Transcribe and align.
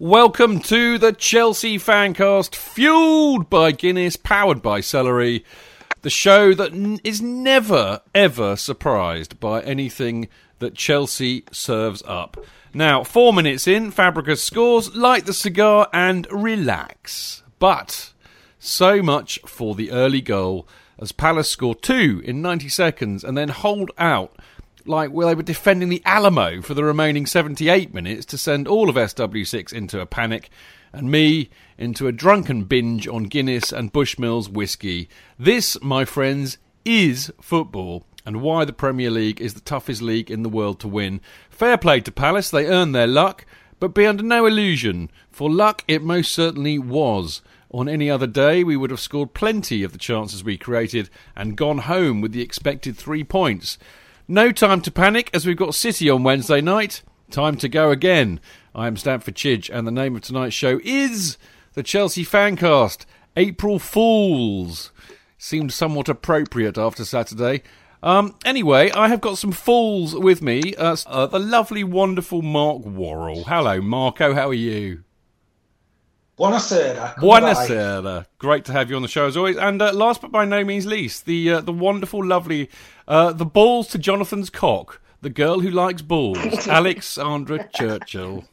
Welcome 0.00 0.60
to 0.60 0.96
the 0.96 1.12
Chelsea 1.12 1.76
Fancast, 1.76 2.54
fueled 2.54 3.50
by 3.50 3.70
Guinness, 3.72 4.16
powered 4.16 4.62
by 4.62 4.80
Celery, 4.80 5.44
the 6.00 6.08
show 6.08 6.54
that 6.54 6.72
n- 6.72 7.00
is 7.04 7.20
never, 7.20 8.00
ever 8.14 8.56
surprised 8.56 9.38
by 9.38 9.60
anything 9.60 10.28
that 10.58 10.74
Chelsea 10.74 11.44
serves 11.52 12.02
up. 12.06 12.42
Now, 12.72 13.04
four 13.04 13.34
minutes 13.34 13.68
in, 13.68 13.92
Fabregas 13.92 14.38
scores, 14.38 14.96
light 14.96 15.26
the 15.26 15.34
cigar, 15.34 15.86
and 15.92 16.26
relax. 16.32 17.42
But 17.58 18.14
so 18.58 19.02
much 19.02 19.38
for 19.44 19.74
the 19.74 19.90
early 19.90 20.22
goal, 20.22 20.66
as 20.98 21.12
Palace 21.12 21.50
score 21.50 21.74
two 21.74 22.22
in 22.24 22.40
90 22.40 22.70
seconds 22.70 23.22
and 23.22 23.36
then 23.36 23.50
hold 23.50 23.90
out 23.98 24.34
like 24.86 25.10
well, 25.12 25.28
they 25.28 25.34
were 25.34 25.42
defending 25.42 25.88
the 25.88 26.02
Alamo 26.04 26.62
for 26.62 26.74
the 26.74 26.84
remaining 26.84 27.26
78 27.26 27.92
minutes 27.94 28.26
to 28.26 28.38
send 28.38 28.66
all 28.66 28.88
of 28.88 28.96
SW6 28.96 29.72
into 29.72 30.00
a 30.00 30.06
panic 30.06 30.50
and 30.92 31.10
me 31.10 31.50
into 31.78 32.06
a 32.06 32.12
drunken 32.12 32.64
binge 32.64 33.06
on 33.06 33.24
Guinness 33.24 33.72
and 33.72 33.92
Bushmills 33.92 34.48
whiskey. 34.48 35.08
This, 35.38 35.80
my 35.82 36.04
friends, 36.04 36.58
is 36.84 37.32
football 37.40 38.04
and 38.26 38.42
why 38.42 38.64
the 38.64 38.72
Premier 38.72 39.10
League 39.10 39.40
is 39.40 39.54
the 39.54 39.60
toughest 39.60 40.02
league 40.02 40.30
in 40.30 40.42
the 40.42 40.48
world 40.48 40.80
to 40.80 40.88
win. 40.88 41.20
Fair 41.48 41.78
play 41.78 42.00
to 42.00 42.12
Palace, 42.12 42.50
they 42.50 42.66
earned 42.66 42.94
their 42.94 43.06
luck, 43.06 43.46
but 43.78 43.94
be 43.94 44.06
under 44.06 44.22
no 44.22 44.46
illusion, 44.46 45.10
for 45.30 45.50
luck 45.50 45.84
it 45.88 46.02
most 46.02 46.32
certainly 46.32 46.78
was. 46.78 47.40
On 47.72 47.88
any 47.88 48.10
other 48.10 48.26
day, 48.26 48.64
we 48.64 48.76
would 48.76 48.90
have 48.90 49.00
scored 49.00 49.32
plenty 49.32 49.84
of 49.84 49.92
the 49.92 49.98
chances 49.98 50.42
we 50.42 50.58
created 50.58 51.08
and 51.36 51.56
gone 51.56 51.78
home 51.78 52.20
with 52.20 52.32
the 52.32 52.42
expected 52.42 52.96
three 52.96 53.22
points. 53.22 53.78
No 54.30 54.52
time 54.52 54.80
to 54.82 54.92
panic 54.92 55.28
as 55.34 55.44
we've 55.44 55.56
got 55.56 55.74
City 55.74 56.08
on 56.08 56.22
Wednesday 56.22 56.60
night. 56.60 57.02
Time 57.32 57.56
to 57.56 57.68
go 57.68 57.90
again. 57.90 58.38
I 58.76 58.86
am 58.86 58.96
Stamford 58.96 59.34
Chidge, 59.34 59.68
and 59.68 59.88
the 59.88 59.90
name 59.90 60.14
of 60.14 60.22
tonight's 60.22 60.54
show 60.54 60.78
is 60.84 61.36
the 61.72 61.82
Chelsea 61.82 62.24
Fancast 62.24 63.06
April 63.36 63.80
Fools. 63.80 64.92
Seemed 65.36 65.72
somewhat 65.72 66.08
appropriate 66.08 66.78
after 66.78 67.04
Saturday. 67.04 67.64
Um, 68.04 68.36
anyway, 68.44 68.92
I 68.92 69.08
have 69.08 69.20
got 69.20 69.36
some 69.36 69.50
fools 69.50 70.14
with 70.14 70.42
me. 70.42 70.76
Uh, 70.76 70.94
uh, 71.08 71.26
the 71.26 71.40
lovely, 71.40 71.82
wonderful 71.82 72.40
Mark 72.40 72.84
Worrall. 72.84 73.42
Hello, 73.42 73.80
Marco. 73.80 74.32
How 74.32 74.50
are 74.50 74.54
you? 74.54 75.02
Buonasera. 76.40 77.16
Buonasera. 77.16 78.24
Great 78.38 78.64
to 78.64 78.72
have 78.72 78.88
you 78.88 78.96
on 78.96 79.02
the 79.02 79.08
show 79.08 79.26
as 79.26 79.36
always. 79.36 79.58
And 79.58 79.82
uh, 79.82 79.92
last 79.92 80.22
but 80.22 80.32
by 80.32 80.46
no 80.46 80.64
means 80.64 80.86
least, 80.86 81.26
the 81.26 81.50
uh, 81.52 81.60
the 81.60 81.72
wonderful, 81.72 82.24
lovely, 82.24 82.70
uh, 83.06 83.34
the 83.34 83.44
balls 83.44 83.88
to 83.88 83.98
Jonathan's 83.98 84.48
cock, 84.48 85.02
the 85.20 85.28
girl 85.28 85.60
who 85.60 85.70
likes 85.70 86.00
balls, 86.00 86.38
Alexandra 86.66 87.68
Churchill. 87.74 88.44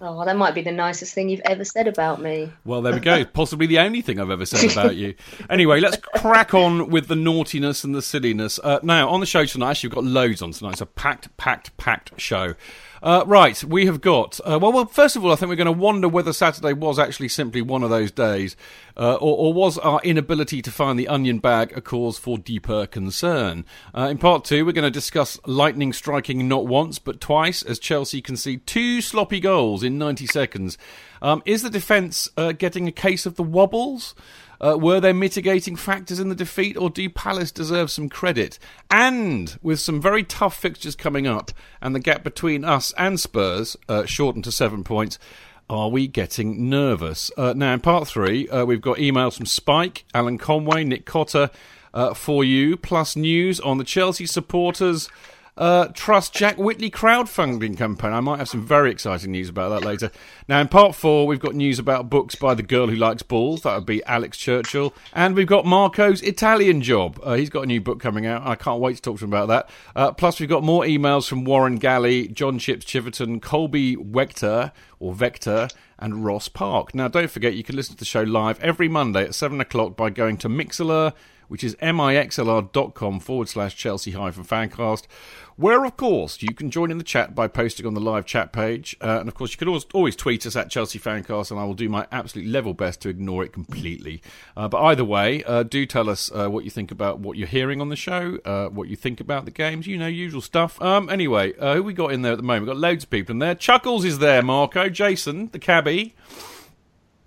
Oh, 0.00 0.24
that 0.26 0.36
might 0.36 0.54
be 0.54 0.60
the 0.60 0.70
nicest 0.70 1.14
thing 1.14 1.30
you've 1.30 1.40
ever 1.46 1.64
said 1.64 1.88
about 1.88 2.20
me. 2.20 2.52
Well, 2.64 2.82
there 2.82 2.92
we 2.92 3.00
go. 3.00 3.24
Possibly 3.32 3.66
the 3.66 3.78
only 3.78 4.02
thing 4.02 4.20
I've 4.20 4.30
ever 4.30 4.44
said 4.44 4.70
about 4.70 4.94
you. 4.94 5.14
Anyway, 5.48 5.80
let's 5.80 5.96
crack 5.96 6.52
on 6.52 6.90
with 6.90 7.08
the 7.08 7.16
naughtiness 7.16 7.82
and 7.82 7.94
the 7.94 8.02
silliness. 8.02 8.60
Uh, 8.62 8.78
now, 8.82 9.08
on 9.08 9.20
the 9.20 9.26
show 9.26 9.46
tonight, 9.46 9.70
actually, 9.70 9.88
we've 9.88 9.94
got 9.94 10.04
loads 10.04 10.42
on 10.42 10.52
tonight. 10.52 10.72
It's 10.72 10.80
a 10.82 10.86
packed, 10.86 11.34
packed, 11.38 11.74
packed 11.78 12.20
show. 12.20 12.54
Uh, 13.02 13.24
right, 13.26 13.62
we 13.64 13.86
have 13.86 14.00
got. 14.00 14.40
Uh, 14.40 14.58
well, 14.60 14.72
well, 14.72 14.86
first 14.86 15.16
of 15.16 15.24
all, 15.24 15.32
I 15.32 15.36
think 15.36 15.48
we're 15.48 15.56
going 15.56 15.66
to 15.66 15.72
wonder 15.72 16.08
whether 16.08 16.32
Saturday 16.32 16.72
was 16.72 16.98
actually 16.98 17.28
simply 17.28 17.62
one 17.62 17.82
of 17.82 17.90
those 17.90 18.10
days, 18.10 18.56
uh, 18.96 19.14
or, 19.14 19.36
or, 19.38 19.52
was 19.52 19.78
our 19.78 20.00
inability 20.02 20.62
to 20.62 20.70
find 20.70 20.98
the 20.98 21.08
onion 21.08 21.38
bag 21.38 21.76
a 21.76 21.80
cause 21.80 22.18
for 22.18 22.38
deeper 22.38 22.86
concern. 22.86 23.64
Uh, 23.94 24.08
in 24.10 24.18
part 24.18 24.44
two, 24.44 24.64
we're 24.64 24.72
going 24.72 24.84
to 24.84 24.90
discuss 24.90 25.38
lightning 25.46 25.92
striking 25.92 26.48
not 26.48 26.66
once 26.66 26.98
but 26.98 27.20
twice 27.20 27.62
as 27.62 27.78
Chelsea 27.78 28.22
concede 28.22 28.66
two 28.66 29.00
sloppy 29.00 29.40
goals 29.40 29.82
in 29.82 29.98
90 29.98 30.26
seconds. 30.26 30.78
Um, 31.22 31.42
is 31.44 31.62
the 31.62 31.70
defence 31.70 32.28
uh, 32.36 32.52
getting 32.52 32.86
a 32.88 32.92
case 32.92 33.26
of 33.26 33.36
the 33.36 33.42
wobbles? 33.42 34.14
Uh, 34.60 34.76
were 34.78 35.00
there 35.00 35.12
mitigating 35.12 35.76
factors 35.76 36.18
in 36.18 36.28
the 36.28 36.34
defeat, 36.34 36.76
or 36.76 36.88
do 36.88 37.08
Palace 37.10 37.52
deserve 37.52 37.90
some 37.90 38.08
credit? 38.08 38.58
And 38.90 39.58
with 39.62 39.80
some 39.80 40.00
very 40.00 40.22
tough 40.22 40.58
fixtures 40.58 40.96
coming 40.96 41.26
up, 41.26 41.50
and 41.80 41.94
the 41.94 42.00
gap 42.00 42.24
between 42.24 42.64
us 42.64 42.92
and 42.96 43.20
Spurs 43.20 43.76
uh, 43.88 44.06
shortened 44.06 44.44
to 44.44 44.52
seven 44.52 44.82
points, 44.82 45.18
are 45.68 45.90
we 45.90 46.06
getting 46.06 46.70
nervous? 46.70 47.30
Uh, 47.36 47.52
now, 47.54 47.74
in 47.74 47.80
part 47.80 48.08
three, 48.08 48.48
uh, 48.48 48.64
we've 48.64 48.80
got 48.80 48.98
emails 48.98 49.36
from 49.36 49.46
Spike, 49.46 50.04
Alan 50.14 50.38
Conway, 50.38 50.84
Nick 50.84 51.04
Cotter 51.04 51.50
uh, 51.92 52.14
for 52.14 52.44
you, 52.44 52.76
plus 52.76 53.16
news 53.16 53.58
on 53.60 53.78
the 53.78 53.84
Chelsea 53.84 54.26
supporters 54.26 55.10
uh, 55.56 55.88
Trust 55.94 56.34
Jack 56.34 56.58
Whitley 56.58 56.90
crowdfunding 56.90 57.76
campaign. 57.76 58.12
I 58.12 58.20
might 58.20 58.38
have 58.38 58.48
some 58.48 58.64
very 58.64 58.90
exciting 58.90 59.32
news 59.32 59.48
about 59.48 59.70
that 59.70 59.86
later. 59.86 60.10
Now, 60.48 60.60
in 60.60 60.68
part 60.68 60.94
four, 60.94 61.26
we've 61.26 61.40
got 61.40 61.54
news 61.54 61.78
about 61.78 62.10
books 62.10 62.34
by 62.34 62.54
the 62.54 62.62
girl 62.62 62.88
who 62.88 62.96
likes 62.96 63.22
balls. 63.22 63.62
That 63.62 63.74
would 63.74 63.86
be 63.86 64.04
Alex 64.04 64.36
Churchill. 64.36 64.92
And 65.14 65.34
we've 65.34 65.46
got 65.46 65.64
Marco's 65.64 66.20
Italian 66.22 66.82
job. 66.82 67.18
Uh, 67.22 67.34
he's 67.34 67.50
got 67.50 67.62
a 67.62 67.66
new 67.66 67.80
book 67.80 68.00
coming 68.00 68.26
out. 68.26 68.46
I 68.46 68.54
can't 68.54 68.80
wait 68.80 68.96
to 68.96 69.02
talk 69.02 69.18
to 69.18 69.24
him 69.24 69.32
about 69.32 69.48
that. 69.48 69.70
Uh, 69.94 70.12
plus, 70.12 70.40
we've 70.40 70.48
got 70.48 70.62
more 70.62 70.84
emails 70.84 71.26
from 71.26 71.44
Warren 71.44 71.76
Galley, 71.76 72.28
John 72.28 72.58
Chips 72.58 72.84
Chiverton, 72.84 73.40
Colby 73.40 73.96
Vector, 73.96 74.72
or 75.00 75.14
Vector, 75.14 75.68
and 75.98 76.24
Ross 76.24 76.48
Park. 76.48 76.94
Now, 76.94 77.08
don't 77.08 77.30
forget, 77.30 77.54
you 77.54 77.64
can 77.64 77.76
listen 77.76 77.94
to 77.94 77.98
the 77.98 78.04
show 78.04 78.22
live 78.22 78.60
every 78.60 78.88
Monday 78.88 79.24
at 79.24 79.34
7 79.34 79.60
o'clock 79.60 79.96
by 79.96 80.10
going 80.10 80.36
to 80.38 80.48
Mixlr 80.48 81.14
which 81.48 81.64
is 81.64 81.74
mixlr.com 81.76 83.20
forward 83.20 83.48
slash 83.48 83.76
Chelsea 83.76 84.12
hyphen 84.12 84.44
fancast, 84.44 85.04
where, 85.56 85.84
of 85.84 85.96
course, 85.96 86.42
you 86.42 86.52
can 86.54 86.70
join 86.70 86.90
in 86.90 86.98
the 86.98 87.04
chat 87.04 87.34
by 87.34 87.48
posting 87.48 87.86
on 87.86 87.94
the 87.94 88.00
live 88.00 88.26
chat 88.26 88.52
page. 88.52 88.94
Uh, 89.00 89.18
and, 89.20 89.28
of 89.28 89.34
course, 89.34 89.52
you 89.52 89.56
can 89.56 89.68
always, 89.68 89.86
always 89.94 90.14
tweet 90.14 90.44
us 90.44 90.54
at 90.54 90.70
Chelsea 90.70 90.98
Fancast, 90.98 91.50
and 91.50 91.58
I 91.58 91.64
will 91.64 91.74
do 91.74 91.88
my 91.88 92.06
absolute 92.12 92.46
level 92.46 92.74
best 92.74 93.00
to 93.02 93.08
ignore 93.08 93.42
it 93.42 93.54
completely. 93.54 94.20
Uh, 94.54 94.68
but 94.68 94.82
either 94.82 95.04
way, 95.04 95.42
uh, 95.44 95.62
do 95.62 95.86
tell 95.86 96.10
us 96.10 96.30
uh, 96.34 96.48
what 96.48 96.64
you 96.64 96.70
think 96.70 96.90
about 96.90 97.20
what 97.20 97.38
you're 97.38 97.48
hearing 97.48 97.80
on 97.80 97.88
the 97.88 97.96
show, 97.96 98.38
uh, 98.44 98.68
what 98.68 98.88
you 98.88 98.96
think 98.96 99.18
about 99.18 99.46
the 99.46 99.50
games, 99.50 99.86
you 99.86 99.96
know, 99.96 100.06
usual 100.06 100.42
stuff. 100.42 100.80
Um, 100.82 101.08
anyway, 101.08 101.54
uh, 101.58 101.76
who 101.76 101.82
we 101.82 101.94
got 101.94 102.12
in 102.12 102.20
there 102.20 102.32
at 102.32 102.38
the 102.38 102.44
moment? 102.44 102.66
We've 102.66 102.74
got 102.74 102.80
loads 102.80 103.04
of 103.04 103.10
people 103.10 103.32
in 103.32 103.38
there. 103.38 103.54
Chuckles 103.54 104.04
is 104.04 104.18
there, 104.18 104.42
Marco. 104.42 104.90
Jason, 104.90 105.48
the 105.52 105.58
cabbie. 105.58 106.14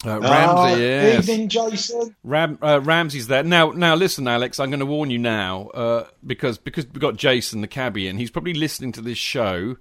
Uh, 0.06 0.20
Ramsey, 0.22 0.30
Ah, 0.32 0.76
yes. 0.76 1.28
Evening, 1.30 1.50
Jason. 1.50 2.16
Ram, 2.24 2.58
uh, 2.62 2.80
Ramsey's 2.82 3.28
there 3.28 3.44
now. 3.44 3.72
Now, 3.72 3.96
listen, 3.96 4.28
Alex. 4.28 4.60
I'm 4.60 4.70
going 4.70 4.80
to 4.80 4.86
warn 4.86 5.10
you 5.10 5.18
now 5.20 5.68
uh, 5.74 6.08
because 6.26 6.58
because 6.58 6.86
we've 6.86 7.02
got 7.02 7.18
Jason 7.18 7.60
the 7.62 7.68
cabbie, 7.68 8.08
and 8.08 8.18
he's 8.18 8.32
probably 8.32 8.54
listening 8.54 8.94
to 8.94 9.02
this 9.02 9.18
show 9.18 9.76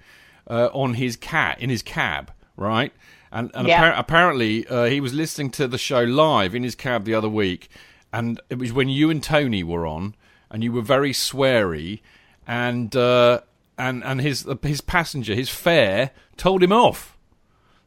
uh, 0.49 0.71
on 0.73 0.95
his 0.95 1.15
cat 1.17 1.61
in 1.61 1.71
his 1.71 1.83
cab, 1.83 2.33
right? 2.57 2.93
And, 3.31 3.51
and 3.55 3.69
Yeah. 3.69 3.93
appar- 3.93 3.99
apparently, 3.99 4.67
uh, 4.67 4.85
he 4.87 5.01
was 5.01 5.13
listening 5.15 5.51
to 5.53 5.69
the 5.69 5.79
show 5.79 6.03
live 6.03 6.55
in 6.55 6.63
his 6.65 6.75
cab 6.75 7.05
the 7.05 7.15
other 7.15 7.29
week, 7.29 7.69
and 8.13 8.41
it 8.51 8.59
was 8.59 8.73
when 8.73 8.89
you 8.89 9.11
and 9.11 9.23
Tony 9.23 9.63
were 9.63 9.87
on, 9.87 10.17
and 10.51 10.65
you 10.65 10.73
were 10.73 10.83
very 10.83 11.13
sweary, 11.13 12.01
and 12.47 12.97
uh, 12.97 13.43
and 13.79 14.03
and 14.03 14.21
his 14.21 14.49
his 14.63 14.81
passenger, 14.81 15.35
his 15.35 15.49
fare, 15.51 16.11
told 16.37 16.63
him 16.63 16.73
off. 16.73 17.18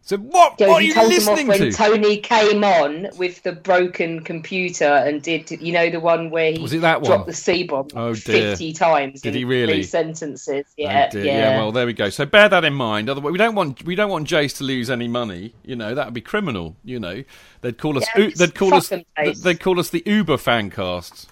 So 0.03 0.17
what? 0.17 0.57
So 0.57 0.67
what 0.67 0.81
are 0.81 0.81
you 0.81 0.93
told 0.95 1.11
him 1.11 1.17
off 1.29 1.37
listening 1.37 1.47
when 1.47 1.59
to? 1.59 1.71
Tony 1.71 2.17
came 2.17 2.63
on 2.63 3.07
with 3.17 3.43
the 3.43 3.51
broken 3.51 4.21
computer 4.23 4.83
and 4.85 5.21
did, 5.21 5.49
you 5.51 5.71
know, 5.71 5.91
the 5.91 5.99
one 5.99 6.31
where 6.31 6.51
he 6.51 6.59
Was 6.59 6.73
it 6.73 6.81
that 6.81 7.01
one? 7.01 7.09
dropped 7.11 7.27
the 7.27 7.33
C 7.33 7.63
bomb 7.63 7.87
Oh, 7.95 8.13
50 8.15 8.73
times 8.73 9.21
Did 9.21 9.29
in 9.29 9.39
he 9.39 9.45
really? 9.45 9.73
three 9.73 9.83
sentences. 9.83 10.65
Oh, 10.67 10.73
yeah, 10.75 11.05
Oh, 11.07 11.11
dear. 11.11 11.25
yeah. 11.25 11.57
Well, 11.57 11.71
there 11.71 11.85
we 11.85 11.93
go. 11.93 12.09
So 12.09 12.25
bear 12.25 12.49
that 12.49 12.65
in 12.65 12.73
mind. 12.73 13.09
Otherwise, 13.09 13.31
we 13.31 13.37
don't 13.37 13.53
want 13.55 13.83
we 13.85 13.93
don't 13.95 14.09
want 14.09 14.27
Jace 14.27 14.57
to 14.57 14.63
lose 14.63 14.89
any 14.89 15.07
money. 15.07 15.53
You 15.63 15.75
know 15.75 15.93
that 15.93 16.05
would 16.07 16.13
be 16.15 16.21
criminal. 16.21 16.75
You 16.83 16.99
know 16.99 17.23
they'd 17.61 17.77
call 17.77 17.97
us 17.97 18.05
Yeah, 18.17 18.29
they'd 18.35 18.55
call 18.55 18.73
us 18.73 18.89
them, 18.89 19.03
they'd 19.43 19.59
call 19.59 19.79
us 19.79 19.89
the 19.91 20.01
Uber 20.07 20.37
fancasts. 20.37 21.27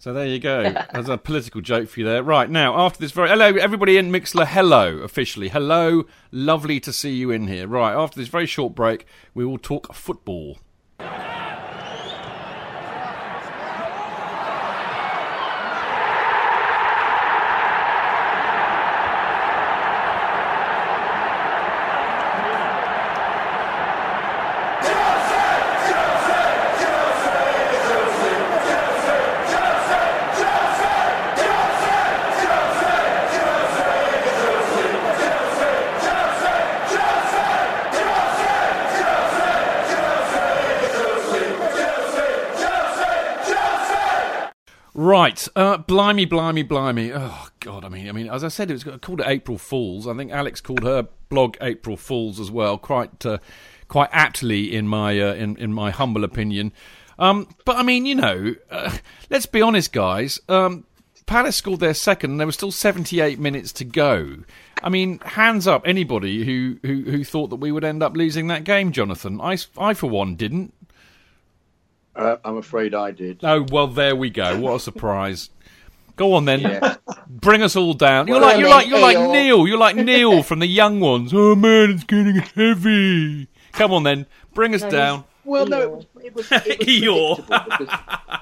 So 0.00 0.14
there 0.14 0.26
you 0.26 0.38
go. 0.38 0.62
There's 0.94 1.10
a 1.10 1.18
political 1.18 1.60
joke 1.60 1.86
for 1.90 2.00
you 2.00 2.06
there. 2.06 2.22
Right 2.22 2.48
now, 2.48 2.74
after 2.80 2.98
this 2.98 3.12
very 3.12 3.28
hello 3.28 3.54
everybody 3.56 3.98
in 3.98 4.10
Mixlr. 4.10 4.46
Hello 4.46 4.96
officially. 5.00 5.50
Hello, 5.50 6.04
lovely 6.32 6.80
to 6.80 6.90
see 6.90 7.12
you 7.12 7.30
in 7.30 7.48
here. 7.48 7.68
Right 7.68 7.92
after 7.92 8.18
this 8.18 8.28
very 8.28 8.46
short 8.46 8.74
break, 8.74 9.04
we 9.34 9.44
will 9.44 9.58
talk 9.58 9.94
football. 9.94 10.56
Right, 45.30 45.48
uh, 45.54 45.76
blimey, 45.78 46.24
blimey, 46.24 46.64
blimey. 46.64 47.12
Oh 47.14 47.46
God, 47.60 47.84
I 47.84 47.88
mean, 47.88 48.08
I 48.08 48.12
mean, 48.12 48.28
as 48.28 48.42
I 48.42 48.48
said, 48.48 48.68
it 48.68 48.72
was 48.72 48.98
called 49.00 49.22
April 49.24 49.58
Fools. 49.58 50.08
I 50.08 50.14
think 50.16 50.32
Alex 50.32 50.60
called 50.60 50.82
her 50.82 51.06
blog 51.28 51.56
April 51.60 51.96
Fools 51.96 52.40
as 52.40 52.50
well, 52.50 52.76
quite, 52.76 53.24
uh, 53.24 53.38
quite 53.86 54.08
aptly 54.10 54.74
in 54.74 54.88
my, 54.88 55.20
uh, 55.20 55.34
in 55.34 55.56
in 55.56 55.72
my 55.72 55.92
humble 55.92 56.24
opinion. 56.24 56.72
Um, 57.16 57.46
but 57.64 57.76
I 57.76 57.84
mean, 57.84 58.06
you 58.06 58.16
know, 58.16 58.56
uh, 58.72 58.96
let's 59.30 59.46
be 59.46 59.62
honest, 59.62 59.92
guys. 59.92 60.40
Um, 60.48 60.84
Palace 61.26 61.54
scored 61.54 61.78
their 61.78 61.94
second, 61.94 62.32
and 62.32 62.40
there 62.40 62.48
were 62.48 62.52
still 62.52 62.72
78 62.72 63.38
minutes 63.38 63.70
to 63.74 63.84
go. 63.84 64.38
I 64.82 64.88
mean, 64.88 65.20
hands 65.20 65.68
up, 65.68 65.86
anybody 65.86 66.44
who, 66.44 66.78
who, 66.82 67.08
who 67.08 67.22
thought 67.22 67.50
that 67.50 67.56
we 67.56 67.70
would 67.70 67.84
end 67.84 68.02
up 68.02 68.16
losing 68.16 68.48
that 68.48 68.64
game, 68.64 68.90
Jonathan. 68.90 69.40
I, 69.40 69.58
I 69.78 69.94
for 69.94 70.10
one, 70.10 70.34
didn't. 70.34 70.74
Uh, 72.20 72.36
I'm 72.44 72.56
afraid 72.58 72.94
I 72.94 73.10
did. 73.12 73.40
Oh 73.42 73.64
well, 73.72 73.86
there 73.86 74.14
we 74.14 74.28
go. 74.30 74.58
What 74.60 74.74
a 74.76 74.80
surprise! 74.80 75.50
Go 76.16 76.34
on 76.34 76.44
then, 76.44 76.60
Yeah. 76.60 76.96
bring 77.28 77.62
us 77.62 77.76
all 77.76 77.94
down. 77.94 78.26
You're 78.28 78.38
Well, 78.40 78.48
like 78.48 78.58
you're 78.60 78.68
like 78.68 78.86
you're 78.88 79.00
like 79.00 79.16
Eeyore. 79.16 79.32
Neil. 79.32 79.66
You're 79.66 79.78
like 79.78 79.96
Neil 79.96 80.42
from 80.42 80.58
the 80.58 80.66
Young 80.66 81.00
Ones. 81.00 81.32
Oh 81.34 81.56
man, 81.56 81.90
it's 81.92 82.04
getting 82.04 82.36
heavy. 82.36 83.48
Come 83.72 83.92
on 83.92 84.02
then, 84.02 84.26
bring 84.54 84.74
us 84.74 84.82
No, 84.82 84.90
down. 84.90 85.24
Well, 85.44 85.66
no, 85.66 85.80
it 85.80 85.90
was 85.90 86.06
it 86.22 86.34
was, 86.34 86.46
Eeyore. 86.50 87.36
predictable 87.46 87.64
because 87.78 87.98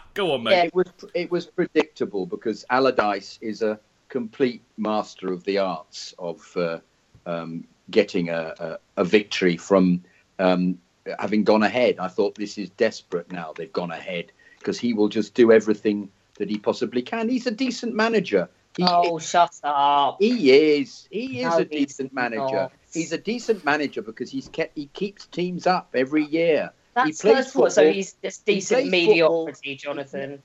Go 0.14 0.32
on, 0.32 0.40
Yeah. 0.42 0.48
mate. 0.50 0.64
it 0.66 0.74
was 0.74 0.86
it 1.14 1.30
was 1.30 1.46
predictable 1.46 2.26
because 2.26 2.64
Allardyce 2.70 3.38
is 3.40 3.62
a 3.62 3.78
complete 4.08 4.62
master 4.76 5.32
of 5.32 5.44
the 5.44 5.58
arts 5.58 6.14
of 6.18 6.40
uh, 6.56 6.78
um, 7.26 7.64
getting 7.92 8.30
a, 8.30 8.54
a, 8.58 8.78
a 8.96 9.04
victory 9.04 9.56
from 9.56 10.02
um, 10.40 10.78
having 11.18 11.44
gone 11.44 11.62
ahead. 11.62 11.96
I 11.98 12.08
thought 12.08 12.34
this 12.34 12.58
is 12.58 12.70
desperate 12.70 13.30
now. 13.30 13.52
They've 13.54 13.72
gone 13.72 13.90
ahead 13.90 14.32
because 14.58 14.78
he 14.78 14.94
will 14.94 15.08
just 15.08 15.34
do 15.34 15.52
everything 15.52 16.10
that 16.36 16.48
he 16.48 16.58
possibly 16.58 17.02
can. 17.02 17.28
He's 17.28 17.46
a 17.46 17.50
decent 17.50 17.94
manager. 17.94 18.48
He, 18.76 18.84
Oh, 18.86 19.18
shut 19.18 19.54
up. 19.64 20.18
He 20.20 20.52
is. 20.78 21.08
He 21.10 21.40
is 21.40 21.50
No, 21.50 21.58
a 21.58 21.64
decent 21.64 22.12
manager. 22.12 22.40
not. 22.42 22.72
He's 22.92 23.12
a 23.12 23.18
decent 23.18 23.64
manager 23.64 24.02
because 24.02 24.30
he's 24.30 24.48
kept 24.48 24.76
he 24.76 24.86
keeps 24.86 25.26
teams 25.26 25.66
up 25.66 25.90
every 25.94 26.24
year. 26.24 26.70
That's 26.94 27.20
plays 27.20 27.36
first 27.36 27.54
of 27.54 27.60
all, 27.60 27.70
so 27.70 27.90
he's 27.90 28.14
just 28.14 28.46
decent 28.46 28.82
plays 28.82 28.90
mediocrity, 28.90 29.76
Jonathan. 29.76 30.42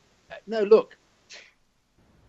No, 0.47 0.63
look. 0.63 0.97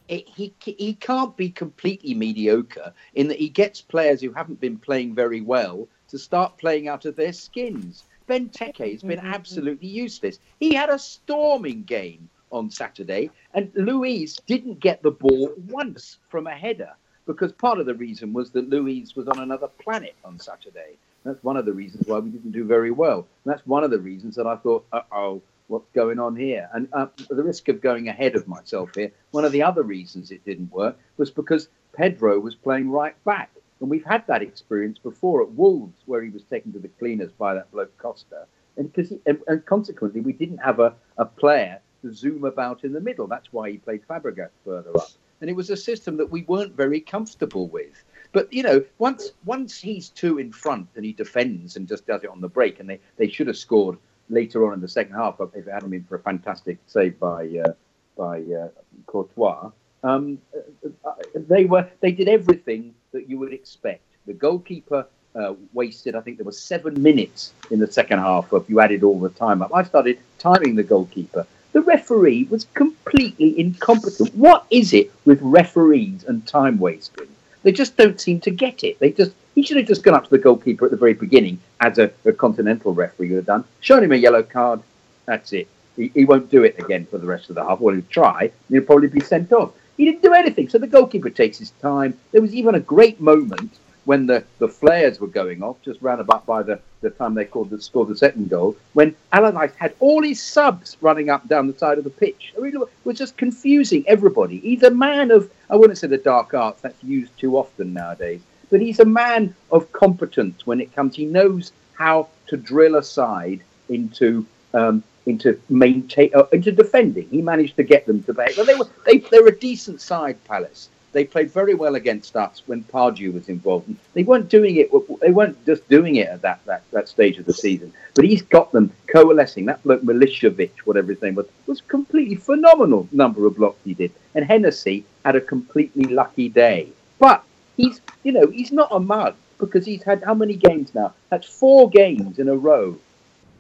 It, 0.09 0.29
he 0.29 0.55
he 0.61 0.95
can't 0.95 1.35
be 1.35 1.49
completely 1.49 2.13
mediocre 2.13 2.93
in 3.15 3.29
that 3.29 3.39
he 3.39 3.49
gets 3.49 3.81
players 3.81 4.21
who 4.21 4.33
haven't 4.33 4.61
been 4.61 4.79
playing 4.79 5.15
very 5.15 5.41
well 5.41 5.89
to 6.09 6.19
start 6.19 6.59
playing 6.59 6.89
out 6.89 7.07
of 7.07 7.17
their 7.17 7.33
skins. 7.33 8.05
Benteke 8.29 8.93
has 8.93 9.03
been 9.03 9.19
absolutely 9.19 9.89
useless. 9.89 10.39
He 10.61 10.75
had 10.75 10.91
a 10.91 10.99
storming 10.99 11.83
game 11.83 12.29
on 12.51 12.71
Saturday, 12.71 13.31
and 13.53 13.71
Luiz 13.75 14.37
didn't 14.47 14.81
get 14.81 15.03
the 15.03 15.11
ball 15.11 15.53
once 15.69 16.19
from 16.29 16.47
a 16.47 16.55
header 16.55 16.95
because 17.27 17.53
part 17.53 17.81
of 17.81 17.87
the 17.87 17.95
reason 17.95 18.33
was 18.33 18.51
that 18.51 18.69
Luiz 18.69 19.17
was 19.17 19.29
on 19.29 19.41
another 19.41 19.69
planet 19.69 20.15
on 20.25 20.39
Saturday. 20.39 20.97
That's 21.25 21.43
one 21.43 21.57
of 21.57 21.65
the 21.65 21.73
reasons 21.73 22.07
why 22.07 22.19
we 22.19 22.31
didn't 22.31 22.53
do 22.53 22.65
very 22.65 22.91
well. 22.91 23.27
And 23.45 23.53
that's 23.53 23.67
one 23.67 23.83
of 23.83 23.91
the 23.91 23.99
reasons 23.99 24.37
that 24.37 24.47
I 24.47 24.57
thought, 24.57 24.85
uh 24.93 25.01
oh, 25.11 25.43
what's 25.69 25.91
going 25.95 26.19
on 26.19 26.37
here? 26.37 26.69
And 26.75 26.89
uh, 26.93 27.07
the 27.31 27.43
risk 27.43 27.69
of 27.69 27.81
going 27.81 28.09
ahead 28.09 28.37
of 28.37 28.47
myself 28.47 28.95
here, 28.95 29.11
one 29.31 29.45
of 29.45 29.53
the 29.53 29.63
other 29.63 29.83
reasons 29.83 30.31
it 30.31 30.45
didn't 30.45 30.71
work 30.71 30.99
was 31.17 31.31
because 31.31 31.69
Pedro 31.95 32.39
was 32.39 32.55
playing 32.55 32.91
right 32.91 33.15
back. 33.25 33.51
And 33.81 33.91
we've 33.91 34.05
had 34.05 34.27
that 34.27 34.43
experience 34.43 34.99
before 34.99 35.43
at 35.43 35.51
Wolves, 35.51 36.03
where 36.07 36.23
he 36.23 36.31
was 36.31 36.45
taken 36.45 36.73
to 36.73 36.79
the 36.79 36.89
cleaners 36.89 37.33
by 37.33 37.55
that 37.55 37.71
bloke 37.71 37.97
Costa. 37.99 38.47
And, 38.77 38.91
he, 38.95 39.21
and, 39.27 39.39
and 39.47 39.65
consequently, 39.67 40.21
we 40.21 40.33
didn't 40.33 40.59
have 40.59 40.81
a, 40.81 40.95
a 41.19 41.25
player 41.25 41.81
to 42.03 42.13
zoom 42.13 42.45
about 42.45 42.85
in 42.85 42.93
the 42.93 43.01
middle. 43.01 43.27
That's 43.27 43.53
why 43.53 43.71
he 43.71 43.79
played 43.79 44.07
Fabregas 44.09 44.51
further 44.65 44.97
up. 44.97 45.11
And 45.41 45.51
it 45.51 45.57
was 45.57 45.71
a 45.71 45.77
system 45.77 46.17
that 46.19 46.31
we 46.31 46.43
weren't 46.43 46.75
very 46.75 47.01
comfortable 47.01 47.69
with. 47.69 48.05
But 48.33 48.53
you 48.53 48.63
know, 48.63 48.85
once 48.99 49.33
once 49.45 49.81
he's 49.81 50.09
two 50.09 50.39
in 50.39 50.53
front 50.53 50.89
and 50.97 51.05
he 51.05 51.13
defends 51.13 51.77
and 51.77 51.87
just 51.87 52.07
does 52.07 52.25
it 52.25 52.31
on 52.31 52.41
the 52.41 52.49
break, 52.49 52.81
and 52.81 52.89
they, 52.91 53.01
they 53.17 53.29
should 53.29 53.47
have 53.47 53.57
scored 53.57 53.97
later 54.29 54.67
on 54.67 54.73
in 54.75 54.81
the 54.81 54.89
second 54.89 55.15
half 55.15 55.37
if 55.41 55.55
it 55.55 55.71
hadn't 55.71 55.91
been 55.91 56.05
for 56.05 56.17
a 56.17 56.21
fantastic 56.21 56.79
save 56.87 57.19
by 57.21 57.47
uh, 57.65 57.73
by 58.17 58.41
uh, 58.41 58.69
Courtois. 59.07 59.71
Um, 60.03 60.39
uh, 60.55 61.09
uh, 61.09 61.13
they 61.35 61.65
were 61.65 61.89
they 62.01 62.13
did 62.13 62.29
everything 62.29 62.95
that 63.15 63.31
you 63.31 63.39
would 63.39 63.53
expect. 63.55 64.03
The 64.27 64.35
goalkeeper 64.35 65.07
uh, 65.35 65.55
wasted, 65.73 66.15
I 66.15 66.21
think 66.21 66.37
there 66.37 66.45
was 66.45 66.61
seven 66.61 67.03
minutes 67.03 67.53
in 67.71 67.79
the 67.79 67.91
second 67.91 68.19
half 68.19 68.53
if 68.53 68.69
you 68.69 68.81
added 68.81 69.03
all 69.03 69.19
the 69.19 69.31
time 69.31 69.63
up. 69.63 69.75
I 69.75 69.83
started 69.85 70.19
timing 70.39 70.75
the 70.75 70.83
goalkeeper. 70.83 71.47
The 71.73 71.81
referee 71.81 72.49
was 72.51 72.67
completely 72.75 73.59
incompetent. 73.59 74.35
What 74.35 74.67
is 74.71 74.93
it 74.93 75.11
with 75.25 75.41
referees 75.43 76.25
and 76.25 76.47
time 76.47 76.79
wasting? 76.79 77.29
They 77.63 77.73
just 77.73 77.97
don't 77.97 78.21
seem 78.21 78.41
to 78.41 78.51
get 78.51 78.85
it. 78.85 78.99
They 78.99 79.11
just 79.11 79.33
he 79.55 79.63
should 79.63 79.77
have 79.77 79.87
just 79.87 80.03
gone 80.03 80.15
up 80.15 80.25
to 80.25 80.31
the 80.31 80.39
goalkeeper 80.39 80.85
at 80.85 80.91
the 80.91 80.97
very 80.97 81.15
beginning, 81.15 81.61
as 81.81 81.99
a, 81.99 82.11
a 82.25 82.33
continental 82.33 82.93
referee 82.93 83.29
would 83.29 83.37
have 83.37 83.47
done, 83.47 83.65
shown 83.81 84.03
him 84.03 84.13
a 84.13 84.17
yellow 84.17 84.43
card. 84.43 84.81
That's 85.27 85.53
it. 85.53 85.69
He, 85.97 86.09
he 86.09 86.25
won't 86.25 86.51
do 86.51 86.65
it 86.65 86.79
again 86.79 87.07
for 87.07 87.19
the 87.19 87.27
rest 87.27 87.49
of 87.51 87.55
the 87.55 87.65
half. 87.65 87.81
Well, 87.81 87.95
he'll 87.95 88.05
try. 88.11 88.51
He'll 88.69 88.83
probably 88.83 89.09
be 89.09 89.21
sent 89.21 89.53
off. 89.53 89.73
He 89.97 90.05
didn't 90.05 90.23
do 90.23 90.33
anything. 90.33 90.69
So 90.69 90.79
the 90.79 90.87
goalkeeper 90.87 91.31
takes 91.31 91.59
his 91.59 91.71
time. 91.83 92.19
There 92.33 92.43
was 92.43 92.55
even 92.55 92.75
a 92.75 92.81
great 92.81 93.21
moment 93.21 93.79
when 94.05 94.27
the, 94.27 94.45
the 94.59 94.69
flares 94.69 95.19
were 95.19 95.27
going 95.27 95.63
off, 95.63 95.81
just 95.83 96.03
round 96.03 96.21
about 96.21 96.45
by 96.45 96.63
the, 96.63 96.79
the 97.01 97.11
time 97.11 97.35
they 97.35 97.45
called 97.45 97.71
the, 97.71 97.81
scored 97.81 98.09
the 98.09 98.17
second 98.17 98.51
goal, 98.51 98.77
when 98.93 99.15
Allardyce 99.33 99.75
had 99.77 99.95
all 99.99 100.23
his 100.23 100.43
subs 100.43 100.97
running 101.01 101.31
up 101.31 101.49
down 101.49 101.67
the 101.67 101.79
side 101.79 101.97
of 101.97 102.05
the 102.05 102.11
pitch. 102.11 102.53
I 102.57 102.61
mean, 102.61 102.77
it 102.77 102.89
was 103.05 103.17
just 103.17 103.37
confusing 103.37 104.05
everybody. 104.07 104.59
He's 104.59 104.83
a 104.83 104.91
man 104.91 105.31
of, 105.31 105.51
I 105.71 105.77
wouldn't 105.77 105.99
say 105.99 106.07
the 106.07 106.19
dark 106.19 106.53
arts, 106.53 106.83
that's 106.83 107.03
used 107.03 107.37
too 107.39 107.57
often 107.57 107.95
nowadays, 107.95 108.43
but 108.71 108.83
he's 108.83 109.01
a 109.01 109.07
man 109.07 109.55
of 109.71 109.91
competence 109.93 110.67
when 110.67 110.81
it 110.81 110.95
comes. 110.95 111.17
He 111.17 111.25
knows 111.25 111.73
how 111.95 112.29
to 112.49 112.57
drill 112.59 112.97
a 112.97 113.03
side 113.03 113.63
into 113.89 114.47
um, 114.75 115.03
into 115.27 115.59
maintain 115.69 116.31
uh, 116.35 116.45
into 116.53 116.73
defending. 116.73 117.29
He 117.31 117.41
managed 117.41 117.77
to 117.77 117.83
get 117.83 118.07
them 118.07 118.23
to 118.25 118.35
behave. 118.35 118.57
Well, 118.57 118.67
they 118.67 118.75
were 118.75 118.89
they 119.07 119.19
they're 119.19 119.47
a 119.47 119.59
decent 119.59 120.01
side, 120.01 120.43
Palace. 120.45 120.91
They 121.13 121.25
played 121.25 121.53
very 121.53 121.75
well 121.75 121.95
against 121.95 122.35
us 122.35 122.65
when 122.67 122.83
Pardew 122.83 123.33
was 123.33 123.49
involved. 123.49 123.87
And 123.87 123.97
they 124.15 124.25
weren't 124.25 124.49
doing 124.49 124.77
it. 124.77 124.91
They 125.21 125.31
weren't 125.31 125.65
just 125.65 125.89
doing 125.89 126.17
it 126.17 126.27
at 126.27 126.43
that, 126.43 126.65
that, 126.67 126.83
that 126.91 127.09
stage 127.09 127.39
of 127.39 127.47
the 127.47 127.55
season. 127.55 127.93
But 128.15 128.25
he's 128.25 128.43
got 128.43 128.73
them 128.73 128.93
coalescing. 129.07 129.67
That 129.67 129.81
bloke 129.85 130.03
Milicevic, 130.03 130.73
whatever 130.85 131.13
his 131.13 131.23
name 131.23 131.37
was, 131.37 131.47
was 131.69 131.81
completely 131.83 132.35
phenomenal 132.35 133.09
number 133.13 133.47
of 133.47 133.55
blocks 133.55 133.79
he 133.85 133.95
did. 133.95 134.11
And 134.35 134.45
Hennessy 134.45 135.05
had 135.25 135.37
a 135.37 135.41
completely 135.41 136.07
lucky 136.07 136.49
day. 136.49 136.89
But 137.21 137.45
he's, 137.77 138.01
you 138.25 138.33
know, 138.33 138.49
he's 138.49 138.73
not 138.73 138.89
a 138.91 138.99
mug 138.99 139.37
because 139.59 139.87
he's 139.87 140.03
had 140.03 140.25
how 140.25 140.35
many 140.35 140.55
games 140.55 140.97
now? 140.97 141.15
That's 141.31 141.47
four 141.47 141.89
games 141.91 142.41
in 142.41 142.49
a 142.49 142.57
row 142.57 142.99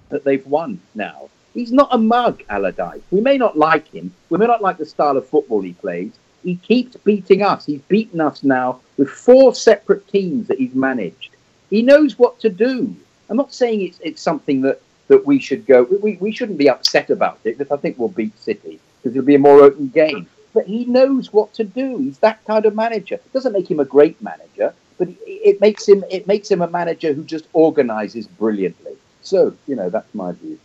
that 0.08 0.24
they've 0.24 0.46
won 0.46 0.80
now. 0.94 1.28
He's 1.54 1.72
not 1.72 1.88
a 1.92 1.98
mug, 1.98 2.42
Allardyce. 2.48 3.02
We 3.10 3.20
may 3.20 3.38
not 3.38 3.56
like 3.56 3.88
him. 3.88 4.12
We 4.28 4.38
may 4.38 4.46
not 4.46 4.62
like 4.62 4.76
the 4.76 4.86
style 4.86 5.16
of 5.16 5.28
football 5.28 5.62
he 5.62 5.72
plays. 5.74 6.12
He 6.42 6.56
keeps 6.56 6.96
beating 6.96 7.42
us. 7.42 7.64
He's 7.64 7.80
beaten 7.82 8.20
us 8.20 8.42
now 8.42 8.80
with 8.96 9.08
four 9.08 9.54
separate 9.54 10.06
teams 10.08 10.48
that 10.48 10.58
he's 10.58 10.74
managed. 10.74 11.30
He 11.70 11.82
knows 11.82 12.18
what 12.18 12.38
to 12.40 12.50
do. 12.50 12.94
I'm 13.30 13.36
not 13.36 13.54
saying 13.54 13.80
it's, 13.82 14.00
it's 14.00 14.20
something 14.20 14.60
that, 14.62 14.82
that 15.08 15.24
we 15.24 15.38
should 15.38 15.64
go. 15.64 15.84
We, 15.84 16.16
we 16.16 16.32
shouldn't 16.32 16.58
be 16.58 16.68
upset 16.68 17.10
about 17.10 17.38
it 17.44 17.56
because 17.56 17.72
I 17.72 17.80
think 17.80 17.98
we'll 17.98 18.08
beat 18.08 18.38
City 18.38 18.80
because 18.98 19.16
it'll 19.16 19.26
be 19.26 19.34
a 19.34 19.38
more 19.38 19.62
open 19.62 19.88
game. 19.88 20.28
But 20.52 20.66
he 20.66 20.84
knows 20.84 21.32
what 21.32 21.52
to 21.54 21.64
do. 21.64 21.98
He's 21.98 22.18
that 22.18 22.44
kind 22.44 22.64
of 22.66 22.74
manager. 22.74 23.16
It 23.16 23.32
doesn't 23.32 23.52
make 23.52 23.70
him 23.70 23.80
a 23.80 23.84
great 23.84 24.20
manager, 24.22 24.74
but 24.98 25.08
it, 25.26 25.60
makes 25.60 25.88
him 25.88 26.04
it 26.10 26.26
makes 26.26 26.50
him 26.50 26.62
a 26.62 26.68
manager 26.68 27.12
who 27.12 27.24
just 27.24 27.46
organises 27.52 28.28
brilliantly. 28.28 28.92
So 29.24 29.54
you 29.66 29.74
know 29.74 29.90
that's 29.90 30.14
my 30.14 30.32
view. 30.32 30.58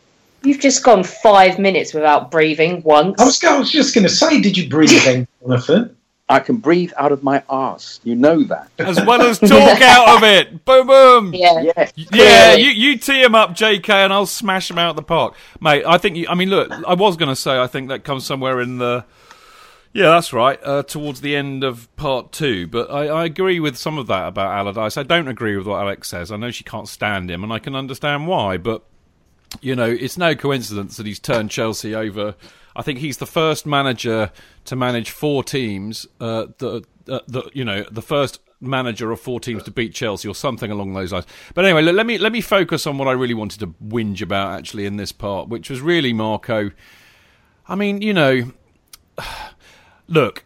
You've 0.43 0.59
just 0.59 0.83
gone 0.83 1.03
five 1.03 1.59
minutes 1.59 1.93
without 1.93 2.31
breathing 2.31 2.81
once. 2.83 3.19
I 3.19 3.25
was, 3.25 3.43
I 3.43 3.57
was 3.59 3.71
just 3.71 3.93
going 3.93 4.05
to 4.07 4.13
say, 4.13 4.39
did 4.39 4.57
you 4.57 4.69
breathe 4.69 4.89
then, 5.03 5.27
Jonathan? 5.41 5.95
I 6.29 6.39
can 6.39 6.57
breathe 6.57 6.93
out 6.95 7.11
of 7.11 7.23
my 7.23 7.43
arse. 7.49 7.99
You 8.03 8.15
know 8.15 8.43
that. 8.43 8.69
As 8.77 9.03
well 9.03 9.21
as 9.23 9.39
talk 9.39 9.81
out 9.81 10.17
of 10.17 10.23
it. 10.23 10.63
Boom, 10.63 10.87
boom. 10.87 11.33
Yeah. 11.39 11.71
Yes. 11.75 11.91
Yeah, 11.95 12.53
you, 12.53 12.69
you 12.69 12.97
tee 12.99 13.23
him 13.23 13.33
up, 13.33 13.51
JK, 13.51 13.89
and 13.89 14.13
I'll 14.13 14.27
smash 14.27 14.69
him 14.69 14.77
out 14.77 14.91
of 14.91 14.95
the 14.95 15.01
park. 15.01 15.33
Mate, 15.59 15.83
I 15.87 15.97
think, 15.97 16.15
you, 16.17 16.27
I 16.29 16.35
mean, 16.35 16.49
look, 16.49 16.71
I 16.71 16.93
was 16.93 17.17
going 17.17 17.29
to 17.29 17.35
say, 17.35 17.59
I 17.59 17.65
think 17.65 17.89
that 17.89 18.03
comes 18.03 18.25
somewhere 18.25 18.61
in 18.61 18.77
the. 18.77 19.03
Yeah, 19.91 20.09
that's 20.11 20.31
right. 20.31 20.59
Uh, 20.63 20.83
towards 20.83 21.21
the 21.21 21.35
end 21.35 21.63
of 21.63 21.93
part 21.95 22.31
two, 22.31 22.67
but 22.67 22.91
I, 22.91 23.07
I 23.07 23.25
agree 23.25 23.59
with 23.59 23.75
some 23.75 23.97
of 23.97 24.07
that 24.07 24.27
about 24.27 24.51
Allardyce. 24.51 24.97
I 24.97 25.03
don't 25.03 25.27
agree 25.27 25.57
with 25.57 25.65
what 25.65 25.81
Alex 25.81 26.07
says. 26.09 26.31
I 26.31 26.37
know 26.37 26.51
she 26.51 26.63
can't 26.63 26.87
stand 26.87 27.31
him, 27.31 27.43
and 27.43 27.51
I 27.51 27.57
can 27.57 27.75
understand 27.75 28.27
why. 28.27 28.57
But 28.57 28.83
you 29.61 29.75
know, 29.75 29.89
it's 29.89 30.17
no 30.17 30.35
coincidence 30.35 30.97
that 30.97 31.07
he's 31.07 31.19
turned 31.19 31.49
Chelsea 31.49 31.95
over. 31.95 32.35
I 32.75 32.83
think 32.83 32.99
he's 32.99 33.17
the 33.17 33.25
first 33.25 33.65
manager 33.65 34.31
to 34.65 34.75
manage 34.75 35.09
four 35.09 35.43
teams. 35.43 36.05
Uh, 36.19 36.47
the, 36.59 36.83
uh, 37.07 37.21
the 37.27 37.49
you 37.53 37.65
know 37.65 37.83
the 37.89 38.03
first 38.03 38.41
manager 38.61 39.11
of 39.11 39.19
four 39.19 39.39
teams 39.39 39.63
to 39.63 39.71
beat 39.71 39.93
Chelsea 39.93 40.27
or 40.27 40.35
something 40.35 40.69
along 40.69 40.93
those 40.93 41.11
lines. 41.11 41.25
But 41.55 41.65
anyway, 41.65 41.81
let, 41.81 42.05
me 42.05 42.17
let 42.17 42.31
me 42.31 42.41
focus 42.41 42.85
on 42.85 42.97
what 42.97 43.07
I 43.07 43.13
really 43.13 43.33
wanted 43.33 43.59
to 43.61 43.67
whinge 43.83 44.21
about 44.21 44.57
actually 44.57 44.85
in 44.85 44.97
this 44.97 45.11
part, 45.11 45.49
which 45.49 45.69
was 45.69 45.81
really 45.81 46.13
Marco. 46.13 46.71
I 47.67 47.75
mean, 47.75 48.01
you 48.01 48.13
know, 48.13 48.51
look, 50.09 50.43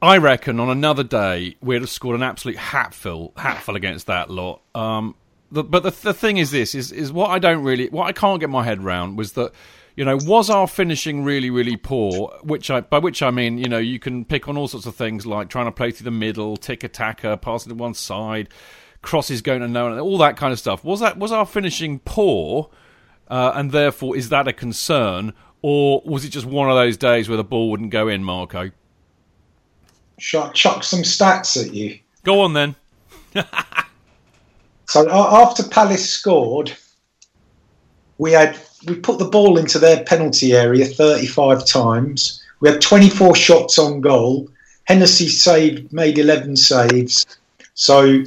I 0.00 0.16
reckon 0.18 0.58
on 0.58 0.68
another 0.68 1.04
day 1.04 1.56
we'd 1.60 1.82
have 1.82 1.90
scored 1.90 2.16
an 2.16 2.22
absolute 2.22 2.56
hatful, 2.56 3.32
hatful 3.36 3.76
against 3.76 4.06
that 4.08 4.30
lot. 4.30 4.60
Um, 4.74 5.14
the, 5.52 5.62
but 5.62 5.82
the, 5.84 5.90
the 5.90 6.14
thing 6.14 6.38
is, 6.38 6.50
this 6.50 6.74
is 6.74 6.90
is 6.90 7.12
what 7.12 7.30
I 7.30 7.38
don't 7.38 7.62
really, 7.62 7.88
what 7.88 8.06
I 8.06 8.12
can't 8.12 8.40
get 8.40 8.50
my 8.50 8.64
head 8.64 8.78
around 8.80 9.16
was 9.16 9.32
that, 9.32 9.52
you 9.94 10.04
know, 10.04 10.16
was 10.16 10.48
our 10.50 10.66
finishing 10.66 11.22
really, 11.22 11.50
really 11.50 11.76
poor? 11.76 12.32
Which 12.42 12.70
I, 12.70 12.80
by 12.80 12.98
which 12.98 13.22
I 13.22 13.30
mean, 13.30 13.58
you 13.58 13.68
know, 13.68 13.78
you 13.78 13.98
can 13.98 14.24
pick 14.24 14.48
on 14.48 14.56
all 14.56 14.66
sorts 14.66 14.86
of 14.86 14.96
things 14.96 15.26
like 15.26 15.50
trying 15.50 15.66
to 15.66 15.72
play 15.72 15.90
through 15.90 16.06
the 16.06 16.10
middle, 16.10 16.56
tick 16.56 16.82
attacker, 16.82 17.36
passing 17.36 17.70
to 17.70 17.76
one 17.76 17.94
side, 17.94 18.48
crosses 19.02 19.42
going 19.42 19.60
to 19.60 19.68
no 19.68 19.90
one, 19.90 20.00
all 20.00 20.18
that 20.18 20.36
kind 20.36 20.52
of 20.52 20.58
stuff. 20.58 20.84
Was 20.84 21.00
that 21.00 21.18
was 21.18 21.30
our 21.30 21.46
finishing 21.46 22.00
poor, 22.00 22.70
uh, 23.28 23.52
and 23.54 23.70
therefore 23.70 24.16
is 24.16 24.30
that 24.30 24.48
a 24.48 24.52
concern, 24.52 25.34
or 25.60 26.02
was 26.06 26.24
it 26.24 26.30
just 26.30 26.46
one 26.46 26.70
of 26.70 26.74
those 26.74 26.96
days 26.96 27.28
where 27.28 27.36
the 27.36 27.44
ball 27.44 27.70
wouldn't 27.70 27.90
go 27.90 28.08
in, 28.08 28.24
Marco? 28.24 28.70
Shall 30.18 30.44
I 30.44 30.52
chuck 30.52 30.84
some 30.84 31.02
stats 31.02 31.62
at 31.62 31.74
you? 31.74 31.98
Go 32.22 32.40
on 32.40 32.52
then. 32.52 32.74
So 34.92 35.08
after 35.10 35.62
Palace 35.62 36.06
scored, 36.06 36.76
we 38.18 38.32
had 38.32 38.58
we 38.86 38.94
put 38.96 39.18
the 39.18 39.24
ball 39.24 39.56
into 39.56 39.78
their 39.78 40.04
penalty 40.04 40.52
area 40.52 40.84
35 40.84 41.64
times. 41.64 42.44
We 42.60 42.68
had 42.68 42.82
24 42.82 43.34
shots 43.34 43.78
on 43.78 44.02
goal. 44.02 44.50
Hennessy 44.84 45.28
saved, 45.28 45.94
made 45.94 46.18
11 46.18 46.56
saves. 46.56 47.24
So 47.72 48.22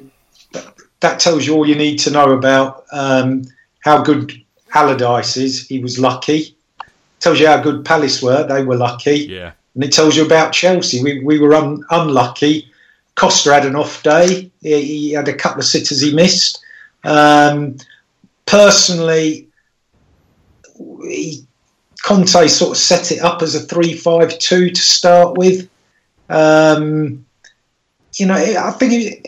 that, 1.01 1.19
tells 1.19 1.45
you 1.45 1.53
all 1.53 1.67
you 1.67 1.75
need 1.75 1.99
to 1.99 2.09
know 2.09 2.31
about 2.31 2.85
um, 2.91 3.43
how 3.81 4.01
good 4.01 4.33
Allardyce 4.73 5.37
is. 5.37 5.67
He 5.67 5.77
was 5.77 5.99
lucky. 5.99 6.57
Tells 7.19 7.39
you 7.39 7.45
how 7.45 7.61
good 7.61 7.85
Palace 7.85 8.23
were. 8.23 8.43
They 8.47 8.63
were 8.63 8.75
lucky. 8.75 9.17
Yeah. 9.19 9.51
And 9.75 9.83
it 9.83 9.91
tells 9.91 10.15
you 10.15 10.25
about 10.25 10.53
Chelsea. 10.53 11.03
We, 11.03 11.19
we 11.19 11.37
were 11.37 11.53
un, 11.53 11.83
unlucky. 11.91 12.71
Costa 13.15 13.53
had 13.53 13.65
an 13.65 13.75
off 13.75 14.01
day. 14.03 14.51
He, 14.61 14.81
he 14.81 15.11
had 15.11 15.27
a 15.27 15.33
couple 15.33 15.59
of 15.59 15.65
sitters 15.65 16.01
he 16.01 16.13
missed. 16.13 16.63
Um, 17.03 17.77
personally, 18.45 19.47
he, 21.03 21.45
Conte 22.03 22.47
sort 22.47 22.71
of 22.71 22.77
set 22.77 23.11
it 23.11 23.19
up 23.19 23.41
as 23.41 23.55
a 23.55 23.59
3 23.59 23.93
5 23.93 24.39
2 24.39 24.69
to 24.69 24.81
start 24.81 25.37
with. 25.37 25.69
Um, 26.29 27.25
you 28.15 28.25
know, 28.25 28.35
I 28.35 28.71
think 28.71 28.93
it, 28.93 29.27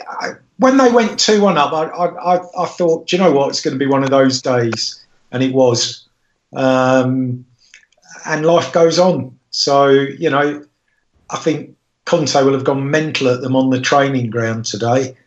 when 0.57 0.77
they 0.77 0.91
went 0.91 1.19
2 1.19 1.41
1 1.41 1.57
up, 1.57 1.73
I, 1.73 1.85
I, 1.85 2.63
I 2.63 2.65
thought, 2.67 3.11
you 3.11 3.17
know 3.17 3.31
what? 3.31 3.49
It's 3.49 3.61
going 3.61 3.73
to 3.73 3.83
be 3.83 3.89
one 3.89 4.03
of 4.03 4.09
those 4.09 4.41
days. 4.41 5.03
And 5.31 5.43
it 5.43 5.53
was. 5.53 6.07
Um, 6.55 7.45
and 8.25 8.45
life 8.45 8.71
goes 8.71 8.99
on. 8.99 9.36
So, 9.57 9.89
you 9.89 10.29
know, 10.29 10.63
I 11.31 11.37
think 11.37 11.75
Conte 12.05 12.39
will 12.43 12.53
have 12.53 12.63
gone 12.63 12.91
mental 12.91 13.27
at 13.27 13.41
them 13.41 13.55
on 13.55 13.71
the 13.71 13.81
training 13.81 14.29
ground 14.29 14.65
today 14.65 15.17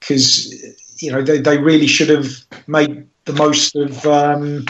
because, 0.00 0.52
you 1.00 1.12
know, 1.12 1.22
they, 1.22 1.38
they 1.38 1.58
really 1.58 1.86
should 1.86 2.08
have 2.08 2.26
made 2.66 3.06
the 3.26 3.32
most 3.34 3.76
of 3.76 4.04
um, 4.04 4.66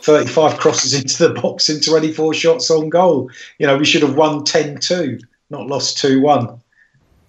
35 0.00 0.58
crosses 0.58 0.94
into 1.00 1.28
the 1.28 1.40
box 1.40 1.68
and 1.68 1.82
24 1.82 2.34
shots 2.34 2.72
on 2.72 2.88
goal. 2.88 3.30
You 3.60 3.68
know, 3.68 3.78
we 3.78 3.84
should 3.84 4.02
have 4.02 4.16
won 4.16 4.42
10 4.42 4.78
2, 4.80 5.20
not 5.50 5.68
lost 5.68 5.98
2 5.98 6.20
1. 6.20 6.60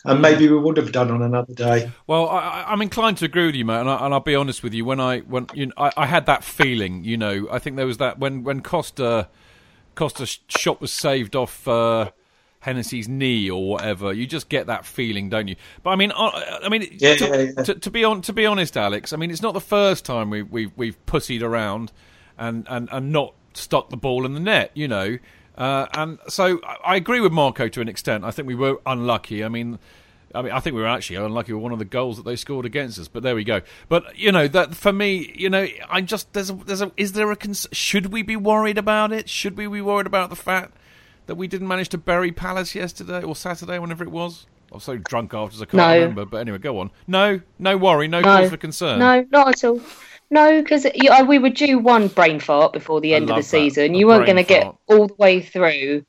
And 0.06 0.22
maybe 0.24 0.50
we 0.50 0.58
would 0.58 0.78
have 0.78 0.92
done 0.92 1.12
on 1.12 1.22
another 1.22 1.54
day. 1.54 1.92
Well, 2.08 2.30
I, 2.30 2.66
I'm 2.68 2.82
inclined 2.82 3.18
to 3.18 3.26
agree 3.26 3.46
with 3.46 3.56
you, 3.56 3.66
mate, 3.66 3.80
and, 3.80 3.90
I, 3.90 4.08
will 4.08 4.20
be 4.22 4.36
honest 4.36 4.64
with 4.64 4.74
you. 4.74 4.86
When 4.86 5.00
I 5.00 5.20
when 5.20 5.48
you 5.54 5.68
know, 5.68 5.74
I, 5.78 5.92
I, 5.98 6.06
had 6.08 6.26
that 6.28 6.44
feeling, 6.44 7.04
you 7.04 7.18
know, 7.18 7.48
I 7.52 7.58
think 7.58 7.76
there 7.76 7.88
was 7.88 7.98
that 7.98 8.20
when 8.20 8.44
when 8.44 8.62
Costa 8.62 9.30
Costa's 9.96 10.40
shot 10.48 10.82
was 10.82 10.92
saved 10.92 11.36
off 11.36 11.68
uh, 11.68 12.12
Hennessy's 12.60 13.08
knee 13.08 13.50
or 13.50 13.70
whatever. 13.70 14.12
You 14.14 14.26
just 14.28 14.50
get 14.50 14.68
that 14.68 14.86
feeling, 14.86 15.30
don't 15.30 15.48
you? 15.48 15.56
But 15.84 15.92
I 15.92 15.96
mean, 15.96 16.12
I, 16.12 16.60
I 16.64 16.70
mean, 16.70 16.88
yeah, 17.00 17.16
to, 17.16 17.28
yeah, 17.28 17.36
yeah. 17.36 17.64
To, 17.64 17.76
to, 17.76 17.92
be 17.92 18.04
on 18.04 18.22
to 18.24 18.34
be 18.34 18.46
honest, 18.46 18.76
Alex. 18.76 19.14
I 19.14 19.18
mean, 19.18 19.32
it's 19.32 19.42
not 19.42 19.54
the 19.54 19.62
first 19.62 20.06
time 20.06 20.30
we, 20.30 20.42
we've 20.42 20.72
we've 20.76 21.06
pussied 21.06 21.42
around 21.42 21.92
and, 22.38 22.66
and, 22.70 22.90
and 22.92 23.12
not 23.12 23.34
stuck 23.54 23.90
the 23.90 23.98
ball 23.98 24.26
in 24.26 24.34
the 24.34 24.40
net, 24.40 24.72
you 24.74 24.88
know. 24.88 25.18
Uh, 25.58 25.88
and 25.94 26.20
so 26.28 26.60
I 26.84 26.98
agree 26.98 27.22
with 27.22 27.32
Marco 27.32 27.68
to 27.70 27.82
an 27.82 27.88
extent. 27.88 28.26
I 28.26 28.32
think 28.32 28.48
we 28.48 28.56
were 28.56 28.82
unlucky. 28.86 29.44
I 29.44 29.48
mean, 29.48 29.80
I 30.36 30.42
mean, 30.42 30.52
I 30.52 30.60
think 30.60 30.76
we 30.76 30.82
were 30.82 30.88
actually 30.88 31.16
unlucky 31.18 31.54
with 31.54 31.64
one 31.64 31.72
of 31.72 31.80
the 31.80 31.86
goals 31.86 32.18
that 32.18 32.24
they 32.24 32.36
scored 32.36 32.66
against 32.66 33.00
us. 33.00 33.08
But 33.08 33.24
there 33.24 33.36
we 33.36 33.44
go. 33.44 33.62
But 33.90 34.18
you 34.18 34.32
know 34.32 34.48
that 34.50 34.76
for 34.76 34.92
me, 34.94 35.34
you 35.36 35.50
know, 35.50 35.68
I 35.90 36.02
just 36.02 36.34
there's 36.34 36.50
a, 36.50 36.54
there's 36.54 36.82
a 36.82 36.92
is 36.98 37.14
there 37.14 37.32
a 37.32 37.38
should 37.72 38.08
we 38.12 38.22
be 38.22 38.36
worried 38.36 38.78
about 38.78 39.12
it? 39.12 39.30
Should 39.30 39.58
we 39.58 39.68
be 39.68 39.82
worried 39.82 40.08
about 40.08 40.30
the 40.30 40.36
fact 40.36 40.74
that 41.28 41.36
we 41.36 41.48
didn't 41.48 41.68
manage 41.68 41.90
to 41.90 41.98
bury 41.98 42.32
Palace 42.32 42.76
yesterday 42.76 43.24
or 43.24 43.36
Saturday, 43.36 43.80
whenever 43.80 44.04
it 44.04 44.12
was? 44.12 44.46
I'm 44.72 44.80
so 44.80 44.98
drunk 44.98 45.34
afterwards 45.34 45.62
I 45.62 45.66
can't 45.66 45.74
No. 45.78 45.94
remember. 45.94 46.26
But 46.26 46.38
anyway, 46.38 46.58
go 46.58 46.80
on. 46.80 46.92
No, 47.08 47.40
no 47.58 47.78
worry, 47.78 48.08
no, 48.08 48.20
No. 48.20 48.28
cause 48.28 48.50
for 48.50 48.58
concern. 48.58 49.00
No, 49.00 49.26
not 49.32 49.48
at 49.50 49.64
all. 49.64 49.80
No, 50.32 50.62
because 50.62 50.86
uh, 50.86 51.26
we 51.28 51.38
were 51.40 51.50
due 51.52 51.78
one 51.80 52.08
brain 52.08 52.40
fart 52.40 52.74
before 52.74 53.00
the 53.00 53.14
I 53.14 53.18
end 53.18 53.30
of 53.30 53.36
the 53.36 53.42
that, 53.42 53.44
season. 53.44 53.96
a 53.96 53.98
You 53.98 54.08
weren't 54.08 54.26
going 54.26 54.38
to 54.38 54.44
get 54.44 54.66
all 54.88 55.08
the 55.08 55.14
way 55.16 55.40
through 55.42 56.04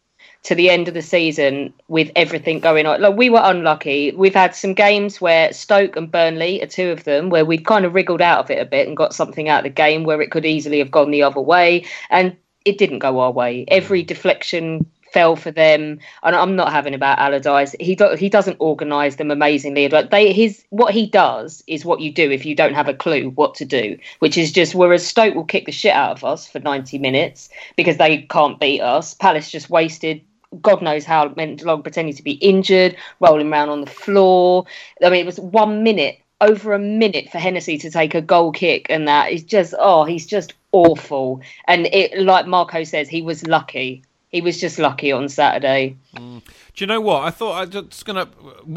to 0.46 0.54
the 0.54 0.70
end 0.70 0.86
of 0.86 0.94
the 0.94 1.02
season 1.02 1.74
with 1.88 2.08
everything 2.14 2.60
going 2.60 2.86
on. 2.86 3.00
Like 3.00 3.16
we 3.16 3.30
were 3.30 3.40
unlucky. 3.42 4.12
We've 4.12 4.34
had 4.34 4.54
some 4.54 4.74
games 4.74 5.20
where 5.20 5.52
Stoke 5.52 5.96
and 5.96 6.08
Burnley 6.08 6.62
are 6.62 6.68
two 6.68 6.90
of 6.90 7.02
them 7.02 7.30
where 7.30 7.44
we'd 7.44 7.66
kind 7.66 7.84
of 7.84 7.94
wriggled 7.94 8.22
out 8.22 8.38
of 8.38 8.50
it 8.52 8.62
a 8.62 8.64
bit 8.64 8.86
and 8.86 8.96
got 8.96 9.12
something 9.12 9.48
out 9.48 9.58
of 9.58 9.64
the 9.64 9.70
game 9.70 10.04
where 10.04 10.22
it 10.22 10.30
could 10.30 10.46
easily 10.46 10.78
have 10.78 10.92
gone 10.92 11.10
the 11.10 11.24
other 11.24 11.40
way, 11.40 11.84
and 12.10 12.36
it 12.64 12.78
didn't 12.78 13.00
go 13.00 13.18
our 13.18 13.32
way. 13.32 13.64
Every 13.66 14.04
mm. 14.04 14.06
deflection 14.06 14.86
fell 15.12 15.34
for 15.34 15.50
them, 15.50 15.98
and 16.22 16.36
I'm 16.36 16.54
not 16.54 16.72
having 16.72 16.94
about 16.94 17.18
Allardyce. 17.18 17.74
He 17.80 17.96
do, 17.96 18.14
he 18.16 18.28
doesn't 18.28 18.58
organise 18.60 19.16
them 19.16 19.32
amazingly. 19.32 19.88
But 19.88 20.10
they 20.12 20.32
his 20.32 20.62
what 20.70 20.94
he 20.94 21.06
does 21.06 21.64
is 21.66 21.84
what 21.84 22.00
you 22.00 22.12
do 22.12 22.30
if 22.30 22.46
you 22.46 22.54
don't 22.54 22.74
have 22.74 22.86
a 22.86 22.94
clue 22.94 23.30
what 23.30 23.56
to 23.56 23.64
do, 23.64 23.98
which 24.20 24.38
is 24.38 24.52
just 24.52 24.76
whereas 24.76 25.04
Stoke 25.04 25.34
will 25.34 25.44
kick 25.44 25.66
the 25.66 25.72
shit 25.72 25.92
out 25.92 26.12
of 26.12 26.22
us 26.24 26.46
for 26.46 26.60
90 26.60 26.98
minutes 26.98 27.48
because 27.76 27.96
they 27.96 28.18
can't 28.22 28.60
beat 28.60 28.80
us. 28.80 29.14
Palace 29.14 29.50
just 29.50 29.70
wasted 29.70 30.20
God 30.60 30.82
knows 30.82 31.04
how 31.04 31.34
long 31.36 31.82
pretending 31.82 32.14
to 32.14 32.22
be 32.22 32.32
injured, 32.32 32.96
rolling 33.20 33.52
around 33.52 33.68
on 33.68 33.80
the 33.80 33.90
floor. 33.90 34.66
I 35.02 35.10
mean, 35.10 35.20
it 35.20 35.26
was 35.26 35.40
one 35.40 35.82
minute, 35.82 36.20
over 36.40 36.72
a 36.72 36.78
minute 36.78 37.30
for 37.30 37.38
Hennessy 37.38 37.78
to 37.78 37.90
take 37.90 38.14
a 38.14 38.20
goal 38.20 38.52
kick, 38.52 38.86
and 38.90 39.08
that 39.08 39.32
is 39.32 39.42
just 39.42 39.74
oh, 39.78 40.04
he's 40.04 40.26
just 40.26 40.54
awful. 40.72 41.40
And 41.66 41.86
it, 41.86 42.18
like 42.18 42.46
Marco 42.46 42.84
says, 42.84 43.08
he 43.08 43.22
was 43.22 43.46
lucky. 43.46 44.02
He 44.28 44.40
was 44.40 44.60
just 44.60 44.78
lucky 44.78 45.12
on 45.12 45.28
Saturday. 45.28 45.96
Mm. 46.14 46.42
Do 46.44 46.82
you 46.84 46.86
know 46.86 47.00
what? 47.00 47.22
I 47.22 47.30
thought 47.30 47.54
I 47.54 47.64
just 47.64 48.04
gonna. 48.04 48.28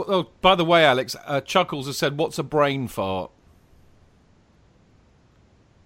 Oh, 0.08 0.30
by 0.42 0.56
the 0.56 0.64
way, 0.64 0.86
Alex, 0.86 1.16
uh, 1.26 1.42
Chuckles 1.42 1.88
has 1.88 1.98
said, 1.98 2.18
"What's 2.18 2.40
a 2.40 2.44
brain 2.44 2.88
fart?" 2.88 3.32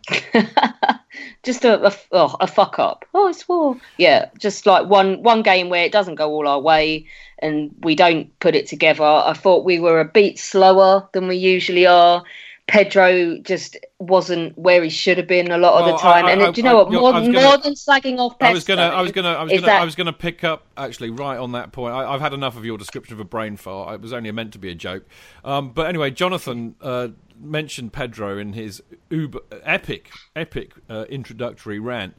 just 1.43 1.65
a 1.65 1.88
a, 1.88 1.93
oh, 2.12 2.36
a, 2.39 2.48
fuck 2.48 2.79
up. 2.79 3.05
Oh, 3.13 3.27
it's 3.27 3.48
war. 3.48 3.77
Yeah, 3.98 4.29
just 4.38 4.65
like 4.65 4.88
one 4.88 5.24
one 5.24 5.41
game 5.41 5.69
where 5.69 5.83
it 5.83 5.91
doesn't 5.91 6.15
go 6.15 6.31
all 6.31 6.48
our 6.48 6.60
way 6.60 7.05
and 7.39 7.74
we 7.81 7.95
don't 7.95 8.38
put 8.39 8.55
it 8.55 8.67
together. 8.67 9.03
I 9.03 9.33
thought 9.33 9.65
we 9.65 9.79
were 9.79 10.00
a 10.00 10.05
beat 10.05 10.39
slower 10.39 11.07
than 11.13 11.27
we 11.27 11.36
usually 11.36 11.86
are. 11.86 12.24
Pedro 12.67 13.38
just 13.39 13.75
wasn't 14.00 14.57
where 14.57 14.81
he 14.81 14.89
should 14.89 15.17
have 15.17 15.27
been 15.27 15.51
a 15.51 15.57
lot 15.57 15.81
of 15.81 15.91
the 15.91 15.98
time. 15.98 16.25
I, 16.25 16.29
I, 16.29 16.31
and 16.31 16.43
I, 16.43 16.51
do 16.51 16.62
you 16.62 16.63
know 16.63 16.77
what? 16.77 16.91
More, 16.93 17.12
gonna, 17.12 17.41
more 17.41 17.57
than 17.57 17.74
slagging 17.74 18.19
off 18.19 18.39
Pedro, 18.39 18.51
I 18.51 18.53
was 18.53 18.63
gonna, 18.63 18.81
I 18.81 19.01
was 19.01 19.12
gonna, 19.12 19.29
I 19.33 19.43
was 19.43 19.51
gonna, 19.51 19.65
that... 19.65 19.81
I 19.81 19.86
was 19.86 19.95
gonna 19.95 20.13
pick 20.13 20.45
up 20.45 20.65
actually 20.77 21.10
right 21.10 21.38
on 21.38 21.51
that 21.51 21.74
point. 21.74 21.93
I, 21.93 22.10
have 22.13 22.22
had 22.22 22.33
enough 22.33 22.55
of 22.55 22.63
your 22.63 22.77
description 22.77 23.15
of 23.15 23.19
a 23.19 23.25
brain 23.25 23.57
fart. 23.57 23.95
It 23.95 24.01
was 24.01 24.13
only 24.13 24.31
meant 24.31 24.53
to 24.53 24.60
be 24.60 24.69
a 24.69 24.75
joke. 24.75 25.05
Um, 25.43 25.72
but 25.72 25.88
anyway, 25.88 26.12
Jonathan 26.12 26.75
uh, 26.79 27.10
mentioned 27.44 27.94
Pedro 27.94 28.38
in 28.38 28.54
his 28.54 28.82
uber 29.10 29.40
epic, 29.64 30.10
epic 30.36 30.74
uh, 30.90 31.06
introductory 31.10 31.80
rant. 31.80 32.16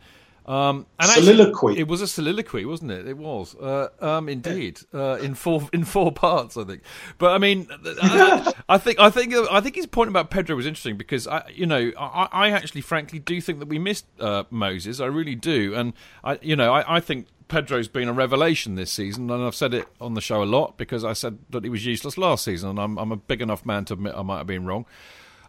Um, 0.47 0.85
and 1.01 1.11
soliloquy. 1.11 1.73
Actually, 1.73 1.81
it 1.81 1.89
was 1.89 2.03
a 2.03 2.07
soliloquy, 2.07 2.67
wasn't 2.67 2.91
it? 2.91 3.09
It 3.09 3.17
was, 3.17 3.55
uh, 3.55 3.89
um, 4.01 4.29
indeed, 4.29 4.79
uh, 4.93 5.19
in 5.23 5.35
four 5.35 5.69
in 5.73 5.85
four 5.85 6.13
parts, 6.13 6.59
I 6.59 6.65
think. 6.65 6.83
But 7.17 7.33
I 7.33 7.39
mean, 7.39 7.67
I, 7.71 8.53
I, 8.69 8.77
think 8.77 9.01
I 9.01 9.09
think 9.09 9.35
I 9.35 9.61
think 9.63 9.77
his 9.77 9.87
point 9.87 10.11
about 10.11 10.31
Pedro 10.31 10.57
was 10.57 10.67
interesting 10.67 10.99
because 10.99 11.27
I, 11.27 11.49
you 11.49 11.65
know, 11.65 11.93
I, 11.99 12.29
I 12.31 12.51
actually, 12.51 12.83
frankly, 12.83 13.19
do 13.19 13.41
think 13.41 13.59
that 13.61 13.69
we 13.69 13.79
missed 13.79 14.05
uh, 14.21 14.45
Moses. 14.51 15.01
I 15.01 15.07
really 15.07 15.35
do, 15.35 15.75
and 15.75 15.95
I, 16.23 16.39
you 16.43 16.57
know, 16.57 16.75
I, 16.75 16.97
I 16.97 17.01
think 17.01 17.29
Pedro's 17.49 17.89
been 17.89 18.09
a 18.09 18.13
revelation 18.13 18.75
this 18.75 18.91
season, 18.91 19.31
and 19.31 19.43
I've 19.43 19.55
said 19.55 19.75
it 19.75 19.87
on 20.01 20.15
the 20.15 20.21
show 20.21 20.43
a 20.43 20.45
lot 20.45 20.77
because 20.77 21.05
I 21.05 21.13
said 21.13 21.39
that 21.51 21.65
he 21.65 21.71
was 21.71 21.85
useless 21.85 22.17
last 22.17 22.45
season, 22.45 22.71
and 22.71 22.81
I'm, 22.81 22.99
I'm 22.99 23.13
a 23.13 23.17
big 23.17 23.43
enough 23.43 23.67
man 23.67 23.85
to 23.87 23.95
admit 23.95 24.15
I 24.17 24.23
might 24.23 24.39
have 24.39 24.47
been 24.47 24.65
wrong. 24.65 24.87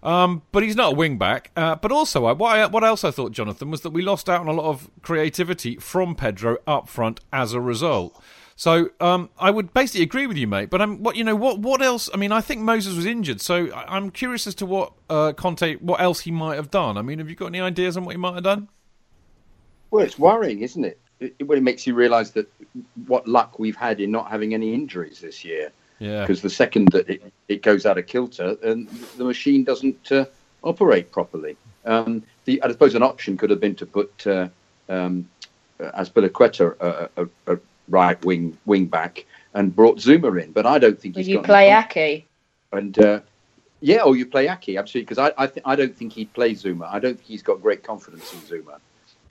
Um, 0.03 0.43
but 0.51 0.61
he's 0.61 0.75
not 0.75 0.93
a 0.93 0.95
wing 0.95 1.17
back. 1.17 1.51
Uh, 1.55 1.75
but 1.75 1.91
also, 1.91 2.31
what, 2.33 2.55
I, 2.55 2.67
what 2.67 2.83
else 2.83 3.03
I 3.03 3.11
thought, 3.11 3.31
Jonathan, 3.31 3.71
was 3.71 3.81
that 3.81 3.89
we 3.89 4.03
lost 4.03 4.29
out 4.29 4.41
on 4.41 4.47
a 4.47 4.53
lot 4.53 4.69
of 4.69 4.89
creativity 5.01 5.77
from 5.77 6.15
Pedro 6.15 6.57
up 6.67 6.87
front 6.87 7.21
as 7.33 7.53
a 7.53 7.59
result. 7.59 8.21
So 8.55 8.89
um, 9.01 9.29
I 9.39 9.51
would 9.51 9.73
basically 9.73 10.03
agree 10.03 10.27
with 10.27 10.37
you, 10.37 10.47
mate. 10.47 10.69
But 10.69 10.81
I'm 10.81 11.03
what 11.03 11.17
you 11.17 11.25
know 11.25 11.35
what 11.35 11.59
what 11.59 11.81
else? 11.81 12.09
I 12.13 12.17
mean, 12.17 12.31
I 12.31 12.39
think 12.39 12.61
Moses 12.61 12.95
was 12.95 13.05
injured, 13.05 13.41
so 13.41 13.73
I'm 13.73 14.11
curious 14.11 14.47
as 14.47 14.55
to 14.55 14.65
what 14.65 14.93
uh, 15.09 15.33
Conte, 15.33 15.75
what 15.77 15.99
else 15.99 16.21
he 16.21 16.31
might 16.31 16.55
have 16.55 16.71
done. 16.71 16.97
I 16.97 17.01
mean, 17.01 17.19
have 17.19 17.29
you 17.29 17.35
got 17.35 17.47
any 17.47 17.59
ideas 17.59 17.97
on 17.97 18.05
what 18.05 18.13
he 18.13 18.17
might 18.17 18.35
have 18.35 18.43
done? 18.43 18.69
Well, 19.91 20.05
it's 20.05 20.17
worrying, 20.17 20.61
isn't 20.61 20.85
it? 20.85 21.01
It, 21.19 21.35
it, 21.39 21.49
it 21.49 21.63
makes 21.63 21.87
you 21.87 21.93
realise 21.93 22.31
that 22.31 22.51
what 23.07 23.27
luck 23.27 23.59
we've 23.59 23.75
had 23.75 23.99
in 23.99 24.11
not 24.11 24.29
having 24.29 24.53
any 24.53 24.73
injuries 24.73 25.19
this 25.19 25.45
year. 25.45 25.71
Yeah. 25.99 26.21
Because 26.21 26.41
the 26.41 26.49
second 26.49 26.89
that 26.89 27.09
it, 27.09 27.31
it 27.47 27.61
goes 27.61 27.85
out 27.85 27.97
of 27.97 28.05
kilter, 28.05 28.57
and 28.63 28.87
the 29.17 29.23
machine 29.23 29.63
doesn't 29.63 30.11
uh, 30.11 30.25
operate 30.61 31.11
properly. 31.11 31.55
Um, 31.85 32.23
the, 32.45 32.61
I 32.61 32.71
suppose 32.71 32.95
an 32.95 33.03
option 33.03 33.37
could 33.37 33.49
have 33.49 33.61
been 33.61 33.75
to 33.75 33.85
put 33.85 34.27
uh, 34.27 34.49
um, 34.89 35.29
Azpilicueta 35.79 36.75
a, 36.79 37.09
a, 37.21 37.53
a, 37.53 37.59
right 37.87 38.23
wing 38.25 38.57
wing 38.65 38.87
back 38.87 39.25
and 39.53 39.75
brought 39.75 39.99
Zouma 39.99 40.41
in, 40.43 40.51
but 40.51 40.65
I 40.65 40.79
don't 40.79 40.99
think 40.99 41.15
he's. 41.15 41.27
you 41.27 41.41
play 41.41 41.71
Ake. 41.71 42.27
And 42.71 42.97
uh, 42.99 43.19
yeah, 43.79 44.01
or 44.01 44.15
you 44.15 44.25
play 44.25 44.47
Ake 44.47 44.77
absolutely 44.77 45.05
because 45.05 45.19
I 45.19 45.31
I, 45.37 45.47
th- 45.47 45.63
I 45.65 45.75
don't 45.75 45.95
think 45.95 46.13
he'd 46.13 46.33
play 46.33 46.53
Zouma. 46.53 46.91
I 46.91 46.99
don't 46.99 47.15
think 47.15 47.27
he's 47.27 47.43
got 47.43 47.61
great 47.61 47.83
confidence 47.83 48.33
in 48.33 48.39
Zouma. 48.39 48.79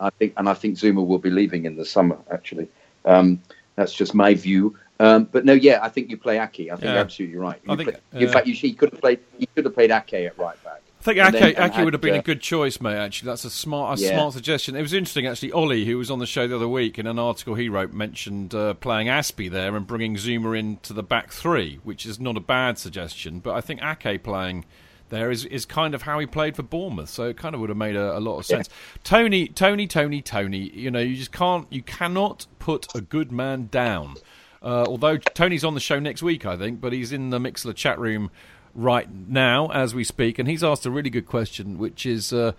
I 0.00 0.10
think, 0.10 0.34
and 0.36 0.48
I 0.48 0.54
think 0.54 0.76
Zouma 0.76 1.06
will 1.06 1.18
be 1.18 1.30
leaving 1.30 1.64
in 1.64 1.76
the 1.76 1.84
summer. 1.84 2.18
Actually, 2.30 2.68
um, 3.04 3.40
that's 3.76 3.94
just 3.94 4.14
my 4.14 4.34
view. 4.34 4.76
Um, 5.00 5.28
but 5.30 5.44
no, 5.44 5.52
yeah, 5.52 5.80
I 5.82 5.88
think 5.88 6.10
you 6.10 6.16
play 6.16 6.38
Ake. 6.38 6.44
I 6.44 6.76
think 6.76 6.82
yeah. 6.82 6.92
you're 6.92 6.98
absolutely 7.00 7.36
right. 7.36 7.60
You 7.64 7.72
I 7.72 7.76
think, 7.76 7.88
play, 7.90 8.00
uh, 8.14 8.18
in 8.24 8.28
fact, 8.32 8.46
you, 8.46 8.54
he 8.54 8.72
could 8.72 8.92
have 8.92 9.00
played. 9.00 9.20
He 9.38 9.46
could 9.46 9.64
have 9.64 9.74
played 9.74 9.90
Ake 9.90 10.14
at 10.14 10.38
right 10.38 10.62
back. 10.64 10.82
I 11.00 11.04
think 11.04 11.18
Ake, 11.18 11.56
then, 11.56 11.70
Ake 11.70 11.84
would 11.84 11.92
have 11.92 12.00
been 12.00 12.14
uh, 12.14 12.20
a 12.20 12.22
good 12.22 12.40
choice, 12.40 12.80
mate. 12.80 12.96
Actually, 12.96 13.26
that's 13.26 13.44
a 13.44 13.50
smart, 13.50 13.98
a 13.98 14.02
yeah. 14.02 14.14
smart 14.14 14.32
suggestion. 14.32 14.74
It 14.74 14.80
was 14.80 14.94
interesting, 14.94 15.26
actually. 15.26 15.52
Ollie, 15.52 15.84
who 15.84 15.98
was 15.98 16.10
on 16.10 16.18
the 16.18 16.26
show 16.26 16.48
the 16.48 16.56
other 16.56 16.68
week, 16.68 16.98
in 16.98 17.06
an 17.06 17.18
article 17.18 17.56
he 17.56 17.68
wrote, 17.68 17.92
mentioned 17.92 18.54
uh, 18.54 18.72
playing 18.72 19.08
Azpi 19.08 19.50
there 19.50 19.76
and 19.76 19.86
bringing 19.86 20.16
Zouma 20.16 20.58
into 20.58 20.94
the 20.94 21.02
back 21.02 21.30
three, 21.30 21.78
which 21.82 22.06
is 22.06 22.18
not 22.18 22.38
a 22.38 22.40
bad 22.40 22.78
suggestion. 22.78 23.40
But 23.40 23.54
I 23.54 23.60
think 23.60 23.82
Ake 23.82 24.22
playing 24.22 24.64
there 25.08 25.30
is 25.30 25.44
is 25.44 25.64
kind 25.64 25.94
of 25.94 26.02
how 26.02 26.18
he 26.18 26.26
played 26.26 26.56
for 26.56 26.62
Bournemouth, 26.62 27.08
so 27.08 27.24
it 27.24 27.36
kind 27.36 27.54
of 27.54 27.60
would 27.60 27.70
have 27.70 27.76
made 27.78 27.96
a, 27.96 28.18
a 28.18 28.20
lot 28.20 28.38
of 28.38 28.46
sense. 28.46 28.68
Yeah. 28.68 29.00
Tony, 29.04 29.48
Tony, 29.48 29.86
Tony, 29.86 30.22
Tony. 30.22 30.70
You 30.70 30.90
know, 30.90 31.00
you 31.00 31.16
just 31.16 31.32
can't, 31.32 31.66
you 31.70 31.82
cannot 31.82 32.46
put 32.58 32.94
a 32.94 33.00
good 33.00 33.30
man 33.30 33.68
down. 33.70 34.16
Uh, 34.62 34.84
although 34.88 35.18
Tony's 35.18 35.62
on 35.64 35.74
the 35.74 35.80
show 35.80 35.98
next 35.98 36.22
week, 36.22 36.46
I 36.46 36.56
think, 36.56 36.80
but 36.80 36.92
he's 36.92 37.12
in 37.12 37.30
the 37.30 37.38
Mixlr 37.38 37.74
chat 37.74 37.98
room 37.98 38.30
right 38.74 39.08
now 39.28 39.70
as 39.70 39.94
we 39.94 40.04
speak, 40.04 40.38
and 40.38 40.48
he's 40.48 40.64
asked 40.64 40.86
a 40.86 40.90
really 40.90 41.10
good 41.10 41.26
question, 41.26 41.78
which 41.78 42.06
is 42.06 42.32
uh, 42.32 42.52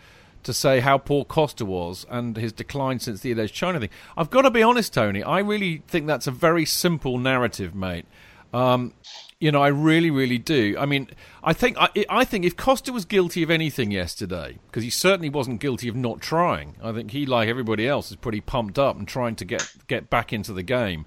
to 0.43 0.53
say 0.53 0.79
how 0.79 0.97
poor 0.97 1.25
Costa 1.25 1.65
was 1.65 2.05
and 2.09 2.37
his 2.37 2.53
decline 2.53 2.99
since 2.99 3.21
the 3.21 3.31
alleged 3.31 3.55
China 3.55 3.79
thing. 3.79 3.89
I've 4.15 4.29
got 4.29 4.43
to 4.43 4.51
be 4.51 4.61
honest, 4.61 4.93
Tony. 4.93 5.23
I 5.23 5.39
really 5.39 5.81
think 5.87 6.05
that's 6.07 6.27
a 6.27 6.31
very 6.31 6.65
simple 6.65 7.17
narrative, 7.17 7.73
mate. 7.73 8.05
Um, 8.53 8.93
you 9.39 9.51
know, 9.51 9.61
I 9.61 9.67
really, 9.67 10.11
really 10.11 10.37
do. 10.37 10.75
I 10.79 10.85
mean, 10.85 11.09
I 11.43 11.53
think 11.53 11.77
I, 11.77 11.89
I 12.09 12.25
think 12.25 12.45
if 12.45 12.55
Costa 12.55 12.93
was 12.93 13.05
guilty 13.05 13.43
of 13.43 13.51
anything 13.51 13.91
yesterday, 13.91 14.59
because 14.67 14.83
he 14.83 14.89
certainly 14.89 15.29
wasn't 15.29 15.59
guilty 15.59 15.87
of 15.87 15.95
not 15.95 16.21
trying. 16.21 16.75
I 16.81 16.93
think 16.93 17.11
he, 17.11 17.25
like 17.25 17.49
everybody 17.49 17.87
else, 17.87 18.11
is 18.11 18.17
pretty 18.17 18.41
pumped 18.41 18.79
up 18.79 18.97
and 18.97 19.07
trying 19.07 19.35
to 19.35 19.45
get 19.45 19.69
get 19.87 20.09
back 20.09 20.31
into 20.31 20.53
the 20.53 20.63
game. 20.63 21.05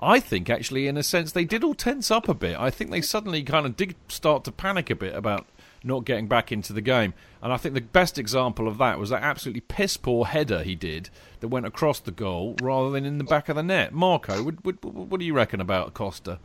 I 0.00 0.18
think 0.18 0.48
actually, 0.48 0.88
in 0.88 0.96
a 0.96 1.02
sense, 1.02 1.32
they 1.32 1.44
did 1.44 1.62
all 1.62 1.74
tense 1.74 2.10
up 2.10 2.28
a 2.28 2.34
bit. 2.34 2.58
I 2.58 2.70
think 2.70 2.90
they 2.90 3.02
suddenly 3.02 3.42
kind 3.42 3.66
of 3.66 3.76
did 3.76 3.94
start 4.08 4.44
to 4.44 4.52
panic 4.52 4.90
a 4.90 4.96
bit 4.96 5.14
about 5.14 5.46
not 5.84 6.04
getting 6.04 6.26
back 6.26 6.50
into 6.50 6.72
the 6.72 6.80
game. 6.80 7.14
And 7.42 7.52
I 7.52 7.56
think 7.56 7.74
the 7.74 7.80
best 7.80 8.18
example 8.18 8.66
of 8.66 8.78
that 8.78 8.98
was 8.98 9.10
that 9.10 9.22
absolutely 9.22 9.62
piss 9.62 9.96
poor 9.96 10.26
header 10.26 10.62
he 10.62 10.74
did 10.74 11.10
that 11.40 11.48
went 11.48 11.66
across 11.66 12.00
the 12.00 12.10
goal 12.10 12.56
rather 12.62 12.90
than 12.90 13.04
in 13.04 13.18
the 13.18 13.24
back 13.24 13.48
of 13.48 13.56
the 13.56 13.62
net. 13.62 13.92
Marco, 13.92 14.42
what, 14.42 14.64
what, 14.64 14.84
what 14.84 15.20
do 15.20 15.26
you 15.26 15.34
reckon 15.34 15.60
about 15.60 15.94
Costa? 15.94 16.38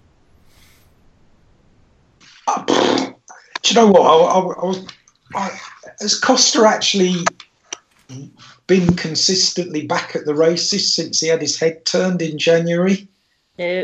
Uh, 2.48 2.64
do 2.66 3.74
you 3.74 3.76
know 3.76 3.88
what? 3.88 4.02
I, 4.02 4.14
I, 4.14 4.40
I 4.40 4.66
was, 4.66 4.88
I, 5.34 5.60
has 6.00 6.20
Costa 6.20 6.66
actually 6.66 7.26
been 8.68 8.96
consistently 8.96 9.86
back 9.86 10.16
at 10.16 10.26
the 10.26 10.36
races 10.36 10.94
since 10.94 11.20
he 11.20 11.28
had 11.28 11.42
his 11.42 11.60
head 11.60 11.86
turned 11.86 12.22
in 12.22 12.38
January? 12.38 13.08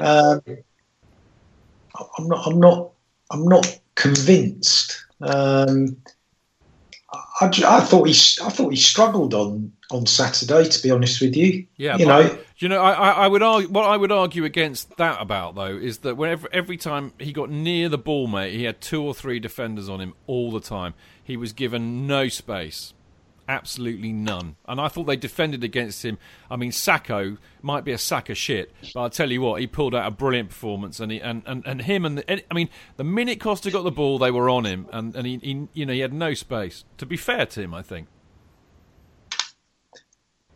Um, 0.01 0.41
I'm 2.17 2.27
not. 2.27 2.47
I'm 2.47 2.59
not. 2.59 2.91
I'm 3.31 3.45
not 3.45 3.79
convinced. 3.95 5.05
Um, 5.21 5.97
I, 7.41 7.77
I, 7.77 7.79
thought 7.81 8.07
he. 8.07 8.13
I 8.43 8.49
thought 8.49 8.69
he 8.69 8.77
struggled 8.77 9.33
on 9.33 9.71
on 9.89 10.05
Saturday. 10.05 10.69
To 10.69 10.83
be 10.83 10.91
honest 10.91 11.21
with 11.21 11.35
you. 11.35 11.65
Yeah. 11.77 11.97
You 11.97 12.05
know. 12.05 12.37
You 12.57 12.69
know, 12.69 12.79
I, 12.79 13.11
I 13.11 13.27
would 13.27 13.41
argue. 13.41 13.69
What 13.69 13.85
I 13.85 13.97
would 13.97 14.11
argue 14.11 14.45
against 14.45 14.97
that 14.97 15.19
about 15.19 15.55
though 15.55 15.75
is 15.75 15.99
that 15.99 16.15
whenever 16.15 16.47
every 16.53 16.77
time 16.77 17.13
he 17.19 17.33
got 17.33 17.49
near 17.49 17.89
the 17.89 17.97
ball, 17.97 18.27
mate, 18.27 18.53
he 18.53 18.63
had 18.63 18.79
two 18.79 19.03
or 19.03 19.15
three 19.15 19.39
defenders 19.39 19.89
on 19.89 19.99
him 19.99 20.13
all 20.27 20.51
the 20.51 20.61
time. 20.61 20.93
He 21.23 21.35
was 21.35 21.53
given 21.53 22.05
no 22.05 22.27
space 22.27 22.93
absolutely 23.51 24.13
none. 24.13 24.55
And 24.65 24.79
I 24.79 24.87
thought 24.87 25.03
they 25.03 25.17
defended 25.17 25.63
against 25.63 26.03
him. 26.03 26.17
I 26.49 26.55
mean, 26.55 26.71
Sakho 26.71 27.37
might 27.61 27.83
be 27.83 27.91
a 27.91 27.97
sack 27.97 28.29
of 28.29 28.37
shit, 28.37 28.71
but 28.93 29.01
I'll 29.01 29.09
tell 29.09 29.31
you 29.31 29.41
what, 29.41 29.59
he 29.59 29.67
pulled 29.67 29.93
out 29.93 30.07
a 30.07 30.11
brilliant 30.11 30.49
performance. 30.49 30.99
And 30.99 31.11
he, 31.11 31.19
and, 31.19 31.43
and, 31.45 31.63
and 31.65 31.81
him 31.81 32.05
and 32.05 32.17
the, 32.17 32.51
I 32.51 32.53
mean, 32.53 32.69
the 32.95 33.03
minute 33.03 33.39
Costa 33.39 33.69
got 33.69 33.83
the 33.83 33.91
ball, 33.91 34.17
they 34.17 34.31
were 34.31 34.49
on 34.49 34.65
him, 34.65 34.87
and 34.91 35.15
and 35.15 35.27
he, 35.27 35.37
he 35.37 35.67
you 35.73 35.85
know 35.85 35.93
he 35.93 35.99
had 35.99 36.13
no 36.13 36.33
space. 36.33 36.85
To 36.97 37.05
be 37.05 37.17
fair 37.17 37.45
to 37.45 37.61
him, 37.61 37.73
I 37.73 37.81
think. 37.81 38.07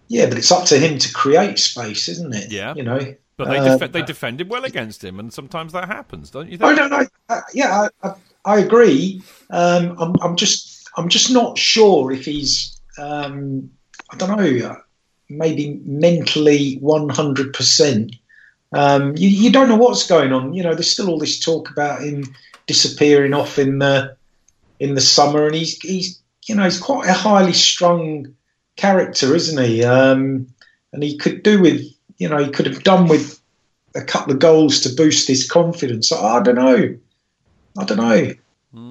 Yeah, 0.08 0.28
but 0.28 0.38
it's 0.38 0.52
up 0.52 0.66
to 0.68 0.78
him 0.78 0.98
to 1.00 1.14
create 1.14 1.60
space, 1.60 2.08
isn't 2.08 2.34
it? 2.34 2.52
Yeah, 2.52 2.74
you 2.76 2.84
know. 2.84 3.16
But 3.38 3.50
they 3.50 3.58
uh, 3.58 3.78
they 3.88 4.02
defended 4.04 4.50
well 4.50 4.64
against 4.64 5.04
him, 5.04 5.20
and 5.20 5.34
sometimes 5.34 5.74
that 5.74 5.88
happens, 5.88 6.30
don't 6.30 6.50
you? 6.50 6.58
Think? 6.58 6.72
Oh 6.72 6.74
no, 6.74 6.88
no, 6.88 7.08
uh, 7.28 7.42
yeah, 7.54 7.90
I, 8.04 8.08
I, 8.08 8.14
I 8.46 8.60
agree. 8.60 9.22
Um, 9.50 9.98
I'm, 10.00 10.16
I'm 10.22 10.36
just 10.38 10.88
I'm 10.96 11.10
just 11.10 11.32
not 11.32 11.58
sure 11.58 12.12
if 12.12 12.26
he's 12.26 12.75
um, 12.98 13.72
I 14.12 14.18
don't 14.18 14.38
know, 14.38 14.78
maybe 15.30 15.82
mentally 15.86 16.80
100%. 16.82 18.20
Um, 18.74 19.16
you, 19.18 19.30
you 19.30 19.52
don't 19.52 19.70
know 19.70 19.78
what's 19.78 20.08
going 20.08 20.34
on. 20.34 20.54
You 20.54 20.64
know, 20.64 20.74
there's 20.74 20.92
still 20.92 21.10
all 21.10 21.20
this 21.20 21.40
talk 21.40 21.70
about 21.70 22.04
him 22.04 22.26
disappearing 22.68 23.34
off 23.34 23.58
in 23.60 23.80
the 23.80 24.16
in 24.80 24.96
the 24.96 25.02
summer, 25.02 25.46
and 25.46 25.56
he's 25.56 25.80
he's 25.80 26.22
you 26.46 26.56
know 26.56 26.64
he's 26.64 26.80
quite 26.80 27.08
a 27.08 27.14
highly 27.14 27.54
strung 27.54 28.36
character, 28.76 29.34
isn't 29.34 29.64
he? 29.64 29.84
Um, 29.84 30.48
and 30.92 31.04
he 31.04 31.18
could 31.18 31.44
do 31.44 31.62
with 31.62 31.82
you 32.18 32.28
know 32.28 32.44
he 32.44 32.52
could 32.52 32.66
have 32.66 32.84
done 32.84 33.08
with 33.08 33.40
a 33.96 34.02
couple 34.02 34.34
of 34.34 34.40
goals 34.40 34.82
to 34.82 34.90
boost 34.90 35.28
his 35.28 35.50
confidence. 35.50 36.12
I, 36.12 36.38
I 36.38 36.44
don't 36.44 36.56
know. 36.56 36.98
I 37.78 37.84
don't 37.86 37.98
know. 37.98 38.34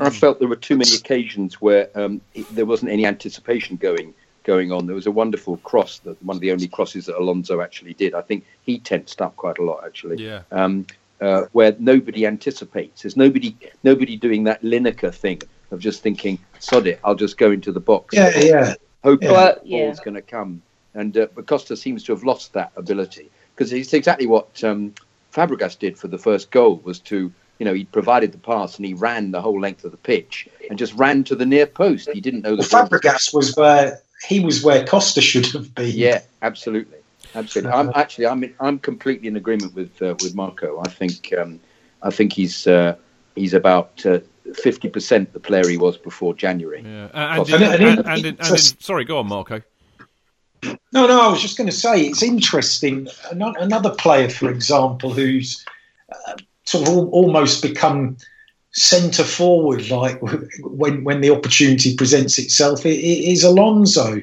I 0.00 0.10
felt 0.10 0.38
there 0.38 0.48
were 0.48 0.56
too 0.56 0.76
many 0.76 0.94
occasions 0.94 1.60
where 1.60 1.90
um, 1.94 2.20
it, 2.34 2.46
there 2.54 2.66
wasn't 2.66 2.90
any 2.90 3.06
anticipation 3.06 3.76
going 3.76 4.14
going 4.44 4.72
on. 4.72 4.86
There 4.86 4.94
was 4.94 5.06
a 5.06 5.10
wonderful 5.10 5.56
cross 5.58 5.98
that 6.00 6.22
one 6.22 6.36
of 6.36 6.40
the 6.40 6.52
only 6.52 6.68
crosses 6.68 7.06
that 7.06 7.16
Alonso 7.16 7.60
actually 7.60 7.94
did. 7.94 8.14
I 8.14 8.20
think 8.20 8.44
he 8.62 8.78
tensed 8.78 9.20
up 9.22 9.36
quite 9.36 9.58
a 9.58 9.62
lot 9.62 9.84
actually. 9.84 10.24
Yeah. 10.24 10.42
Um, 10.50 10.86
uh, 11.20 11.44
where 11.52 11.74
nobody 11.78 12.26
anticipates. 12.26 13.02
There's 13.02 13.16
nobody 13.16 13.56
nobody 13.82 14.16
doing 14.16 14.44
that 14.44 14.62
Lineker 14.62 15.14
thing 15.14 15.42
of 15.70 15.80
just 15.80 16.02
thinking, 16.02 16.38
"Sod 16.58 16.86
it, 16.86 17.00
I'll 17.04 17.14
just 17.14 17.38
go 17.38 17.50
into 17.50 17.72
the 17.72 17.80
box." 17.80 18.14
Yeah, 18.14 18.36
yeah. 18.38 18.74
Hope 19.02 19.22
Yeah. 19.22 19.28
the 19.28 19.34
Well, 19.34 19.60
ball's 19.64 20.00
going 20.00 20.14
to 20.14 20.22
come. 20.22 20.62
And 20.94 21.16
uh, 21.16 21.28
but 21.34 21.46
Costa 21.46 21.76
seems 21.76 22.04
to 22.04 22.12
have 22.12 22.24
lost 22.24 22.52
that 22.54 22.72
ability 22.76 23.30
because 23.54 23.72
it's 23.72 23.92
exactly 23.92 24.26
what 24.26 24.62
um, 24.64 24.94
Fabregas 25.32 25.78
did 25.78 25.98
for 25.98 26.08
the 26.08 26.18
first 26.18 26.50
goal 26.50 26.80
was 26.84 26.98
to 27.00 27.32
you 27.58 27.64
know 27.64 27.72
he 27.74 27.84
provided 27.84 28.32
the 28.32 28.38
pass 28.38 28.76
and 28.76 28.86
he 28.86 28.94
ran 28.94 29.30
the 29.30 29.40
whole 29.40 29.60
length 29.60 29.84
of 29.84 29.90
the 29.90 29.96
pitch 29.96 30.48
and 30.68 30.78
just 30.78 30.92
ran 30.94 31.24
to 31.24 31.34
the 31.36 31.46
near 31.46 31.66
post. 31.66 32.08
He 32.12 32.20
didn't 32.20 32.42
know 32.42 32.56
the 32.56 32.68
Well, 32.72 32.88
Fabregas 32.88 33.32
was 33.34 33.54
where 33.56 34.00
he 34.28 34.40
was 34.40 34.62
where 34.62 34.84
Costa 34.86 35.20
should 35.20 35.46
have 35.46 35.74
been. 35.74 35.92
Yeah, 35.94 36.22
absolutely, 36.42 36.98
absolutely. 37.34 37.72
I'm 37.72 37.90
actually 37.94 38.26
I'm 38.26 38.42
in, 38.44 38.54
I'm 38.60 38.78
completely 38.78 39.28
in 39.28 39.36
agreement 39.36 39.74
with 39.74 40.00
uh, 40.02 40.14
with 40.22 40.34
Marco. 40.34 40.80
I 40.80 40.88
think 40.88 41.32
um, 41.38 41.60
I 42.02 42.10
think 42.10 42.32
he's 42.32 42.66
uh, 42.66 42.96
he's 43.34 43.54
about 43.54 44.04
fifty 44.54 44.88
percent 44.88 45.32
the 45.32 45.40
player 45.40 45.68
he 45.68 45.76
was 45.76 45.96
before 45.96 46.34
January. 46.34 46.82
Yeah. 46.82 47.08
And, 47.14 47.48
and, 47.50 48.26
in- 48.26 48.36
in- 48.36 48.38
sorry, 48.40 49.04
go 49.04 49.18
on, 49.18 49.26
Marco. 49.28 49.62
No, 50.92 51.06
no, 51.06 51.20
I 51.20 51.28
was 51.28 51.42
just 51.42 51.58
going 51.58 51.68
to 51.68 51.76
say 51.76 52.02
it's 52.02 52.22
interesting. 52.22 53.08
Another 53.30 53.90
player, 53.90 54.30
for 54.30 54.48
example, 54.50 55.10
who's 55.12 55.64
uh, 56.10 56.36
sort 56.64 56.88
of 56.88 57.08
almost 57.08 57.62
become 57.62 58.16
centre 58.72 59.24
forward, 59.24 59.88
like 59.90 60.20
when 60.62 61.04
when 61.04 61.20
the 61.20 61.30
opportunity 61.30 61.96
presents 61.96 62.38
itself, 62.38 62.84
i- 62.84 62.88
i- 62.88 63.24
is 63.32 63.44
Alonso. 63.44 64.20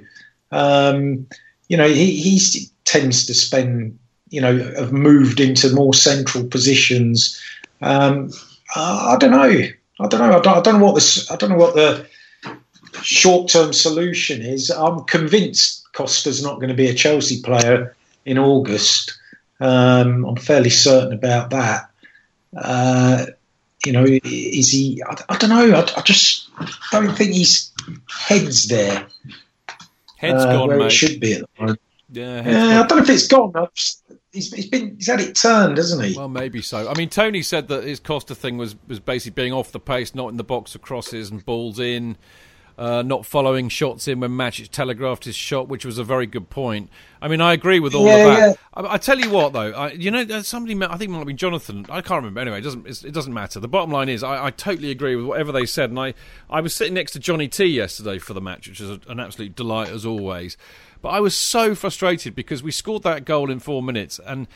Um, 0.52 1.28
you 1.70 1.78
know, 1.78 1.88
he 1.88 2.12
he 2.20 2.68
tends 2.86 3.26
to 3.28 3.34
spend, 3.34 3.98
you 4.30 4.42
know, 4.42 4.58
have 4.78 4.92
moved 4.92 5.40
into 5.40 5.74
more 5.74 5.94
central 5.94 6.44
positions. 6.44 7.40
Um, 7.82 8.32
I, 8.76 9.14
I 9.14 9.18
don't 9.18 9.32
know. 9.32 9.68
I 10.00 10.08
don't 10.08 10.20
know. 10.20 10.38
I 10.38 10.42
don't, 10.42 10.58
I 10.58 10.62
don't 10.62 10.80
know 10.80 10.86
what 10.86 10.96
this. 10.96 11.30
I 11.32 11.36
don't 11.36 11.52
know 11.52 11.58
what 11.58 11.76
the 11.76 12.06
short-term 13.04 13.72
solution 13.74 14.42
is. 14.42 14.70
I'm 14.70 15.04
convinced 15.06 15.84
Costa's 15.94 16.44
not 16.44 16.56
going 16.56 16.70
to 16.70 16.76
be 16.76 16.90
a 16.90 16.94
Chelsea 16.94 17.42
player 17.42 17.96
in 18.26 18.38
August. 18.38 19.18
Um, 19.60 20.26
I'm 20.26 20.36
fairly 20.36 20.70
certain 20.70 21.14
about 21.14 21.52
that. 21.52 21.90
Uh, 22.56 23.26
you 23.86 23.92
know, 23.92 24.06
is 24.06 24.72
he? 24.72 25.02
I, 25.04 25.16
I 25.30 25.38
don't 25.38 25.50
know. 25.50 25.76
I, 25.76 25.82
I 25.98 26.02
just 26.02 26.50
don't 26.92 27.16
think 27.16 27.34
his 27.34 27.72
head's 28.08 28.68
there 28.68 29.08
Head's 30.22 30.44
uh, 30.44 30.54
gone, 30.54 30.68
where 30.68 30.78
mate. 30.78 30.86
it 30.86 30.92
should 30.92 31.20
be 31.20 31.34
at 31.34 31.42
the 31.42 31.48
moment. 31.60 31.82
Yeah, 32.12 32.48
Yeah, 32.48 32.82
I 32.82 32.88
don't 32.88 33.00
know 33.00 33.04
if 33.04 33.10
it's 33.10 33.28
gone. 33.28 33.54
He's, 34.32 34.54
he's 34.54 34.70
been 34.70 34.96
he's 34.96 35.08
had 35.08 35.20
it 35.20 35.36
turned, 35.36 35.78
hasn't 35.78 36.06
he? 36.06 36.16
Well, 36.16 36.30
maybe 36.30 36.62
so. 36.62 36.88
I 36.88 36.94
mean, 36.94 37.10
Tony 37.10 37.42
said 37.42 37.70
that 37.70 37.84
his 37.86 38.00
Costa 38.00 38.36
thing 38.36 38.58
was, 38.58 38.76
was 38.88 39.00
basically 39.00 39.42
being 39.42 39.52
off 39.52 39.72
the 39.72 39.80
pace, 39.80 40.14
not 40.14 40.30
in 40.30 40.38
the 40.38 40.44
box 40.44 40.76
of 40.76 40.82
crosses 40.84 41.32
and 41.32 41.44
balls 41.44 41.80
in, 41.80 42.18
uh, 42.78 43.02
not 43.04 43.26
following 43.26 43.70
shots 43.70 44.08
in 44.08 44.20
when 44.20 44.32
Matic 44.32 44.70
telegraphed 44.70 45.26
his 45.26 45.36
shot, 45.36 45.68
which 45.68 45.86
was 45.86 45.98
a 45.98 46.04
very 46.04 46.26
good 46.26 46.50
point. 46.50 46.90
I 47.22 47.28
mean, 47.28 47.42
I 47.42 47.54
agree 47.54 47.80
with 47.80 47.94
all 47.94 48.06
Yeah, 48.08 48.16
of 48.16 48.24
that. 48.24 48.40
yeah. 48.40 48.54
I, 48.74 48.94
I 48.94 48.98
tell 48.98 49.20
you 49.20 49.30
what, 49.30 49.54
though, 49.54 49.72
I, 49.72 49.92
you 49.92 50.10
know, 50.10 50.42
somebody, 50.42 50.76
I 50.84 50.98
think 50.98 51.10
it 51.10 51.12
might 51.12 51.18
have 51.20 51.28
been 51.28 51.38
Jonathan. 51.38 51.86
I 51.90 52.02
can't 52.02 52.24
remember. 52.24 52.40
Anyway, 52.40 52.60
it 52.60 52.64
doesn't 52.64 52.88
it's, 52.88 53.04
it 53.04 53.14
doesn't 53.14 53.34
matter. 53.34 53.60
The 53.60 53.68
bottom 53.68 53.92
line 53.92 54.10
is, 54.10 54.24
I, 54.24 54.46
I 54.46 54.52
totally 54.52 54.90
agree 54.92 55.16
with 55.16 55.26
whatever 55.26 55.52
they 55.52 55.66
said, 55.66 55.90
and 55.92 56.00
I 56.00 56.14
I 56.50 56.62
was 56.62 56.74
sitting 56.74 56.94
next 56.96 57.12
to 57.12 57.20
Johnny 57.20 57.48
T 57.48 57.66
yesterday 57.66 58.18
for 58.18 58.34
the 58.34 58.42
match, 58.42 58.68
which 58.68 58.82
is 58.82 58.90
a, 58.90 59.00
an 59.08 59.20
absolute 59.20 59.56
delight 59.56 59.90
as 59.90 60.06
always. 60.06 60.58
But 61.02 61.10
I 61.10 61.20
was 61.20 61.36
so 61.36 61.76
frustrated 61.76 62.36
because 62.36 62.64
we 62.64 62.72
scored 62.72 63.04
that 63.04 63.26
goal 63.26 63.52
in 63.52 63.60
four 63.60 63.84
minutes, 63.84 64.20
and 64.26 64.48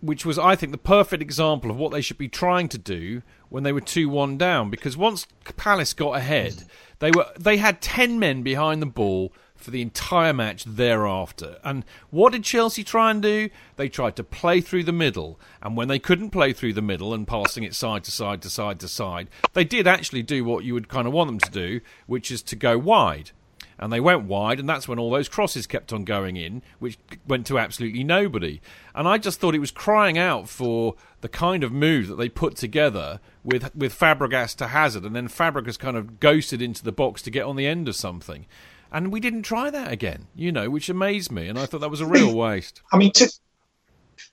which 0.00 0.26
was, 0.26 0.38
I 0.38 0.54
think, 0.54 0.72
the 0.72 0.78
perfect 0.78 1.22
example 1.22 1.70
of 1.70 1.78
what 1.78 1.90
they 1.92 2.02
should 2.02 2.18
be 2.18 2.28
trying 2.28 2.68
to 2.68 2.76
do 2.78 3.22
when 3.48 3.62
they 3.62 3.72
were 3.72 3.80
two 3.80 4.08
one 4.10 4.36
down. 4.36 4.68
Because 4.68 4.98
once 4.98 5.26
Palace 5.56 5.94
got 5.94 6.16
ahead, 6.16 6.64
they 6.98 7.10
were 7.10 7.26
they 7.38 7.56
had 7.56 7.80
ten 7.80 8.18
men 8.18 8.42
behind 8.42 8.80
the 8.80 8.86
ball 8.86 9.32
for 9.54 9.70
the 9.70 9.82
entire 9.82 10.32
match 10.32 10.64
thereafter. 10.64 11.58
And 11.64 11.84
what 12.10 12.32
did 12.32 12.44
Chelsea 12.44 12.84
try 12.84 13.10
and 13.10 13.22
do? 13.22 13.48
They 13.76 13.88
tried 13.88 14.16
to 14.16 14.24
play 14.24 14.60
through 14.60 14.84
the 14.84 14.92
middle, 14.92 15.40
and 15.62 15.76
when 15.76 15.88
they 15.88 15.98
couldn't 15.98 16.30
play 16.30 16.52
through 16.52 16.74
the 16.74 16.82
middle 16.82 17.14
and 17.14 17.26
passing 17.26 17.64
it 17.64 17.74
side 17.74 18.04
to 18.04 18.10
side 18.10 18.42
to 18.42 18.50
side 18.50 18.80
to 18.80 18.88
side, 18.88 19.28
they 19.54 19.64
did 19.64 19.86
actually 19.86 20.22
do 20.22 20.44
what 20.44 20.64
you 20.64 20.74
would 20.74 20.88
kind 20.88 21.06
of 21.06 21.12
want 21.12 21.28
them 21.28 21.40
to 21.40 21.50
do, 21.50 21.80
which 22.06 22.30
is 22.30 22.42
to 22.42 22.56
go 22.56 22.76
wide 22.76 23.30
and 23.78 23.92
they 23.92 24.00
went 24.00 24.24
wide, 24.24 24.60
and 24.60 24.68
that's 24.68 24.86
when 24.86 24.98
all 24.98 25.10
those 25.10 25.28
crosses 25.28 25.66
kept 25.66 25.92
on 25.92 26.04
going 26.04 26.36
in, 26.36 26.62
which 26.78 26.98
went 27.26 27.46
to 27.46 27.58
absolutely 27.58 28.04
nobody. 28.04 28.60
And 28.94 29.08
I 29.08 29.18
just 29.18 29.40
thought 29.40 29.54
it 29.54 29.60
was 29.60 29.70
crying 29.70 30.18
out 30.18 30.48
for 30.48 30.94
the 31.20 31.28
kind 31.28 31.64
of 31.64 31.72
move 31.72 32.08
that 32.08 32.16
they 32.16 32.28
put 32.28 32.56
together 32.56 33.20
with 33.42 33.74
with 33.74 33.98
Fabregas 33.98 34.54
to 34.56 34.68
Hazard, 34.68 35.04
and 35.04 35.14
then 35.14 35.28
Fabregas 35.28 35.78
kind 35.78 35.96
of 35.96 36.20
ghosted 36.20 36.62
into 36.62 36.84
the 36.84 36.92
box 36.92 37.22
to 37.22 37.30
get 37.30 37.44
on 37.44 37.56
the 37.56 37.66
end 37.66 37.88
of 37.88 37.96
something. 37.96 38.46
And 38.92 39.12
we 39.12 39.18
didn't 39.18 39.42
try 39.42 39.70
that 39.70 39.90
again, 39.90 40.28
you 40.36 40.52
know, 40.52 40.70
which 40.70 40.88
amazed 40.88 41.32
me, 41.32 41.48
and 41.48 41.58
I 41.58 41.66
thought 41.66 41.80
that 41.80 41.90
was 41.90 42.00
a 42.00 42.06
real 42.06 42.34
waste. 42.34 42.80
I 42.92 42.96
mean, 42.96 43.10
to, 43.12 43.28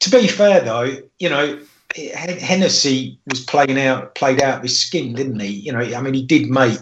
to 0.02 0.10
be 0.12 0.28
fair 0.28 0.62
though, 0.62 0.98
you 1.18 1.30
know, 1.30 1.60
Hen- 1.96 2.38
Hennessy 2.38 3.20
was 3.28 3.42
playing 3.42 3.80
out, 3.80 4.16
played 4.16 4.42
out 4.42 4.62
his 4.62 4.80
skin, 4.80 5.14
didn't 5.14 5.40
he? 5.40 5.48
You 5.48 5.74
know, 5.74 5.80
I 5.80 6.02
mean, 6.02 6.14
he 6.14 6.24
did 6.24 6.50
make. 6.50 6.78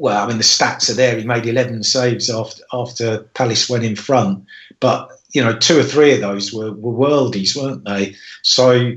Well, 0.00 0.24
I 0.24 0.26
mean, 0.26 0.38
the 0.38 0.44
stats 0.44 0.88
are 0.88 0.94
there. 0.94 1.18
He 1.18 1.24
made 1.24 1.44
11 1.44 1.82
saves 1.82 2.30
after 2.30 2.62
after 2.72 3.18
Palace 3.34 3.68
went 3.68 3.84
in 3.84 3.96
front, 3.96 4.46
but 4.80 5.10
you 5.32 5.44
know, 5.44 5.54
two 5.54 5.78
or 5.78 5.82
three 5.82 6.14
of 6.14 6.22
those 6.22 6.54
were, 6.54 6.72
were 6.72 7.08
worldies, 7.08 7.54
weren't 7.54 7.84
they? 7.84 8.16
So, 8.40 8.92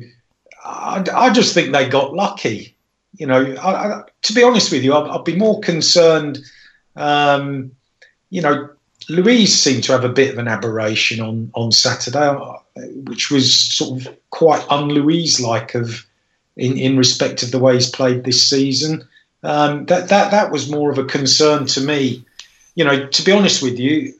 I, 0.63 1.05
I 1.13 1.29
just 1.33 1.53
think 1.53 1.73
they 1.73 1.89
got 1.89 2.13
lucky. 2.13 2.77
You 3.17 3.27
know, 3.27 3.53
I, 3.61 3.69
I, 3.69 4.03
to 4.21 4.33
be 4.33 4.43
honest 4.43 4.71
with 4.71 4.85
you, 4.85 4.93
I'd, 4.93 5.09
I'd 5.09 5.25
be 5.25 5.35
more 5.35 5.59
concerned. 5.59 6.39
Um, 6.95 7.73
you 8.29 8.41
know, 8.41 8.69
Luiz 9.09 9.53
seemed 9.53 9.83
to 9.83 9.91
have 9.91 10.05
a 10.05 10.09
bit 10.09 10.31
of 10.31 10.37
an 10.37 10.47
aberration 10.47 11.19
on 11.19 11.51
on 11.53 11.73
Saturday, 11.73 12.27
uh, 12.27 12.59
which 13.09 13.29
was 13.29 13.53
sort 13.53 13.99
of 13.99 14.17
quite 14.29 14.65
un-Luiz 14.69 15.41
like 15.41 15.75
of 15.75 16.05
in, 16.55 16.77
in 16.77 16.97
respect 16.97 17.43
of 17.43 17.51
the 17.51 17.59
way 17.59 17.73
he's 17.73 17.89
played 17.89 18.23
this 18.23 18.41
season. 18.41 19.05
Um, 19.43 19.85
that 19.85 20.09
that 20.09 20.31
that 20.31 20.51
was 20.51 20.69
more 20.71 20.89
of 20.91 20.97
a 20.97 21.03
concern 21.05 21.65
to 21.67 21.81
me. 21.81 22.25
You 22.75 22.85
know, 22.85 23.07
to 23.07 23.23
be 23.23 23.31
honest 23.31 23.61
with 23.61 23.77
you, 23.77 24.13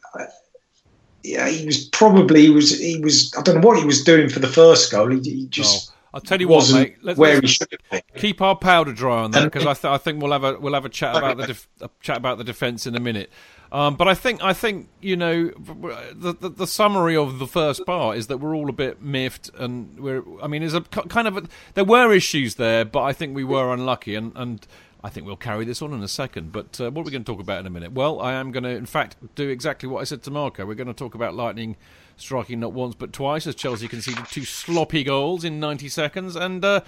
yeah, 1.23 1.47
he 1.47 1.65
was 1.65 1.85
probably 1.85 2.41
he 2.41 2.49
was 2.49 2.77
he 2.77 2.99
was 2.99 3.33
I 3.37 3.41
don't 3.41 3.61
know 3.61 3.67
what 3.67 3.79
he 3.79 3.85
was 3.85 4.03
doing 4.03 4.29
for 4.29 4.39
the 4.39 4.47
first 4.47 4.91
goal. 4.91 5.09
He, 5.09 5.19
he 5.21 5.45
just 5.47 5.89
Oh, 5.89 5.93
I'll 6.15 6.21
tell 6.21 6.39
you 6.39 6.47
what, 6.47 6.71
mate. 6.71 6.97
Let's, 7.01 7.17
where 7.17 7.35
let's- 7.35 7.41
he 7.41 7.47
should 7.47 7.69
been. 7.89 8.01
keep 8.17 8.41
our 8.41 8.55
powder 8.55 8.91
dry 8.93 9.23
on 9.23 9.31
that 9.31 9.45
because 9.45 9.65
I, 9.65 9.73
th- 9.73 9.85
I 9.91 9.97
think 9.97 10.21
we'll 10.21 10.33
have 10.33 10.43
a 10.43 10.59
we'll 10.59 10.73
have 10.75 10.85
a 10.85 10.89
chat 10.89 11.15
about 11.15 11.37
the 11.37 11.47
def- 11.47 11.67
a 11.81 11.89
chat 12.01 12.17
about 12.17 12.37
the 12.37 12.43
defence 12.43 12.85
in 12.85 12.95
a 12.95 12.99
minute. 12.99 13.31
Um, 13.71 13.95
but 13.95 14.07
I 14.07 14.13
think 14.13 14.43
I 14.43 14.53
think 14.53 14.89
you 15.01 15.15
know 15.15 15.45
the, 15.47 16.35
the 16.39 16.49
the 16.49 16.67
summary 16.67 17.15
of 17.15 17.39
the 17.39 17.47
first 17.47 17.85
part 17.87 18.17
is 18.17 18.27
that 18.27 18.37
we're 18.37 18.53
all 18.53 18.69
a 18.69 18.73
bit 18.73 19.01
miffed 19.01 19.49
and 19.57 19.99
we're 19.99 20.21
I 20.43 20.47
mean 20.47 20.61
there's 20.61 20.75
a 20.75 20.81
kind 20.81 21.27
of 21.27 21.37
a, 21.37 21.43
there 21.73 21.83
were 21.85 22.13
issues 22.13 22.55
there, 22.55 22.85
but 22.85 23.01
I 23.01 23.13
think 23.13 23.35
we 23.35 23.43
were 23.45 23.73
unlucky 23.73 24.13
and 24.15 24.33
and. 24.35 24.67
I 25.03 25.09
think 25.09 25.25
we'll 25.25 25.35
carry 25.35 25.65
this 25.65 25.81
on 25.81 25.91
in 25.91 26.01
a 26.01 26.07
second, 26.07 26.53
but 26.53 26.79
uh, 26.79 26.89
what 26.89 27.01
are 27.01 27.05
we 27.05 27.11
going 27.11 27.25
to 27.25 27.31
talk 27.31 27.41
about 27.41 27.59
in 27.59 27.65
a 27.65 27.69
minute? 27.69 27.91
Well, 27.91 28.21
I 28.21 28.33
am 28.33 28.51
going 28.51 28.63
to, 28.63 28.69
in 28.69 28.85
fact, 28.85 29.17
do 29.35 29.49
exactly 29.49 29.89
what 29.89 29.99
I 29.99 30.05
said 30.05 30.23
to 30.23 30.31
Marco. 30.31 30.65
We're 30.65 30.75
going 30.75 30.87
to 30.87 30.93
talk 30.93 31.13
about 31.13 31.35
Lightning 31.35 31.75
striking 32.15 32.59
not 32.59 32.73
once 32.73 32.95
but 32.95 33.11
twice 33.11 33.47
as 33.47 33.55
Chelsea 33.55 33.87
conceded 33.87 34.25
two 34.27 34.45
sloppy 34.45 35.03
goals 35.03 35.43
in 35.43 35.59
90 35.59 35.89
seconds, 35.89 36.35
and 36.37 36.63
uh, 36.63 36.81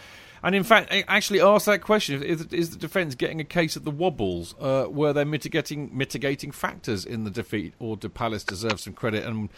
and 0.44 0.56
in 0.56 0.64
fact, 0.64 0.94
I 0.94 1.04
actually 1.08 1.42
asked 1.42 1.66
that 1.66 1.82
question: 1.82 2.24
Is, 2.24 2.46
is 2.48 2.70
the 2.70 2.78
defence 2.78 3.16
getting 3.16 3.42
a 3.42 3.44
case 3.44 3.76
of 3.76 3.84
the 3.84 3.92
wobbles? 3.92 4.56
Uh, 4.60 4.86
were 4.88 5.12
there 5.12 5.26
mitigating 5.26 5.90
mitigating 5.92 6.52
factors 6.52 7.06
in 7.06 7.24
the 7.24 7.32
defeat, 7.32 7.74
or 7.80 7.98
do 7.98 8.08
Palace 8.08 8.44
deserve 8.44 8.80
some 8.80 8.94
credit? 8.94 9.26
And 9.26 9.50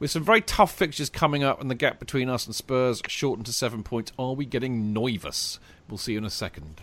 with 0.00 0.10
some 0.10 0.24
very 0.24 0.40
tough 0.40 0.74
fixtures 0.74 1.08
coming 1.08 1.44
up, 1.44 1.60
and 1.60 1.70
the 1.70 1.76
gap 1.76 1.98
between 1.98 2.28
us 2.28 2.44
and 2.44 2.54
Spurs 2.54 3.00
shortened 3.06 3.46
to 3.46 3.52
seven 3.52 3.82
points, 3.84 4.12
are 4.18 4.34
we 4.34 4.44
getting 4.44 4.92
nervous? 4.92 5.60
We'll 5.88 5.98
see 5.98 6.12
you 6.12 6.18
in 6.18 6.24
a 6.24 6.30
second. 6.30 6.82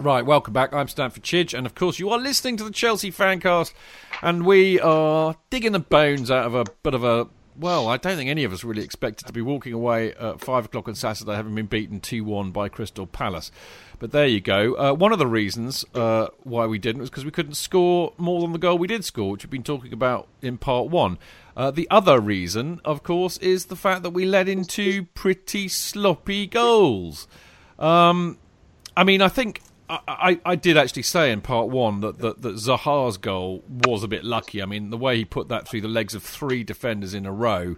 Right, 0.00 0.24
welcome 0.24 0.54
back. 0.54 0.72
I'm 0.72 0.86
Stamford 0.86 1.24
Chidge, 1.24 1.58
and 1.58 1.66
of 1.66 1.74
course, 1.74 1.98
you 1.98 2.08
are 2.10 2.20
listening 2.20 2.56
to 2.58 2.64
the 2.64 2.70
Chelsea 2.70 3.10
Fancast, 3.10 3.72
and 4.22 4.46
we 4.46 4.78
are 4.78 5.34
digging 5.50 5.72
the 5.72 5.80
bones 5.80 6.30
out 6.30 6.46
of 6.46 6.54
a 6.54 6.66
bit 6.84 6.94
of 6.94 7.02
a. 7.02 7.26
Well, 7.58 7.88
I 7.88 7.96
don't 7.96 8.16
think 8.16 8.30
any 8.30 8.44
of 8.44 8.52
us 8.52 8.62
really 8.62 8.84
expected 8.84 9.26
to 9.26 9.32
be 9.32 9.42
walking 9.42 9.72
away 9.72 10.12
at 10.14 10.40
five 10.40 10.66
o'clock 10.66 10.86
on 10.86 10.94
Saturday, 10.94 11.34
having 11.34 11.56
been 11.56 11.66
beaten 11.66 11.98
two-one 11.98 12.52
by 12.52 12.68
Crystal 12.68 13.08
Palace. 13.08 13.50
But 13.98 14.12
there 14.12 14.28
you 14.28 14.40
go. 14.40 14.74
Uh, 14.74 14.92
one 14.92 15.12
of 15.12 15.18
the 15.18 15.26
reasons 15.26 15.84
uh, 15.96 16.28
why 16.44 16.66
we 16.66 16.78
didn't 16.78 17.00
was 17.00 17.10
because 17.10 17.24
we 17.24 17.32
couldn't 17.32 17.54
score 17.54 18.12
more 18.18 18.40
than 18.40 18.52
the 18.52 18.58
goal 18.58 18.78
we 18.78 18.86
did 18.86 19.04
score, 19.04 19.32
which 19.32 19.42
we've 19.42 19.50
been 19.50 19.64
talking 19.64 19.92
about 19.92 20.28
in 20.40 20.58
part 20.58 20.90
one. 20.90 21.18
Uh, 21.56 21.72
the 21.72 21.90
other 21.90 22.20
reason, 22.20 22.80
of 22.84 23.02
course, 23.02 23.36
is 23.38 23.64
the 23.64 23.74
fact 23.74 24.04
that 24.04 24.10
we 24.10 24.24
led 24.24 24.48
into 24.48 25.06
pretty 25.14 25.66
sloppy 25.66 26.46
goals. 26.46 27.26
Um, 27.80 28.38
I 28.96 29.02
mean, 29.02 29.22
I 29.22 29.28
think 29.28 29.60
I, 29.90 30.40
I, 30.44 30.54
did 30.54 30.76
actually 30.76 31.02
say 31.02 31.32
in 31.32 31.40
part 31.40 31.68
one 31.68 32.00
that, 32.00 32.18
that, 32.18 32.42
that 32.42 32.56
Zaha's 32.56 33.16
goal 33.16 33.64
was 33.68 34.02
a 34.02 34.08
bit 34.08 34.22
lucky. 34.22 34.62
I 34.62 34.66
mean, 34.66 34.90
the 34.90 34.98
way 34.98 35.16
he 35.16 35.24
put 35.24 35.48
that 35.48 35.66
through 35.66 35.80
the 35.80 35.88
legs 35.88 36.14
of 36.14 36.22
three 36.22 36.62
defenders 36.62 37.14
in 37.14 37.24
a 37.24 37.32
row, 37.32 37.76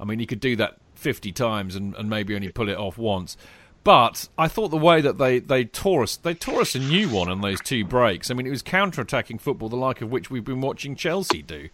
I 0.00 0.04
mean, 0.04 0.18
he 0.18 0.26
could 0.26 0.40
do 0.40 0.56
that 0.56 0.78
50 0.94 1.30
times 1.32 1.76
and, 1.76 1.94
and 1.94 2.10
maybe 2.10 2.34
only 2.34 2.48
pull 2.48 2.68
it 2.68 2.76
off 2.76 2.98
once. 2.98 3.36
But 3.84 4.28
I 4.38 4.48
thought 4.48 4.68
the 4.68 4.78
way 4.78 5.00
that 5.02 5.18
they, 5.18 5.38
they 5.38 5.64
tore 5.64 6.02
us 6.02 6.16
they 6.16 6.32
tore 6.32 6.62
us 6.62 6.74
a 6.74 6.78
new 6.78 7.10
one 7.10 7.28
on 7.28 7.42
those 7.42 7.60
two 7.60 7.84
breaks. 7.84 8.30
I 8.30 8.34
mean, 8.34 8.46
it 8.46 8.50
was 8.50 8.62
counter 8.62 9.02
attacking 9.02 9.38
football, 9.38 9.68
the 9.68 9.76
like 9.76 10.00
of 10.00 10.10
which 10.10 10.30
we've 10.30 10.44
been 10.44 10.62
watching 10.62 10.96
Chelsea 10.96 11.42
do. 11.42 11.68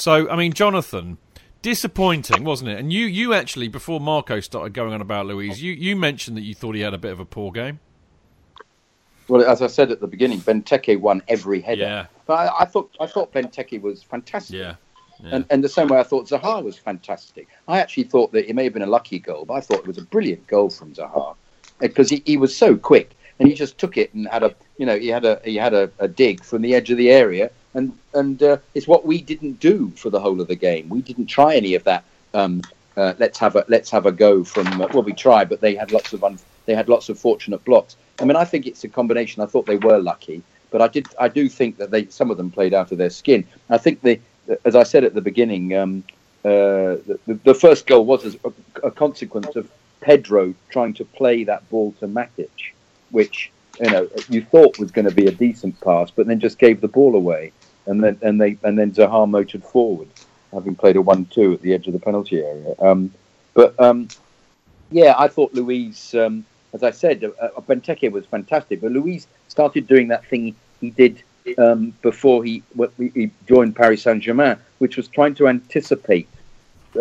So, 0.00 0.28
I 0.28 0.36
mean, 0.36 0.52
Jonathan, 0.52 1.18
disappointing, 1.62 2.42
wasn't 2.42 2.70
it? 2.70 2.78
And 2.78 2.92
you, 2.92 3.06
you 3.06 3.32
actually, 3.32 3.68
before 3.68 4.00
Marco 4.00 4.40
started 4.40 4.74
going 4.74 4.92
on 4.92 5.00
about 5.00 5.26
Luiz, 5.26 5.62
you, 5.62 5.72
you 5.72 5.94
mentioned 5.94 6.36
that 6.36 6.42
you 6.42 6.54
thought 6.54 6.74
he 6.74 6.80
had 6.80 6.94
a 6.94 6.98
bit 6.98 7.12
of 7.12 7.20
a 7.20 7.24
poor 7.24 7.52
game. 7.52 7.78
Well, 9.32 9.48
as 9.48 9.62
I 9.62 9.66
said 9.66 9.90
at 9.90 9.98
the 9.98 10.06
beginning, 10.06 10.40
Benteke 10.40 11.00
won 11.00 11.22
every 11.26 11.62
header. 11.62 11.84
Yeah. 11.84 12.06
But 12.26 12.34
I, 12.34 12.60
I 12.60 12.64
thought 12.66 12.94
I 13.00 13.06
thought 13.06 13.32
Benteke 13.32 13.80
was 13.80 14.02
fantastic. 14.02 14.56
Yeah. 14.56 14.74
yeah. 15.24 15.36
And, 15.36 15.46
and 15.48 15.64
the 15.64 15.70
same 15.70 15.88
way 15.88 15.98
I 15.98 16.02
thought 16.02 16.28
Zaha 16.28 16.62
was 16.62 16.76
fantastic. 16.76 17.48
I 17.66 17.80
actually 17.80 18.02
thought 18.02 18.30
that 18.32 18.46
it 18.46 18.54
may 18.54 18.64
have 18.64 18.74
been 18.74 18.82
a 18.82 18.94
lucky 18.98 19.18
goal, 19.18 19.46
but 19.46 19.54
I 19.54 19.60
thought 19.62 19.78
it 19.78 19.86
was 19.86 19.96
a 19.96 20.02
brilliant 20.02 20.46
goal 20.48 20.68
from 20.68 20.92
Zaha 20.92 21.34
because 21.78 22.10
he, 22.10 22.22
he 22.26 22.36
was 22.36 22.54
so 22.54 22.76
quick 22.76 23.16
and 23.38 23.48
he 23.48 23.54
just 23.54 23.78
took 23.78 23.96
it 23.96 24.12
and 24.12 24.28
had 24.28 24.42
a 24.42 24.54
you 24.76 24.84
know 24.84 24.98
he 24.98 25.08
had 25.08 25.24
a 25.24 25.40
he 25.46 25.56
had 25.56 25.72
a, 25.72 25.90
a 25.98 26.08
dig 26.08 26.44
from 26.44 26.60
the 26.60 26.74
edge 26.74 26.90
of 26.90 26.98
the 26.98 27.10
area 27.10 27.50
and 27.72 27.96
and 28.12 28.42
uh, 28.42 28.58
it's 28.74 28.86
what 28.86 29.06
we 29.06 29.22
didn't 29.22 29.58
do 29.60 29.90
for 29.96 30.10
the 30.10 30.20
whole 30.20 30.42
of 30.42 30.48
the 30.48 30.56
game. 30.56 30.90
We 30.90 31.00
didn't 31.00 31.28
try 31.28 31.56
any 31.56 31.74
of 31.74 31.84
that. 31.84 32.04
Um, 32.34 32.60
uh, 32.98 33.14
let's 33.18 33.38
have 33.38 33.56
a 33.56 33.64
let's 33.68 33.88
have 33.88 34.04
a 34.04 34.12
go 34.12 34.44
from 34.44 34.66
uh, 34.78 34.88
well 34.92 35.02
we 35.02 35.14
tried, 35.14 35.48
but 35.48 35.62
they 35.62 35.74
had 35.74 35.90
lots 35.90 36.12
of 36.12 36.22
un, 36.22 36.38
they 36.66 36.74
had 36.74 36.90
lots 36.90 37.08
of 37.08 37.18
fortunate 37.18 37.64
blocks. 37.64 37.96
I 38.22 38.24
mean, 38.24 38.36
I 38.36 38.44
think 38.44 38.66
it's 38.66 38.84
a 38.84 38.88
combination. 38.88 39.42
I 39.42 39.46
thought 39.46 39.66
they 39.66 39.78
were 39.78 39.98
lucky, 39.98 40.42
but 40.70 40.80
I 40.80 40.86
did 40.86 41.08
I 41.18 41.26
do 41.26 41.48
think 41.48 41.76
that 41.78 41.90
they 41.90 42.06
some 42.06 42.30
of 42.30 42.36
them 42.36 42.50
played 42.52 42.72
out 42.72 42.92
of 42.92 42.98
their 42.98 43.10
skin. 43.10 43.44
I 43.68 43.78
think 43.78 44.00
they, 44.00 44.20
as 44.64 44.76
I 44.76 44.84
said 44.84 45.02
at 45.02 45.14
the 45.14 45.20
beginning, 45.20 45.76
um, 45.76 46.04
uh, 46.44 47.02
the, 47.26 47.40
the, 47.42 47.54
first 47.54 47.86
goal 47.86 48.04
was 48.04 48.36
a, 48.36 48.52
a 48.84 48.90
consequence 48.92 49.56
of 49.56 49.68
Pedro 50.00 50.54
trying 50.70 50.94
to 50.94 51.04
play 51.04 51.42
that 51.44 51.68
ball 51.68 51.94
to 51.98 52.06
Matic, 52.06 52.72
which 53.10 53.50
you 53.80 53.90
know 53.90 54.08
you 54.28 54.40
thought 54.40 54.78
was 54.78 54.92
going 54.92 55.08
to 55.08 55.14
be 55.14 55.26
a 55.26 55.32
decent 55.32 55.78
pass, 55.80 56.12
but 56.12 56.28
then 56.28 56.38
just 56.38 56.60
gave 56.60 56.80
the 56.80 56.88
ball 56.88 57.16
away, 57.16 57.50
and 57.86 58.04
then 58.04 58.20
and 58.22 58.40
they 58.40 58.56
and 58.62 58.78
then 58.78 58.92
Zaha 58.92 59.28
motored 59.28 59.64
forward, 59.64 60.08
having 60.52 60.76
played 60.76 60.94
a 60.94 61.02
one-two 61.02 61.54
at 61.54 61.62
the 61.62 61.74
edge 61.74 61.88
of 61.88 61.92
the 61.92 61.98
penalty 61.98 62.40
area. 62.40 62.76
Um, 62.78 63.12
but 63.54 63.78
um, 63.80 64.06
yeah, 64.92 65.16
I 65.18 65.26
thought 65.26 65.52
Luiz. 65.54 66.14
um, 66.14 66.46
as 66.72 66.82
I 66.82 66.90
said, 66.90 67.24
uh, 67.24 67.28
uh, 67.44 67.60
Benteke 67.60 68.10
was 68.10 68.26
fantastic, 68.26 68.80
but 68.80 68.92
Luiz 68.92 69.26
started 69.48 69.86
doing 69.86 70.08
that 70.08 70.24
thing 70.26 70.54
he 70.80 70.90
did 70.90 71.22
um, 71.58 71.92
before 72.02 72.44
he, 72.44 72.62
he 72.96 73.30
joined 73.46 73.76
Paris 73.76 74.02
Saint 74.02 74.22
Germain, 74.22 74.56
which 74.78 74.96
was 74.96 75.08
trying 75.08 75.34
to 75.34 75.48
anticipate 75.48 76.28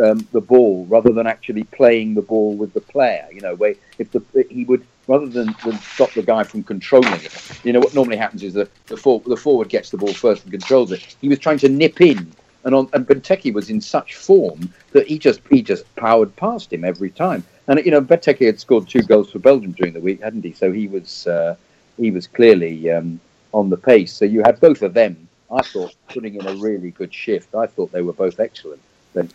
um, 0.01 0.25
the 0.31 0.41
ball 0.41 0.86
rather 0.89 1.12
than 1.12 1.27
actually 1.27 1.63
playing 1.65 2.13
the 2.13 2.21
ball 2.21 2.55
with 2.55 2.73
the 2.73 2.81
player. 2.81 3.27
You 3.31 3.41
know, 3.41 3.55
where 3.55 3.75
if 3.97 4.12
the 4.12 4.23
he 4.49 4.65
would 4.65 4.86
rather 5.07 5.27
than, 5.27 5.55
than 5.65 5.77
stop 5.79 6.12
the 6.13 6.23
guy 6.23 6.43
from 6.43 6.63
controlling 6.63 7.13
it. 7.13 7.60
You 7.63 7.73
know 7.73 7.79
what 7.79 7.93
normally 7.93 8.17
happens 8.17 8.43
is 8.43 8.53
that 8.53 8.69
the, 8.88 8.97
for, 8.97 9.19
the 9.25 9.36
forward 9.36 9.69
gets 9.69 9.89
the 9.89 9.97
ball 9.97 10.13
first 10.13 10.43
and 10.43 10.51
controls 10.51 10.91
it. 10.91 11.15
He 11.21 11.27
was 11.27 11.39
trying 11.39 11.57
to 11.60 11.69
nip 11.69 12.01
in, 12.01 12.31
and 12.63 12.75
on 12.75 12.89
and 12.93 13.05
Benteke 13.07 13.53
was 13.53 13.69
in 13.69 13.81
such 13.81 14.15
form 14.15 14.73
that 14.91 15.07
he 15.07 15.17
just 15.17 15.41
he 15.49 15.62
just 15.62 15.84
powered 15.95 16.36
past 16.36 16.71
him 16.71 16.84
every 16.84 17.10
time. 17.10 17.43
And 17.71 17.86
you 17.86 17.91
know, 17.91 18.01
Benteke 18.01 18.45
had 18.45 18.60
scored 18.60 18.89
two 18.89 19.01
goals 19.01 19.31
for 19.31 19.39
Belgium 19.39 19.71
during 19.71 19.93
the 19.93 20.01
week, 20.01 20.21
hadn't 20.21 20.43
he? 20.43 20.51
So 20.51 20.73
he 20.73 20.89
was 20.89 21.25
uh, 21.25 21.55
he 21.95 22.12
was 22.12 22.27
clearly 22.27 22.91
um, 22.91 23.21
on 23.53 23.69
the 23.69 23.77
pace. 23.77 24.12
So 24.12 24.25
you 24.25 24.41
had 24.41 24.60
both 24.60 24.81
of 24.81 24.93
them. 24.93 25.29
I 25.49 25.62
thought 25.62 25.95
putting 26.10 26.36
in 26.36 26.45
a 26.45 26.55
really 26.55 26.91
good 26.91 27.13
shift. 27.13 27.55
I 27.55 27.67
thought 27.67 27.93
they 27.93 28.01
were 28.01 28.12
both 28.12 28.41
excellent. 28.41 28.81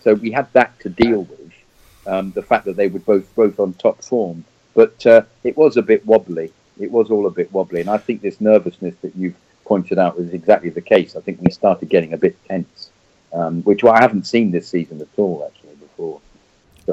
So 0.02 0.12
we 0.12 0.30
had 0.32 0.52
that 0.52 0.78
to 0.80 0.90
deal 0.90 1.22
with, 1.22 1.52
um, 2.06 2.32
the 2.32 2.42
fact 2.42 2.66
that 2.66 2.76
they 2.76 2.88
were 2.88 2.98
both 2.98 3.34
both 3.34 3.58
on 3.58 3.72
top 3.72 4.04
form. 4.04 4.44
But 4.74 5.06
uh, 5.06 5.22
it 5.42 5.56
was 5.56 5.78
a 5.78 5.82
bit 5.82 6.04
wobbly. 6.04 6.52
It 6.78 6.90
was 6.90 7.10
all 7.10 7.26
a 7.26 7.30
bit 7.30 7.50
wobbly, 7.54 7.80
and 7.80 7.88
I 7.88 7.96
think 7.96 8.20
this 8.20 8.38
nervousness 8.42 8.96
that 9.00 9.16
you've 9.16 9.36
pointed 9.64 9.98
out 9.98 10.18
was 10.18 10.34
exactly 10.34 10.68
the 10.68 10.82
case. 10.82 11.16
I 11.16 11.22
think 11.22 11.40
we 11.40 11.50
started 11.50 11.88
getting 11.88 12.12
a 12.12 12.18
bit 12.18 12.36
tense, 12.46 12.90
um, 13.32 13.62
which 13.62 13.82
I 13.82 13.98
haven't 13.98 14.26
seen 14.26 14.50
this 14.50 14.68
season 14.68 15.00
at 15.00 15.08
all, 15.16 15.50
actually, 15.50 15.76
before 15.76 16.20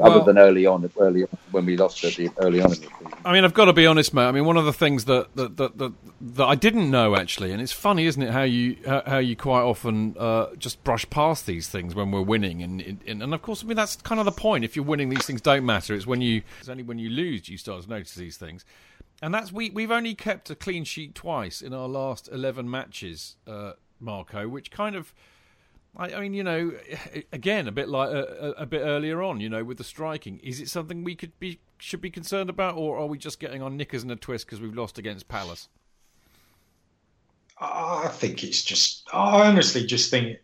well, 0.02 0.12
other 0.12 0.24
than 0.24 0.38
early 0.38 0.66
on, 0.66 0.90
early 0.98 1.22
on, 1.22 1.28
when 1.50 1.66
we 1.66 1.76
lost 1.76 2.02
at 2.04 2.14
the 2.14 2.30
early 2.38 2.60
on 2.60 2.66
in 2.66 2.70
the 2.70 2.76
season. 2.76 3.12
I 3.24 3.32
mean, 3.32 3.44
I've 3.44 3.54
got 3.54 3.66
to 3.66 3.72
be 3.72 3.86
honest, 3.86 4.12
mate. 4.12 4.24
I 4.24 4.32
mean, 4.32 4.44
one 4.44 4.56
of 4.56 4.64
the 4.64 4.72
things 4.72 5.04
that 5.04 5.34
that, 5.36 5.56
that, 5.56 5.78
that, 5.78 5.92
that 6.20 6.44
I 6.44 6.54
didn't 6.54 6.90
know 6.90 7.16
actually, 7.16 7.52
and 7.52 7.62
it's 7.62 7.72
funny, 7.72 8.06
isn't 8.06 8.22
it, 8.22 8.30
how 8.30 8.42
you 8.42 8.76
how, 8.86 9.02
how 9.06 9.18
you 9.18 9.36
quite 9.36 9.62
often 9.62 10.16
uh, 10.18 10.54
just 10.56 10.82
brush 10.84 11.08
past 11.10 11.46
these 11.46 11.68
things 11.68 11.94
when 11.94 12.10
we're 12.10 12.22
winning, 12.22 12.62
and, 12.62 12.80
and 13.06 13.22
and 13.22 13.34
of 13.34 13.42
course, 13.42 13.62
I 13.62 13.66
mean 13.66 13.76
that's 13.76 13.96
kind 13.96 14.18
of 14.18 14.24
the 14.24 14.32
point. 14.32 14.64
If 14.64 14.76
you're 14.76 14.84
winning, 14.84 15.08
these 15.08 15.26
things 15.26 15.40
don't 15.40 15.64
matter. 15.64 15.94
It's 15.94 16.06
when 16.06 16.20
you 16.20 16.42
it's 16.60 16.68
only 16.68 16.82
when 16.82 16.98
you 16.98 17.10
lose 17.10 17.48
you 17.48 17.58
start 17.58 17.82
to 17.82 17.90
notice 17.90 18.14
these 18.14 18.36
things. 18.36 18.64
And 19.22 19.32
that's 19.32 19.52
we 19.52 19.70
we've 19.70 19.92
only 19.92 20.14
kept 20.14 20.50
a 20.50 20.54
clean 20.54 20.84
sheet 20.84 21.14
twice 21.14 21.62
in 21.62 21.72
our 21.72 21.88
last 21.88 22.28
eleven 22.32 22.70
matches, 22.70 23.36
uh, 23.46 23.72
Marco, 24.00 24.48
which 24.48 24.70
kind 24.70 24.96
of 24.96 25.14
I, 25.96 26.14
I, 26.14 26.20
mean, 26.20 26.34
you 26.34 26.42
know, 26.42 26.72
again, 27.32 27.68
a 27.68 27.72
bit 27.72 27.88
like 27.88 28.10
a, 28.10 28.54
a, 28.58 28.66
bit 28.66 28.80
earlier 28.80 29.22
on, 29.22 29.40
you 29.40 29.48
know, 29.48 29.62
with 29.62 29.78
the 29.78 29.84
striking. 29.84 30.40
Is 30.42 30.60
it 30.60 30.68
something 30.68 31.04
we 31.04 31.14
could 31.14 31.38
be 31.38 31.60
should 31.78 32.00
be 32.00 32.10
concerned 32.10 32.50
about, 32.50 32.76
or 32.76 32.98
are 32.98 33.06
we 33.06 33.18
just 33.18 33.38
getting 33.38 33.62
on 33.62 33.76
knickers 33.76 34.02
in 34.02 34.10
a 34.10 34.16
twist 34.16 34.46
because 34.46 34.60
we've 34.60 34.74
lost 34.74 34.98
against 34.98 35.28
Palace? 35.28 35.68
I 37.60 38.08
think 38.10 38.42
it's 38.42 38.62
just. 38.64 39.08
I 39.12 39.46
honestly 39.46 39.86
just 39.86 40.10
think 40.10 40.38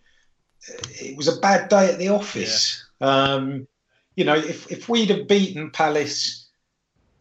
uh, 0.68 0.78
it 0.90 1.16
was 1.16 1.26
a 1.26 1.40
bad 1.40 1.68
day 1.68 1.92
at 1.92 1.98
the 1.98 2.08
office. 2.08 2.86
Yeah. 3.00 3.08
Um, 3.08 3.66
you 4.14 4.24
know, 4.24 4.36
if 4.36 4.70
if 4.70 4.88
we'd 4.88 5.10
have 5.10 5.26
beaten 5.26 5.70
Palace 5.70 6.48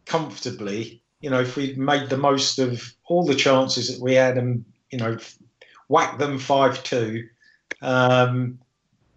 comfortably, 0.06 1.02
you 1.20 1.30
know, 1.30 1.40
if 1.40 1.56
we'd 1.56 1.78
made 1.78 2.08
the 2.10 2.16
most 2.16 2.60
of 2.60 2.94
all 3.06 3.24
the 3.24 3.34
chances 3.34 3.92
that 3.92 4.02
we 4.02 4.14
had 4.14 4.38
and 4.38 4.64
you 4.90 4.98
know 4.98 5.18
whacked 5.88 6.20
them 6.20 6.38
five 6.38 6.80
two 6.84 7.28
um, 7.82 8.58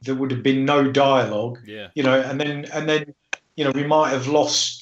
there 0.02 0.16
would 0.16 0.32
have 0.32 0.44
been 0.44 0.66
no 0.66 0.92
dialogue. 0.92 1.60
Yeah. 1.66 1.88
You 1.96 2.04
know, 2.04 2.20
and 2.20 2.40
then 2.40 2.66
and 2.74 2.88
then 2.90 3.14
you 3.56 3.64
know 3.64 3.72
we 3.72 3.86
might 3.86 4.10
have 4.10 4.28
lost. 4.28 4.82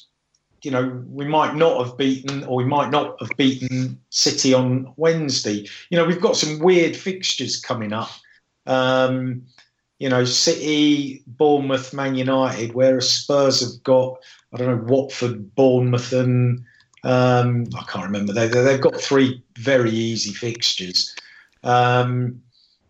You 0.62 0.70
know, 0.70 1.02
we 1.08 1.24
might 1.24 1.56
not 1.56 1.84
have 1.84 1.98
beaten, 1.98 2.44
or 2.44 2.54
we 2.54 2.64
might 2.64 2.90
not 2.90 3.16
have 3.20 3.30
beaten 3.36 3.98
City 4.10 4.54
on 4.54 4.92
Wednesday. 4.96 5.66
You 5.90 5.98
know, 5.98 6.04
we've 6.04 6.20
got 6.20 6.36
some 6.36 6.60
weird 6.60 6.94
fixtures 6.96 7.60
coming 7.60 7.92
up. 7.92 8.10
Um, 8.66 9.42
you 9.98 10.08
know, 10.08 10.24
City, 10.24 11.22
Bournemouth, 11.26 11.92
Man 11.92 12.14
United, 12.14 12.74
whereas 12.74 13.10
Spurs 13.10 13.60
have 13.60 13.82
got, 13.82 14.18
I 14.52 14.56
don't 14.56 14.68
know, 14.68 14.92
Watford, 14.92 15.54
Bournemouth, 15.54 16.12
and 16.12 16.64
um, 17.04 17.66
I 17.76 17.82
can't 17.84 18.06
remember. 18.06 18.32
They, 18.32 18.48
they've 18.48 18.80
got 18.80 19.00
three 19.00 19.42
very 19.58 19.90
easy 19.90 20.32
fixtures. 20.32 21.14
Um, 21.62 22.42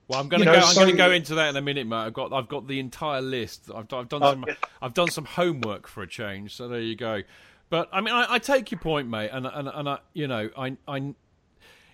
well, 0.08 0.20
I'm 0.20 0.28
going 0.28 0.40
to 0.40 0.46
go. 0.46 0.52
I'm 0.52 0.74
going 0.74 0.88
to 0.88 0.96
go 0.96 1.10
into 1.10 1.36
that 1.36 1.50
in 1.50 1.56
a 1.56 1.62
minute, 1.62 1.86
mate. 1.86 1.96
I've 1.96 2.12
got 2.12 2.32
I've 2.32 2.48
got 2.48 2.66
the 2.66 2.78
entire 2.80 3.20
list. 3.20 3.70
I've, 3.74 3.92
I've 3.92 4.08
done 4.08 4.20
some 4.20 4.44
I've 4.80 4.94
done 4.94 5.10
some 5.10 5.24
homework 5.24 5.86
for 5.86 6.02
a 6.02 6.06
change. 6.06 6.56
So 6.56 6.68
there 6.68 6.80
you 6.80 6.96
go. 6.96 7.22
But 7.70 7.88
I 7.92 8.00
mean, 8.00 8.14
I, 8.14 8.26
I 8.34 8.38
take 8.38 8.70
your 8.70 8.80
point, 8.80 9.08
mate, 9.08 9.30
and 9.32 9.46
and 9.46 9.68
and 9.68 9.88
I, 9.88 9.98
you 10.12 10.26
know, 10.26 10.50
I 10.56 10.76
I 10.86 11.14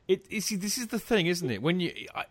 it 0.08 0.42
see 0.42 0.56
this 0.56 0.78
is 0.78 0.88
the 0.88 0.98
thing, 0.98 1.26
isn't 1.26 1.50
it? 1.50 1.62
When 1.62 1.80
you 1.80 1.92
I, 2.14 2.24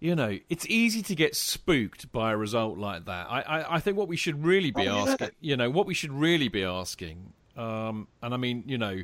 you 0.00 0.14
know, 0.14 0.38
it's 0.50 0.66
easy 0.66 1.02
to 1.02 1.14
get 1.14 1.36
spooked 1.36 2.10
by 2.12 2.32
a 2.32 2.36
result 2.36 2.78
like 2.78 3.04
that. 3.06 3.26
I, 3.30 3.40
I, 3.40 3.76
I 3.76 3.80
think 3.80 3.96
what 3.96 4.08
we 4.08 4.16
should 4.16 4.44
really 4.44 4.70
be 4.70 4.88
oh, 4.88 5.06
asking, 5.08 5.30
you 5.40 5.56
know, 5.56 5.70
what 5.70 5.86
we 5.86 5.94
should 5.94 6.12
really 6.12 6.48
be 6.48 6.64
asking, 6.64 7.32
um, 7.56 8.08
and 8.20 8.34
I 8.34 8.36
mean, 8.36 8.64
you 8.66 8.76
know, 8.76 9.02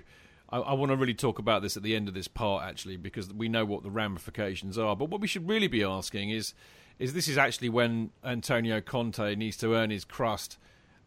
I, 0.51 0.59
I 0.59 0.73
want 0.75 0.91
to 0.91 0.97
really 0.97 1.15
talk 1.15 1.39
about 1.39 1.63
this 1.63 1.77
at 1.77 1.83
the 1.83 1.95
end 1.95 2.09
of 2.09 2.15
this 2.15 2.29
part, 2.29 2.65
actually, 2.65 2.97
because 2.97 3.33
we 3.33 3.49
know 3.49 3.65
what 3.65 3.83
the 3.83 3.91
ramifications 3.91 4.79
are. 4.79 4.97
But 4.97 5.11
what 5.11 5.21
we 5.21 5.27
should 5.27 5.49
really 5.49 5.69
be 5.69 5.83
asking 5.83 6.31
is, 6.31 6.55
is 6.99 7.13
this 7.13 7.29
is 7.29 7.39
actually 7.39 7.69
when 7.69 8.11
Antonio 8.25 8.81
Conte 8.81 9.35
needs 9.35 9.57
to 9.59 9.75
earn 9.75 9.91
his 9.91 10.05
crust 10.05 10.59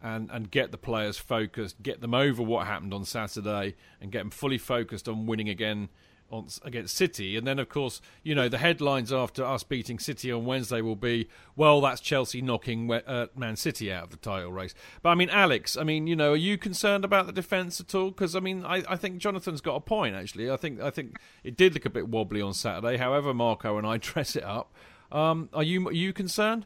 and, 0.02 0.30
and 0.32 0.52
get 0.52 0.72
the 0.72 0.78
players 0.78 1.18
focused, 1.18 1.82
get 1.82 2.02
them 2.02 2.14
over 2.14 2.44
what 2.44 2.68
happened 2.68 2.94
on 2.94 3.06
Saturday, 3.06 3.76
and 4.02 4.12
get 4.12 4.20
them 4.20 4.30
fully 4.30 4.58
focused 4.58 5.08
on 5.08 5.26
winning 5.26 5.50
again 5.50 5.90
on, 6.34 6.48
against 6.64 6.96
City, 6.96 7.38
and 7.38 7.46
then 7.46 7.60
of 7.60 7.70
course 7.70 8.02
you 8.24 8.34
know 8.34 8.50
the 8.50 8.58
headlines 8.58 9.14
after 9.14 9.46
us 9.46 9.64
beating 9.64 10.00
City 10.00 10.32
on 10.32 10.46
Wednesday 10.46 10.82
will 10.82 10.96
be, 10.96 11.30
well, 11.56 11.80
that's 11.82 12.02
Chelsea 12.02 12.42
knocking 12.42 12.92
uh, 12.92 13.28
Man 13.36 13.56
City 13.56 13.92
out 13.92 14.06
of 14.06 14.10
the 14.10 14.18
title 14.18 14.52
race. 14.52 14.74
But 15.02 15.10
I 15.10 15.16
mean, 15.16 15.30
Alex, 15.30 15.78
I 15.78 15.84
mean, 15.84 16.08
you 16.08 16.16
know, 16.16 16.34
are 16.34 16.38
you 16.38 16.58
concerned 16.58 17.06
about 17.06 17.28
the 17.28 17.32
defence 17.32 17.80
at 17.80 17.94
all? 17.94 18.10
Because 18.10 18.36
I 18.36 18.40
mean, 18.40 18.66
I, 18.66 18.84
I 18.90 18.96
think 18.96 19.20
Jonathan's 19.20 19.62
got 19.62 19.76
a 19.76 19.82
point 19.82 20.16
actually. 20.16 20.50
I 20.50 20.58
think 20.58 20.82
I 20.82 20.90
think 20.90 21.20
it 21.44 21.56
did 21.56 21.74
look 21.74 21.86
a 21.86 21.90
bit 21.90 22.10
wobbly 22.10 22.42
on 22.42 22.54
Saturday. 22.54 22.98
However, 22.98 23.34
Marco 23.34 23.78
and 23.78 23.86
I 23.86 23.98
dress 24.10 24.36
it 24.36 24.44
up. 24.44 24.74
Um, 25.12 25.50
are 25.54 25.64
you 25.64 25.88
are 25.88 25.94
you 25.94 26.12
concerned? 26.12 26.66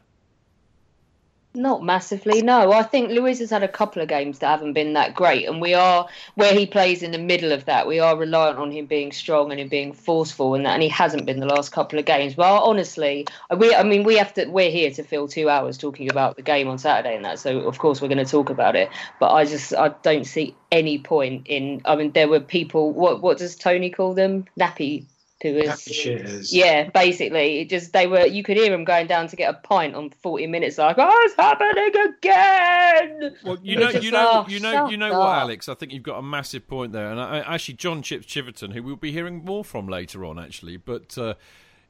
Not 1.54 1.82
massively, 1.82 2.42
no. 2.42 2.72
I 2.72 2.82
think 2.82 3.10
Luiz 3.10 3.38
has 3.38 3.50
had 3.50 3.62
a 3.62 3.68
couple 3.68 4.02
of 4.02 4.08
games 4.08 4.38
that 4.38 4.48
haven't 4.48 4.74
been 4.74 4.92
that 4.92 5.14
great, 5.14 5.48
and 5.48 5.62
we 5.62 5.72
are 5.72 6.06
where 6.34 6.54
he 6.54 6.66
plays 6.66 7.02
in 7.02 7.10
the 7.10 7.18
middle 7.18 7.52
of 7.52 7.64
that. 7.64 7.86
We 7.86 7.98
are 8.00 8.16
reliant 8.16 8.58
on 8.58 8.70
him 8.70 8.84
being 8.84 9.12
strong 9.12 9.50
and 9.50 9.58
him 9.58 9.68
being 9.68 9.94
forceful, 9.94 10.54
and 10.54 10.66
that, 10.66 10.74
and 10.74 10.82
he 10.82 10.90
hasn't 10.90 11.24
been 11.24 11.40
the 11.40 11.46
last 11.46 11.72
couple 11.72 11.98
of 11.98 12.04
games. 12.04 12.34
But 12.34 12.62
honestly, 12.62 13.26
we, 13.56 13.74
I 13.74 13.82
mean, 13.82 14.04
we 14.04 14.18
have 14.18 14.34
to. 14.34 14.44
We're 14.44 14.70
here 14.70 14.90
to 14.90 15.02
fill 15.02 15.26
two 15.26 15.48
hours 15.48 15.78
talking 15.78 16.10
about 16.10 16.36
the 16.36 16.42
game 16.42 16.68
on 16.68 16.76
Saturday 16.76 17.16
and 17.16 17.24
that, 17.24 17.38
so 17.38 17.60
of 17.60 17.78
course 17.78 18.02
we're 18.02 18.08
going 18.08 18.24
to 18.24 18.30
talk 18.30 18.50
about 18.50 18.76
it. 18.76 18.90
But 19.18 19.32
I 19.32 19.46
just, 19.46 19.74
I 19.74 19.88
don't 19.88 20.26
see 20.26 20.54
any 20.70 20.98
point 20.98 21.46
in. 21.46 21.80
I 21.86 21.96
mean, 21.96 22.12
there 22.12 22.28
were 22.28 22.40
people. 22.40 22.92
What, 22.92 23.22
what 23.22 23.38
does 23.38 23.56
Tony 23.56 23.88
call 23.88 24.12
them? 24.12 24.44
Nappy 24.60 25.06
who 25.42 25.54
was 25.54 26.52
yeah 26.52 26.90
basically 26.90 27.60
it 27.60 27.70
just 27.70 27.92
they 27.92 28.06
were 28.06 28.26
you 28.26 28.42
could 28.42 28.56
hear 28.56 28.70
them 28.70 28.84
going 28.84 29.06
down 29.06 29.28
to 29.28 29.36
get 29.36 29.54
a 29.54 29.58
pint 29.58 29.94
on 29.94 30.10
40 30.10 30.46
minutes 30.48 30.78
like 30.78 30.96
oh 30.98 31.20
it's 31.24 31.34
happening 31.36 32.08
again 32.08 33.36
well 33.44 33.58
you 33.62 33.76
know 33.76 33.90
you 33.90 34.10
know 34.10 34.46
you 34.48 34.60
know 34.60 34.88
you 34.88 34.96
know 34.96 35.18
what 35.18 35.38
alex 35.38 35.68
i 35.68 35.74
think 35.74 35.92
you've 35.92 36.02
got 36.02 36.18
a 36.18 36.22
massive 36.22 36.66
point 36.66 36.92
there 36.92 37.10
and 37.10 37.20
I, 37.20 37.38
actually 37.40 37.74
john 37.74 38.02
chips 38.02 38.26
chiverton 38.26 38.72
who 38.72 38.82
we'll 38.82 38.96
be 38.96 39.12
hearing 39.12 39.44
more 39.44 39.64
from 39.64 39.88
later 39.88 40.24
on 40.24 40.38
actually 40.38 40.76
but 40.76 41.16
uh, 41.16 41.34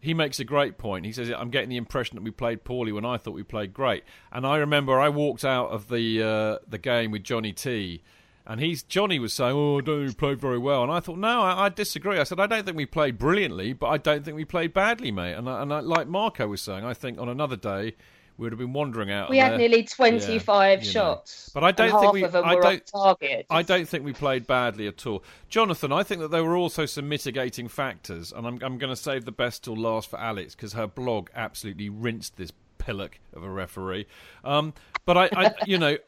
he 0.01 0.15
makes 0.15 0.39
a 0.39 0.45
great 0.45 0.79
point. 0.79 1.05
He 1.05 1.13
says, 1.13 1.29
"I'm 1.31 1.51
getting 1.51 1.71
the 1.71 1.77
impression 1.77 2.17
that 2.17 2.23
we 2.23 2.31
played 2.31 2.63
poorly 2.63 2.93
when 2.93 3.05
I 3.05 3.17
thought 3.17 3.35
we 3.35 3.43
played 3.43 3.75
great." 3.75 4.05
And 4.31 4.47
I 4.47 4.59
remember 4.59 4.99
I 5.01 5.09
walked 5.09 5.45
out 5.45 5.71
of 5.71 5.89
the 5.89 6.23
uh, 6.23 6.59
the 6.69 6.79
game 6.79 7.11
with 7.11 7.25
Johnny 7.25 7.53
T, 7.53 8.03
and 8.49 8.61
he's 8.61 8.83
Johnny 8.83 9.19
was 9.19 9.35
saying, 9.35 9.55
"Oh, 9.55 9.79
I 9.79 9.83
don't 9.83 9.99
think 9.99 10.09
we 10.09 10.15
played 10.15 10.41
very 10.41 10.59
well," 10.59 10.83
and 10.83 10.91
I 10.91 11.01
thought, 11.01 11.19
"No, 11.19 11.43
I, 11.43 11.67
I, 11.67 11.69
disagree." 11.69 12.19
I 12.19 12.25
said, 12.25 12.41
"I 12.41 12.47
don't 12.47 12.65
think 12.65 12.79
we 12.79 12.87
played 12.87 13.19
brilliantly, 13.19 13.75
but 13.75 13.89
I 13.89 13.99
don't 13.99 14.25
think 14.25 14.37
we 14.37 14.47
played 14.47 14.73
badly, 14.73 15.13
mate." 15.13 15.35
And 15.35 15.49
I, 15.49 15.63
and 15.63 15.73
I, 15.73 15.81
like 15.81 16.09
Marco 16.09 16.49
was 16.49 16.63
saying, 16.63 16.83
I 16.83 16.95
think 16.95 17.19
on 17.19 17.29
another 17.29 17.57
day 17.57 17.95
we 18.39 18.45
would 18.45 18.53
have 18.53 18.59
been 18.59 18.73
wandering 18.73 19.11
out. 19.11 19.29
We 19.29 19.37
had 19.37 19.53
there. 19.53 19.59
nearly 19.59 19.85
twenty-five 19.85 20.83
yeah, 20.83 20.91
shots, 20.91 21.49
know. 21.55 21.61
but 21.61 21.67
I 21.67 21.73
don't 21.73 22.01
think 22.01 22.13
we. 22.15 22.25
I 22.25 22.55
don't. 22.55 22.87
Target. 22.87 23.47
I 23.51 23.63
don't 23.63 23.87
think 23.87 24.03
we 24.03 24.15
played 24.15 24.47
badly 24.47 24.89
at 24.89 25.07
all, 25.07 25.23
Jonathan. 25.51 25.93
I 25.93 26.03
think 26.03 26.23
that 26.23 26.31
there 26.31 26.43
were 26.43 26.57
also 26.57 26.87
some 26.87 27.07
mitigating 27.07 27.69
factors, 27.69 28.33
and 28.33 28.47
I'm, 28.47 28.59
I'm 28.63 28.79
going 28.79 28.91
to 28.91 28.97
save 28.97 29.27
the 29.27 29.33
best 29.33 29.65
till 29.65 29.77
last 29.77 30.09
for 30.09 30.19
Alex 30.19 30.55
because 30.55 30.73
her 30.73 30.87
blog 30.87 31.29
absolutely 31.35 31.91
rinsed 31.91 32.39
this 32.39 32.53
pillock 32.79 33.19
of 33.35 33.43
a 33.43 33.51
referee. 33.51 34.07
Um, 34.43 34.73
but 35.05 35.19
I, 35.19 35.29
I 35.37 35.55
you 35.67 35.77
know, 35.77 35.99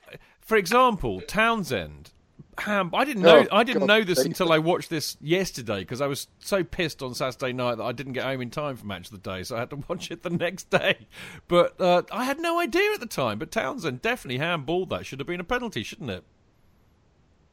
for 0.40 0.56
example, 0.56 1.20
Townsend 1.20 2.12
Ham. 2.60 2.90
I 2.94 3.04
didn't 3.04 3.22
know. 3.22 3.46
Oh, 3.50 3.56
I 3.56 3.64
didn't 3.64 3.80
God 3.80 3.88
know 3.88 4.04
this 4.04 4.24
until 4.24 4.52
I 4.52 4.58
watched 4.58 4.90
this 4.90 5.16
yesterday 5.20 5.80
because 5.80 6.00
I 6.00 6.06
was 6.06 6.28
so 6.38 6.64
pissed 6.64 7.02
on 7.02 7.14
Saturday 7.14 7.52
night 7.52 7.76
that 7.76 7.84
I 7.84 7.92
didn't 7.92 8.12
get 8.12 8.24
home 8.24 8.40
in 8.40 8.50
time 8.50 8.76
for 8.76 8.86
match 8.86 9.06
of 9.06 9.12
the 9.12 9.30
day, 9.30 9.42
so 9.42 9.56
I 9.56 9.60
had 9.60 9.70
to 9.70 9.76
watch 9.88 10.10
it 10.10 10.22
the 10.22 10.30
next 10.30 10.70
day. 10.70 11.06
But 11.48 11.80
uh, 11.80 12.02
I 12.12 12.24
had 12.24 12.38
no 12.38 12.60
idea 12.60 12.92
at 12.92 13.00
the 13.00 13.06
time. 13.06 13.38
But 13.38 13.50
Townsend 13.50 14.02
definitely 14.02 14.38
handballed 14.38 14.90
that. 14.90 15.06
Should 15.06 15.20
have 15.20 15.26
been 15.26 15.40
a 15.40 15.44
penalty, 15.44 15.82
shouldn't 15.82 16.10
it? 16.10 16.24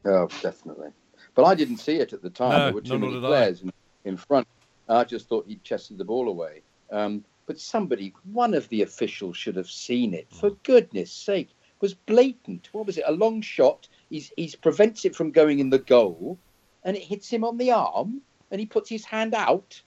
Oh, 0.04 0.28
definitely. 0.42 0.90
But 1.34 1.44
I 1.44 1.54
didn't 1.54 1.78
see 1.78 1.96
it 1.96 2.12
at 2.12 2.22
the 2.22 2.30
time. 2.30 2.50
No, 2.50 2.64
there 2.64 2.74
were 2.74 2.80
too 2.80 2.98
many 2.98 3.20
players 3.20 3.62
in, 3.62 3.72
in, 4.04 4.16
front. 4.16 4.46
I 4.88 5.04
just 5.04 5.28
thought 5.28 5.46
he 5.46 5.56
chested 5.56 5.98
the 5.98 6.04
ball 6.04 6.28
away. 6.28 6.62
Um, 6.90 7.24
but 7.46 7.60
somebody, 7.60 8.14
one 8.32 8.54
of 8.54 8.68
the 8.68 8.82
officials, 8.82 9.36
should 9.36 9.56
have 9.56 9.70
seen 9.70 10.14
it. 10.14 10.26
For 10.30 10.50
goodness' 10.62 11.12
sake, 11.12 11.50
it 11.50 11.80
was 11.80 11.94
blatant. 11.94 12.68
What 12.72 12.86
was 12.86 12.98
it? 12.98 13.04
A 13.06 13.12
long 13.12 13.40
shot 13.40 13.88
he's, 14.10 14.32
he's 14.36 14.54
prevents 14.54 15.04
it 15.04 15.14
from 15.14 15.30
going 15.30 15.58
in 15.58 15.70
the 15.70 15.78
goal, 15.78 16.38
and 16.84 16.96
it 16.96 17.02
hits 17.02 17.28
him 17.28 17.44
on 17.44 17.58
the 17.58 17.72
arm, 17.72 18.20
and 18.50 18.60
he 18.60 18.66
puts 18.66 18.88
his 18.88 19.04
hand 19.04 19.34
out. 19.34 19.80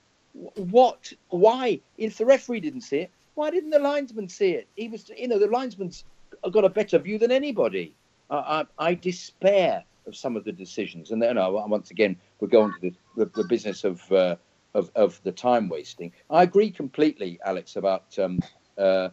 What? 0.56 1.12
Why? 1.30 1.82
If 1.98 2.18
the 2.18 2.26
referee 2.26 2.62
didn't 2.62 2.82
see 2.82 3.00
it, 3.00 3.12
why 3.36 3.50
didn't 3.50 3.72
the 3.72 3.80
linesman 3.80 4.30
see 4.30 4.52
it? 4.52 4.68
He 4.76 4.88
was, 4.88 5.10
you 5.18 5.28
know, 5.28 5.40
the 5.40 5.48
linesman's 5.48 6.04
got 6.52 6.66
a 6.66 6.70
better 6.70 7.00
view 7.00 7.18
than 7.18 7.32
anybody. 7.32 7.94
I, 8.30 8.66
I, 8.80 8.88
I 8.88 8.94
despair 8.94 9.84
of 10.08 10.16
some 10.16 10.36
of 10.36 10.44
the 10.44 10.52
decisions, 10.52 11.12
and 11.12 11.22
then 11.22 11.36
once 11.38 11.92
again 11.92 12.16
we're 12.40 12.48
going 12.48 12.74
to 12.74 12.80
the, 12.82 12.94
the, 13.18 13.42
the 13.42 13.44
business 13.48 13.84
of, 13.84 14.12
uh, 14.12 14.36
of 14.74 14.90
of 14.96 15.22
the 15.24 15.32
time 15.32 15.70
wasting. 15.70 16.12
I 16.30 16.44
agree 16.44 16.72
completely, 16.72 17.40
Alex, 17.46 17.76
about 17.76 18.18
um, 18.18 18.40
uh, 18.78 19.10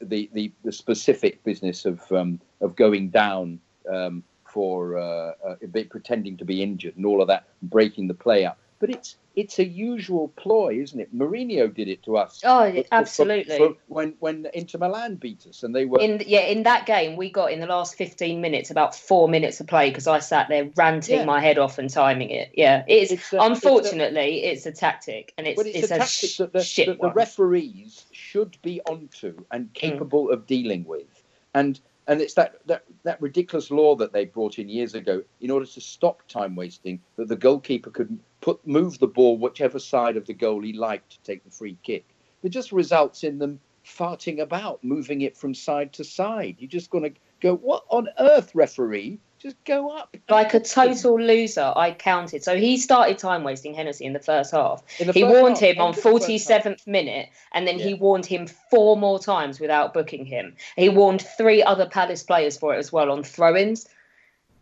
the, 0.00 0.30
the 0.32 0.52
the 0.64 0.72
specific 0.72 1.42
business 1.44 1.84
of 1.84 2.00
um, 2.12 2.40
of 2.60 2.76
going 2.76 3.10
down 3.10 3.60
um, 3.92 4.22
for 4.52 4.98
uh, 4.98 5.32
uh, 5.46 5.82
pretending 5.88 6.36
to 6.38 6.44
be 6.44 6.62
injured 6.62 6.96
and 6.96 7.06
all 7.06 7.22
of 7.22 7.28
that, 7.28 7.44
breaking 7.62 8.08
the 8.08 8.14
play 8.14 8.44
up. 8.44 8.58
But 8.78 8.90
it's 8.90 9.16
it's 9.36 9.58
a 9.58 9.64
usual 9.64 10.28
ploy, 10.36 10.80
isn't 10.80 10.98
it? 10.98 11.14
Mourinho 11.16 11.72
did 11.72 11.86
it 11.88 12.02
to 12.04 12.16
us. 12.16 12.40
Oh, 12.44 12.70
for, 12.72 12.82
absolutely. 12.90 13.58
For, 13.58 13.68
for 13.70 13.76
when 13.88 14.14
when 14.20 14.46
Inter 14.54 14.78
Milan 14.78 15.16
beat 15.16 15.46
us, 15.46 15.62
and 15.62 15.74
they 15.74 15.84
were 15.84 16.00
in 16.00 16.22
yeah 16.26 16.40
in 16.40 16.64
that 16.64 16.86
game 16.86 17.16
we 17.16 17.30
got 17.30 17.52
in 17.52 17.60
the 17.60 17.66
last 17.66 17.94
fifteen 17.94 18.40
minutes 18.40 18.70
about 18.70 18.94
four 18.94 19.28
minutes 19.28 19.60
of 19.60 19.66
play 19.66 19.90
because 19.90 20.06
I 20.06 20.18
sat 20.18 20.48
there 20.48 20.70
ranting 20.76 21.20
yeah. 21.20 21.24
my 21.24 21.40
head 21.40 21.58
off 21.58 21.78
and 21.78 21.88
timing 21.88 22.30
it. 22.30 22.52
Yeah, 22.54 22.84
it's, 22.88 23.12
it's 23.12 23.32
a, 23.32 23.38
unfortunately 23.38 24.44
it's 24.44 24.64
a, 24.64 24.70
it's 24.70 24.78
a, 24.78 24.80
tactic, 24.80 25.34
and 25.38 25.46
it's, 25.46 25.60
it's, 25.60 25.78
it's, 25.78 25.90
a, 25.90 25.98
tactic 25.98 26.30
sh- 26.30 26.36
that 26.38 26.52
the, 26.52 26.64
shit 26.64 26.86
that 26.88 27.00
the 27.00 27.12
referees 27.12 28.06
should 28.12 28.56
be 28.62 28.80
onto 28.82 29.44
and 29.50 29.72
capable 29.74 30.28
mm. 30.28 30.32
of 30.32 30.46
dealing 30.46 30.84
with, 30.84 31.22
and 31.54 31.78
and 32.06 32.20
it's 32.20 32.34
that, 32.34 32.56
that, 32.66 32.84
that 33.04 33.20
ridiculous 33.20 33.70
law 33.70 33.94
that 33.96 34.12
they 34.12 34.24
brought 34.24 34.58
in 34.58 34.68
years 34.68 34.94
ago 34.94 35.22
in 35.40 35.50
order 35.50 35.66
to 35.66 35.80
stop 35.80 36.26
time 36.28 36.56
wasting 36.56 37.00
that 37.16 37.28
the 37.28 37.36
goalkeeper 37.36 37.90
could 37.90 38.18
put 38.40 38.66
move 38.66 38.98
the 38.98 39.06
ball 39.06 39.38
whichever 39.38 39.78
side 39.78 40.16
of 40.16 40.26
the 40.26 40.34
goal 40.34 40.62
he 40.62 40.72
liked 40.72 41.10
to 41.10 41.20
take 41.20 41.44
the 41.44 41.50
free 41.50 41.76
kick. 41.82 42.04
It 42.42 42.48
just 42.48 42.72
results 42.72 43.22
in 43.22 43.38
them 43.38 43.60
farting 43.84 44.40
about, 44.40 44.82
moving 44.82 45.22
it 45.22 45.36
from 45.36 45.54
side 45.54 45.92
to 45.94 46.04
side. 46.04 46.56
You're 46.58 46.68
just 46.68 46.90
going 46.90 47.04
to 47.04 47.20
go, 47.40 47.56
what 47.56 47.84
on 47.88 48.08
earth, 48.18 48.54
referee? 48.54 49.18
Just 49.40 49.64
go 49.64 49.88
up. 49.88 50.14
Like 50.28 50.52
a 50.52 50.60
total 50.60 51.18
loser, 51.18 51.72
I 51.74 51.92
counted. 51.92 52.44
So 52.44 52.58
he 52.58 52.76
started 52.76 53.16
time 53.16 53.42
wasting 53.42 53.72
Hennessey 53.72 54.04
in 54.04 54.12
the 54.12 54.20
first 54.20 54.52
half. 54.52 54.82
The 54.98 55.12
he 55.12 55.22
first 55.22 55.34
warned 55.34 55.58
half, 55.58 55.76
him 55.76 55.80
on 55.80 55.94
47th 55.94 56.86
minute, 56.86 57.30
and 57.52 57.66
then 57.66 57.78
yeah. 57.78 57.86
he 57.86 57.94
warned 57.94 58.26
him 58.26 58.46
four 58.46 58.98
more 58.98 59.18
times 59.18 59.58
without 59.58 59.94
booking 59.94 60.26
him. 60.26 60.56
He 60.76 60.90
warned 60.90 61.22
three 61.22 61.62
other 61.62 61.86
Palace 61.86 62.22
players 62.22 62.58
for 62.58 62.74
it 62.74 62.78
as 62.78 62.92
well 62.92 63.10
on 63.10 63.22
throw 63.22 63.56
ins 63.56 63.88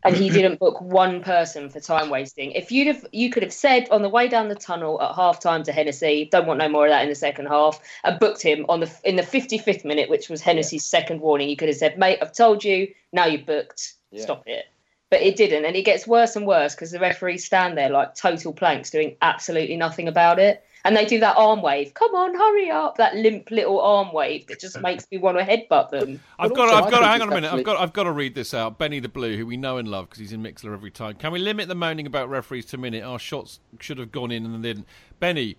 and 0.05 0.17
he 0.17 0.31
didn't 0.31 0.59
book 0.61 0.81
one 0.81 1.23
person 1.23 1.69
for 1.69 1.81
time 1.81 2.11
wasting. 2.11 2.53
If 2.53 2.71
you'd 2.71 2.89
have, 2.89 3.07
you 3.13 3.31
could 3.31 3.43
have 3.43 3.53
said 3.53 3.89
on 3.91 4.03
the 4.03 4.09
way 4.09 4.29
down 4.29 4.49
the 4.49 4.55
tunnel 4.55 5.01
at 5.03 5.15
half 5.15 5.41
time 5.41 5.63
to 5.65 5.73
Hennessey, 5.73 6.29
don't 6.31 6.47
want 6.47 6.59
no 6.59 6.69
more 6.69 6.87
of 6.87 6.91
that 6.91 7.03
in 7.03 7.09
the 7.09 7.15
second 7.15 7.47
half, 7.47 7.81
and 8.05 8.19
booked 8.19 8.43
him 8.43 8.65
on 8.69 8.81
the 8.81 8.91
in 9.05 9.17
the 9.17 9.23
55th 9.23 9.85
minute, 9.85 10.09
which 10.09 10.29
was 10.29 10.41
Hennessey's 10.41 10.89
yeah. 10.93 11.01
second 11.01 11.21
warning. 11.21 11.49
You 11.49 11.57
could 11.57 11.69
have 11.69 11.77
said, 11.77 11.99
mate, 11.99 12.19
I've 12.23 12.33
told 12.33 12.65
you, 12.65 12.89
now 13.13 13.27
you're 13.27 13.43
booked, 13.43 13.95
yeah. 14.11 14.23
stop 14.23 14.43
it. 14.47 14.67
But 15.11 15.23
it 15.23 15.37
didn't, 15.37 15.65
and 15.65 15.75
it 15.75 15.85
gets 15.87 16.07
worse 16.07 16.37
and 16.37 16.47
worse 16.47 16.75
because 16.75 16.91
the 16.91 16.99
referees 16.99 17.45
stand 17.45 17.79
there 17.79 17.89
like 17.89 18.15
total 18.15 18.53
planks 18.53 18.91
doing 18.91 19.17
absolutely 19.23 19.77
nothing 19.77 20.07
about 20.07 20.39
it 20.39 20.63
and 20.85 20.97
they 20.97 21.05
do 21.05 21.21
that 21.21 21.37
arm 21.37 21.61
wave. 21.61 21.93
Come 21.95 22.15
on, 22.15 22.35
hurry 22.35 22.71
up! 22.71 22.97
That 22.97 23.15
limp 23.17 23.51
little 23.51 23.81
arm 23.81 24.13
wave 24.13 24.47
that 24.47 24.61
just 24.61 24.81
makes 24.83 25.07
me 25.11 25.19
want 25.19 25.39
to 25.39 25.45
headbutt 25.45 25.91
them. 25.91 26.21
I've 26.39 26.55
got, 26.55 26.73
I've 26.73 26.91
got, 26.91 27.01
to, 27.01 27.07
hang 27.07 27.23
on 27.23 27.31
a 27.31 27.35
minute. 27.35 27.53
I've 27.53 27.65
got, 27.65 27.77
I've 27.77 27.93
got 27.93 28.05
to 28.05 28.13
read 28.13 28.35
this 28.35 28.55
out. 28.55 28.79
Benny 28.79 29.01
the 29.01 29.09
Blue, 29.09 29.37
who 29.37 29.47
we 29.47 29.57
know 29.57 29.79
and 29.79 29.89
love 29.89 30.07
because 30.07 30.21
he's 30.21 30.33
in 30.33 30.43
Mixlr 30.43 30.73
every 30.73 30.91
time. 30.91 31.15
Can 31.15 31.33
we 31.33 31.41
limit 31.41 31.69
the 31.69 31.75
moaning 31.75 32.07
about 32.07 32.31
referees 32.31 32.67
to 32.67 32.77
a 32.77 32.79
minute? 32.79 33.03
Our 33.03 33.19
shots 33.19 33.61
should 33.81 33.99
have 33.99 34.13
gone 34.13 34.31
in 34.31 34.47
and 34.47 34.63
didn't. 34.63 34.87
Benny, 35.21 35.57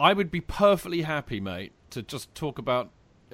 I 0.00 0.12
would 0.14 0.30
be 0.30 0.40
perfectly 0.40 1.02
happy, 1.02 1.40
mate, 1.40 1.72
to 1.90 2.02
just 2.02 2.34
talk 2.34 2.58
about. 2.58 2.90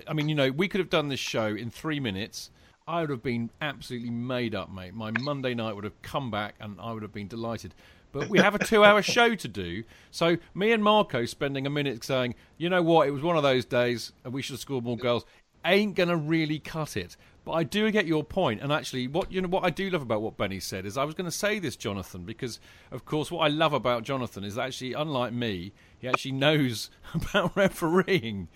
I 0.07 0.13
mean, 0.13 0.29
you 0.29 0.35
know, 0.35 0.51
we 0.51 0.69
could 0.69 0.81
have 0.81 0.91
done 0.91 1.09
this 1.09 1.21
show 1.21 1.47
in 1.47 1.71
three 1.71 2.01
minutes. 2.01 2.51
I 2.89 3.03
would 3.03 3.11
have 3.11 3.23
been 3.23 3.51
absolutely 3.61 4.11
made 4.11 4.55
up, 4.55 4.73
mate. 4.73 4.95
My 4.95 5.11
Monday 5.11 5.55
night 5.55 5.75
would 5.75 5.85
have 5.85 6.01
come 6.03 6.31
back, 6.31 6.55
and 6.59 6.81
I 6.81 6.93
would 6.93 7.03
have 7.03 7.13
been 7.13 7.29
delighted. 7.29 7.75
But 8.11 8.29
we 8.29 8.39
have 8.39 8.55
a 8.55 8.65
two 8.65 8.83
hour 8.83 9.03
show 9.17 9.35
to 9.35 9.49
do. 9.49 9.85
So 10.11 10.39
me 10.55 10.73
and 10.73 10.83
Marco 10.83 11.27
spending 11.27 11.67
a 11.67 11.71
minute 11.71 12.03
saying, 12.03 12.35
you 12.57 12.71
know 12.71 12.83
what, 12.83 13.07
it 13.07 13.11
was 13.11 13.23
one 13.23 13.37
of 13.37 13.43
those 13.43 13.67
days 13.67 14.13
and 14.25 14.33
we 14.33 14.41
should 14.41 14.55
have 14.55 14.61
scored 14.61 14.85
more 14.85 14.97
goals 14.97 15.27
ain't 15.65 15.95
gonna 15.95 16.17
really 16.17 16.59
cut 16.59 16.97
it. 16.97 17.17
But 17.45 17.53
I 17.53 17.63
do 17.63 17.91
get 17.91 18.07
your 18.07 18.25
point, 18.25 18.61
and 18.61 18.71
actually, 18.71 19.09
what 19.09 19.33
you 19.33 19.41
know, 19.41 19.49
what 19.49 19.65
I 19.65 19.71
do 19.71 19.89
love 19.89 20.03
about 20.03 20.21
what 20.21 20.37
Benny 20.37 20.61
said 20.61 20.85
is 20.85 20.99
I 20.99 21.05
was 21.05 21.15
going 21.15 21.31
to 21.31 21.35
say 21.35 21.59
this, 21.59 21.77
Jonathan, 21.77 22.25
because 22.25 22.61
of 22.91 23.07
course, 23.07 23.31
what 23.31 23.41
I 23.41 23.49
love 23.49 23.73
about 23.73 24.03
Jonathan 24.03 24.45
is 24.45 24.59
actually, 24.59 24.93
unlike 24.93 25.33
me, 25.33 25.73
he 25.99 26.09
actually 26.09 26.33
knows 26.33 26.91
about 27.15 27.57
refereeing. 27.57 28.49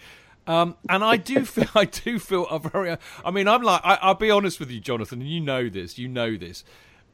Um, 0.47 0.77
and 0.89 1.05
I 1.05 1.17
do 1.17 1.45
feel, 1.45 1.69
I 1.75 1.85
do 1.85 2.19
feel 2.19 2.47
a 2.49 2.59
very. 2.59 2.97
I 3.25 3.31
mean, 3.31 3.49
I'm 3.49 3.63
like, 3.63 3.81
I, 3.85 3.99
I'll 4.03 4.15
be 4.15 4.31
honest 4.31 4.61
with 4.61 4.71
you, 4.71 4.81
Jonathan, 4.81 5.21
and 5.21 5.31
you 5.31 5.41
know 5.41 5.69
this, 5.69 5.99
you 5.99 6.09
know 6.09 6.37
this 6.37 6.65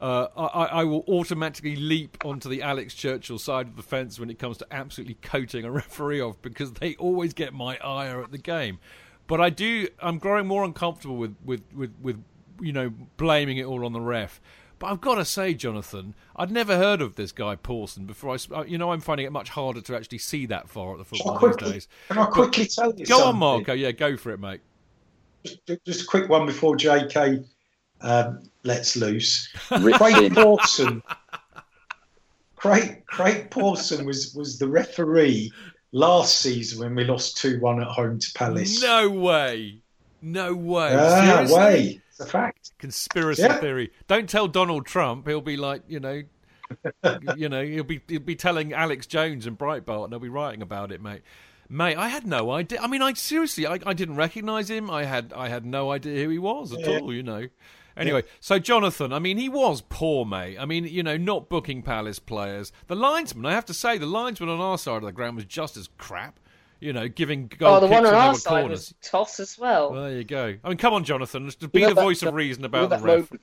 uh, 0.01 0.27
I, 0.35 0.65
I 0.65 0.83
will 0.85 1.03
automatically 1.07 1.75
leap 1.75 2.17
onto 2.23 2.47
the 2.47 2.61
Alex 2.61 2.93
Churchill 2.93 3.37
side 3.37 3.67
of 3.67 3.75
the 3.75 3.83
fence 3.83 4.19
when 4.19 4.29
it 4.29 4.39
comes 4.39 4.57
to 4.59 4.67
absolutely 4.71 5.15
coating 5.15 5.65
a 5.65 5.71
referee 5.71 6.21
off 6.21 6.41
because 6.41 6.73
they 6.73 6.95
always 6.95 7.33
get 7.33 7.53
my 7.53 7.77
ire 7.77 8.23
at 8.23 8.31
the 8.31 8.37
game. 8.37 8.79
But 9.27 9.41
I 9.41 9.49
do. 9.49 9.87
I'm 10.01 10.17
growing 10.17 10.47
more 10.47 10.63
uncomfortable 10.63 11.17
with 11.17 11.35
with 11.43 11.61
with, 11.73 11.93
with 12.01 12.23
you 12.61 12.73
know 12.73 12.91
blaming 13.17 13.57
it 13.57 13.65
all 13.65 13.85
on 13.85 13.93
the 13.93 14.01
ref. 14.01 14.41
But 14.79 14.87
I've 14.87 15.01
got 15.01 15.15
to 15.15 15.25
say, 15.25 15.53
Jonathan, 15.53 16.15
I'd 16.37 16.51
never 16.51 16.77
heard 16.77 17.01
of 17.01 17.15
this 17.15 17.33
guy 17.33 17.55
Pawson 17.57 18.05
before. 18.05 18.37
I, 18.55 18.63
you 18.63 18.77
know, 18.77 18.93
I'm 18.93 19.01
finding 19.01 19.25
it 19.25 19.31
much 19.31 19.49
harder 19.49 19.81
to 19.81 19.95
actually 19.95 20.19
see 20.19 20.45
that 20.47 20.69
far 20.69 20.93
at 20.93 20.97
the 20.97 21.05
football 21.05 21.37
quickly, 21.37 21.65
these 21.65 21.73
days. 21.73 21.87
Can 22.07 22.17
I 22.17 22.25
quickly 22.25 22.63
but, 22.63 22.71
tell 22.71 22.93
you 22.95 23.05
Go 23.05 23.17
something? 23.17 23.27
on, 23.27 23.37
Marco. 23.37 23.73
Yeah, 23.73 23.91
go 23.91 24.15
for 24.15 24.31
it, 24.31 24.39
mate. 24.39 24.61
Just, 25.45 25.85
just 25.85 26.01
a 26.03 26.05
quick 26.05 26.29
one 26.29 26.45
before 26.45 26.77
JK 26.77 27.45
um, 28.01 28.49
lets 28.63 28.95
loose. 28.95 29.49
Craig 29.67 30.33
Pawson. 30.33 31.03
Craig, 32.55 33.05
Craig 33.05 33.51
Pawson 33.51 34.05
was, 34.05 34.33
was 34.33 34.57
the 34.57 34.67
referee 34.67 35.51
last 35.91 36.39
season 36.39 36.79
when 36.79 36.95
we 36.95 37.03
lost 37.03 37.37
2 37.37 37.59
1 37.59 37.81
at 37.81 37.87
home 37.87 38.19
to 38.19 38.31
Palace. 38.33 38.81
No 38.81 39.09
way. 39.09 39.81
No 40.21 40.53
way. 40.53 40.95
Ah, 40.97 41.45
way. 41.49 42.01
It's 42.19 42.27
a 42.27 42.31
fact. 42.31 42.71
Conspiracy 42.77 43.43
yeah. 43.43 43.57
theory. 43.59 43.91
Don't 44.07 44.29
tell 44.29 44.47
Donald 44.47 44.85
Trump. 44.85 45.27
He'll 45.27 45.39
be 45.39 45.57
like, 45.57 45.83
you 45.87 45.99
know, 45.99 46.23
you 47.37 47.47
know, 47.47 47.63
he'll 47.63 47.83
be 47.83 48.01
he'll 48.07 48.19
be 48.19 48.35
telling 48.35 48.73
Alex 48.73 49.07
Jones 49.07 49.47
and 49.47 49.57
Breitbart, 49.57 50.05
and 50.05 50.13
they'll 50.13 50.19
be 50.19 50.29
writing 50.29 50.61
about 50.61 50.91
it, 50.91 51.01
mate. 51.01 51.21
Mate, 51.69 51.97
I 51.97 52.09
had 52.09 52.27
no 52.27 52.51
idea. 52.51 52.79
I 52.81 52.87
mean, 52.87 53.01
I 53.01 53.13
seriously, 53.13 53.65
I, 53.65 53.79
I 53.85 53.93
didn't 53.93 54.15
recognise 54.15 54.69
him. 54.69 54.89
I 54.89 55.05
had 55.05 55.31
I 55.33 55.47
had 55.47 55.65
no 55.65 55.91
idea 55.91 56.23
who 56.23 56.29
he 56.29 56.39
was 56.39 56.73
at 56.73 56.81
yeah. 56.81 56.99
all. 56.99 57.13
You 57.13 57.23
know. 57.23 57.47
Anyway, 57.95 58.23
yeah. 58.25 58.31
so 58.39 58.59
Jonathan, 58.59 59.11
I 59.11 59.19
mean, 59.19 59.37
he 59.37 59.49
was 59.49 59.81
poor, 59.89 60.25
mate. 60.25 60.57
I 60.57 60.65
mean, 60.65 60.85
you 60.85 61.03
know, 61.03 61.17
not 61.17 61.49
booking 61.49 61.83
Palace 61.83 62.19
players. 62.19 62.71
The 62.87 62.95
linesman, 62.95 63.45
I 63.45 63.53
have 63.53 63.65
to 63.65 63.73
say, 63.73 63.97
the 63.97 64.05
linesman 64.05 64.49
on 64.49 64.61
our 64.61 64.77
side 64.77 64.97
of 64.97 65.03
the 65.03 65.11
ground 65.11 65.35
was 65.35 65.45
just 65.45 65.75
as 65.75 65.89
crap. 65.97 66.39
You 66.79 66.93
know, 66.93 67.07
giving 67.07 67.47
goal 67.47 67.75
Oh, 67.75 67.79
the 67.79 67.87
one 67.87 68.05
on 68.05 68.13
our 68.13 68.35
side 68.35 68.61
corners. 68.61 68.93
was 69.01 69.09
toss 69.09 69.39
as 69.39 69.57
well. 69.57 69.91
well. 69.91 70.03
There 70.03 70.17
you 70.17 70.23
go. 70.23 70.55
I 70.63 70.69
mean, 70.69 70.77
come 70.77 70.93
on, 70.93 71.03
Jonathan, 71.03 71.51
be 71.71 71.85
the 71.85 71.93
voice 71.93 72.23
of 72.23 72.33
reason 72.33 72.63
about 72.63 72.89
the 72.89 72.97
ref. 72.97 73.31
Moment, 73.31 73.41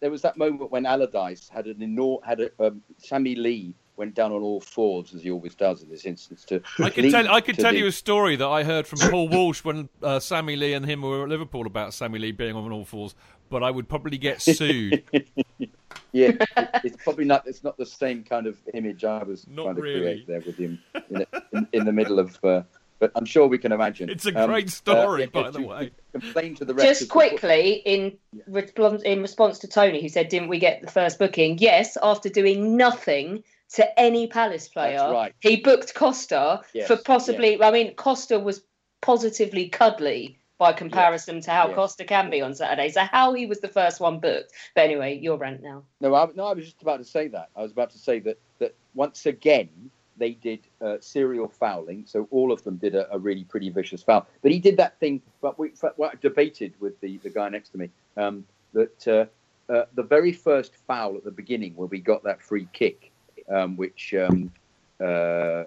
there 0.00 0.10
was 0.10 0.22
that 0.22 0.36
moment 0.36 0.70
when 0.70 0.84
Allardyce 0.84 1.48
had 1.48 1.66
an 1.66 1.80
enormous, 1.80 2.26
had 2.26 2.40
a, 2.40 2.50
um, 2.58 2.82
Sammy 2.98 3.34
Lee 3.34 3.74
went 3.96 4.14
down 4.14 4.32
on 4.32 4.42
all 4.42 4.60
fours 4.60 5.14
as 5.14 5.22
he 5.22 5.30
always 5.30 5.54
does 5.54 5.82
in 5.82 5.88
this 5.88 6.04
instance. 6.04 6.44
To 6.46 6.60
I 6.80 6.90
could 6.90 7.10
tell 7.10 7.28
I 7.28 7.40
could 7.40 7.58
tell 7.58 7.72
the... 7.72 7.78
you 7.78 7.86
a 7.86 7.92
story 7.92 8.36
that 8.36 8.46
I 8.46 8.64
heard 8.64 8.86
from 8.86 8.98
Paul 8.98 9.28
Walsh 9.28 9.64
when 9.64 9.88
uh, 10.02 10.18
Sammy 10.18 10.56
Lee 10.56 10.74
and 10.74 10.84
him 10.84 11.02
were 11.02 11.22
at 11.22 11.28
Liverpool 11.28 11.66
about 11.66 11.94
Sammy 11.94 12.18
Lee 12.18 12.32
being 12.32 12.56
on 12.56 12.70
all 12.72 12.84
fours, 12.84 13.14
but 13.48 13.62
I 13.62 13.70
would 13.70 13.88
probably 13.88 14.18
get 14.18 14.42
sued. 14.42 15.04
yeah, 16.14 16.30
it's 16.84 17.02
probably 17.02 17.24
not. 17.24 17.46
It's 17.46 17.64
not 17.64 17.76
the 17.76 17.84
same 17.84 18.22
kind 18.22 18.46
of 18.46 18.56
image 18.72 19.04
I 19.04 19.22
was 19.24 19.46
not 19.48 19.64
trying 19.64 19.74
to 19.74 19.82
really. 19.82 20.00
create 20.00 20.26
there 20.26 20.40
with 20.40 20.56
him 20.56 20.80
in, 21.10 21.26
in, 21.52 21.68
in 21.72 21.84
the 21.84 21.92
middle 21.92 22.18
of. 22.18 22.38
Uh, 22.42 22.62
but 23.00 23.10
I'm 23.16 23.24
sure 23.24 23.48
we 23.48 23.58
can 23.58 23.72
imagine. 23.72 24.08
It's 24.08 24.24
a 24.24 24.40
um, 24.40 24.48
great 24.48 24.70
story, 24.70 25.24
uh, 25.24 25.26
by 25.26 25.50
the 25.50 25.60
way. 25.60 25.90
Complain 26.12 26.54
to 26.54 26.64
the 26.64 26.72
Just 26.74 27.08
quickly, 27.08 27.82
in 27.84 28.16
response 28.46 29.02
in 29.02 29.22
response 29.22 29.58
to 29.60 29.68
Tony, 29.68 30.00
who 30.00 30.08
said, 30.08 30.28
"Didn't 30.28 30.48
we 30.48 30.60
get 30.60 30.80
the 30.80 30.90
first 30.90 31.18
booking?" 31.18 31.58
Yes, 31.58 31.98
after 32.00 32.28
doing 32.28 32.76
nothing 32.76 33.42
to 33.72 34.00
any 34.00 34.28
Palace 34.28 34.68
player, 34.68 35.10
right. 35.10 35.34
he 35.40 35.56
booked 35.56 35.94
Costa 35.94 36.60
yes, 36.72 36.86
for 36.86 36.96
possibly. 36.96 37.52
Yes. 37.52 37.60
I 37.62 37.72
mean, 37.72 37.94
Costa 37.96 38.38
was 38.38 38.62
positively 39.00 39.68
cuddly 39.68 40.38
by 40.58 40.72
comparison 40.72 41.40
to 41.40 41.50
how 41.50 41.72
Costa 41.74 42.04
can 42.04 42.30
be 42.30 42.40
on 42.40 42.54
Saturday. 42.54 42.88
So 42.90 43.02
how 43.02 43.32
he 43.34 43.46
was 43.46 43.60
the 43.60 43.68
first 43.68 44.00
one 44.00 44.20
booked. 44.20 44.52
But 44.74 44.82
anyway, 44.82 45.18
your 45.18 45.36
rant 45.36 45.62
now. 45.62 45.82
No, 46.00 46.14
I, 46.14 46.28
no, 46.34 46.46
I 46.46 46.52
was 46.52 46.66
just 46.66 46.82
about 46.82 46.98
to 46.98 47.04
say 47.04 47.28
that. 47.28 47.50
I 47.56 47.62
was 47.62 47.72
about 47.72 47.90
to 47.90 47.98
say 47.98 48.20
that 48.20 48.38
that 48.58 48.74
once 48.94 49.26
again 49.26 49.68
they 50.16 50.30
did 50.30 50.60
uh, 50.80 50.96
serial 51.00 51.48
fouling. 51.48 52.04
So 52.06 52.28
all 52.30 52.52
of 52.52 52.62
them 52.62 52.76
did 52.76 52.94
a, 52.94 53.12
a, 53.12 53.18
really 53.18 53.42
pretty 53.42 53.68
vicious 53.70 54.00
foul. 54.00 54.26
But 54.42 54.52
he 54.52 54.60
did 54.60 54.76
that 54.76 54.98
thing. 55.00 55.20
But 55.40 55.58
we 55.58 55.72
well, 55.96 56.10
I 56.12 56.16
debated 56.20 56.74
with 56.78 57.00
the, 57.00 57.18
the 57.18 57.30
guy 57.30 57.48
next 57.48 57.70
to 57.70 57.78
me 57.78 57.90
um, 58.16 58.44
that 58.74 59.08
uh, 59.08 59.72
uh, 59.72 59.86
the 59.94 60.02
very 60.02 60.32
first 60.32 60.76
foul 60.86 61.16
at 61.16 61.24
the 61.24 61.30
beginning 61.30 61.74
where 61.74 61.88
we 61.88 61.98
got 61.98 62.22
that 62.24 62.40
free 62.40 62.68
kick, 62.72 63.10
um, 63.52 63.76
which 63.76 64.14
um, 64.14 64.52
uh, 65.00 65.64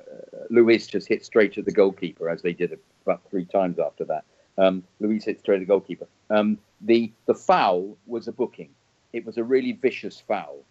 just 0.78 1.08
hit 1.08 1.26
straight 1.26 1.58
at 1.58 1.66
the 1.66 1.72
goalkeeper, 1.72 2.30
as 2.30 2.42
they 2.42 2.54
did 2.54 2.78
about 3.06 3.22
three 3.30 3.46
times 3.46 3.80
after 3.80 4.06
that. 4.06 4.24
Um, 4.58 4.84
Luiz 5.00 5.26
hit 5.26 5.40
straight 5.40 5.60
the 5.60 5.66
goalkeeper. 5.66 6.08
Um, 6.30 6.58
the 6.82 7.12
the 7.26 7.36
foul 7.36 7.98
was 8.06 8.28
a 8.28 8.32
booking. 8.32 8.70
It 9.14 9.26
was 9.26 9.38
a 9.38 9.44
really 9.44 9.72
vicious 9.72 10.20
foul, 10.20 10.64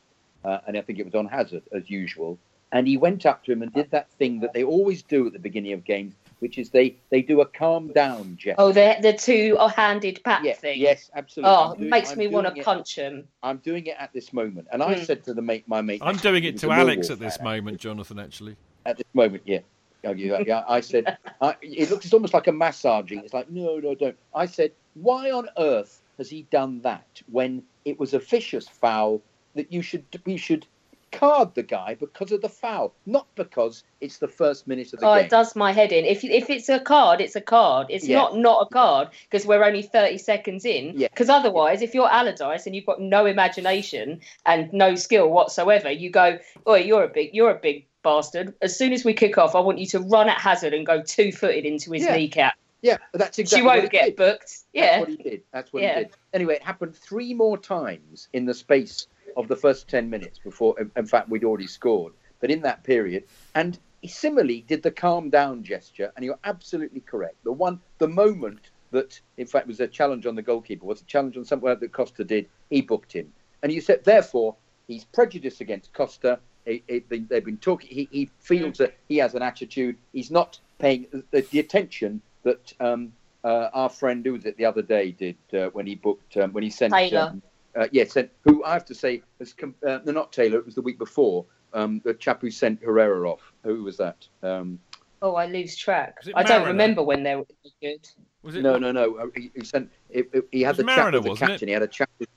uh, 0.44 0.58
and 0.66 0.76
I 0.76 0.82
think 0.82 0.98
it 0.98 1.04
was 1.04 1.14
on 1.14 1.26
Hazard 1.26 1.62
as 1.72 1.88
usual. 1.88 2.38
And 2.72 2.86
he 2.88 2.96
went 2.96 3.26
up 3.26 3.44
to 3.44 3.52
him 3.52 3.62
and 3.62 3.72
did 3.72 3.90
that 3.92 4.10
thing 4.10 4.40
that 4.40 4.52
they 4.52 4.64
always 4.64 5.02
do 5.02 5.24
at 5.26 5.32
the 5.32 5.38
beginning 5.38 5.72
of 5.72 5.84
games, 5.84 6.14
which 6.40 6.58
is 6.58 6.70
they 6.70 6.96
they 7.10 7.22
do 7.22 7.40
a 7.40 7.46
calm 7.46 7.92
down 7.92 8.36
gesture. 8.36 8.56
Oh, 8.58 8.72
the 8.72 8.96
the 9.00 9.12
two 9.12 9.56
handed 9.74 10.20
pat 10.24 10.42
yeah, 10.44 10.54
thing. 10.54 10.80
Yes, 10.80 11.10
absolutely. 11.14 11.52
Oh, 11.52 11.72
it 11.72 11.80
makes 11.80 12.12
I'm 12.12 12.18
me 12.18 12.26
want 12.26 12.54
to 12.54 12.62
punch 12.62 12.96
him. 12.96 13.28
I'm 13.42 13.58
doing 13.58 13.86
it 13.86 13.96
at 13.98 14.12
this 14.12 14.32
moment, 14.32 14.66
and 14.72 14.82
I 14.82 14.96
mm. 14.96 15.06
said 15.06 15.24
to 15.24 15.34
the 15.34 15.42
mate, 15.42 15.64
my 15.68 15.80
mate, 15.80 16.02
I'm 16.04 16.16
doing 16.16 16.42
it 16.42 16.58
to 16.58 16.72
Alex 16.72 17.08
at 17.08 17.20
this 17.20 17.40
moment, 17.40 17.78
Jonathan. 17.78 18.18
Actually, 18.18 18.56
at 18.84 18.96
this 18.96 19.06
moment, 19.14 19.44
yeah. 19.46 19.60
Yeah, 20.02 20.64
I 20.68 20.80
said, 20.80 21.18
I, 21.40 21.56
it 21.62 21.90
looks 21.90 22.12
almost 22.12 22.34
like 22.34 22.46
a 22.46 22.52
massaging. 22.52 23.20
It's 23.20 23.34
like, 23.34 23.50
no, 23.50 23.78
no, 23.78 23.94
don't. 23.94 24.16
I 24.34 24.46
said, 24.46 24.72
why 24.94 25.30
on 25.30 25.48
earth 25.58 26.00
has 26.18 26.30
he 26.30 26.42
done 26.50 26.80
that 26.82 27.22
when 27.30 27.62
it 27.84 27.98
was 27.98 28.14
a 28.14 28.18
vicious 28.18 28.68
foul 28.68 29.22
that 29.54 29.72
you 29.72 29.82
should 29.82 30.04
we 30.24 30.36
should 30.36 30.66
card 31.12 31.54
the 31.54 31.62
guy 31.62 31.94
because 31.94 32.32
of 32.32 32.42
the 32.42 32.48
foul, 32.48 32.92
not 33.06 33.26
because 33.36 33.84
it's 34.00 34.18
the 34.18 34.28
first 34.28 34.66
minute 34.66 34.92
of 34.92 35.00
the 35.00 35.06
oh, 35.06 35.14
game. 35.14 35.22
Oh, 35.22 35.24
it 35.24 35.30
does 35.30 35.56
my 35.56 35.72
head 35.72 35.92
in. 35.92 36.04
If 36.04 36.24
if 36.24 36.50
it's 36.50 36.68
a 36.68 36.78
card, 36.78 37.20
it's 37.20 37.36
a 37.36 37.40
card. 37.40 37.88
It's 37.90 38.06
yeah. 38.06 38.16
not 38.16 38.36
not 38.36 38.66
a 38.66 38.72
card 38.72 39.08
because 39.28 39.46
we're 39.46 39.64
only 39.64 39.82
thirty 39.82 40.18
seconds 40.18 40.64
in. 40.64 40.98
Because 40.98 41.28
yeah. 41.28 41.36
otherwise, 41.36 41.82
if 41.82 41.94
you're 41.94 42.10
Allardyce 42.10 42.66
and 42.66 42.74
you've 42.74 42.86
got 42.86 43.00
no 43.00 43.26
imagination 43.26 44.20
and 44.44 44.72
no 44.72 44.94
skill 44.94 45.28
whatsoever, 45.28 45.90
you 45.90 46.10
go, 46.10 46.38
"Oh, 46.66 46.74
you're 46.74 47.04
a 47.04 47.08
big, 47.08 47.30
you're 47.32 47.50
a 47.50 47.58
big 47.58 47.86
bastard. 48.06 48.54
As 48.62 48.78
soon 48.78 48.92
as 48.92 49.04
we 49.04 49.12
kick 49.12 49.36
off, 49.36 49.56
I 49.56 49.60
want 49.60 49.78
you 49.78 49.86
to 49.86 49.98
run 49.98 50.28
at 50.28 50.38
Hazard 50.38 50.72
and 50.72 50.86
go 50.86 51.02
two 51.02 51.32
footed 51.32 51.66
into 51.66 51.90
his 51.90 52.04
yeah. 52.04 52.14
kneecap. 52.14 52.54
Yeah, 52.80 52.98
that's 53.12 53.38
exactly. 53.38 53.58
She 53.58 53.66
won't 53.66 53.90
get 53.90 54.04
did. 54.04 54.16
booked. 54.16 54.58
Yeah, 54.72 54.84
that's 54.84 55.00
what 55.00 55.08
he 55.08 55.16
did. 55.16 55.42
That's 55.52 55.72
what 55.72 55.82
yeah. 55.82 55.98
he 55.98 56.04
did. 56.04 56.12
Anyway, 56.32 56.54
it 56.54 56.62
happened 56.62 56.94
three 56.94 57.34
more 57.34 57.58
times 57.58 58.28
in 58.32 58.44
the 58.46 58.54
space 58.54 59.08
of 59.36 59.48
the 59.48 59.56
first 59.56 59.88
ten 59.88 60.08
minutes 60.08 60.38
before. 60.38 60.76
In 60.96 61.06
fact, 61.06 61.28
we'd 61.28 61.42
already 61.42 61.66
scored, 61.66 62.12
but 62.40 62.48
in 62.50 62.60
that 62.62 62.84
period, 62.84 63.24
and 63.56 63.76
he 64.02 64.08
similarly 64.08 64.64
did 64.68 64.84
the 64.84 64.92
calm 64.92 65.28
down 65.28 65.64
gesture. 65.64 66.12
And 66.14 66.24
you're 66.24 66.38
absolutely 66.44 67.00
correct. 67.00 67.42
The 67.42 67.50
one, 67.50 67.80
the 67.98 68.08
moment 68.08 68.70
that, 68.92 69.20
in 69.36 69.48
fact, 69.48 69.66
was 69.66 69.80
a 69.80 69.88
challenge 69.88 70.26
on 70.26 70.36
the 70.36 70.42
goalkeeper 70.42 70.86
was 70.86 71.00
a 71.00 71.06
challenge 71.06 71.36
on 71.36 71.44
somewhere 71.44 71.74
that 71.74 71.92
Costa 71.92 72.22
did. 72.22 72.48
He 72.70 72.82
booked 72.82 73.12
him, 73.12 73.32
and 73.64 73.72
you 73.72 73.80
said 73.80 74.04
therefore 74.04 74.54
he's 74.86 75.04
prejudiced 75.04 75.60
against 75.60 75.92
Costa 75.92 76.38
they've 76.66 77.44
been 77.44 77.58
talking. 77.58 77.88
He, 77.88 78.08
he, 78.10 78.30
feels 78.40 78.78
that 78.78 78.94
he 79.08 79.16
has 79.18 79.34
an 79.34 79.42
attitude. 79.42 79.96
He's 80.12 80.30
not 80.30 80.58
paying 80.78 81.06
the, 81.30 81.42
the 81.42 81.60
attention 81.60 82.20
that 82.42 82.72
um, 82.80 83.12
uh, 83.44 83.70
our 83.72 83.88
friend 83.88 84.24
who 84.24 84.32
was 84.32 84.44
it 84.44 84.56
the 84.56 84.64
other 84.64 84.82
day 84.82 85.12
did 85.12 85.36
uh, 85.54 85.66
when 85.68 85.86
he 85.86 85.94
booked 85.94 86.36
um, 86.36 86.52
when 86.52 86.64
he 86.64 86.70
sent 86.70 86.92
Taylor. 86.92 87.30
Um, 87.32 87.42
uh, 87.76 87.86
yes, 87.92 88.12
sent, 88.12 88.30
who 88.44 88.64
I 88.64 88.72
have 88.72 88.86
to 88.86 88.94
say 88.94 89.22
was 89.38 89.54
uh, 89.62 89.98
no, 90.04 90.12
not 90.12 90.32
Taylor. 90.32 90.58
It 90.58 90.66
was 90.66 90.74
the 90.74 90.82
week 90.82 90.98
before. 90.98 91.44
Um, 91.72 92.00
the 92.04 92.14
chap 92.14 92.40
who 92.40 92.50
sent 92.50 92.82
Herrera 92.82 93.28
off. 93.30 93.52
Who 93.62 93.82
was 93.82 93.98
that? 93.98 94.26
Um, 94.42 94.78
oh, 95.20 95.34
I 95.34 95.46
lose 95.46 95.76
track. 95.76 96.18
I 96.34 96.42
don't 96.42 96.66
remember 96.66 97.02
when 97.02 97.22
they 97.22 97.36
were 97.36 97.46
good. 97.82 98.08
Was 98.42 98.56
it? 98.56 98.62
No, 98.62 98.78
no, 98.78 98.92
no. 98.92 99.16
Uh, 99.16 99.26
he, 99.34 99.50
he 99.54 99.64
sent. 99.64 99.90
It, 100.08 100.30
it, 100.32 100.48
he 100.52 100.62
had 100.62 100.76
the 100.76 100.84
Marriner, 100.84 101.18
chat 101.18 101.28
with 101.28 101.38
the 101.38 101.46
captain. 101.46 101.68
It? 101.68 101.70
He 101.70 101.74
had 101.74 101.82
a 101.82 101.88
chat 101.88 102.08
with 102.18 102.28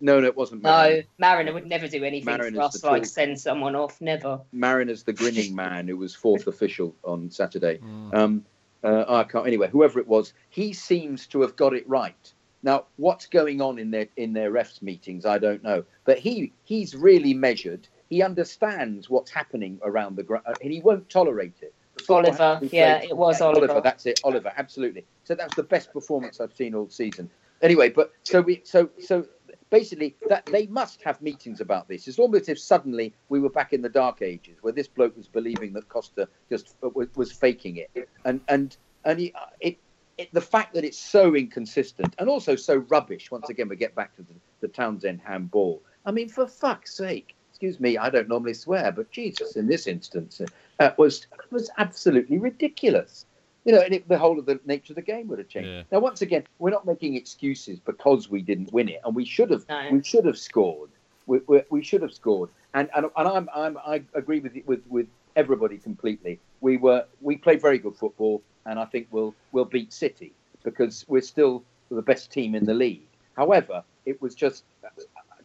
no, 0.00 0.20
no, 0.20 0.26
it 0.26 0.36
wasn't. 0.36 0.62
Marriner. 0.62 0.96
No, 0.96 1.02
Marriner 1.18 1.52
would 1.52 1.66
never 1.66 1.88
do 1.88 2.04
anything 2.04 2.26
Marriner's 2.26 2.54
for 2.54 2.62
us, 2.62 2.84
like 2.84 3.06
send 3.06 3.40
someone 3.40 3.74
off. 3.74 4.00
Never. 4.00 4.40
Marriner's 4.52 5.02
the 5.02 5.12
grinning 5.12 5.54
man 5.54 5.88
who 5.88 5.96
was 5.96 6.14
fourth 6.14 6.46
official 6.46 6.94
on 7.04 7.30
Saturday. 7.30 7.78
Mm. 7.88 8.14
Um, 8.14 8.44
uh, 8.84 9.04
I 9.08 9.24
can't. 9.24 9.46
Anyway, 9.46 9.68
whoever 9.68 9.98
it 9.98 10.06
was, 10.06 10.34
he 10.50 10.72
seems 10.72 11.26
to 11.28 11.40
have 11.40 11.56
got 11.56 11.74
it 11.74 11.88
right. 11.88 12.32
Now, 12.62 12.86
what's 12.96 13.26
going 13.26 13.60
on 13.60 13.78
in 13.78 13.90
their 13.90 14.08
in 14.16 14.32
their 14.32 14.50
refs 14.50 14.82
meetings, 14.82 15.24
I 15.24 15.38
don't 15.38 15.62
know. 15.62 15.84
But 16.04 16.18
he 16.18 16.52
he's 16.64 16.94
really 16.94 17.34
measured. 17.34 17.88
He 18.08 18.22
understands 18.22 19.08
what's 19.08 19.30
happening 19.30 19.80
around 19.82 20.16
the 20.16 20.22
ground, 20.22 20.44
and 20.62 20.72
he 20.72 20.80
won't 20.80 21.08
tolerate 21.08 21.56
it. 21.62 21.74
Oliver, 22.08 22.60
yeah, 22.70 23.02
it 23.02 23.16
was 23.16 23.40
Oliver. 23.40 23.66
Oliver. 23.66 23.80
That's 23.80 24.06
it, 24.06 24.20
Oliver. 24.24 24.52
Absolutely. 24.56 25.04
So 25.24 25.34
that's 25.34 25.54
the 25.56 25.62
best 25.62 25.92
performance 25.92 26.40
I've 26.40 26.54
seen 26.54 26.74
all 26.74 26.88
season. 26.88 27.30
Anyway, 27.60 27.90
but 27.90 28.12
so 28.22 28.40
we 28.40 28.62
so 28.64 28.88
so 29.00 29.26
basically 29.70 30.16
that 30.28 30.46
they 30.46 30.66
must 30.66 31.02
have 31.02 31.20
meetings 31.20 31.60
about 31.60 31.88
this. 31.88 32.08
It's 32.08 32.18
almost 32.18 32.42
as 32.42 32.48
if 32.50 32.58
suddenly 32.58 33.14
we 33.28 33.40
were 33.40 33.50
back 33.50 33.72
in 33.72 33.82
the 33.82 33.88
dark 33.88 34.22
ages 34.22 34.58
where 34.60 34.72
this 34.72 34.88
bloke 34.88 35.16
was 35.16 35.28
believing 35.28 35.72
that 35.74 35.88
Costa 35.88 36.28
just 36.48 36.74
uh, 36.82 36.88
was, 36.94 37.08
was 37.14 37.32
faking 37.32 37.76
it, 37.76 38.08
and 38.24 38.40
and 38.48 38.76
and 39.04 39.20
he, 39.20 39.32
uh, 39.34 39.46
it, 39.60 39.78
it, 40.16 40.32
the 40.32 40.40
fact 40.40 40.74
that 40.74 40.84
it's 40.84 40.98
so 40.98 41.34
inconsistent 41.34 42.14
and 42.18 42.28
also 42.28 42.56
so 42.56 42.76
rubbish. 42.88 43.30
Once 43.30 43.48
again, 43.48 43.68
we 43.68 43.76
get 43.76 43.94
back 43.94 44.14
to 44.16 44.22
the, 44.22 44.34
the 44.60 44.68
Townsend 44.68 45.20
handball. 45.24 45.82
I 46.04 46.10
mean, 46.10 46.28
for 46.28 46.46
fuck's 46.46 46.94
sake. 46.94 47.34
Excuse 47.50 47.80
me, 47.80 47.98
I 47.98 48.08
don't 48.08 48.28
normally 48.28 48.54
swear, 48.54 48.92
but 48.92 49.10
Jesus, 49.10 49.56
in 49.56 49.66
this 49.66 49.88
instance, 49.88 50.40
uh, 50.40 50.46
uh 50.82 50.90
was 50.96 51.26
was 51.50 51.70
absolutely 51.78 52.38
ridiculous. 52.38 53.26
You 53.68 53.74
know, 53.74 53.82
and 53.82 53.92
it, 53.92 54.08
the 54.08 54.16
whole 54.16 54.38
of 54.38 54.46
the 54.46 54.58
nature 54.64 54.92
of 54.92 54.96
the 54.96 55.02
game 55.02 55.28
would 55.28 55.38
have 55.38 55.48
changed. 55.48 55.68
Yeah. 55.68 55.82
Now, 55.92 55.98
once 55.98 56.22
again, 56.22 56.44
we're 56.58 56.70
not 56.70 56.86
making 56.86 57.16
excuses 57.16 57.78
because 57.78 58.30
we 58.30 58.40
didn't 58.40 58.72
win 58.72 58.88
it, 58.88 59.02
and 59.04 59.14
we 59.14 59.26
should 59.26 59.50
have. 59.50 59.68
No. 59.68 59.90
We 59.92 60.02
should 60.02 60.24
have 60.24 60.38
scored. 60.38 60.88
We, 61.26 61.40
we, 61.46 61.60
we 61.68 61.82
should 61.84 62.00
have 62.00 62.14
scored. 62.14 62.48
And 62.72 62.88
and, 62.96 63.10
and 63.14 63.28
I'm, 63.28 63.50
I'm 63.54 63.76
I 63.76 64.02
agree 64.14 64.40
with 64.40 64.56
with 64.64 64.80
with 64.88 65.06
everybody 65.36 65.76
completely. 65.76 66.40
We 66.62 66.78
were 66.78 67.04
we 67.20 67.36
played 67.36 67.60
very 67.60 67.76
good 67.76 67.94
football, 67.94 68.40
and 68.64 68.78
I 68.78 68.86
think 68.86 69.08
we'll 69.10 69.34
we'll 69.52 69.66
beat 69.66 69.92
City 69.92 70.32
because 70.64 71.04
we're 71.06 71.20
still 71.20 71.62
the 71.90 72.00
best 72.00 72.32
team 72.32 72.54
in 72.54 72.64
the 72.64 72.72
league. 72.72 73.06
However, 73.36 73.84
it 74.06 74.22
was 74.22 74.34
just 74.34 74.64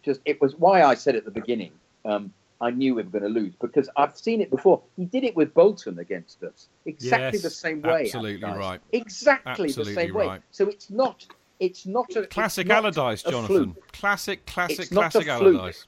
just 0.01 0.21
it 0.23 0.39
was 0.39 0.55
why 0.55 0.83
I 0.83 0.95
said 0.95 1.17
at 1.17 1.25
the 1.25 1.31
beginning. 1.31 1.73
Um, 2.05 2.31
I 2.63 2.71
knew 2.71 2.95
we 2.95 3.03
were 3.03 3.09
going 3.09 3.23
to 3.23 3.29
lose 3.41 3.53
because 3.59 3.89
I've 3.97 4.15
seen 4.17 4.39
it 4.39 4.49
before. 4.49 4.81
He 4.95 5.03
did 5.05 5.23
it 5.25 5.35
with 5.35 5.53
Bolton 5.53 5.99
against 5.99 6.41
us, 6.43 6.69
exactly 6.85 7.37
Yes, 7.39 7.41
the 7.43 7.49
same 7.49 7.81
way. 7.81 8.03
absolutely 8.03 8.43
Allardyce. 8.43 8.59
right. 8.59 8.81
Exactly 8.93 9.49
Absolutely 9.69 9.83
the 9.95 10.01
same 10.01 10.13
way. 10.13 10.39
So 10.51 10.67
it's 10.69 10.89
not. 10.89 11.25
It's 11.59 11.85
not 11.85 12.15
a 12.15 12.25
Classic 12.27 12.65
not 12.67 12.77
Allardyce, 12.85 13.23
Jonathan. 13.23 13.75
Classic, 13.91 14.45
classic, 14.45 14.79
It's 14.79 14.91
not 14.91 15.07
a 15.15 15.23
classic 15.23 15.27
fluke. 15.39 15.55
Allardyce. 15.59 15.87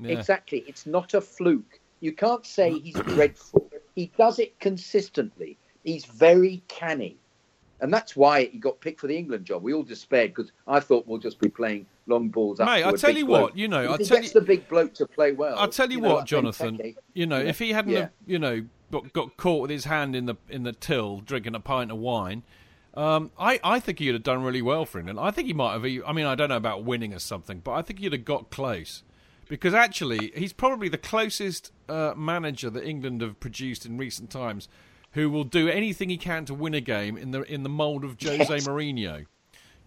Yeah. 0.00 0.18
Exactly. 0.18 0.64
It's 0.66 0.86
not 0.86 1.14
a 1.14 1.20
fluke. 1.20 1.78
You 2.00 2.12
can't 2.12 2.44
say 2.44 2.78
he's 2.78 2.94
dreadful. 3.14 3.70
He 3.94 4.10
does 4.18 4.38
it 4.40 4.58
consistently. 4.58 5.58
He's 5.84 6.04
very 6.06 6.62
canny. 6.68 7.16
And 7.80 7.92
that's 7.92 8.14
why 8.16 8.44
he 8.46 8.58
got 8.58 8.80
picked 8.80 9.00
for 9.00 9.06
the 9.06 9.16
England 9.16 9.44
job. 9.46 9.62
We 9.62 9.72
all 9.72 9.82
despaired 9.82 10.34
because 10.34 10.52
I 10.66 10.80
thought 10.80 11.06
we'll 11.06 11.18
just 11.18 11.38
be 11.38 11.48
playing 11.48 11.86
long 12.10 12.28
balls 12.28 12.58
Mate, 12.58 12.82
I'll 12.82 12.96
tell 12.96 13.16
you 13.16 13.24
bloke. 13.26 13.42
what, 13.42 13.56
you 13.56 13.68
know, 13.68 13.92
If 13.94 14.00
he 14.00 14.04
tell 14.06 14.16
gets 14.20 14.34
you- 14.34 14.40
the 14.40 14.46
big 14.46 14.68
bloke 14.68 14.92
to 14.94 15.06
play 15.06 15.32
well. 15.32 15.56
I'll 15.58 15.68
tell 15.68 15.90
you, 15.90 16.00
know, 16.00 16.08
what, 16.08 16.16
like 16.18 16.26
Jonathan. 16.26 16.94
You 17.14 17.26
know, 17.26 17.40
yeah. 17.40 17.48
if 17.48 17.58
he 17.58 17.72
hadn't, 17.72 17.92
Yeah. 17.92 18.00
have, 18.00 18.10
you 18.26 18.38
know, 18.38 18.66
got, 18.90 19.12
got 19.12 19.36
caught 19.36 19.62
with 19.62 19.70
his 19.70 19.84
hand 19.84 20.14
in 20.14 20.26
the 20.26 20.34
in 20.48 20.64
the 20.64 20.72
till 20.72 21.20
drinking 21.20 21.54
a 21.54 21.60
pint 21.60 21.90
of 21.90 21.98
wine, 21.98 22.42
um, 22.94 23.30
I 23.38 23.60
I 23.62 23.80
think 23.80 24.00
he'd 24.00 24.14
have 24.14 24.22
done 24.24 24.42
really 24.42 24.62
well 24.62 24.84
for 24.84 24.98
England. 24.98 25.18
I 25.20 25.30
think 25.30 25.46
he 25.46 25.54
might 25.54 25.72
have. 25.72 25.84
I 25.84 26.12
mean, 26.12 26.26
I 26.26 26.34
don't 26.34 26.48
know 26.48 26.56
about 26.56 26.84
winning 26.84 27.14
or 27.14 27.20
something, 27.20 27.60
but 27.60 27.72
I 27.72 27.82
think 27.82 28.00
he'd 28.00 28.12
have 28.12 28.24
got 28.24 28.50
close. 28.50 29.02
Because 29.48 29.74
actually, 29.74 30.30
he's 30.36 30.52
probably 30.52 30.88
the 30.88 30.98
closest 30.98 31.72
uh, 31.88 32.14
manager 32.16 32.70
that 32.70 32.84
England 32.84 33.20
have 33.20 33.40
produced 33.40 33.84
in 33.84 33.98
recent 33.98 34.30
times, 34.30 34.68
who 35.12 35.28
will 35.28 35.42
do 35.42 35.68
anything 35.68 36.08
he 36.08 36.16
can 36.16 36.44
to 36.44 36.54
win 36.54 36.72
a 36.74 36.80
game 36.80 37.16
in 37.16 37.30
the 37.32 37.42
in 37.52 37.62
the 37.64 37.68
mould 37.68 38.04
of 38.04 38.16
Jose 38.22 38.38
Yes. 38.38 38.66
Mourinho. 38.68 39.26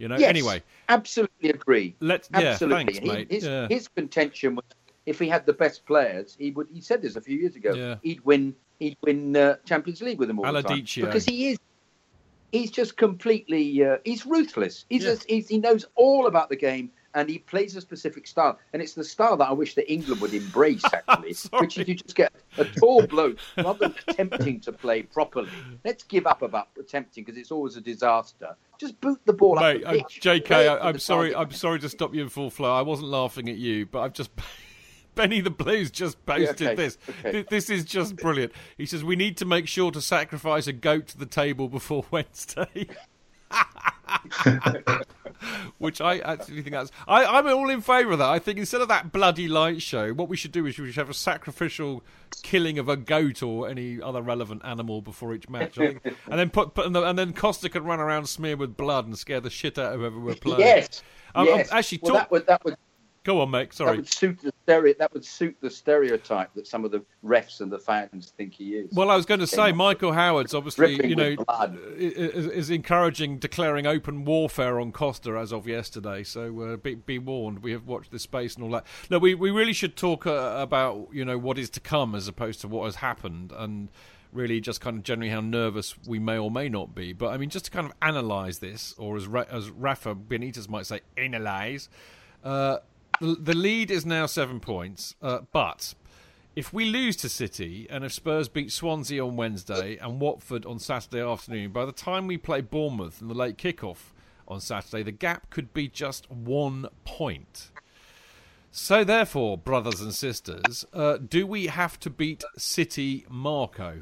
You 0.04 0.10
know. 0.10 0.18
Yes, 0.18 0.28
Anyway, 0.28 0.62
absolutely 0.90 1.50
agree. 1.50 1.96
Let's- 2.02 2.30
yeah, 2.34 2.40
absolutely. 2.42 2.94
thanks, 2.96 3.00
He- 3.00 3.08
mate. 3.08 3.32
His, 3.32 3.46
Yeah. 3.46 3.68
his 3.70 3.88
contention 3.88 4.56
was 4.56 4.66
if 5.06 5.18
he 5.18 5.30
had 5.30 5.46
the 5.46 5.54
best 5.54 5.86
players, 5.86 6.36
he 6.38 6.52
would. 6.52 6.68
He 6.74 6.82
said 6.82 7.02
this 7.02 7.16
a 7.16 7.22
few 7.22 7.38
years 7.38 7.56
ago. 7.56 7.74
Yeah. 7.74 7.96
He'd 8.04 8.20
win. 8.26 8.54
He'd 8.80 8.98
win 9.02 9.36
uh, 9.38 9.56
Champions 9.66 10.02
League 10.02 10.20
with 10.20 10.28
them 10.28 10.40
all 10.40 10.52
the 10.52 10.62
time 10.62 10.84
because 10.98 11.24
he 11.24 11.52
is. 11.52 11.58
He's 12.52 12.70
just 12.70 12.98
completely. 12.98 13.84
Uh, 13.84 13.98
he's 14.04 14.26
ruthless. 14.26 14.86
He's, 14.90 15.04
Yeah. 15.04 15.12
just, 15.12 15.30
he's 15.30 15.48
he 15.48 15.58
knows 15.58 15.86
all 15.96 16.28
about 16.28 16.50
the 16.50 16.58
game. 16.58 16.92
And 17.16 17.30
he 17.30 17.40
plays 17.40 17.76
a 17.76 17.82
specific 17.82 18.26
style, 18.26 18.60
and 18.74 18.82
it's 18.82 18.94
the 18.94 19.04
style 19.04 19.38
that 19.38 19.48
I 19.48 19.54
wish 19.54 19.76
that 19.76 19.92
England 19.92 20.22
would 20.22 20.34
embrace. 20.34 20.84
Actually, 21.08 21.36
which 21.60 21.78
is 21.78 21.88
you 21.88 21.96
just 21.96 22.16
get 22.16 22.34
a 22.58 22.66
tall 22.66 23.06
bloke 23.06 23.38
rather 23.58 23.90
than 23.90 23.96
attempting 24.08 24.60
to 24.62 24.72
play 24.72 25.04
properly. 25.04 25.50
Let's 25.86 26.04
give 26.04 26.26
up 26.26 26.42
about 26.42 26.70
attempting 26.80 27.24
because 27.24 27.40
it's 27.40 27.52
always 27.52 27.76
a 27.78 27.82
disaster. 27.82 28.56
Just 28.80 29.00
boot 29.00 29.20
the 29.26 29.34
ball 29.34 29.60
up 29.60 29.64
Mate, 29.64 29.82
the 29.82 29.88
I'm, 29.90 29.98
pitch. 30.00 30.22
JK, 30.22 30.52
I, 30.52 30.64
to 30.64 30.86
I'm 30.86 30.94
the 30.94 31.00
sorry. 31.00 31.32
target. 31.32 31.48
I'm 31.52 31.56
sorry 31.56 31.80
to 31.80 31.90
stop 31.90 32.14
you 32.16 32.24
in 32.24 32.30
full 32.30 32.50
flow. 32.50 32.74
I 32.76 32.82
wasn't 32.82 33.10
laughing 33.10 33.48
at 33.50 33.58
you, 33.58 33.86
but 33.86 34.02
I've 34.02 34.14
just 34.14 34.32
Benny 35.16 35.42
the 35.42 35.52
Blues 35.52 35.92
just 35.92 36.26
posted 36.26 36.68
okay, 36.68 36.76
this. 36.76 36.98
okay. 37.26 37.46
This 37.50 37.70
is 37.70 37.86
just 37.86 38.16
brilliant. 38.16 38.52
He 38.78 38.86
says 38.86 39.04
we 39.04 39.16
need 39.16 39.38
to 39.38 39.46
make 39.46 39.68
sure 39.68 39.92
to 39.92 40.02
sacrifice 40.02 40.68
a 40.68 40.74
goat 40.74 41.08
to 41.10 41.18
the 41.18 41.26
table 41.26 41.68
before 41.70 42.06
Wednesday. 42.12 42.88
Which 45.78 46.00
I 46.00 46.20
actually 46.20 46.62
think 46.62 46.74
that's. 46.74 46.92
I, 47.08 47.26
I'm 47.26 47.48
all 47.48 47.70
in 47.70 47.82
favour 47.82 48.14
of 48.14 48.20
that. 48.20 48.30
I 48.30 48.40
think 48.40 48.58
instead 48.58 48.82
of 48.82 48.88
that 48.88 49.12
bloody 49.12 49.48
light 49.48 49.82
show, 49.82 50.14
what 50.14 50.30
we 50.30 50.38
should 50.38 50.52
do 50.52 50.66
is 50.66 50.80
we 50.80 50.88
should 50.88 50.96
have 50.96 51.10
a 51.10 51.14
sacrificial 51.14 52.04
killing 52.42 52.80
of 52.80 52.88
a 52.88 52.96
goat 52.96 53.44
or 53.44 53.68
any 53.68 54.02
other 54.02 54.22
relevant 54.22 54.62
animal 54.64 55.02
before 55.02 55.34
each 55.34 55.50
match. 55.50 55.76
Think, 55.76 56.00
and 56.06 56.40
then 56.40 56.50
put, 56.50 56.74
put 56.74 56.86
and, 56.86 56.96
the, 56.96 57.04
and 57.04 57.20
then 57.20 57.34
Costa 57.34 57.70
could 57.70 57.84
run 57.84 58.00
around 58.00 58.28
smeared 58.28 58.60
with 58.60 58.78
blood 58.78 59.06
and 59.06 59.18
scare 59.18 59.42
the 59.42 59.50
shit 59.50 59.78
out 59.78 59.94
of 59.94 60.00
whoever 60.00 60.20
we're 60.20 60.36
playing. 60.36 60.62
Yes. 60.62 61.04
Um, 61.36 61.48
yes. 61.48 61.70
actually, 61.72 62.00
well, 62.04 62.14
talk- 62.14 62.22
that 62.22 62.32
would 62.32 62.48
that 62.48 62.64
would 62.64 62.78
Go 63.24 63.40
on, 63.40 63.52
mate. 63.52 63.70
that 63.70 63.76
Sorry. 63.76 63.96
would 63.96 64.12
suit 64.12 64.40
the 64.42 64.52
stereo. 64.64 64.94
That 65.00 65.14
would 65.14 65.24
suit 65.24 65.56
the 65.62 65.70
stereotype 65.70 66.54
that 66.56 66.68
some 66.68 66.84
of 66.84 66.92
the 66.92 67.06
refs 67.24 67.62
and 67.62 67.72
the 67.72 67.80
fans 67.80 68.34
think 68.38 68.54
he 68.54 68.76
is. 68.76 68.92
Well, 68.94 69.10
I 69.10 69.16
was 69.16 69.26
going 69.26 69.40
to 69.40 69.48
say, 69.48 69.72
Michael 69.72 70.12
Howard's 70.12 70.54
obviously, 70.54 71.08
you 71.08 71.16
know, 71.16 71.36
is, 71.96 72.48
is 72.48 72.70
encouraging 72.70 73.38
declaring 73.38 73.88
open 73.88 74.26
warfare 74.26 74.80
on 74.80 74.92
Costa 74.92 75.38
as 75.38 75.54
of 75.54 75.68
yesterday. 75.68 76.24
So 76.24 76.62
uh, 76.62 76.78
be, 76.78 76.96
be 76.96 77.18
warned. 77.18 77.60
We 77.64 77.72
have 77.72 77.88
watched 77.88 78.12
this 78.12 78.24
space 78.24 78.56
and 78.56 78.64
all 78.66 78.72
that. 78.72 78.86
No, 79.10 79.20
we 79.20 79.36
we 79.36 79.52
really 79.52 79.74
should 79.74 79.96
talk 79.96 80.28
uh, 80.28 80.56
about 80.58 81.08
you 81.14 81.24
know 81.24 81.38
what 81.38 81.58
is 81.58 81.70
to 81.72 81.80
come 81.80 82.16
as 82.16 82.28
opposed 82.28 82.60
to 82.62 82.68
what 82.68 82.86
has 82.86 82.96
happened 82.96 83.54
and. 83.58 83.90
Really, 84.32 84.60
just 84.62 84.82
kind 84.82 84.98
of 84.98 85.04
generally 85.04 85.30
how 85.30 85.42
nervous 85.42 85.94
we 86.08 86.18
may 86.18 86.40
or 86.40 86.50
may 86.50 86.68
not 86.68 86.96
be. 86.96 87.14
But 87.14 87.28
I 87.28 87.38
mean, 87.38 87.52
just 87.52 87.66
to 87.66 87.72
kind 87.72 87.86
of 87.86 87.94
analyse 88.02 88.58
this, 88.58 88.96
or 88.98 89.16
as 89.16 89.28
Ra- 89.28 89.46
as 89.48 89.70
Rafa 89.70 90.16
Benitez 90.16 90.68
might 90.68 90.88
say, 90.88 91.02
analyse. 91.16 91.88
Uh, 92.44 92.78
the, 93.20 93.54
lead 93.54 93.92
is 93.92 94.06
now 94.06 94.26
seven 94.26 94.60
points, 94.60 95.16
uh, 95.22 95.40
but 95.52 95.94
if 96.56 96.74
we 96.74 96.86
lose 96.86 97.16
to 97.18 97.30
City 97.30 97.88
and 97.90 98.04
if 98.04 98.14
Spurs 98.14 98.48
beat 98.48 98.72
Swansea 98.72 99.26
on 99.26 99.36
Wednesday 99.36 99.98
and 99.98 100.20
Watford 100.20 100.66
on 100.66 100.80
Saturday 100.80 101.22
afternoon, 101.22 101.72
by 101.72 101.86
the 101.86 101.92
time 101.92 102.28
we 102.28 102.38
play 102.38 102.62
Bournemouth 102.62 103.22
in 103.22 103.28
the 103.28 103.34
late 103.34 103.58
kickoff 103.58 104.12
on 104.48 104.62
Saturday, 104.62 105.04
the 105.04 105.12
gap 105.12 105.50
could 105.50 105.74
be 105.74 105.88
just 105.88 106.30
one 106.30 106.88
point. 107.06 107.72
So, 108.72 109.04
therefore, 109.04 109.58
brothers 109.58 110.02
and 110.02 110.14
sisters, 110.14 110.84
uh, 110.94 111.18
do 111.18 111.46
we 111.46 111.68
have 111.68 112.00
to 112.02 112.10
beat 112.10 112.44
City 112.58 113.26
Marco? 113.30 114.02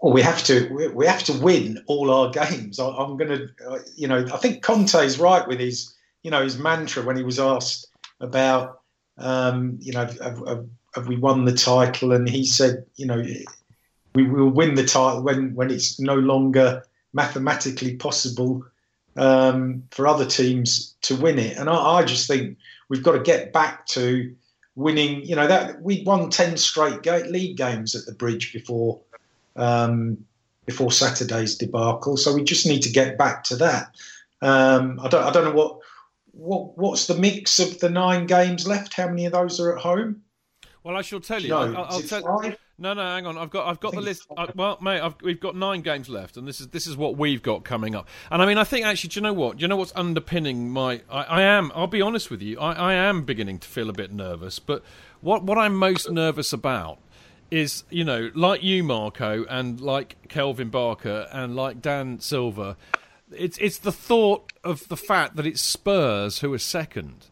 Well, 0.00 0.14
we 0.14 0.22
have 0.22 0.42
to 0.44 0.90
we- 0.94 1.06
have 1.06 1.24
to 1.24 1.32
win 1.34 1.82
all 1.86 2.10
our 2.10 2.30
games. 2.30 2.78
I, 2.78 2.88
I'm 2.88 3.16
going 3.16 3.30
to, 3.30 3.48
uh, 3.68 3.78
you 3.96 4.08
know, 4.08 4.26
I 4.32 4.36
think 4.38 4.62
Conte's 4.62 5.18
right 5.18 5.46
with 5.46 5.60
his, 5.60 5.94
you 6.22 6.30
know, 6.30 6.42
his 6.42 6.58
mantra 6.58 7.02
when 7.02 7.16
he 7.16 7.22
was 7.22 7.38
asked 7.38 7.86
about, 8.20 8.80
um, 9.18 9.76
you 9.80 9.92
know, 9.92 10.06
have, 10.06 10.18
have, 10.18 10.66
have 10.94 11.08
we 11.08 11.16
won 11.16 11.44
the 11.44 11.54
title, 11.54 12.12
and 12.12 12.28
he 12.28 12.44
said, 12.44 12.84
you 12.96 13.06
know, 13.06 13.22
we 14.14 14.26
will 14.26 14.48
win 14.48 14.74
the 14.74 14.86
title 14.86 15.22
when 15.22 15.54
when 15.54 15.70
it's 15.70 16.00
no 16.00 16.14
longer 16.14 16.82
mathematically 17.12 17.96
possible 17.96 18.64
um, 19.16 19.82
for 19.90 20.06
other 20.06 20.24
teams 20.24 20.94
to 21.02 21.16
win 21.16 21.38
it. 21.38 21.58
And 21.58 21.68
I, 21.68 21.74
I 21.74 22.04
just 22.04 22.26
think 22.26 22.56
we've 22.88 23.02
got 23.02 23.12
to 23.12 23.20
get 23.20 23.52
back 23.52 23.86
to 23.88 24.34
winning. 24.76 25.22
You 25.24 25.36
know 25.36 25.46
that 25.46 25.82
we 25.82 26.02
won 26.04 26.30
ten 26.30 26.56
straight 26.56 27.04
league 27.04 27.58
games 27.58 27.94
at 27.94 28.06
the 28.06 28.14
Bridge 28.14 28.52
before 28.52 29.00
um, 29.56 30.18
before 30.66 30.92
Saturday's 30.92 31.56
debacle. 31.56 32.16
So 32.16 32.34
we 32.34 32.44
just 32.44 32.66
need 32.66 32.82
to 32.82 32.90
get 32.90 33.18
back 33.18 33.44
to 33.44 33.56
that. 33.56 33.94
Um, 34.42 34.98
I 35.02 35.08
don't 35.08 35.24
I 35.24 35.30
don't 35.30 35.44
know 35.44 35.52
what 35.52 35.78
what 36.32 36.78
what's 36.78 37.06
the 37.06 37.14
mix 37.16 37.58
of 37.58 37.78
the 37.80 37.90
nine 37.90 38.26
games 38.26 38.66
left. 38.66 38.94
How 38.94 39.08
many 39.08 39.26
of 39.26 39.32
those 39.32 39.60
are 39.60 39.76
at 39.76 39.82
home? 39.82 40.22
Well, 40.82 40.96
I 40.96 41.02
shall 41.02 41.20
tell 41.20 41.42
you. 41.42 41.48
No, 41.50 41.58
I- 41.58 41.66
I'll, 41.66 41.84
I'll 41.84 42.00
tell. 42.02 42.38
five? 42.40 42.56
No, 42.78 42.94
no, 42.94 43.02
hang 43.02 43.26
on. 43.26 43.36
I've 43.36 43.50
got, 43.50 43.66
I've 43.66 43.78
got 43.78 43.92
the 43.92 44.00
list. 44.00 44.22
it's 44.30 44.40
Uh, 44.40 44.50
well, 44.56 44.78
mate, 44.80 45.02
I've, 45.02 45.14
we've 45.20 45.38
got 45.38 45.54
nine 45.54 45.82
games 45.82 46.08
left, 46.08 46.38
and 46.38 46.48
this 46.48 46.62
is 46.62 46.68
this 46.68 46.86
is 46.86 46.96
what 46.96 47.18
we've 47.18 47.42
got 47.42 47.62
coming 47.62 47.94
up. 47.94 48.08
And 48.30 48.40
I 48.40 48.46
mean, 48.46 48.56
I 48.56 48.64
think 48.64 48.86
actually, 48.86 49.08
do 49.08 49.20
you 49.20 49.22
know 49.22 49.34
what? 49.34 49.58
Do 49.58 49.62
you 49.62 49.68
know 49.68 49.76
what's 49.76 49.92
underpinning 49.94 50.70
my? 50.70 51.02
I, 51.10 51.24
I 51.24 51.42
am. 51.42 51.70
I'll 51.74 51.86
be 51.88 52.00
honest 52.00 52.30
with 52.30 52.40
you. 52.40 52.58
I, 52.58 52.72
I 52.72 52.94
am 52.94 53.24
beginning 53.24 53.58
to 53.58 53.68
feel 53.68 53.90
a 53.90 53.92
bit 53.92 54.10
nervous. 54.10 54.58
But 54.58 54.82
what 55.20 55.42
what 55.42 55.58
I'm 55.58 55.74
most 55.74 56.10
nervous 56.10 56.54
about 56.54 57.00
is, 57.50 57.84
you 57.90 58.04
know, 58.04 58.30
like 58.34 58.62
you, 58.62 58.84
Marco, 58.84 59.44
and 59.48 59.80
like 59.80 60.16
Kelvin 60.28 60.70
Barker, 60.70 61.28
and 61.32 61.56
like 61.56 61.82
Dan 61.82 62.20
Silver. 62.20 62.76
It's 63.32 63.58
it's 63.58 63.78
the 63.78 63.92
thought 63.92 64.52
of 64.64 64.88
the 64.88 64.96
fact 64.96 65.36
that 65.36 65.46
it's 65.46 65.60
Spurs 65.60 66.40
who 66.40 66.52
are 66.52 66.58
second 66.58 67.26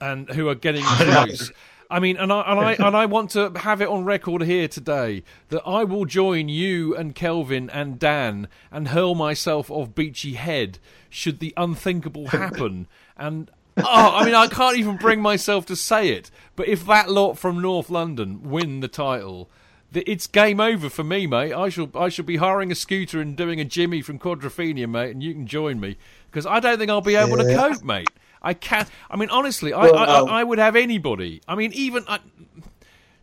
and 0.00 0.28
who 0.30 0.48
are 0.48 0.54
getting 0.54 0.82
close. 0.84 1.52
I 1.90 2.00
mean, 2.00 2.16
and 2.16 2.32
I 2.32 2.40
and 2.40 2.60
I 2.60 2.72
and 2.72 2.96
I 2.96 3.06
want 3.06 3.30
to 3.30 3.50
have 3.56 3.80
it 3.80 3.88
on 3.88 4.04
record 4.04 4.42
here 4.42 4.68
today 4.68 5.22
that 5.48 5.62
I 5.66 5.84
will 5.84 6.06
join 6.06 6.48
you 6.48 6.96
and 6.96 7.14
Kelvin 7.14 7.70
and 7.70 7.98
Dan 7.98 8.48
and 8.70 8.88
hurl 8.88 9.14
myself 9.14 9.70
off 9.70 9.94
Beachy 9.94 10.34
Head 10.34 10.78
should 11.10 11.40
the 11.40 11.52
unthinkable 11.56 12.28
happen. 12.28 12.88
And 13.16 13.50
oh, 13.78 13.84
I 13.84 14.24
mean, 14.24 14.34
I 14.34 14.46
can't 14.46 14.76
even 14.76 14.96
bring 14.96 15.20
myself 15.20 15.66
to 15.66 15.76
say 15.76 16.08
it. 16.10 16.30
But 16.56 16.68
if 16.68 16.86
that 16.86 17.10
lot 17.10 17.38
from 17.38 17.60
North 17.60 17.90
London 17.90 18.42
win 18.42 18.80
the 18.80 18.88
title, 18.88 19.50
it's 19.92 20.26
game 20.26 20.60
over 20.60 20.88
for 20.88 21.04
me, 21.04 21.26
mate. 21.26 21.52
I 21.52 21.68
shall 21.68 21.90
I 21.94 22.08
shall 22.08 22.24
be 22.24 22.36
hiring 22.36 22.72
a 22.72 22.74
scooter 22.74 23.20
and 23.20 23.36
doing 23.36 23.60
a 23.60 23.64
Jimmy 23.64 24.02
from 24.02 24.18
Quadrophenia, 24.18 24.88
mate, 24.88 25.10
and 25.10 25.22
you 25.22 25.32
can 25.32 25.46
join 25.46 25.80
me 25.80 25.96
because 26.30 26.46
I 26.46 26.60
don't 26.60 26.78
think 26.78 26.90
I'll 26.90 27.00
be 27.00 27.16
able 27.16 27.36
to 27.36 27.54
cope, 27.54 27.82
mate. 27.82 28.08
I 28.42 28.54
can't. 28.54 28.88
I 29.10 29.16
mean, 29.16 29.30
honestly, 29.30 29.72
I, 29.72 29.84
Well, 29.84 29.96
I, 29.96 30.06
no. 30.06 30.26
I, 30.26 30.40
I 30.40 30.44
would 30.44 30.58
have 30.58 30.76
anybody. 30.76 31.40
I 31.48 31.54
mean, 31.54 31.72
even 31.72 32.04
I, 32.06 32.18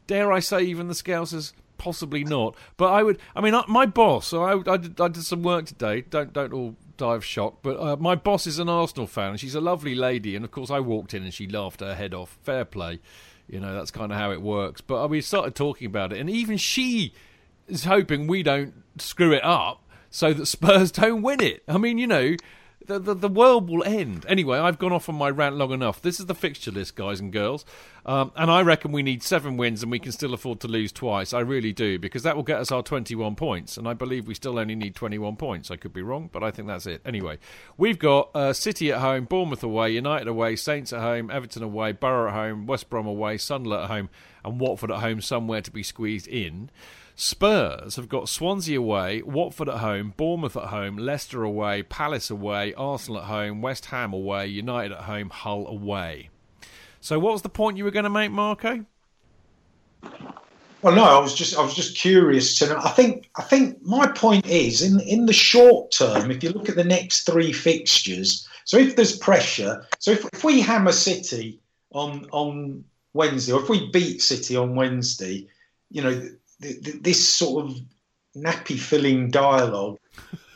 dare 0.08 0.32
I 0.32 0.40
say, 0.40 0.64
even 0.64 0.88
the 0.88 0.94
Scousers, 0.94 1.54
possibly 1.78 2.24
not. 2.24 2.56
But 2.78 2.92
I 2.92 3.04
would. 3.04 3.20
I 3.36 3.42
mean, 3.42 3.54
I, 3.54 3.64
my 3.68 3.86
boss. 3.86 4.28
So 4.28 4.44
I, 4.44 4.74
I, 4.74 4.78
did, 4.78 5.00
I 5.00 5.08
did 5.10 5.24
some 5.24 5.44
work 5.44 5.66
today. 5.66 6.02
Don't 6.02 6.34
don't 6.34 6.54
all 6.54 6.76
of 7.02 7.26
shock. 7.26 7.58
But 7.62 7.80
uh, 7.80 7.96
my 7.98 8.16
boss 8.16 8.48
is 8.48 8.60
an 8.60 8.70
Arsenal 8.70 9.08
fan. 9.08 9.32
and 9.32 9.40
She's 9.40 9.56
a 9.56 9.62
lovely 9.62 9.96
lady, 9.96 10.36
and 10.36 10.46
of 10.46 10.52
course, 10.52 10.70
I 10.70 10.80
walked 10.80 11.14
in 11.14 11.24
and 11.24 11.34
she 11.34 11.48
laughed 11.48 11.82
her 11.82 11.96
head 11.96 12.14
off. 12.14 12.38
Fair 12.44 12.66
play. 12.66 13.00
You 13.48 13.60
know, 13.60 13.74
that's 13.74 13.92
kind 13.92 14.12
of 14.12 14.18
how 14.18 14.32
it 14.32 14.42
works. 14.42 14.82
But 14.82 15.04
uh, 15.04 15.08
we 15.08 15.22
started 15.22 15.56
talking 15.56 15.88
about 15.88 16.14
it, 16.14 16.20
and 16.20 16.30
even 16.30 16.58
she 16.58 17.14
is 17.68 17.84
hoping 17.86 18.28
we 18.28 18.44
don't 18.44 18.74
screw 18.98 19.34
it 19.34 19.44
up 19.44 19.84
so 20.10 20.34
that 20.34 20.46
Spurs 20.46 20.92
don't 20.94 21.22
win 21.22 21.42
it. 21.42 21.64
I 21.68 21.78
mean, 21.78 21.98
you 21.98 22.08
know, 22.08 22.36
the, 22.86 23.00
the, 23.00 23.14
the 23.14 23.28
world 23.28 23.70
will 23.70 23.84
end. 23.84 24.26
Anyway, 24.28 24.58
I've 24.58 24.80
gone 24.80 24.92
off 24.92 25.08
on 25.10 25.16
my 25.16 25.30
rant 25.30 25.56
long 25.56 25.72
enough. 25.72 26.02
This 26.02 26.20
is 26.20 26.26
the 26.26 26.36
fixture 26.36 26.72
list, 26.72 26.96
guys 26.96 27.20
and 27.20 27.32
girls. 27.32 27.66
Um, 28.06 28.32
and 28.36 28.50
I 28.50 28.62
reckon 28.62 28.92
we 28.92 29.04
need 29.04 29.22
seven 29.22 29.58
wins 29.58 29.84
and 29.84 29.92
we 29.92 30.00
can 30.00 30.12
still 30.12 30.34
afford 30.34 30.60
to 30.62 30.68
lose 30.68 30.92
twice. 30.92 31.34
I 31.34 31.42
really 31.42 31.74
do, 31.74 32.00
because 32.00 32.24
that 32.24 32.36
will 32.36 32.44
get 32.44 32.60
us 32.60 32.72
our 32.72 32.82
21 32.82 33.36
points. 33.36 33.78
And 33.78 33.88
I 33.88 33.94
believe 33.94 34.28
we 34.28 34.34
still 34.34 34.58
only 34.58 34.76
need 34.76 34.96
21 34.96 35.36
points. 35.36 35.70
I 35.70 35.76
could 35.76 35.94
be 35.94 36.02
wrong, 36.02 36.30
but 36.32 36.44
I 36.44 36.52
think 36.52 36.68
that's 36.68 36.88
it. 36.88 37.02
Anyway, 37.06 37.38
we've 37.78 38.00
got 38.00 38.36
uh, 38.36 38.54
City 38.54 38.92
at 38.92 39.00
home, 39.00 39.26
Bournemouth 39.26 39.64
away, 39.64 39.92
United 39.92 40.28
away, 40.28 40.56
Saints 40.56 40.92
at 40.92 41.02
home, 41.02 41.30
Everton 41.30 41.64
away, 41.64 41.92
Borough 41.92 42.30
at 42.30 42.34
home, 42.34 42.66
West 42.66 42.90
Brom 42.90 43.06
away, 43.06 43.38
Sunderland 43.38 43.84
at 43.84 43.90
home, 43.90 44.10
and 44.44 44.60
Watford 44.60 44.92
at 44.92 45.02
home, 45.02 45.22
somewhere 45.22 45.62
to 45.62 45.72
be 45.72 45.84
squeezed 45.84 46.28
in. 46.28 46.72
Spurs 47.22 47.98
have 47.98 48.10
got 48.10 48.30
Swansea 48.30 48.80
away, 48.80 49.22
Watford 49.22 49.70
at 49.70 49.78
home, 49.78 50.16
Bournemouth 50.18 50.58
at 50.58 50.70
home, 50.70 50.98
Leicester 50.98 51.44
away, 51.44 51.84
Palace 51.84 52.32
away, 52.32 52.74
Arsenal 52.74 53.20
at 53.20 53.28
home, 53.28 53.62
West 53.62 53.86
Ham 53.86 54.12
away, 54.12 54.48
United 54.48 54.92
at 54.92 55.04
home, 55.04 55.30
Hull 55.30 55.68
away. 55.68 56.32
So, 57.00 57.20
what 57.20 57.34
was 57.34 57.44
the 57.44 57.50
point 57.50 57.78
you 57.78 57.84
were 57.84 57.92
going 57.92 58.06
to 58.06 58.10
make, 58.10 58.32
Marco? 58.32 58.86
Well, 60.82 60.96
no, 60.96 61.04
I 61.04 61.20
was 61.20 61.36
just 61.36 61.56
I 61.56 61.62
was 61.62 61.76
just 61.76 61.96
curious 61.96 62.58
to 62.58 62.70
know. 62.70 62.80
I 62.84 62.90
think 62.90 63.30
I 63.36 63.44
think 63.44 63.80
my 63.84 64.08
point 64.08 64.48
is 64.48 64.82
in 64.82 65.00
in 65.02 65.28
the 65.28 65.34
short 65.34 65.92
term, 65.92 66.32
if 66.32 66.44
you 66.44 66.50
look 66.50 66.70
at 66.70 66.76
the 66.76 66.84
next 66.84 67.28
three 67.28 67.54
fixtures, 67.54 68.48
so 68.66 68.78
if 68.80 68.96
there's 68.96 69.16
pressure, 69.16 69.86
so 70.00 70.10
if, 70.10 70.26
if 70.34 70.44
we 70.44 70.60
hammer 70.60 70.92
City 70.92 71.60
on 71.92 72.26
on 72.32 72.84
Wednesday, 73.14 73.54
or 73.54 73.62
if 73.62 73.70
we 73.70 73.92
beat 73.92 74.24
City 74.24 74.56
on 74.56 74.74
Wednesday, 74.74 75.48
you 75.92 76.02
know, 76.02 76.30
th- 76.62 76.84
th- 76.84 77.02
this 77.02 77.28
sort 77.28 77.66
of 77.66 77.78
nappy 78.36 78.80
filling 78.80 79.30
dialogue 79.30 79.98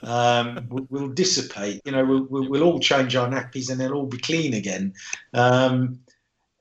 um, 0.03 0.67
will, 0.69 0.87
will 0.89 1.09
dissipate. 1.09 1.81
You 1.85 1.91
know, 1.91 2.05
we'll, 2.05 2.23
we'll, 2.29 2.49
we'll 2.49 2.63
all 2.63 2.79
change 2.79 3.15
our 3.15 3.27
nappies 3.27 3.69
and 3.69 3.79
they'll 3.79 3.93
all 3.93 4.05
be 4.05 4.17
clean 4.17 4.53
again. 4.53 4.93
Um, 5.33 5.99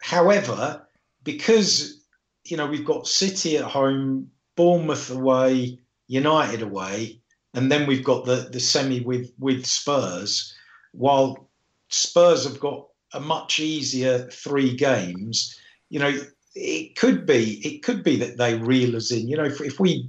however, 0.00 0.86
because 1.22 2.04
you 2.44 2.56
know 2.56 2.66
we've 2.66 2.84
got 2.84 3.06
City 3.06 3.56
at 3.56 3.64
home, 3.64 4.30
Bournemouth 4.56 5.10
away, 5.10 5.78
United 6.08 6.62
away, 6.62 7.20
and 7.54 7.70
then 7.70 7.86
we've 7.86 8.04
got 8.04 8.24
the 8.24 8.48
the 8.50 8.60
semi 8.60 9.00
with 9.00 9.32
with 9.38 9.66
Spurs. 9.66 10.54
While 10.92 11.48
Spurs 11.88 12.44
have 12.44 12.60
got 12.60 12.86
a 13.12 13.20
much 13.20 13.58
easier 13.58 14.28
three 14.30 14.76
games, 14.76 15.58
you 15.88 15.98
know 15.98 16.12
it 16.54 16.96
could 16.96 17.26
be 17.26 17.60
it 17.66 17.82
could 17.82 18.02
be 18.04 18.16
that 18.16 18.36
they 18.36 18.54
reel 18.54 18.96
us 18.96 19.10
in. 19.10 19.28
You 19.28 19.36
know, 19.36 19.44
if, 19.44 19.60
if 19.60 19.80
we, 19.80 20.08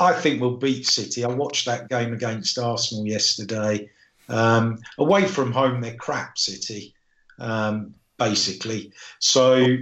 I 0.00 0.12
think 0.12 0.40
we'll 0.40 0.56
beat 0.56 0.86
City. 0.86 1.24
I 1.24 1.28
watched 1.28 1.66
that 1.66 1.88
game 1.88 2.12
against 2.12 2.58
Arsenal 2.58 3.06
yesterday. 3.06 3.90
Um, 4.28 4.78
away 4.98 5.26
from 5.26 5.52
home, 5.52 5.80
they're 5.82 5.96
crap 5.96 6.38
City, 6.38 6.94
um, 7.38 7.94
basically. 8.18 8.92
So 9.18 9.76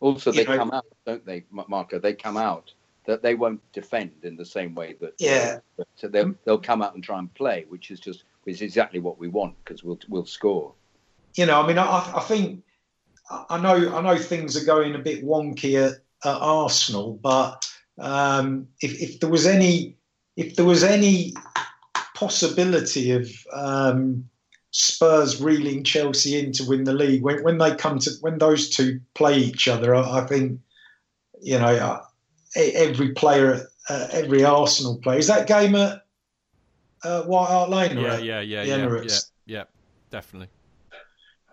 Also, 0.00 0.32
they 0.32 0.44
know- 0.44 0.56
come 0.56 0.70
out, 0.70 0.86
don't 1.06 1.24
they, 1.26 1.44
Marco? 1.50 1.98
They 1.98 2.14
come 2.14 2.36
out 2.38 2.72
that 3.04 3.20
they 3.20 3.34
won't 3.34 3.60
defend 3.72 4.12
in 4.22 4.36
the 4.36 4.44
same 4.46 4.74
way 4.74 4.96
that. 5.00 5.14
Yeah. 5.18 5.58
So 5.96 6.08
they'll 6.08 6.34
they'll 6.44 6.58
come 6.58 6.80
out 6.82 6.94
and 6.94 7.04
try 7.04 7.18
and 7.18 7.32
play, 7.34 7.66
which 7.68 7.90
is 7.90 8.00
just 8.00 8.24
which 8.44 8.56
is 8.56 8.62
exactly 8.62 9.00
what 9.00 9.18
we 9.18 9.28
want 9.28 9.54
because 9.64 9.84
we'll 9.84 9.98
we'll 10.08 10.24
score. 10.24 10.72
you 11.34 11.44
know, 11.46 11.60
I 11.62 11.66
mean, 11.66 11.78
I, 11.78 12.12
I 12.16 12.20
think 12.20 12.62
I 13.30 13.60
know 13.60 13.94
I 13.94 14.02
know 14.02 14.18
things 14.18 14.56
are 14.56 14.64
going 14.64 14.94
a 14.94 14.98
bit 14.98 15.24
wonky 15.24 15.74
at, 15.74 15.98
at 16.24 16.36
Arsenal, 16.40 17.18
but 17.22 17.66
um, 17.98 18.68
if, 18.80 19.00
if 19.00 19.20
there 19.20 19.30
was 19.30 19.46
any 19.46 19.96
if 20.36 20.56
there 20.56 20.64
was 20.64 20.82
any 20.82 21.34
possibility 22.14 23.12
of 23.12 23.30
um, 23.52 24.28
Spurs 24.70 25.40
reeling 25.40 25.84
Chelsea 25.84 26.38
in 26.38 26.52
to 26.52 26.64
win 26.64 26.84
the 26.84 26.94
league 26.94 27.22
when, 27.22 27.42
when 27.42 27.58
they 27.58 27.74
come 27.74 27.98
to 28.00 28.10
when 28.20 28.38
those 28.38 28.70
two 28.70 29.00
play 29.14 29.38
each 29.38 29.68
other, 29.68 29.94
I, 29.94 30.20
I 30.20 30.26
think 30.26 30.60
you 31.40 31.58
know 31.58 31.66
uh, 31.66 32.02
every 32.56 33.12
player, 33.12 33.66
uh, 33.88 34.08
every 34.12 34.44
Arsenal 34.44 34.98
player 34.98 35.18
is 35.18 35.28
that 35.28 35.46
game 35.46 35.74
at 35.74 36.02
uh, 37.04 37.22
White 37.22 37.48
Hart 37.48 37.70
Lane. 37.70 37.98
Yeah, 37.98 38.14
at 38.14 38.24
yeah, 38.24 38.40
yeah, 38.40 38.62
yeah, 38.62 39.00
yeah, 39.02 39.18
yeah, 39.46 39.64
definitely. 40.10 40.48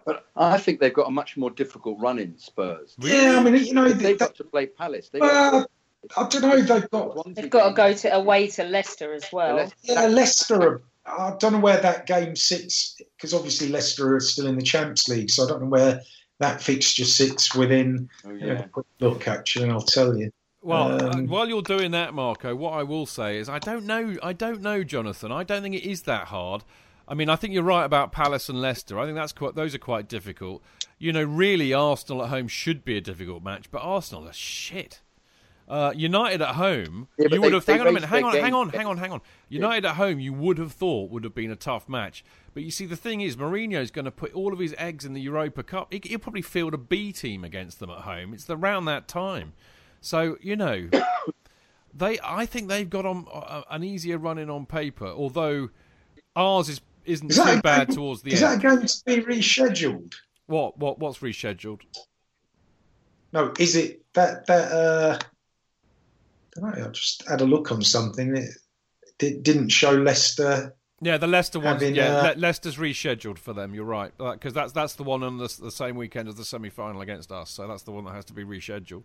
But 0.09 0.25
I 0.35 0.57
think 0.57 0.79
they've 0.79 0.93
got 0.93 1.07
a 1.07 1.11
much 1.11 1.37
more 1.37 1.51
difficult 1.51 1.99
run 1.99 2.17
in 2.17 2.37
Spurs. 2.37 2.95
Yeah, 2.99 3.35
I 3.39 3.43
mean, 3.43 3.55
you 3.63 3.73
know, 3.73 3.87
They've 3.89 3.99
they, 3.99 4.15
got 4.15 4.35
to 4.37 4.43
play 4.43 4.65
Palace. 4.65 5.09
They've 5.09 5.21
Well, 5.21 5.51
got 5.51 5.69
I 6.17 6.27
don't 6.29 6.41
know. 6.41 6.61
They've 6.61 6.89
got 6.89 7.35
They've 7.35 7.49
got 7.49 7.67
to 7.69 7.73
go 7.75 7.93
to 7.93 8.15
away 8.15 8.47
to 8.47 8.63
Leicester 8.63 9.13
as 9.13 9.25
well. 9.31 9.71
yeah, 9.83 10.07
Leicester. 10.07 10.61
are- 10.61 10.81
I 11.05 11.35
don't 11.39 11.53
know 11.53 11.59
where 11.59 11.79
that 11.81 12.05
game 12.05 12.35
sits 12.35 12.99
because 13.17 13.33
obviously 13.33 13.67
Leicester 13.69 14.15
are 14.15 14.19
still 14.19 14.45
in 14.47 14.55
the 14.55 14.61
Champions 14.61 15.07
League, 15.09 15.29
so 15.31 15.45
I 15.45 15.47
don't 15.49 15.61
know 15.63 15.67
where 15.69 16.01
that 16.39 16.61
fixture 16.61 17.05
sits 17.05 17.53
within. 17.55 18.09
Oh, 18.25 18.31
yeah. 18.31 18.47
have 18.55 18.65
a 18.65 18.69
quick 18.69 18.85
Look, 18.99 19.27
actually, 19.27 19.63
and 19.65 19.71
I'll 19.73 19.81
tell 19.81 20.15
you. 20.17 20.31
Well, 20.61 20.91
uh, 21.01 21.11
Um, 21.13 21.27
while 21.27 21.47
you're 21.47 21.61
doing 21.63 21.91
that, 21.91 22.13
Marco, 22.13 22.55
what 22.55 22.73
I 22.73 22.83
will 22.83 23.05
say 23.05 23.37
is 23.37 23.47
I 23.49 23.59
don't 23.59 23.85
know. 23.85 24.17
I 24.21 24.33
don't 24.33 24.61
know, 24.61 24.83
Jonathan. 24.83 25.31
I 25.31 25.43
don't 25.43 25.61
think 25.63 25.75
it 25.75 25.89
is 25.89 26.03
that 26.03 26.27
hard. 26.27 26.63
I 27.09 27.15
mean, 27.15 27.27
I 27.27 27.35
think 27.35 27.53
you're 27.53 27.63
right 27.63 27.83
about 27.85 28.11
Palace 28.11 28.47
and 28.49 28.61
Leicester. 28.61 28.99
I 28.99 29.05
think 29.05 29.15
that's 29.15 29.33
quite. 29.33 29.55
Those 29.55 29.73
are 29.73 29.79
quite 29.79 30.07
difficult. 30.07 30.63
You 30.99 31.11
know, 31.11 31.23
really, 31.23 31.73
Arsenal 31.73 32.23
at 32.23 32.29
home 32.29 32.47
should 32.47 32.85
be 32.85 32.95
a 32.97 33.01
difficult 33.01 33.43
match, 33.43 33.71
but 33.71 33.79
Arsenal 33.79 34.27
are 34.27 34.33
shit. 34.33 35.01
Uh, 35.67 35.93
United 35.95 36.41
at 36.41 36.55
home, 36.55 37.07
Yeah, 37.17 37.27
you 37.31 37.41
would 37.41 37.51
they- 37.51 37.55
have. 37.55 37.65
they 37.65 37.73
Hang 37.73 37.81
on 37.87 37.93
minute. 37.93 38.09
Hang 38.09 38.23
on. 38.23 38.33
Hang 38.33 38.53
on. 38.55 38.69
Hang 38.69 38.85
on. 38.87 38.97
Hang 38.97 39.11
on. 39.11 39.21
United 39.49 39.85
at 39.85 39.95
home, 39.97 40.19
you 40.19 40.33
would 40.33 40.57
have 40.57 40.71
thought 40.71 41.11
would 41.11 41.23
have 41.23 41.35
been 41.35 41.51
a 41.51 41.55
tough 41.55 41.87
match. 41.87 42.23
But 42.55 42.63
you 42.63 42.71
see, 42.71 42.85
the 42.87 42.95
thing 42.95 43.21
is, 43.21 43.37
Mourinho's 43.37 43.91
going 43.91 44.05
to 44.05 44.11
put 44.11 44.33
all 44.33 44.51
of 44.51 44.57
his 44.59 44.73
eggs 44.79 45.05
in 45.05 45.13
the 45.13 45.21
Europa 45.21 45.61
Cup. 45.63 45.93
He, 45.93 46.01
he'll 46.03 46.17
probably 46.19 46.41
field 46.41 46.73
a 46.73 46.77
B 46.77 47.11
team 47.11 47.43
against 47.43 47.79
them 47.79 47.89
at 47.91 47.99
home. 47.99 48.33
It's 48.33 48.49
around 48.49 48.85
that 48.85 49.07
time. 49.07 49.53
So 50.01 50.37
you 50.41 50.55
know, 50.55 50.89
they. 51.93 52.19
I 52.23 52.45
think 52.45 52.67
they've 52.67 52.89
got 52.89 53.05
on 53.05 53.25
uh, 53.31 53.61
an 53.69 53.83
easier 53.83 54.17
running 54.17 54.49
on 54.49 54.65
paper. 54.65 55.07
Although 55.07 55.69
ours 56.35 56.67
is 56.69 56.81
isn't 57.09 57.31
Is 57.31 57.37
too 57.37 57.61
bad 57.61 57.87
game- 57.87 57.95
towards 57.95 58.21
the 58.21 58.31
Is 58.31 58.43
end. 58.43 58.63
Is 58.63 58.63
that 58.63 59.05
going 59.05 59.21
to 59.21 59.27
be 59.27 59.33
rescheduled? 59.35 60.13
What? 60.47 60.77
What? 60.77 60.99
What's 60.99 61.19
rescheduled? 61.19 61.81
No, 63.33 63.53
is 63.59 63.75
it 63.75 64.03
that 64.13 64.45
that? 64.47 64.71
Uh, 64.71 65.19
I 66.57 66.59
don't 66.59 66.77
know. 66.79 66.85
I 66.85 66.89
just 66.89 67.27
had 67.29 67.41
a 67.41 67.45
look 67.45 67.71
on 67.71 67.81
something. 67.81 68.35
It, 68.35 68.49
it 69.19 69.43
didn't 69.43 69.69
show 69.69 69.91
Leicester. 69.91 70.75
Yeah, 71.01 71.17
the 71.17 71.27
Leicester 71.27 71.59
one. 71.59 71.79
Yeah, 71.93 72.17
uh, 72.17 72.33
Le- 72.33 72.39
Leicester's 72.39 72.77
rescheduled 72.77 73.37
for 73.37 73.53
them. 73.53 73.73
You're 73.73 73.85
right, 73.85 74.11
because 74.17 74.53
that's 74.53 74.73
that's 74.73 74.95
the 74.95 75.03
one 75.03 75.23
on 75.23 75.37
the, 75.37 75.53
the 75.61 75.71
same 75.71 75.95
weekend 75.95 76.27
as 76.27 76.35
the 76.35 76.43
semi-final 76.43 77.01
against 77.01 77.31
us. 77.31 77.51
So 77.51 77.67
that's 77.67 77.83
the 77.83 77.91
one 77.91 78.03
that 78.05 78.15
has 78.15 78.25
to 78.25 78.33
be 78.33 78.43
rescheduled, 78.43 79.03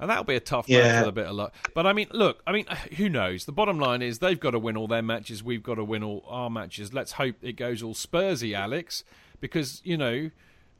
and 0.00 0.08
that'll 0.10 0.24
be 0.24 0.36
a 0.36 0.40
tough 0.40 0.68
match 0.68 0.76
Yeah. 0.78 1.00
with 1.00 1.08
a 1.08 1.12
bit 1.12 1.26
of 1.26 1.34
luck. 1.34 1.54
But 1.74 1.86
I 1.86 1.92
mean, 1.92 2.08
look, 2.12 2.42
I 2.46 2.52
mean, 2.52 2.66
who 2.96 3.08
knows? 3.08 3.44
The 3.44 3.52
bottom 3.52 3.78
line 3.78 4.02
is 4.02 4.18
they've 4.18 4.38
got 4.38 4.52
to 4.52 4.58
win 4.58 4.76
all 4.76 4.86
their 4.88 5.02
matches. 5.02 5.42
We've 5.42 5.62
got 5.62 5.74
to 5.76 5.84
win 5.84 6.02
all 6.02 6.24
our 6.28 6.50
matches. 6.50 6.92
Let's 6.94 7.12
hope 7.12 7.36
it 7.42 7.54
goes 7.54 7.82
all 7.82 7.94
Spursy, 7.94 8.54
Alex, 8.54 9.04
because 9.40 9.80
you 9.84 9.96
know 9.96 10.30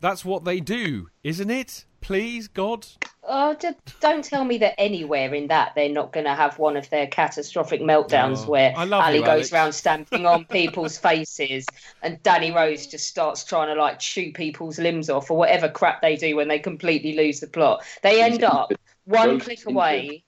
that's 0.01 0.25
what 0.25 0.45
they 0.45 0.61
do, 0.61 1.11
isn't 1.25 1.51
it? 1.51 1.85
Please, 2.01 2.47
God. 2.47 2.87
Oh, 3.31 3.55
just 3.55 3.77
don't 4.01 4.25
tell 4.25 4.45
me 4.45 4.57
that 4.59 4.81
anywhere 4.81 5.35
in 5.35 5.49
that 5.49 5.73
they're 5.75 5.89
not 5.91 6.13
going 6.13 6.25
to 6.25 6.35
have 6.35 6.57
one 6.59 6.77
of 6.77 6.89
their 6.91 7.09
catastrophic 7.09 7.81
meltdowns 7.83 8.45
Oh, 8.47 8.51
where 8.51 8.73
I 8.77 8.89
Ali 8.89 9.17
you, 9.17 9.21
goes 9.23 9.29
Alex. 9.29 9.53
round 9.53 9.75
stamping 9.75 10.25
on 10.25 10.45
people's 10.45 10.97
faces 11.09 11.67
and 12.03 12.23
Danny 12.23 12.53
Rose 12.53 12.87
just 12.87 13.09
starts 13.09 13.43
trying 13.45 13.75
to 13.75 13.79
like 13.79 13.99
chew 13.99 14.33
people's 14.33 14.79
limbs 14.79 15.11
off 15.11 15.31
or 15.31 15.37
whatever 15.37 15.69
crap 15.69 16.01
they 16.01 16.15
do 16.17 16.37
when 16.37 16.47
they 16.49 16.61
completely 16.61 17.17
lose 17.17 17.41
the 17.41 17.49
plot. 17.49 17.83
They 18.03 18.23
end 18.23 18.45
up 18.45 18.73
one 19.09 19.41
click 19.41 19.67
away. 19.67 20.25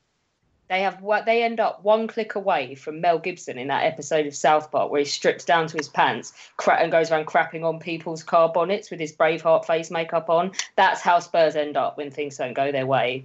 They 0.69 0.83
have 0.83 1.03
what 1.03 1.27
they 1.27 1.43
end 1.43 1.59
up 1.59 1.83
one 1.83 2.07
click 2.07 2.37
away 2.37 2.77
from 2.77 3.01
Mel 3.01 3.19
Gibson 3.19 3.59
in 3.59 3.69
that 3.69 3.85
episode 3.85 4.27
of 4.27 4.35
South 4.37 4.71
Park 4.71 4.91
where 4.93 5.01
he 5.01 5.05
strips 5.05 5.45
down 5.45 5.67
to 5.67 5.77
his 5.77 5.89
pants 5.89 6.33
cra- 6.57 6.77
and 6.77 6.93
goes 6.93 7.11
around 7.11 7.27
crapping 7.27 7.65
on 7.65 7.81
people's 7.81 8.23
car 8.23 8.49
bonnets 8.53 8.89
with 8.89 9.01
his 9.01 9.13
Braveheart 9.13 9.65
face 9.65 9.91
makeup 9.91 10.31
on. 10.31 10.53
That's 10.77 11.01
how 11.01 11.19
Spurs 11.19 11.57
end 11.57 11.77
up 11.77 11.97
when 11.97 12.13
things 12.13 12.37
don't 12.37 12.55
go 12.55 12.71
their 12.71 12.87
way. 12.87 13.25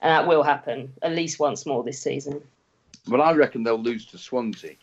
and 0.00 0.10
that 0.10 0.26
will 0.26 0.42
happen 0.42 0.92
at 1.02 1.12
least 1.12 1.38
once 1.40 1.64
more 1.66 1.82
this 1.82 2.00
season. 2.00 2.42
Well, 3.08 3.22
I 3.22 3.32
reckon 3.32 3.62
they'll 3.64 3.76
lose 3.82 4.06
to 4.06 4.18
Swansea 4.18 4.76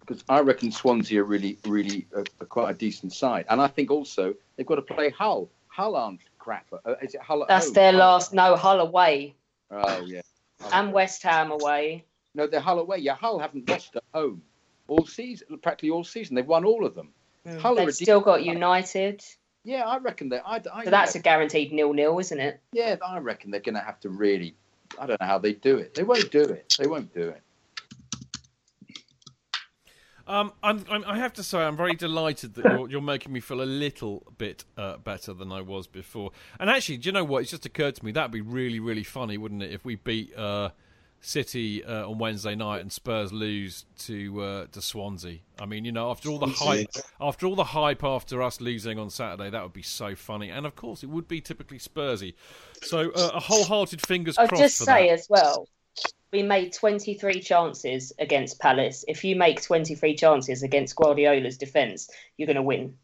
because 0.00 0.24
I 0.28 0.40
reckon 0.40 0.70
Swansea 0.70 1.20
are 1.20 1.24
really, 1.24 1.58
really 1.66 2.06
uh, 2.16 2.22
quite 2.46 2.70
a 2.70 2.74
decent 2.74 3.12
side, 3.12 3.44
and 3.50 3.60
I 3.60 3.66
think 3.66 3.90
also 3.90 4.34
they've 4.56 4.66
got 4.66 4.76
to 4.76 4.82
play 4.82 5.10
Hull. 5.10 5.48
Hull 5.68 5.96
aren't 5.96 6.20
crap. 6.46 6.66
Uh, 6.72 6.94
is 7.02 7.14
it 7.14 7.20
Hull? 7.20 7.44
That's 7.48 7.72
their 7.72 7.92
last. 7.92 8.32
No, 8.32 8.54
Hull 8.54 8.80
away. 8.80 9.34
Oh 9.70 10.04
yeah. 10.06 10.20
Hull 10.60 10.70
and 10.72 10.88
away. 10.88 10.94
West 10.94 11.22
Ham 11.24 11.50
away. 11.50 12.04
No, 12.36 12.46
they're 12.46 12.60
Hull 12.60 12.78
away. 12.78 12.98
Yeah, 12.98 13.16
Hull 13.16 13.40
haven't 13.40 13.68
lost 13.68 13.96
at 13.96 14.04
home 14.14 14.42
all 14.86 15.04
season, 15.06 15.58
practically 15.58 15.90
all 15.90 16.04
season. 16.04 16.36
They've 16.36 16.46
won 16.46 16.64
all 16.64 16.86
of 16.86 16.94
them. 16.94 17.08
Mm. 17.46 17.58
Hull 17.58 17.74
they've 17.74 17.92
still 17.92 18.20
got 18.20 18.44
United. 18.44 19.24
Yeah, 19.64 19.82
I 19.82 19.98
reckon 19.98 20.28
that. 20.28 20.42
I, 20.46 20.62
I, 20.72 20.84
so 20.84 20.90
that's 20.90 21.16
know. 21.16 21.18
a 21.18 21.22
guaranteed 21.22 21.72
nil-nil, 21.72 22.20
isn't 22.20 22.38
it? 22.38 22.60
Yeah, 22.72 22.94
I 23.04 23.18
reckon 23.18 23.50
they're 23.50 23.58
going 23.60 23.74
to 23.74 23.80
have 23.80 23.98
to 24.00 24.10
really. 24.10 24.54
I 25.00 25.06
don't 25.06 25.20
know 25.20 25.26
how 25.26 25.38
they 25.38 25.54
do 25.54 25.78
it. 25.78 25.94
They 25.94 26.04
won't 26.04 26.30
do 26.30 26.42
it. 26.42 26.76
They 26.78 26.86
won't 26.86 27.12
do 27.12 27.30
it. 27.30 27.42
Um, 30.28 30.52
I'm, 30.62 30.84
I'm, 30.90 31.04
i 31.04 31.16
have 31.18 31.32
to 31.34 31.42
say, 31.42 31.58
I'm 31.58 31.76
very 31.76 31.94
delighted 31.94 32.54
that 32.54 32.64
you're, 32.64 32.90
you're 32.90 33.00
making 33.00 33.32
me 33.32 33.40
feel 33.40 33.62
a 33.62 33.64
little 33.64 34.26
bit 34.38 34.64
uh, 34.76 34.96
better 34.96 35.32
than 35.32 35.52
I 35.52 35.60
was 35.60 35.86
before. 35.86 36.32
And 36.58 36.68
actually, 36.68 36.96
do 36.96 37.08
you 37.08 37.12
know 37.12 37.24
what? 37.24 37.42
It's 37.42 37.50
just 37.50 37.64
occurred 37.64 37.94
to 37.96 38.04
me 38.04 38.12
that'd 38.12 38.32
be 38.32 38.40
really, 38.40 38.80
really 38.80 39.04
funny, 39.04 39.38
wouldn't 39.38 39.62
it, 39.62 39.72
if 39.72 39.84
we 39.84 39.94
beat 39.94 40.36
uh, 40.36 40.70
City 41.20 41.84
uh, 41.84 42.08
on 42.08 42.18
Wednesday 42.18 42.54
night 42.54 42.80
and 42.80 42.92
Spurs 42.92 43.32
lose 43.32 43.84
to 43.98 44.42
uh, 44.42 44.66
to 44.66 44.80
Swansea. 44.80 45.38
I 45.58 45.66
mean, 45.66 45.84
you 45.84 45.90
know, 45.90 46.10
after 46.10 46.28
all 46.28 46.38
the 46.38 46.46
hype, 46.46 46.90
after 47.20 47.46
all 47.46 47.56
the 47.56 47.64
hype 47.64 48.04
after 48.04 48.42
us 48.42 48.60
losing 48.60 48.98
on 48.98 49.10
Saturday, 49.10 49.50
that 49.50 49.62
would 49.62 49.72
be 49.72 49.82
so 49.82 50.14
funny. 50.14 50.50
And 50.50 50.66
of 50.66 50.76
course, 50.76 51.02
it 51.02 51.08
would 51.08 51.26
be 51.26 51.40
typically 51.40 51.78
Spursy. 51.78 52.34
So 52.82 53.10
uh, 53.10 53.30
a 53.34 53.40
wholehearted 53.40 54.06
fingers 54.06 54.38
I'll 54.38 54.46
crossed. 54.46 54.62
I'll 54.62 54.66
just 54.68 54.78
say 54.78 55.08
that. 55.08 55.14
as 55.14 55.26
well, 55.28 55.68
we 56.32 56.42
made 56.42 56.72
23 56.72 57.40
chances 57.40 58.12
against 58.18 58.58
Palace. 58.58 59.04
If 59.08 59.24
you 59.24 59.36
make 59.36 59.62
23 59.62 60.14
chances 60.16 60.62
against 60.62 60.96
Guardiola's 60.96 61.56
defence, 61.56 62.10
you're 62.36 62.46
going 62.46 62.56
to 62.56 62.62
win 62.62 62.94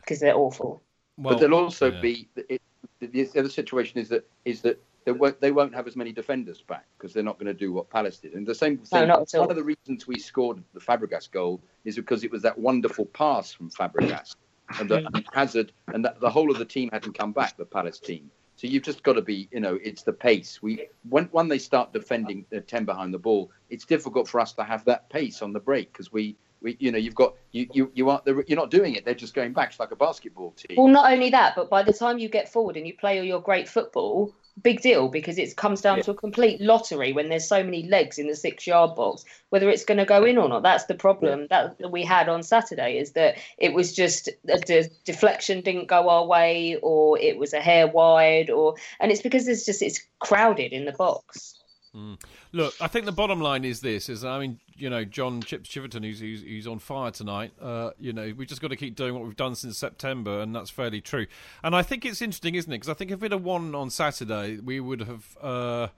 because 0.00 0.20
they're 0.20 0.36
awful. 0.36 0.82
Well, 1.16 1.34
but 1.34 1.40
they'll 1.40 1.54
also 1.54 1.92
yeah. 1.92 2.00
be 2.00 2.28
it, 2.36 2.60
the 3.00 3.28
other 3.36 3.48
situation 3.48 3.98
is 3.98 4.08
that 4.08 4.28
is 4.44 4.62
that 4.62 4.82
they 5.04 5.12
won't, 5.12 5.40
they 5.40 5.52
won't 5.52 5.74
have 5.74 5.86
as 5.86 5.96
many 5.96 6.12
defenders 6.12 6.62
back 6.62 6.86
because 6.96 7.12
they're 7.12 7.22
not 7.22 7.38
going 7.38 7.46
to 7.46 7.54
do 7.54 7.72
what 7.72 7.90
Palace 7.90 8.18
did. 8.18 8.32
And 8.32 8.46
the 8.46 8.54
same 8.54 8.78
thing, 8.78 9.08
no, 9.08 9.24
one 9.34 9.50
of 9.50 9.56
the 9.56 9.62
reasons 9.62 10.06
we 10.06 10.18
scored 10.18 10.62
the 10.72 10.80
Fabregas 10.80 11.30
goal 11.30 11.60
is 11.84 11.96
because 11.96 12.24
it 12.24 12.30
was 12.30 12.42
that 12.42 12.58
wonderful 12.58 13.04
pass 13.06 13.52
from 13.52 13.70
Fabregas 13.70 14.36
and, 14.78 14.88
the, 14.88 15.24
Hazard 15.32 15.72
and 15.88 16.04
the, 16.04 16.14
the 16.20 16.30
whole 16.30 16.50
of 16.50 16.58
the 16.58 16.64
team 16.64 16.88
hadn't 16.90 17.12
come 17.12 17.32
back, 17.32 17.56
the 17.56 17.66
Palace 17.66 17.98
team. 17.98 18.30
So 18.56 18.68
you've 18.68 18.84
just 18.84 19.02
got 19.02 19.14
to 19.14 19.22
be, 19.22 19.48
you 19.52 19.60
know, 19.60 19.78
it's 19.82 20.02
the 20.02 20.12
pace. 20.12 20.62
We 20.62 20.86
when 21.08 21.24
when 21.32 21.48
they 21.48 21.58
start 21.58 21.92
defending 21.92 22.46
the 22.50 22.60
ten 22.60 22.84
behind 22.84 23.12
the 23.12 23.18
ball, 23.18 23.50
it's 23.68 23.84
difficult 23.84 24.28
for 24.28 24.40
us 24.40 24.52
to 24.54 24.64
have 24.64 24.84
that 24.84 25.10
pace 25.10 25.42
on 25.42 25.52
the 25.52 25.60
break 25.60 25.92
because 25.92 26.12
we 26.12 26.36
we, 26.62 26.76
you 26.78 26.92
know, 26.92 26.98
you've 26.98 27.14
got 27.14 27.34
you 27.52 27.68
you 27.72 27.90
you 27.94 28.08
aren't 28.08 28.26
you're 28.26 28.56
not 28.56 28.70
doing 28.70 28.94
it. 28.94 29.04
They're 29.04 29.14
just 29.14 29.34
going 29.34 29.52
back. 29.52 29.70
It's 29.70 29.80
like 29.80 29.90
a 29.90 29.96
basketball 29.96 30.52
team. 30.52 30.76
Well, 30.78 30.88
not 30.88 31.12
only 31.12 31.30
that, 31.30 31.56
but 31.56 31.68
by 31.68 31.82
the 31.82 31.92
time 31.92 32.18
you 32.18 32.28
get 32.28 32.50
forward 32.50 32.76
and 32.76 32.86
you 32.86 32.96
play 32.96 33.18
all 33.18 33.24
your 33.24 33.42
great 33.42 33.68
football, 33.68 34.34
big 34.62 34.80
deal 34.80 35.08
because 35.08 35.36
it 35.36 35.56
comes 35.56 35.80
down 35.80 35.96
yeah. 35.96 36.02
to 36.04 36.12
a 36.12 36.14
complete 36.14 36.60
lottery 36.60 37.12
when 37.12 37.28
there's 37.28 37.46
so 37.46 37.62
many 37.62 37.82
legs 37.88 38.18
in 38.18 38.28
the 38.28 38.36
six 38.36 38.66
yard 38.66 38.94
box 38.94 39.24
whether 39.50 39.68
it's 39.68 39.84
going 39.84 39.98
to 39.98 40.04
go 40.04 40.24
in 40.24 40.38
or 40.38 40.48
not 40.48 40.62
that's 40.62 40.84
the 40.84 40.94
problem 40.94 41.46
yeah. 41.50 41.70
that 41.78 41.90
we 41.90 42.04
had 42.04 42.28
on 42.28 42.42
saturday 42.42 42.96
is 42.96 43.12
that 43.12 43.36
it 43.58 43.74
was 43.74 43.92
just 43.92 44.28
a 44.48 44.58
de- 44.60 44.88
deflection 45.04 45.60
didn't 45.60 45.88
go 45.88 46.08
our 46.08 46.24
way 46.24 46.76
or 46.82 47.18
it 47.18 47.36
was 47.36 47.52
a 47.52 47.60
hair 47.60 47.88
wide 47.88 48.48
or 48.48 48.76
and 49.00 49.10
it's 49.10 49.22
because 49.22 49.48
it's 49.48 49.66
just 49.66 49.82
it's 49.82 50.00
crowded 50.20 50.72
in 50.72 50.84
the 50.84 50.92
box 50.92 51.63
Mm. 51.94 52.20
Look, 52.52 52.74
I 52.80 52.88
think 52.88 53.04
the 53.04 53.12
bottom 53.12 53.40
line 53.40 53.64
is 53.64 53.80
this: 53.80 54.08
is 54.08 54.24
I 54.24 54.40
mean, 54.40 54.58
you 54.76 54.90
know, 54.90 55.04
John 55.04 55.40
Chips 55.40 55.70
Chiverton, 55.70 56.04
who's, 56.04 56.20
who's, 56.20 56.42
who's 56.42 56.66
on 56.66 56.80
fire 56.80 57.12
tonight. 57.12 57.52
Uh, 57.60 57.90
you 58.00 58.12
know, 58.12 58.32
we've 58.36 58.48
just 58.48 58.60
got 58.60 58.68
to 58.68 58.76
keep 58.76 58.96
doing 58.96 59.14
what 59.14 59.22
we've 59.22 59.36
done 59.36 59.54
since 59.54 59.78
September, 59.78 60.40
and 60.40 60.54
that's 60.54 60.70
fairly 60.70 61.00
true. 61.00 61.26
And 61.62 61.74
I 61.76 61.82
think 61.82 62.04
it's 62.04 62.20
interesting, 62.20 62.56
isn't 62.56 62.72
it? 62.72 62.76
Because 62.76 62.88
I 62.88 62.94
think 62.94 63.12
if 63.12 63.20
we'd 63.20 63.32
have 63.32 63.44
won 63.44 63.74
on 63.74 63.90
Saturday, 63.90 64.58
we 64.58 64.80
would 64.80 65.00
have. 65.00 65.36
Uh, 65.40 65.88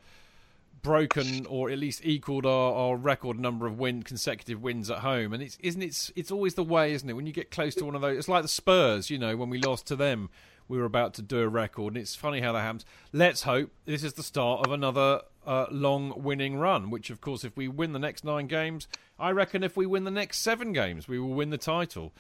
broken 0.83 1.45
or 1.47 1.69
at 1.69 1.79
least 1.79 2.01
equaled 2.05 2.47
our, 2.47 2.73
our 2.73 2.97
record 2.97 3.41
number 3.41 3.67
of 3.67 3.77
win 3.77 4.05
consecutive 4.05 4.63
wins 4.63 4.89
at 4.89 4.99
home 4.99 5.33
and 5.33 5.43
it's 5.43 5.59
isn't 5.61 5.83
it's 5.83 6.13
it's 6.15 6.31
always 6.31 6.55
the 6.55 6.63
way 6.63 6.93
isn't 6.93 7.11
it 7.11 7.15
when 7.15 7.27
you 7.27 7.33
get 7.33 7.51
close 7.51 7.75
to 7.75 7.85
one 7.85 7.97
of 7.97 8.03
those 8.03 8.17
it's 8.17 8.29
like 8.29 8.43
the 8.43 8.49
Spurs 8.49 9.11
you 9.11 9.19
know 9.19 9.37
when 9.37 9.51
we 9.51 9.59
lost 9.59 9.85
to 9.89 9.97
them 9.97 10.31
we 10.69 10.79
were 10.79 10.85
about 10.85 11.13
to 11.13 11.23
do 11.23 11.41
a 11.41 11.49
record 11.49 11.95
and 11.95 12.01
it's 12.01 12.15
funny 12.15 12.41
how 12.41 12.53
that 12.53 12.61
happens 12.61 12.85
let's 13.13 13.43
hope 13.43 13.71
this 13.85 14.05
is 14.05 14.13
the 14.13 14.23
start 14.23 14.65
of 14.65 14.71
another 14.71 15.23
uh, 15.47 15.67
long 15.71 16.23
winning 16.23 16.59
run, 16.59 16.91
which, 16.91 17.11
of 17.11 17.21
course, 17.21 17.45
if 17.45 17.57
we 17.57 17.69
win 17.69 17.93
the 17.93 17.99
next 17.99 18.25
nine 18.25 18.47
games, 18.47 18.89
I 19.19 19.31
reckon 19.31 19.63
if 19.63 19.77
we 19.77 19.87
win 19.87 20.05
the 20.05 20.11
next 20.11 20.39
seven 20.39 20.73
games, 20.73 21.09
we 21.09 21.19
will 21.19 21.35
win 21.35 21.51
the 21.51 21.59
title. 21.59 22.13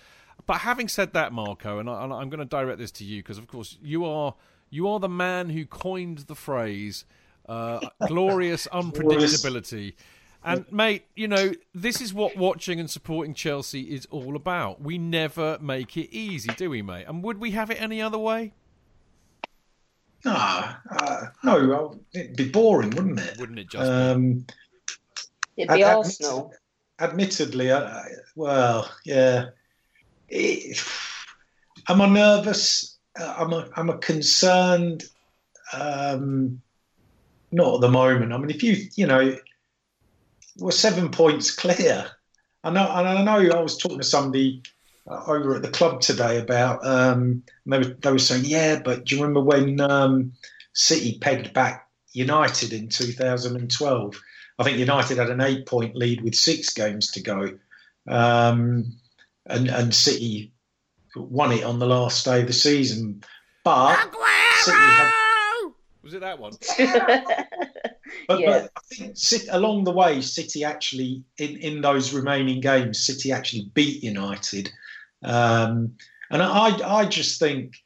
But 0.47 0.59
having 0.59 0.89
said 0.89 1.13
that, 1.15 1.33
Marco, 1.33 1.79
and, 1.79 1.89
I, 1.89 2.05
am 2.05 2.29
going 2.29 2.39
to 2.39 2.45
direct 2.45 2.79
this 2.79 2.91
to 2.93 3.05
you 3.05 3.23
because, 3.23 3.39
of 3.39 3.49
course, 3.49 3.79
you 3.83 4.05
are 4.05 4.35
you 4.69 4.89
are 4.89 4.99
the 4.99 5.09
man 5.09 5.51
who 5.51 5.65
coined 5.65 6.19
the 6.21 6.35
phrase 6.35 7.05
uh, 7.49 7.81
"glorious 8.07 8.67
unpredictability." 8.73 9.95
And 10.45 10.71
mate, 10.71 11.07
you 11.17 11.27
know 11.27 11.53
this 11.75 12.01
is 12.01 12.15
what 12.15 12.37
watching 12.37 12.79
and 12.79 12.89
supporting 12.89 13.35
Chelsea 13.35 13.83
is 13.83 14.07
all 14.11 14.37
about. 14.37 14.81
We 14.81 14.99
never 14.99 15.59
make 15.61 15.97
it 15.97 16.15
easy, 16.15 16.51
do 16.57 16.71
we, 16.71 16.83
mate? 16.83 17.07
And 17.09 17.23
would 17.25 17.39
we 17.39 17.51
have 17.53 17.71
it 17.71 17.81
any 17.81 18.01
other 18.01 18.19
way? 18.19 18.53
No, 20.27 20.33
uh, 20.33 21.27
no, 21.45 22.01
it'd 22.13 22.35
be 22.35 22.49
boring, 22.49 22.91
wouldn't 22.91 23.21
it? 23.21 23.39
Wouldn't 23.39 23.61
it 23.61 23.71
just? 23.71 23.89
Um, 23.89 24.45
it'd 25.57 25.73
be 25.73 25.85
ad- 25.85 25.99
Arsenal. 25.99 26.53
Admittedly, 26.99 27.71
uh, 27.71 28.03
well, 28.35 28.91
yeah. 29.05 29.51
It, 30.29 30.85
am 31.89 32.01
I 32.01 32.09
nervous? 32.09 32.99
Uh, 33.17 33.37
I'm 33.39 33.53
a, 33.53 33.69
I'm 33.77 33.89
a 33.89 33.99
concerned. 33.99 35.05
Um, 35.73 36.61
not 37.53 37.77
at 37.77 37.81
the 37.83 37.89
moment. 37.89 38.33
I 38.33 38.39
mean, 38.39 38.51
if 38.51 38.65
you, 38.65 38.89
you 38.97 39.07
know, 39.07 39.37
we're 40.59 40.73
seven 40.73 41.09
points 41.09 41.55
clear. 41.55 42.11
I 42.65 42.71
know, 42.71 42.91
and 42.91 43.07
I 43.07 43.23
know. 43.23 43.57
I 43.57 43.63
was 43.63 43.79
talking 43.79 43.99
to 43.99 44.05
somebody 44.05 44.65
over 45.09 45.55
at 45.55 45.63
the 45.63 45.69
club 45.69 46.01
today 46.01 46.39
about 46.39 46.85
um, 46.85 47.43
they, 47.65 47.79
were, 47.79 47.85
they 47.85 48.13
were 48.13 48.19
saying, 48.19 48.45
yeah, 48.45 48.81
but 48.85 49.05
do 49.05 49.15
you 49.15 49.23
remember 49.23 49.41
when 49.41 49.81
um, 49.81 50.33
City 50.73 51.19
pegged 51.21 51.53
back 51.53 51.89
United 52.13 52.73
in 52.73 52.89
2012? 52.89 54.21
I 54.59 54.65
think 54.65 54.79
United 54.79 55.19
had 55.19 55.31
an 55.31 55.41
eight 55.41 55.67
point 55.67 55.95
lead 55.95 56.23
with 56.23 56.35
six 56.35 56.73
games 56.73 57.11
to 57.13 57.21
go, 57.21 57.59
um, 58.09 58.97
and 59.45 59.69
and 59.69 59.95
City 59.95 60.53
won 61.15 61.53
it 61.53 61.63
on 61.63 61.79
the 61.79 61.87
last 61.87 62.25
day 62.25 62.41
of 62.41 62.47
the 62.47 62.53
season. 62.53 63.23
But 63.65 63.97
City 64.61 64.77
had, 64.79 65.13
was 66.03 66.15
it 66.15 66.21
that 66.21 66.39
one? 66.39 66.53
but, 68.29 68.41
yeah. 68.41 68.47
but, 68.47 68.71
I 68.77 68.81
think 68.89 69.45
along 69.51 69.85
the 69.85 69.93
way, 69.93 70.21
City 70.23 70.65
actually 70.65 71.23
in, 71.37 71.57
in 71.59 71.81
those 71.83 72.15
remaining 72.15 72.61
games, 72.61 73.05
City 73.05 73.33
actually 73.33 73.71
beat 73.75 74.03
United. 74.03 74.71
Um, 75.25 75.97
and 76.31 76.43
I, 76.43 77.01
I 77.01 77.07
just 77.07 77.39
think 77.39 77.77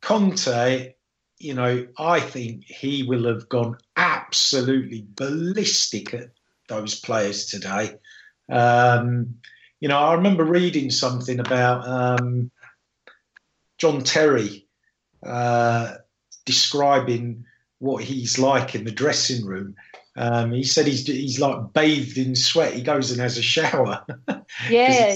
Conte, 0.00 0.94
you 1.38 1.54
know, 1.54 1.86
I 1.98 2.20
think 2.20 2.64
he 2.64 3.02
will 3.02 3.26
have 3.26 3.48
gone 3.48 3.76
absolutely 3.96 5.06
ballistic 5.16 6.14
at 6.14 6.30
those 6.68 7.00
players 7.00 7.46
today. 7.46 7.96
Um, 8.50 9.36
you 9.80 9.88
know, 9.88 9.98
I 9.98 10.14
remember 10.14 10.44
reading 10.44 10.90
something 10.90 11.40
about 11.40 11.86
um, 11.86 12.50
John 13.78 14.02
Terry 14.02 14.66
uh, 15.24 15.94
describing 16.44 17.44
what 17.78 18.04
he's 18.04 18.38
like 18.38 18.74
in 18.74 18.84
the 18.84 18.92
dressing 18.92 19.44
room. 19.44 19.74
Um, 20.16 20.52
he 20.52 20.62
said 20.62 20.86
he's 20.86 21.06
he's 21.06 21.40
like 21.40 21.72
bathed 21.72 22.18
in 22.18 22.36
sweat. 22.36 22.74
He 22.74 22.82
goes 22.82 23.10
and 23.10 23.20
has 23.20 23.38
a 23.38 23.42
shower. 23.42 24.04
Yeah, 24.68 25.14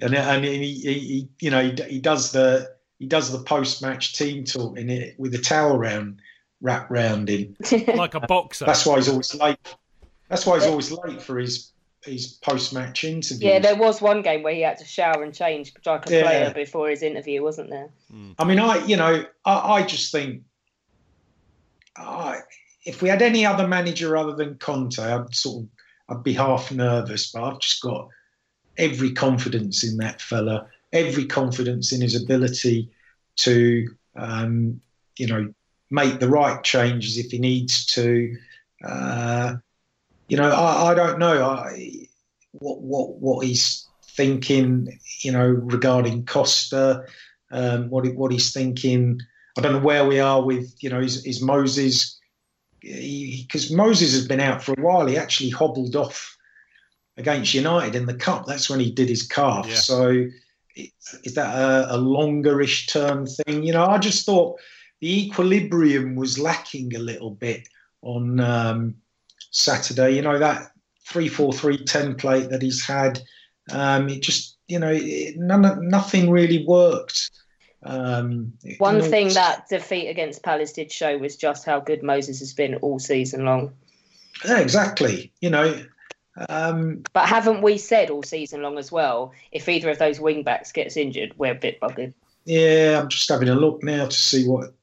and 0.00 0.14
and 0.14 0.44
he, 0.44 0.74
he 0.74 1.28
you 1.40 1.50
know 1.50 1.62
he, 1.62 1.82
he 1.88 1.98
does 1.98 2.32
the 2.32 2.74
he 2.98 3.06
does 3.06 3.30
the 3.30 3.38
post 3.38 3.82
match 3.82 4.16
team 4.16 4.44
talk 4.44 4.78
in 4.78 4.90
it 4.90 5.18
with 5.18 5.34
a 5.34 5.38
towel 5.38 5.78
round 5.78 6.20
wrapped 6.60 6.90
round 6.90 7.28
him 7.28 7.56
like 7.94 8.14
a 8.14 8.20
boxer. 8.20 8.64
That's 8.64 8.86
why 8.86 8.96
he's 8.96 9.08
always 9.08 9.34
late. 9.34 9.58
That's 10.28 10.46
why 10.46 10.58
he's 10.58 10.66
always 10.66 10.90
late 10.90 11.22
for 11.22 11.38
his 11.38 11.72
his 12.04 12.26
post 12.26 12.72
match 12.72 13.04
interview. 13.04 13.48
Yeah, 13.48 13.58
there 13.58 13.76
was 13.76 14.00
one 14.00 14.22
game 14.22 14.42
where 14.42 14.54
he 14.54 14.62
had 14.62 14.78
to 14.78 14.84
shower 14.84 15.22
and 15.22 15.34
change 15.34 15.72
like 15.84 16.08
a 16.08 16.12
yeah. 16.12 16.22
player 16.22 16.54
before 16.54 16.88
his 16.88 17.02
interview, 17.02 17.42
wasn't 17.42 17.70
there? 17.70 17.90
Mm. 18.12 18.34
I 18.38 18.44
mean, 18.44 18.58
I 18.58 18.84
you 18.86 18.96
know 18.96 19.24
I, 19.44 19.72
I 19.74 19.82
just 19.82 20.12
think 20.12 20.42
I, 21.96 22.40
if 22.84 23.02
we 23.02 23.08
had 23.08 23.22
any 23.22 23.44
other 23.44 23.66
manager 23.66 24.16
other 24.16 24.34
than 24.34 24.56
Conte, 24.56 24.98
I'd 24.98 25.34
sort 25.34 25.64
of 25.64 25.68
I'd 26.08 26.22
be 26.22 26.34
half 26.34 26.70
nervous, 26.70 27.32
but 27.32 27.42
I've 27.42 27.60
just 27.60 27.82
got 27.82 28.08
every 28.78 29.12
confidence 29.12 29.84
in 29.84 29.98
that 29.98 30.20
fella, 30.20 30.66
every 30.92 31.26
confidence 31.26 31.92
in 31.92 32.00
his 32.00 32.20
ability 32.20 32.90
to, 33.36 33.88
um, 34.16 34.80
you 35.18 35.26
know, 35.26 35.52
make 35.90 36.20
the 36.20 36.28
right 36.28 36.62
changes 36.62 37.16
if 37.16 37.30
he 37.30 37.38
needs 37.38 37.86
to. 37.86 38.36
Uh, 38.84 39.56
you 40.28 40.36
know, 40.36 40.50
I, 40.50 40.90
I 40.90 40.94
don't 40.94 41.18
know 41.18 41.44
I, 41.44 42.08
what 42.52 42.80
what 42.80 43.16
what 43.18 43.46
he's 43.46 43.86
thinking. 44.02 44.98
You 45.22 45.32
know, 45.32 45.46
regarding 45.46 46.26
Costa, 46.26 47.04
um, 47.50 47.90
what 47.90 48.06
what 48.14 48.32
he's 48.32 48.52
thinking. 48.52 49.20
I 49.56 49.62
don't 49.62 49.72
know 49.72 49.78
where 49.78 50.04
we 50.04 50.20
are 50.20 50.42
with 50.42 50.74
you 50.80 50.90
know 50.90 51.00
is, 51.00 51.24
is 51.24 51.40
Moses 51.40 52.18
because 52.80 53.70
Moses 53.72 54.12
has 54.12 54.28
been 54.28 54.40
out 54.40 54.62
for 54.62 54.72
a 54.72 54.82
while. 54.82 55.06
He 55.06 55.16
actually 55.16 55.50
hobbled 55.50 55.96
off 55.96 56.35
against 57.16 57.54
United 57.54 57.94
in 57.94 58.06
the 58.06 58.14
cup. 58.14 58.46
That's 58.46 58.68
when 58.68 58.80
he 58.80 58.90
did 58.90 59.08
his 59.08 59.26
calf. 59.26 59.66
Yeah. 59.68 59.74
So 59.74 60.26
is 61.24 61.34
that 61.34 61.54
a, 61.54 61.94
a 61.94 61.98
longerish 61.98 62.88
term 62.88 63.26
thing? 63.26 63.62
You 63.62 63.72
know, 63.72 63.86
I 63.86 63.98
just 63.98 64.26
thought 64.26 64.58
the 65.00 65.26
equilibrium 65.26 66.16
was 66.16 66.38
lacking 66.38 66.94
a 66.94 66.98
little 66.98 67.30
bit 67.30 67.68
on 68.02 68.40
um, 68.40 68.94
Saturday. 69.50 70.12
You 70.12 70.22
know 70.22 70.38
that 70.38 70.70
three 71.06 71.28
four 71.28 71.52
three 71.52 71.78
template 71.78 72.50
that 72.50 72.62
he's 72.62 72.84
had. 72.84 73.20
Um, 73.70 74.08
it 74.08 74.22
just 74.22 74.56
you 74.68 74.78
know 74.78 74.92
it, 74.92 75.36
none 75.36 75.88
nothing 75.88 76.30
really 76.30 76.64
worked. 76.66 77.30
Um, 77.82 78.52
One 78.78 78.96
you 78.96 79.02
thing 79.02 79.28
that 79.34 79.68
defeat 79.68 80.08
against 80.08 80.42
Palace 80.42 80.72
did 80.72 80.90
show 80.90 81.18
was 81.18 81.36
just 81.36 81.64
how 81.64 81.78
good 81.78 82.02
Moses 82.02 82.40
has 82.40 82.52
been 82.52 82.74
all 82.76 82.98
season 82.98 83.44
long. 83.44 83.74
yeah, 84.44 84.58
exactly. 84.58 85.32
You 85.40 85.50
know, 85.50 85.84
um, 86.48 87.02
But 87.12 87.28
haven't 87.28 87.62
we 87.62 87.78
said 87.78 88.10
all 88.10 88.22
season 88.22 88.62
long 88.62 88.78
as 88.78 88.92
well? 88.92 89.32
If 89.52 89.68
either 89.68 89.90
of 89.90 89.98
those 89.98 90.20
wing 90.20 90.42
backs 90.42 90.72
gets 90.72 90.96
injured, 90.96 91.34
we're 91.36 91.52
a 91.52 91.54
bit 91.54 91.80
buggered. 91.80 92.12
yeah. 92.44 92.98
I'm 93.00 93.08
just 93.08 93.28
having 93.28 93.48
a 93.48 93.54
look 93.54 93.82
now 93.82 94.06
to 94.06 94.16
see 94.16 94.46
what 94.46 94.74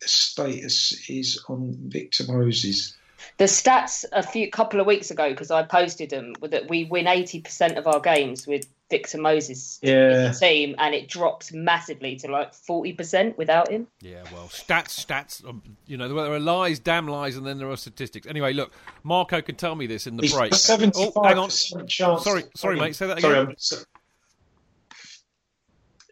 the 0.00 0.08
status 0.08 1.08
is 1.08 1.42
on 1.48 1.76
Victor 1.88 2.24
Moses. 2.28 2.94
The 3.38 3.44
stats 3.44 4.04
a 4.12 4.22
few 4.22 4.50
couple 4.50 4.80
of 4.80 4.86
weeks 4.86 5.10
ago, 5.10 5.30
because 5.30 5.50
I 5.50 5.62
posted 5.62 6.10
them, 6.10 6.34
were 6.40 6.48
that 6.48 6.68
we 6.68 6.84
win 6.84 7.06
eighty 7.06 7.40
percent 7.40 7.76
of 7.78 7.86
our 7.86 8.00
games 8.00 8.46
with 8.46 8.66
Victor 8.88 9.18
Moses 9.18 9.80
Yeah. 9.82 10.28
the 10.28 10.36
team, 10.38 10.76
and 10.78 10.94
it 10.94 11.08
drops 11.08 11.52
massively 11.52 12.14
to 12.16 12.28
like 12.30 12.54
forty 12.54 12.92
percent 12.92 13.36
without 13.36 13.68
him. 13.70 13.88
Yeah, 14.00 14.22
well, 14.32 14.46
stats, 14.48 15.04
stats. 15.04 15.44
Um, 15.48 15.60
you 15.86 15.96
know, 15.96 16.06
there 16.08 16.32
are 16.32 16.38
lies, 16.38 16.78
damn 16.78 17.08
lies, 17.08 17.36
and 17.36 17.44
then 17.44 17.58
there 17.58 17.68
are 17.70 17.76
statistics. 17.76 18.26
Anyway, 18.28 18.52
look, 18.52 18.72
Marco 19.02 19.42
can 19.42 19.56
tell 19.56 19.74
me 19.74 19.86
this 19.88 20.06
in 20.06 20.16
the 20.16 20.22
He's 20.22 20.34
break. 20.34 20.52
got 20.52 20.60
75% 20.60 21.12
Oh, 21.16 21.22
hang 21.24 21.38
on. 21.38 21.48
chance. 21.88 22.22
Sorry, 22.24 22.44
sorry, 22.54 22.76
mate. 22.78 22.94
Say 22.94 23.08
that 23.08 23.20
Sorry, 23.20 23.38
again. 23.40 23.56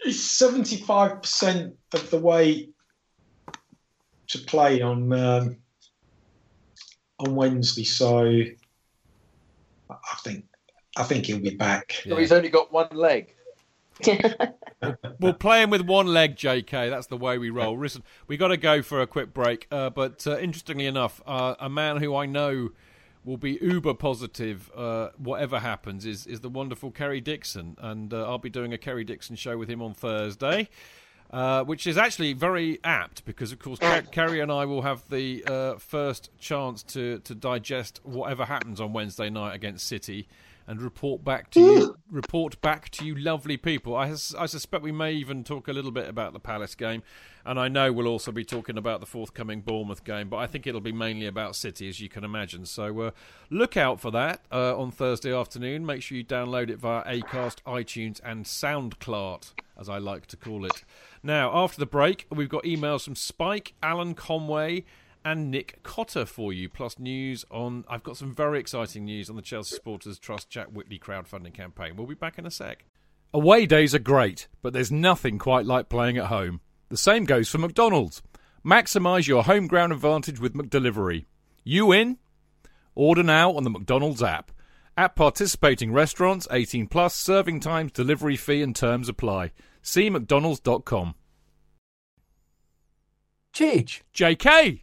I'm 0.05 0.13
seventy-five 0.13 1.23
percent 1.23 1.75
of 1.93 2.11
the 2.11 2.19
way 2.19 2.71
to 4.29 4.39
play 4.41 4.83
on 4.83 5.13
um, 5.13 5.57
on 7.21 7.37
Wednesday. 7.37 7.85
So 7.85 8.27
I 9.91 10.17
think 10.25 10.45
I 10.97 11.03
think 11.03 11.27
he'll 11.27 11.41
be 11.41 11.55
back. 11.55 12.01
So 12.07 12.17
he's 12.17 12.33
only 12.33 12.49
got 12.49 12.73
one 12.73 12.89
leg. 12.93 13.35
We'll 15.19 15.33
play 15.33 15.63
him 15.63 15.71
with 15.71 15.83
one 15.83 16.09
leg, 16.09 16.37
JK. 16.37 16.91
That's 16.91 17.07
the 17.07 17.17
way 17.17 17.39
we 17.39 17.49
roll. 17.49 17.79
Listen, 17.79 18.03
we 18.27 18.37
got 18.37 18.49
to 18.49 18.57
go 18.57 18.83
for 18.83 19.01
a 19.01 19.07
quick 19.07 19.33
break. 19.33 19.67
Uh, 19.71 19.89
but 19.89 20.27
uh, 20.27 20.39
interestingly 20.39 20.85
enough, 20.87 21.23
uh, 21.27 21.55
a 21.59 21.71
man 21.71 21.99
who 21.99 22.15
I 22.15 22.27
know 22.27 22.71
will 23.25 23.39
be 23.39 23.59
uber 23.63 23.95
positive, 23.95 24.71
uh, 24.77 25.09
whatever 25.17 25.61
happens, 25.61 26.05
is 26.05 26.27
is 26.27 26.41
the 26.41 26.51
wonderful 26.51 26.91
Kerry 26.91 27.21
Dixon, 27.23 27.77
and 27.81 28.13
uh, 28.13 28.29
I'll 28.29 28.39
be 28.39 28.51
doing 28.51 28.75
a 28.75 28.79
Kerry 28.79 29.05
Dixon 29.05 29.37
show 29.37 29.57
with 29.57 29.69
him 29.69 29.81
on 29.81 29.95
Thursday. 29.95 30.69
Uh, 31.31 31.65
which 31.65 31.85
is 31.85 31.97
actually 31.97 32.33
very 32.33 32.79
apt 32.85 33.25
because, 33.25 33.51
of 33.51 33.59
course, 33.59 33.81
Ker- 33.81 34.03
Kerry 34.13 34.39
and 34.39 34.53
I 34.53 34.67
will 34.67 34.83
have 34.83 35.09
the 35.09 35.43
uh, 35.45 35.75
first 35.79 36.31
chance 36.39 36.85
to, 36.85 37.19
to 37.21 37.35
digest 37.35 37.99
whatever 38.05 38.45
happens 38.45 38.81
on 38.81 38.93
Wednesday 38.93 39.31
night 39.31 39.53
against 39.55 39.85
City 39.85 40.29
and 40.67 40.81
report 40.81 41.25
back 41.25 41.51
to 41.51 41.61
you. 41.61 41.99
report 42.11 42.61
back 42.61 42.89
to 42.91 43.05
you, 43.05 43.15
lovely 43.15 43.57
people. 43.57 43.95
I, 43.95 44.11
I 44.11 44.47
suspect 44.47 44.83
we 44.83 44.93
may 44.93 45.13
even 45.13 45.45
talk 45.45 45.69
a 45.69 45.73
little 45.73 45.91
bit 45.91 46.09
about 46.09 46.33
the 46.33 46.41
Palace 46.41 46.75
game, 46.75 47.03
and 47.45 47.61
I 47.61 47.69
know 47.69 47.93
we'll 47.93 48.07
also 48.07 48.33
be 48.33 48.45
talking 48.45 48.79
about 48.79 49.01
the 49.01 49.07
forthcoming 49.07 49.61
Bournemouth 49.61 50.05
game. 50.05 50.29
But 50.29 50.39
I 50.39 50.47
think 50.47 50.67
it'll 50.67 50.81
be 50.81 50.93
mainly 50.93 51.27
about 51.27 51.57
City, 51.57 51.89
as 51.89 52.01
you 52.01 52.09
can 52.09 52.25
imagine. 52.25 52.65
So 52.67 53.01
uh, 53.01 53.11
look 53.51 53.77
out 53.77 54.01
for 54.01 54.11
that 54.13 54.41
uh, 54.51 54.79
on 54.79 54.91
Thursday 54.91 55.35
afternoon. 55.35 55.85
Make 55.85 56.03
sure 56.03 56.17
you 56.17 56.25
download 56.25 56.71
it 56.71 56.79
via 56.79 57.05
Acast, 57.05 57.63
iTunes, 57.67 58.21
and 58.25 58.45
SoundCloud, 58.45 59.53
as 59.79 59.89
I 59.89 59.99
like 59.99 60.27
to 60.27 60.37
call 60.37 60.65
it. 60.65 60.85
Now, 61.23 61.51
after 61.55 61.79
the 61.79 61.87
break, 61.87 62.27
we've 62.31 62.49
got 62.49 62.65
emails 62.65 63.05
from 63.05 63.17
Spike, 63.17 63.75
Alan 63.83 64.15
Conway, 64.15 64.85
and 65.25 65.51
Nick 65.51 65.83
Cotter 65.83 66.27
for 66.27 66.53
you, 66.53 66.69
plus 66.69 66.99
news 66.99 67.45
on. 67.51 67.85
I've 67.89 68.03
got 68.03 68.17
some 68.17 68.35
very 68.35 68.61
exciting 68.61 69.05
news 69.05 69.31
on 69.31 69.37
the 69.37 69.43
Chelsea 69.43 69.75
Supporters 69.75 70.19
Trust 70.19 70.51
Jack 70.51 70.69
Whitley 70.69 70.99
crowdfunding 70.99 71.55
campaign. 71.55 71.97
We'll 71.97 72.07
be 72.07 72.15
back 72.15 72.39
in 72.39 72.47
a 72.47 72.51
sec. 72.51 72.85
Away 73.33 73.67
days 73.67 73.95
are 73.95 74.01
great, 74.01 74.49
but 74.63 74.73
there's 74.73 74.93
nothing 74.93 75.39
quite 75.39 75.67
like 75.67 75.89
playing 75.89 76.19
at 76.19 76.27
home. 76.27 76.61
The 76.91 76.97
same 76.97 77.25
goes 77.25 77.49
for 77.49 77.59
McDonald's. 77.59 78.23
Maximise 78.65 79.27
your 79.27 79.45
home 79.45 79.67
ground 79.67 79.93
advantage 79.93 80.39
with 80.39 80.55
McDelivery. 80.55 81.25
You 81.65 81.93
in? 81.93 82.19
Order 82.95 83.23
now 83.23 83.53
on 83.53 83.65
the 83.65 83.71
McDonald's 83.71 84.23
app. 84.23 84.53
At 84.97 85.17
participating 85.17 85.93
restaurants, 85.93 86.47
18 86.51 86.87
plus, 86.87 87.15
serving 87.15 87.61
times, 87.61 87.93
delivery 87.93 88.37
fee, 88.37 88.63
and 88.63 88.77
terms 88.77 89.09
apply. 89.09 89.51
See 89.83 90.09
McDonald's.com. 90.09 91.15
Chidge, 93.53 94.03
JK! 94.15 94.83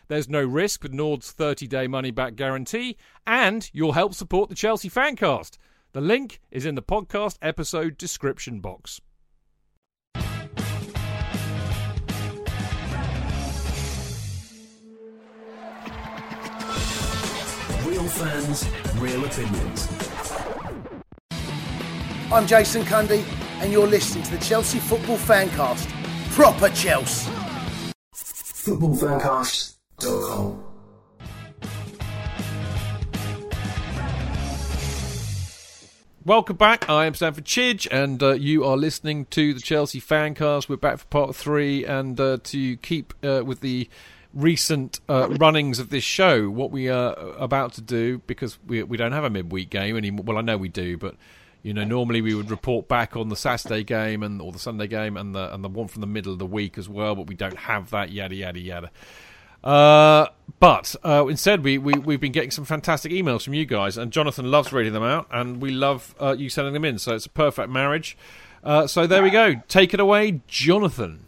There's 0.11 0.27
no 0.27 0.43
risk 0.43 0.83
with 0.83 0.91
Nord's 0.91 1.31
30 1.31 1.67
day 1.67 1.87
money 1.87 2.11
back 2.11 2.35
guarantee, 2.35 2.97
and 3.25 3.69
you'll 3.71 3.93
help 3.93 4.13
support 4.13 4.49
the 4.49 4.55
Chelsea 4.55 4.89
Fancast. 4.89 5.57
The 5.93 6.01
link 6.01 6.41
is 6.51 6.65
in 6.65 6.75
the 6.75 6.81
podcast 6.81 7.37
episode 7.41 7.97
description 7.97 8.59
box. 8.59 8.99
Real 17.85 18.03
fans, 18.09 18.67
real 18.95 19.23
opinions. 19.23 19.87
I'm 22.33 22.45
Jason 22.45 22.81
Cundy, 22.81 23.23
and 23.61 23.71
you're 23.71 23.87
listening 23.87 24.25
to 24.25 24.31
the 24.31 24.43
Chelsea 24.43 24.79
Football 24.79 25.15
Fancast. 25.15 25.89
Proper 26.33 26.67
Chelsea. 26.75 27.31
Welcome 36.25 36.55
back. 36.55 36.89
I 36.89 37.05
am 37.05 37.13
Stamford 37.13 37.45
Chidge, 37.45 37.87
and 37.91 38.23
uh, 38.23 38.31
you 38.31 38.63
are 38.63 38.77
listening 38.77 39.25
to 39.25 39.53
the 39.53 39.59
Chelsea 39.59 40.01
Fancast. 40.01 40.67
We're 40.67 40.77
back 40.77 40.97
for 40.97 41.05
part 41.05 41.35
three, 41.35 41.85
and 41.85 42.19
uh, 42.19 42.39
to 42.45 42.77
keep 42.77 43.13
uh, 43.23 43.43
with 43.45 43.59
the 43.59 43.89
recent 44.33 44.99
uh, 45.07 45.29
runnings 45.39 45.77
of 45.77 45.89
this 45.89 46.03
show, 46.03 46.49
what 46.49 46.71
we 46.71 46.89
are 46.89 47.13
about 47.37 47.73
to 47.73 47.81
do, 47.81 48.23
because 48.25 48.57
we 48.65 48.81
we 48.81 48.97
don't 48.97 49.11
have 49.11 49.23
a 49.23 49.29
midweek 49.29 49.69
game 49.69 49.97
anymore. 49.97 50.23
Well, 50.25 50.37
I 50.39 50.41
know 50.41 50.57
we 50.57 50.69
do, 50.69 50.97
but 50.97 51.15
you 51.61 51.75
know, 51.75 51.83
normally 51.83 52.21
we 52.21 52.33
would 52.33 52.49
report 52.49 52.87
back 52.87 53.15
on 53.15 53.29
the 53.29 53.35
Saturday 53.35 53.83
game 53.83 54.23
and 54.23 54.41
or 54.41 54.51
the 54.51 54.57
Sunday 54.57 54.87
game 54.87 55.15
and 55.15 55.35
the 55.35 55.53
and 55.53 55.63
the 55.63 55.69
one 55.69 55.87
from 55.87 56.01
the 56.01 56.07
middle 56.07 56.33
of 56.33 56.39
the 56.39 56.45
week 56.47 56.79
as 56.79 56.89
well, 56.89 57.13
but 57.13 57.27
we 57.27 57.35
don't 57.35 57.57
have 57.57 57.91
that. 57.91 58.11
Yada 58.11 58.33
yada 58.33 58.59
yada. 58.59 58.91
Uh, 59.63 60.27
but 60.59 60.95
uh, 61.03 61.25
instead, 61.27 61.63
we, 61.63 61.77
we, 61.77 61.93
we've 61.93 62.19
been 62.19 62.31
getting 62.31 62.51
some 62.51 62.65
fantastic 62.65 63.11
emails 63.11 63.43
from 63.43 63.53
you 63.53 63.65
guys, 63.65 63.97
and 63.97 64.11
Jonathan 64.11 64.49
loves 64.51 64.71
reading 64.71 64.93
them 64.93 65.03
out, 65.03 65.27
and 65.31 65.61
we 65.61 65.71
love 65.71 66.13
uh, 66.19 66.35
you 66.37 66.49
sending 66.49 66.73
them 66.73 66.85
in. 66.85 66.97
So 66.99 67.15
it's 67.15 67.25
a 67.25 67.29
perfect 67.29 67.69
marriage. 67.69 68.17
Uh, 68.63 68.85
so 68.87 69.07
there 69.07 69.23
we 69.23 69.29
go. 69.31 69.55
Take 69.67 69.93
it 69.93 69.99
away, 69.99 70.41
Jonathan. 70.47 71.25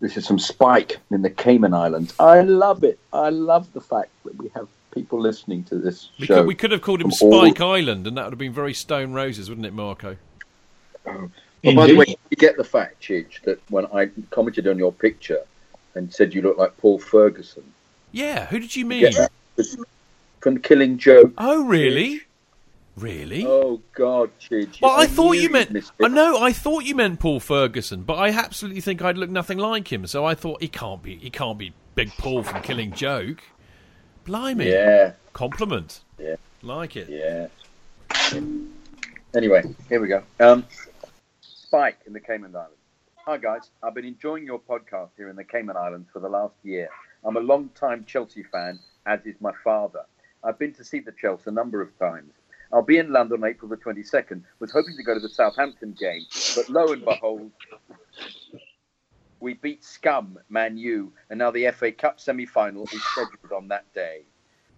This 0.00 0.16
is 0.16 0.24
some 0.24 0.38
Spike 0.38 0.96
in 1.10 1.20
the 1.20 1.28
Cayman 1.28 1.74
Islands. 1.74 2.14
I 2.18 2.40
love 2.40 2.82
it. 2.84 2.98
I 3.12 3.28
love 3.28 3.70
the 3.74 3.82
fact 3.82 4.10
that 4.24 4.38
we 4.38 4.48
have 4.54 4.66
people 4.92 5.20
listening 5.20 5.62
to 5.64 5.76
this 5.78 6.08
We 6.18 6.26
show. 6.26 6.36
could, 6.36 6.46
we 6.46 6.54
could 6.54 6.72
have 6.72 6.80
called 6.80 7.02
him 7.02 7.10
from 7.10 7.28
all- 7.32 7.44
Spike 7.44 7.60
Island, 7.60 8.06
and 8.06 8.16
that 8.16 8.24
would 8.24 8.32
have 8.32 8.38
been 8.38 8.54
very 8.54 8.72
Stone 8.72 9.12
Roses, 9.12 9.50
wouldn't 9.50 9.66
it, 9.66 9.74
Marco? 9.74 10.16
But 11.04 11.74
by 11.74 11.86
the 11.86 11.94
way, 11.96 12.06
you 12.30 12.36
get 12.38 12.56
the 12.56 12.64
fact, 12.64 13.02
Chidge, 13.02 13.42
that 13.42 13.60
when 13.70 13.84
I 13.86 14.08
commented 14.30 14.66
on 14.66 14.78
your 14.78 14.92
picture 14.92 15.40
and 15.94 16.12
said 16.12 16.34
you 16.34 16.42
look 16.42 16.56
like 16.58 16.76
Paul 16.78 16.98
Ferguson, 16.98 17.64
Yeah, 18.12 18.46
who 18.46 18.58
did 18.58 18.74
you 18.76 18.84
mean? 18.86 19.12
from 20.40 20.58
Killing 20.60 20.98
Joke. 20.98 21.32
Oh, 21.38 21.64
really? 21.64 22.22
Really? 22.96 23.46
Oh 23.46 23.80
God, 23.94 24.30
Chidge! 24.38 24.80
Well, 24.82 24.98
I, 24.98 25.06
thought 25.06 25.32
you 25.32 25.48
meant. 25.48 25.90
I 26.02 26.08
know. 26.08 26.38
I 26.42 26.52
thought 26.52 26.84
you 26.84 26.94
meant 26.94 27.18
Paul 27.20 27.40
Ferguson, 27.40 28.02
but 28.02 28.14
I 28.14 28.28
absolutely 28.30 28.80
think 28.82 29.00
I'd 29.00 29.16
look 29.16 29.30
nothing 29.30 29.58
like 29.58 29.90
him. 29.90 30.06
So 30.06 30.24
I 30.26 30.34
thought 30.34 30.60
he 30.60 30.68
can't 30.68 31.02
be. 31.02 31.16
He 31.16 31.30
can't 31.30 31.56
be 31.56 31.72
Big 31.94 32.10
Paul 32.18 32.42
from 32.42 32.60
Killing 32.62 32.92
Joke. 32.92 33.42
Blimey! 34.24 34.68
Yeah, 34.70 35.12
Compliment. 35.32 36.00
Yeah. 36.18 36.36
Like 36.62 36.96
it. 36.96 37.08
yeah. 37.08 37.46
Anyway, 39.34 39.62
here 39.88 40.00
we 40.00 40.08
go. 40.08 40.22
Um, 40.40 40.64
Spike 41.40 41.98
in 42.06 42.12
the 42.12 42.20
Cayman 42.20 42.54
Islands. 42.54 42.74
Hi 43.30 43.36
guys, 43.36 43.70
I've 43.80 43.94
been 43.94 44.04
enjoying 44.04 44.44
your 44.44 44.58
podcast 44.58 45.10
here 45.16 45.28
in 45.28 45.36
the 45.36 45.44
Cayman 45.44 45.76
Islands 45.76 46.08
for 46.12 46.18
the 46.18 46.28
last 46.28 46.56
year. 46.64 46.88
I'm 47.24 47.36
a 47.36 47.40
long-time 47.40 48.04
Chelsea 48.04 48.42
fan, 48.42 48.80
as 49.06 49.20
is 49.24 49.36
my 49.40 49.52
father. 49.62 50.00
I've 50.42 50.58
been 50.58 50.72
to 50.72 50.82
see 50.82 50.98
the 50.98 51.12
Chelsea 51.12 51.44
a 51.46 51.52
number 51.52 51.80
of 51.80 51.96
times. 51.96 52.32
I'll 52.72 52.82
be 52.82 52.98
in 52.98 53.12
London 53.12 53.44
on 53.44 53.48
April 53.48 53.68
the 53.68 53.76
22nd. 53.76 54.42
Was 54.58 54.72
hoping 54.72 54.96
to 54.96 55.04
go 55.04 55.14
to 55.14 55.20
the 55.20 55.28
Southampton 55.28 55.92
game, 55.96 56.22
but 56.56 56.68
lo 56.70 56.92
and 56.92 57.04
behold, 57.04 57.52
we 59.38 59.54
beat 59.54 59.84
Scum, 59.84 60.36
Man 60.48 60.76
U, 60.76 61.12
and 61.30 61.38
now 61.38 61.52
the 61.52 61.70
FA 61.70 61.92
Cup 61.92 62.18
semi-final 62.18 62.82
is 62.82 63.00
scheduled 63.00 63.52
on 63.56 63.68
that 63.68 63.84
day. 63.94 64.22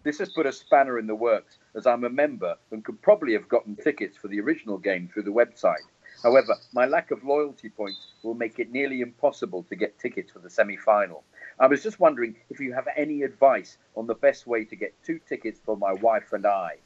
This 0.03 0.18
has 0.18 0.28
put 0.28 0.44
a 0.44 0.53
spanner 0.53 0.98
in 0.98 1.07
the 1.07 1.14
works, 1.14 1.57
as 1.74 1.86
I'm 1.86 2.05
a 2.05 2.11
member 2.11 2.57
and 2.70 2.84
could 2.84 3.00
probably 3.00 3.32
have 3.32 3.48
gotten 3.48 3.76
tickets 3.76 4.18
for 4.18 4.28
the 4.28 4.40
original 4.40 4.76
game 4.76 5.09
through 5.11 5.22
the 5.22 5.30
website. 5.30 5.86
However, 6.23 6.57
my 6.73 6.87
lack 6.87 7.11
of 7.11 7.25
loyalty 7.25 7.68
points 7.68 8.12
will 8.23 8.35
make 8.35 8.61
it 8.61 8.70
nearly 8.70 9.01
impossible 9.01 9.64
to 9.64 9.75
get 9.75 9.99
tickets 9.99 10.31
for 10.31 10.39
the 10.39 10.51
semi 10.51 10.77
final. 10.77 11.25
I 11.59 11.66
was 11.66 11.83
just 11.83 11.99
wondering 11.99 12.37
if 12.49 12.61
you 12.61 12.73
have 12.73 12.87
any 12.97 13.23
advice 13.23 13.77
on 13.97 14.07
the 14.07 14.14
best 14.14 14.47
way 14.47 14.64
to 14.66 14.77
get 14.77 14.95
two 15.05 15.20
tickets 15.29 15.61
for 15.64 15.77
my 15.77 15.93
wife 15.93 16.33
and 16.33 16.47
I. 16.47 16.77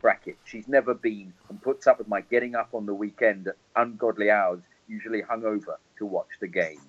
Bracket, 0.00 0.38
she's 0.44 0.68
never 0.68 0.94
been 0.94 1.34
and 1.48 1.60
puts 1.60 1.86
up 1.86 1.98
with 1.98 2.08
my 2.08 2.22
getting 2.22 2.54
up 2.54 2.70
on 2.72 2.86
the 2.86 2.94
weekend 2.94 3.48
at 3.48 3.56
ungodly 3.76 4.30
hours, 4.30 4.62
usually 4.86 5.22
hungover, 5.22 5.76
to 5.98 6.06
watch 6.06 6.28
the 6.40 6.48
games. 6.48 6.80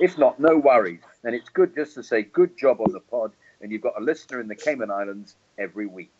If 0.00 0.16
not, 0.16 0.40
no 0.40 0.56
worries. 0.56 1.02
And 1.24 1.34
it's 1.34 1.48
good 1.48 1.74
just 1.74 1.94
to 1.94 2.02
say 2.02 2.22
good 2.22 2.56
job 2.56 2.80
on 2.80 2.92
the 2.92 3.00
pod, 3.00 3.32
and 3.60 3.70
you've 3.70 3.82
got 3.82 4.00
a 4.00 4.02
listener 4.02 4.40
in 4.40 4.48
the 4.48 4.56
Cayman 4.56 4.90
Islands 4.90 5.36
every 5.58 5.86
week. 5.86 6.12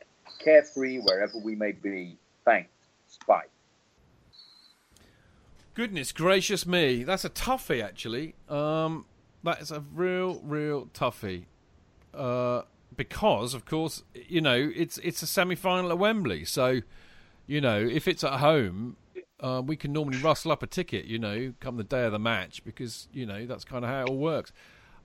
Carefree 0.45 0.99
wherever 0.99 1.39
we 1.39 1.55
may 1.55 1.73
be. 1.73 2.19
Thanks. 2.45 2.71
Spike. 3.07 3.51
Goodness 5.75 6.13
gracious 6.13 6.67
me, 6.67 7.03
that's 7.03 7.25
a 7.25 7.31
toughie 7.31 7.83
actually. 7.83 8.37
Um, 8.49 9.07
that 9.43 9.61
is 9.61 9.73
a 9.73 9.81
real, 9.93 10.41
real 10.45 10.87
toughie. 10.87 11.47
Uh, 12.15 12.63
because 12.97 13.55
of 13.55 13.65
course, 13.65 14.05
you 14.15 14.41
know 14.41 14.71
it's 14.75 14.99
it's 14.99 15.21
a 15.23 15.27
semi-final 15.27 15.91
at 15.91 15.99
Wembley, 15.99 16.45
so 16.45 16.81
you 17.49 17.61
know 17.61 17.79
if 17.79 18.07
it's 18.07 18.23
at 18.23 18.39
home, 18.39 18.97
uh, 19.41 19.61
we 19.65 19.75
can 19.75 19.93
normally 19.93 20.19
rustle 20.19 20.53
up 20.53 20.63
a 20.63 20.67
ticket. 20.69 21.07
You 21.07 21.19
know, 21.19 21.55
come 21.59 21.77
the 21.77 21.83
day 21.83 22.05
of 22.05 22.13
the 22.13 22.21
match, 22.21 22.65
because 22.65 23.09
you 23.13 23.27
know 23.27 23.45
that's 23.45 23.65
kind 23.65 23.85
of 23.85 23.91
how 23.91 24.03
it 24.03 24.11
all 24.11 24.19
works. 24.19 24.53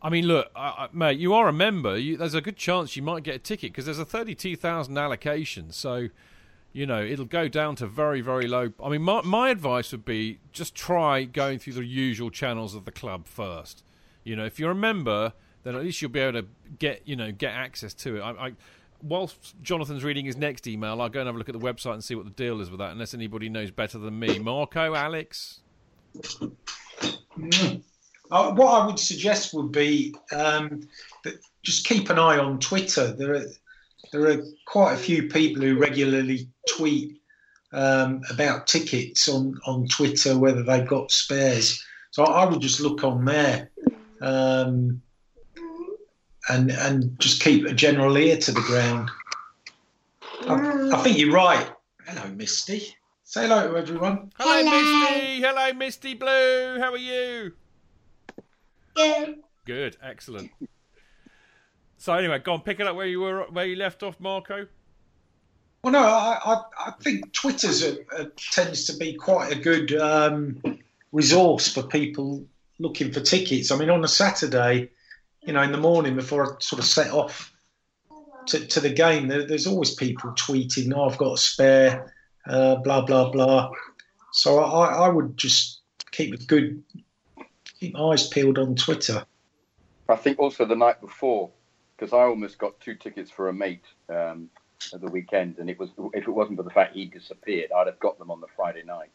I 0.04 0.10
mean, 0.10 0.28
look, 0.28 0.52
I, 0.56 0.68
I, 0.68 0.90
mate, 0.94 1.20
you 1.20 1.34
are 1.34 1.48
a 1.48 1.54
member. 1.54 1.98
You, 1.98 2.16
there's 2.16 2.36
a 2.36 2.42
good 2.42 2.58
chance 2.58 2.96
you 2.96 3.02
might 3.02 3.24
get 3.24 3.36
a 3.36 3.40
ticket 3.40 3.72
because 3.72 3.86
there's 3.86 3.98
a 3.98 4.06
thirty-two 4.06 4.56
thousand 4.56 5.00
allocation. 5.00 5.72
So 5.72 6.10
you 6.72 6.86
know, 6.86 7.04
it'll 7.04 7.26
go 7.26 7.48
down 7.48 7.76
to 7.78 7.88
very, 7.88 8.22
very 8.22 8.48
low. 8.48 8.72
I 8.84 8.90
mean, 8.90 9.02
my, 9.02 9.22
my 9.22 9.50
advice 9.50 9.92
would 9.92 10.06
be 10.06 10.40
just 10.52 10.76
try 10.76 11.24
going 11.24 11.60
through 11.60 11.74
the 11.74 11.84
usual 11.86 12.30
channels 12.30 12.76
of 12.76 12.86
the 12.86 12.92
club 12.92 13.28
first. 13.28 13.84
You 14.24 14.36
know, 14.36 14.46
if 14.46 14.60
you're 14.60 14.72
a 14.72 14.76
member, 14.76 15.34
then 15.64 15.76
at 15.76 15.82
least 15.82 16.02
you'll 16.02 16.12
be 16.12 16.20
able 16.20 16.42
to 16.42 16.48
get, 16.78 17.02
you 17.06 17.16
know, 17.16 17.32
get 17.32 17.54
access 17.54 17.94
to 17.96 18.18
it. 18.18 18.22
I, 18.22 18.32
I, 18.32 18.52
whilst 19.02 19.56
Jonathan's 19.64 20.04
reading 20.04 20.26
his 20.26 20.38
next 20.38 20.68
email, 20.68 21.02
I'll 21.02 21.10
go 21.10 21.22
and 21.22 21.28
have 21.28 21.36
a 21.36 21.38
look 21.38 21.50
at 21.50 21.60
the 21.60 21.60
website 21.60 21.94
and 21.94 22.04
see 22.04 22.16
what 22.16 22.26
the 22.26 22.32
deal 22.32 22.62
is 22.62 22.70
with 22.70 22.80
that, 22.80 22.92
unless 22.92 23.14
anybody 23.14 23.50
knows 23.50 23.72
better 23.72 23.98
than 23.98 24.20
me. 24.20 24.38
Marco, 24.40 24.94
Alex? 24.94 25.62
Mm. 27.38 27.82
Uh, 28.32 28.52
what 28.52 28.68
I 28.68 28.86
would 28.86 29.00
suggest 29.00 29.54
would 29.56 29.72
be 29.72 30.14
um, 30.32 30.88
that 31.24 31.40
just 31.64 31.88
keep 31.88 32.10
an 32.10 32.20
eye 32.20 32.38
on 32.38 32.60
Twitter. 32.60 33.12
There 33.12 33.34
are 33.34 33.46
there 34.12 34.28
are 34.30 34.44
quite 34.66 34.94
a 34.94 34.98
few 34.98 35.28
people 35.28 35.62
who 35.62 35.78
regularly 35.78 36.50
tweet 36.68 37.22
um, 37.72 38.22
about 38.30 38.68
tickets 38.68 39.28
on, 39.30 39.60
on 39.66 39.88
Twitter, 39.88 40.38
whether 40.38 40.64
they've 40.64 40.88
got 40.88 41.12
spares. 41.12 41.84
So 42.12 42.24
I 42.24 42.46
would 42.46 42.62
just 42.62 42.80
look 42.80 43.04
on 43.04 43.26
there 43.26 43.70
um, 44.22 45.02
and 46.50 46.72
and 46.72 47.20
just 47.20 47.44
keep 47.44 47.66
a 47.66 47.74
general 47.74 48.18
ear 48.18 48.38
to 48.38 48.52
the 48.52 48.62
ground. 48.62 49.12
I, 50.48 50.90
I 50.94 51.04
think 51.04 51.20
you're 51.20 51.34
right. 51.34 51.70
Hello, 52.08 52.28
Misty. 52.32 52.96
Say 53.24 53.48
hello 53.48 53.72
to 53.72 53.78
everyone. 53.78 54.32
Hello, 54.40 54.64
Misty. 54.64 55.42
Hello, 55.42 55.74
Misty 55.74 56.16
Blue. 56.16 56.80
How 56.80 56.92
are 56.92 56.98
you? 56.98 57.54
Good. 58.96 59.40
Good. 59.66 59.98
Excellent. 60.02 60.50
So 62.00 62.14
anyway, 62.14 62.40
go 62.40 62.54
on, 62.54 62.62
pick 62.62 62.80
it 62.80 62.88
up 62.88 62.96
where 62.96 63.06
you 63.06 63.20
were, 63.20 63.44
where 63.52 63.66
you 63.66 63.76
left 63.76 64.04
off, 64.04 64.18
Marco. 64.22 64.66
Well, 65.84 65.92
no, 65.92 66.00
I, 66.00 66.40
I, 66.46 66.62
I 66.88 66.92
think 67.02 67.32
Twitter's 67.34 67.84
a, 67.84 67.98
a, 68.18 68.26
tends 68.52 68.86
to 68.86 68.96
be 68.96 69.14
quite 69.14 69.52
a 69.52 69.60
good 69.60 69.94
um, 70.00 70.62
resource 71.12 71.68
for 71.68 71.84
people 71.84 72.46
looking 72.80 73.12
for 73.12 73.20
tickets. 73.20 73.70
I 73.70 73.78
mean, 73.78 73.90
on 73.90 74.02
a 74.06 74.08
Saturday, 74.08 74.90
you 75.44 75.52
know, 75.52 75.62
in 75.62 75.74
the 75.74 75.78
morning 75.78 76.16
before 76.16 76.46
I 76.46 76.60
sort 76.60 76.80
of 76.80 76.86
set 76.86 77.12
off 77.12 77.54
to, 78.48 78.66
to 78.66 78.80
the 78.80 78.90
game, 78.90 79.28
there, 79.28 79.46
there's 79.46 79.68
always 79.68 79.94
people 79.94 80.32
tweeting, 80.32 80.94
"Oh, 80.96 81.10
I've 81.10 81.18
got 81.18 81.34
a 81.34 81.38
spare," 81.38 82.14
uh, 82.48 82.76
blah 82.78 83.02
blah 83.02 83.30
blah. 83.30 83.72
So 84.32 84.60
I, 84.60 85.06
I 85.06 85.10
would 85.10 85.36
just 85.36 85.82
keep 86.12 86.34
a 86.34 86.38
good 86.38 86.82
keep 87.78 87.94
my 87.94 88.14
eyes 88.14 88.28
peeled 88.30 88.58
on 88.58 88.76
Twitter. 88.76 89.26
I 90.08 90.16
think 90.16 90.40
also 90.40 90.66
the 90.66 90.76
night 90.76 91.02
before, 91.02 91.52
because 92.00 92.14
I 92.14 92.24
almost 92.24 92.58
got 92.58 92.80
two 92.80 92.96
tickets 92.96 93.30
for 93.30 93.50
a 93.50 93.54
mate 93.54 93.84
um, 94.10 94.50
at 94.94 95.02
the 95.02 95.10
weekend, 95.10 95.58
and 95.58 95.70
it 95.70 95.78
was 95.78 95.90
if 96.14 96.28
it 96.28 96.32
wasn't 96.32 96.58
for 96.58 96.64
the 96.64 96.70
fact 96.70 96.96
he 96.96 97.06
disappeared, 97.06 97.72
I'd 97.76 97.88
have 97.88 98.00
got 98.00 98.18
them 98.18 98.32
on 98.32 98.40
the 98.40 98.48
Friday 98.56 98.84
night. 98.84 99.10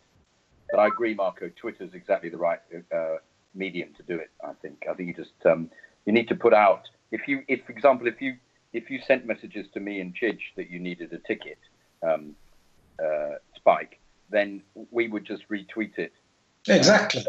But 0.70 0.80
I 0.80 0.86
agree, 0.88 1.14
Marco. 1.14 1.50
Twitter's 1.54 1.94
exactly 1.94 2.28
the 2.28 2.36
right 2.36 2.60
uh, 2.94 3.16
medium 3.54 3.90
to 3.96 4.02
do 4.02 4.16
it. 4.16 4.30
I 4.44 4.52
think. 4.60 4.84
I 4.90 4.94
think 4.94 5.08
you 5.08 5.14
just 5.14 5.46
um, 5.46 5.70
you 6.04 6.12
need 6.12 6.28
to 6.28 6.34
put 6.34 6.52
out 6.52 6.88
if 7.10 7.26
you, 7.28 7.42
if 7.48 7.64
for 7.64 7.72
example, 7.72 8.06
if 8.06 8.20
you 8.20 8.36
if 8.72 8.90
you 8.90 9.00
sent 9.06 9.24
messages 9.24 9.66
to 9.72 9.80
me 9.80 10.00
and 10.00 10.14
Chidge 10.14 10.54
that 10.56 10.68
you 10.68 10.78
needed 10.78 11.12
a 11.12 11.18
ticket, 11.18 11.58
um, 12.02 12.34
uh, 13.02 13.36
Spike, 13.56 14.00
then 14.30 14.62
we 14.90 15.08
would 15.08 15.24
just 15.24 15.48
retweet 15.48 15.98
it. 15.98 16.12
Exactly. 16.68 17.24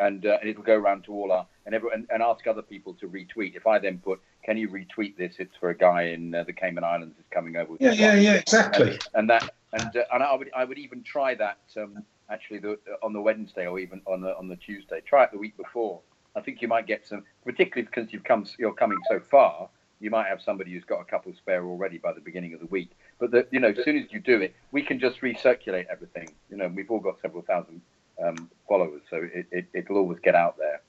And, 0.00 0.24
uh, 0.24 0.38
and 0.40 0.48
it'll 0.48 0.62
go 0.62 0.76
around 0.76 1.04
to 1.04 1.12
all 1.12 1.32
our 1.32 1.46
and, 1.68 1.74
every, 1.74 1.90
and 1.92 2.06
and 2.10 2.22
ask 2.22 2.46
other 2.46 2.62
people 2.62 2.94
to 2.94 3.06
retweet. 3.08 3.54
If 3.54 3.66
I 3.66 3.78
then 3.78 3.98
put, 3.98 4.20
"Can 4.42 4.56
you 4.56 4.70
retweet 4.70 5.18
this?" 5.18 5.34
It's 5.38 5.54
for 5.60 5.68
a 5.68 5.76
guy 5.76 6.04
in 6.04 6.34
uh, 6.34 6.44
the 6.44 6.52
Cayman 6.54 6.82
Islands 6.82 7.18
is 7.18 7.26
coming 7.30 7.56
over. 7.56 7.72
With 7.72 7.82
Yeah, 7.82 7.92
yeah, 7.92 8.14
yeah, 8.14 8.34
exactly. 8.34 8.92
And, 8.92 9.00
and 9.14 9.30
that 9.30 9.50
and 9.74 9.96
uh, 9.96 10.04
and 10.12 10.22
I 10.22 10.34
would 10.34 10.50
I 10.56 10.64
would 10.64 10.78
even 10.78 11.02
try 11.02 11.34
that 11.34 11.58
um, 11.76 12.02
actually 12.30 12.60
the, 12.60 12.78
on 13.02 13.12
the 13.12 13.20
Wednesday 13.20 13.66
or 13.66 13.78
even 13.78 14.00
on 14.06 14.22
the 14.22 14.34
on 14.36 14.48
the 14.48 14.56
Tuesday. 14.56 15.02
Try 15.06 15.24
it 15.24 15.30
the 15.30 15.38
week 15.38 15.58
before. 15.58 16.00
I 16.34 16.40
think 16.40 16.62
you 16.62 16.68
might 16.68 16.86
get 16.86 17.06
some, 17.06 17.24
particularly 17.44 17.82
because 17.82 18.12
you've 18.12 18.24
come 18.24 18.46
you're 18.58 18.72
coming 18.72 18.98
so 19.10 19.20
far. 19.20 19.68
You 20.00 20.10
might 20.10 20.28
have 20.28 20.40
somebody 20.40 20.72
who's 20.72 20.84
got 20.84 21.00
a 21.00 21.04
couple 21.04 21.34
spare 21.34 21.64
already 21.66 21.98
by 21.98 22.12
the 22.12 22.20
beginning 22.20 22.54
of 22.54 22.60
the 22.60 22.66
week. 22.66 22.92
But 23.18 23.32
the, 23.32 23.46
you 23.50 23.58
know, 23.58 23.74
as 23.76 23.84
soon 23.84 23.98
as 23.98 24.04
you 24.10 24.20
do 24.20 24.40
it, 24.40 24.54
we 24.70 24.80
can 24.80 25.00
just 25.00 25.20
recirculate 25.20 25.86
everything. 25.90 26.28
You 26.50 26.56
know, 26.56 26.68
we've 26.68 26.90
all 26.90 27.00
got 27.00 27.20
several 27.20 27.42
thousand 27.42 27.82
um, 28.24 28.50
followers, 28.68 29.02
so 29.10 29.16
it, 29.16 29.46
it, 29.50 29.66
it'll 29.72 29.96
always 29.96 30.18
get 30.22 30.34
out 30.34 30.56
there. 30.58 30.80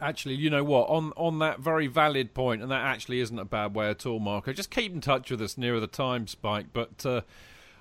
Actually, 0.00 0.36
you 0.36 0.48
know 0.48 0.62
what? 0.62 0.88
On 0.88 1.12
on 1.16 1.40
that 1.40 1.58
very 1.58 1.88
valid 1.88 2.32
point, 2.32 2.62
and 2.62 2.70
that 2.70 2.84
actually 2.84 3.20
isn't 3.20 3.38
a 3.38 3.44
bad 3.44 3.74
way 3.74 3.90
at 3.90 4.06
all, 4.06 4.20
Marco. 4.20 4.52
Just 4.52 4.70
keep 4.70 4.92
in 4.92 5.00
touch 5.00 5.30
with 5.30 5.42
us 5.42 5.58
nearer 5.58 5.80
the 5.80 5.88
time, 5.88 6.26
Spike. 6.28 6.66
But 6.72 7.04
uh, 7.04 7.22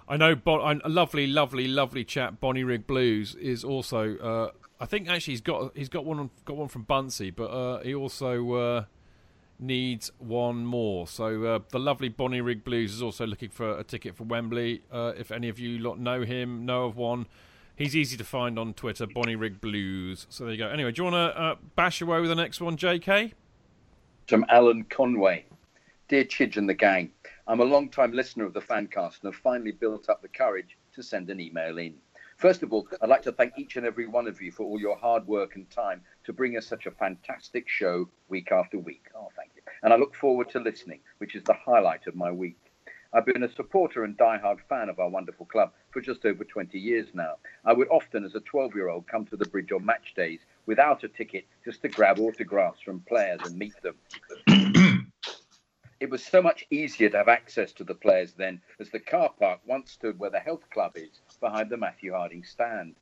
I 0.07 0.17
know 0.17 0.35
bon- 0.35 0.81
a 0.83 0.89
lovely, 0.89 1.27
lovely, 1.27 1.67
lovely 1.67 2.03
chap, 2.03 2.39
Bonnie 2.39 2.63
Rig 2.63 2.87
Blues, 2.87 3.35
is 3.35 3.63
also. 3.63 4.17
Uh, 4.17 4.51
I 4.79 4.85
think 4.85 5.09
actually 5.09 5.33
he's 5.33 5.41
got 5.41 5.75
he's 5.75 5.89
got 5.89 6.05
one 6.05 6.29
got 6.45 6.55
one 6.55 6.67
from 6.67 6.85
Bunsey, 6.85 7.35
but 7.35 7.49
uh, 7.49 7.83
he 7.83 7.93
also 7.93 8.53
uh, 8.53 8.85
needs 9.59 10.11
one 10.19 10.65
more. 10.65 11.07
So 11.07 11.43
uh, 11.43 11.59
the 11.69 11.79
lovely 11.79 12.09
Bonnie 12.09 12.41
Rig 12.41 12.63
Blues 12.63 12.93
is 12.93 13.01
also 13.01 13.25
looking 13.25 13.49
for 13.49 13.77
a 13.77 13.83
ticket 13.83 14.15
for 14.15 14.23
Wembley. 14.23 14.81
Uh, 14.91 15.13
if 15.17 15.31
any 15.31 15.49
of 15.49 15.59
you 15.59 15.79
lot 15.79 15.99
know 15.99 16.23
him, 16.23 16.65
know 16.65 16.85
of 16.85 16.95
one, 16.95 17.27
he's 17.77 17.95
easy 17.95 18.17
to 18.17 18.23
find 18.25 18.59
on 18.59 18.73
Twitter. 18.73 19.07
Bonnie 19.07 19.37
Rig 19.37 19.61
Blues. 19.61 20.27
So 20.29 20.43
there 20.43 20.53
you 20.53 20.59
go. 20.59 20.67
Anyway, 20.67 20.91
do 20.91 20.99
you 21.03 21.11
want 21.11 21.15
to 21.15 21.41
uh, 21.41 21.55
bash 21.75 22.01
away 22.01 22.19
with 22.19 22.29
the 22.29 22.35
next 22.35 22.59
one, 22.59 22.75
J.K.? 22.75 23.33
From 24.27 24.45
Alan 24.49 24.83
Conway. 24.83 25.45
Dear 26.09 26.25
Chidge 26.25 26.57
and 26.57 26.67
the 26.67 26.73
gang, 26.73 27.11
I'm 27.47 27.61
a 27.61 27.65
long 27.65 27.89
time 27.89 28.11
listener 28.11 28.45
of 28.45 28.53
the 28.53 28.61
Fancast 28.61 29.23
and 29.23 29.33
have 29.33 29.41
finally 29.41 29.71
built 29.71 30.09
up 30.09 30.21
the 30.21 30.27
courage 30.27 30.77
to 30.95 31.03
send 31.03 31.29
an 31.29 31.39
email 31.39 31.77
in. 31.77 31.95
First 32.37 32.61
of 32.61 32.71
all, 32.71 32.87
I'd 33.01 33.09
like 33.09 33.23
to 33.23 33.31
thank 33.31 33.57
each 33.57 33.77
and 33.77 33.85
every 33.85 34.05
one 34.05 34.27
of 34.27 34.41
you 34.41 34.51
for 34.51 34.63
all 34.63 34.79
your 34.79 34.95
hard 34.95 35.25
work 35.27 35.55
and 35.55 35.69
time 35.69 36.01
to 36.23 36.33
bring 36.33 36.55
us 36.55 36.67
such 36.67 36.85
a 36.85 36.91
fantastic 36.91 37.67
show 37.67 38.07
week 38.29 38.51
after 38.51 38.77
week. 38.77 39.05
Oh, 39.15 39.29
thank 39.35 39.51
you. 39.55 39.63
And 39.81 39.91
I 39.91 39.95
look 39.95 40.13
forward 40.13 40.49
to 40.51 40.59
listening, 40.59 40.99
which 41.17 41.35
is 41.35 41.43
the 41.43 41.53
highlight 41.53 42.05
of 42.05 42.15
my 42.15 42.31
week. 42.31 42.59
I've 43.17 43.25
been 43.25 43.41
a 43.41 43.51
supporter 43.55 44.03
and 44.03 44.15
die-hard 44.15 44.59
fan 44.69 44.89
of 44.89 44.99
our 44.99 45.09
wonderful 45.09 45.47
club 45.47 45.73
for 45.89 46.01
just 46.01 46.23
over 46.23 46.43
20 46.43 46.77
years 46.77 47.07
now. 47.15 47.37
I 47.65 47.73
would 47.73 47.87
often, 47.87 48.23
as 48.23 48.35
a 48.35 48.41
12 48.41 48.75
year 48.75 48.89
old, 48.89 49.07
come 49.07 49.25
to 49.25 49.35
the 49.35 49.47
bridge 49.47 49.71
on 49.71 49.83
match 49.83 50.13
days 50.15 50.41
without 50.67 51.03
a 51.03 51.07
ticket 51.07 51.47
just 51.65 51.81
to 51.81 51.87
grab 51.87 52.19
autographs 52.19 52.79
from 52.79 52.99
players 52.99 53.39
and 53.43 53.57
meet 53.57 53.73
them. 53.81 53.95
it 55.99 56.11
was 56.11 56.23
so 56.23 56.43
much 56.43 56.67
easier 56.69 57.09
to 57.09 57.17
have 57.17 57.27
access 57.27 57.73
to 57.73 57.83
the 57.83 57.95
players 57.95 58.33
then, 58.33 58.61
as 58.79 58.91
the 58.91 58.99
car 58.99 59.31
park 59.39 59.61
once 59.65 59.91
stood 59.91 60.19
where 60.19 60.29
the 60.29 60.39
health 60.39 60.69
club 60.69 60.91
is, 60.93 61.21
behind 61.39 61.71
the 61.71 61.77
Matthew 61.77 62.13
Harding 62.13 62.43
stand. 62.43 62.93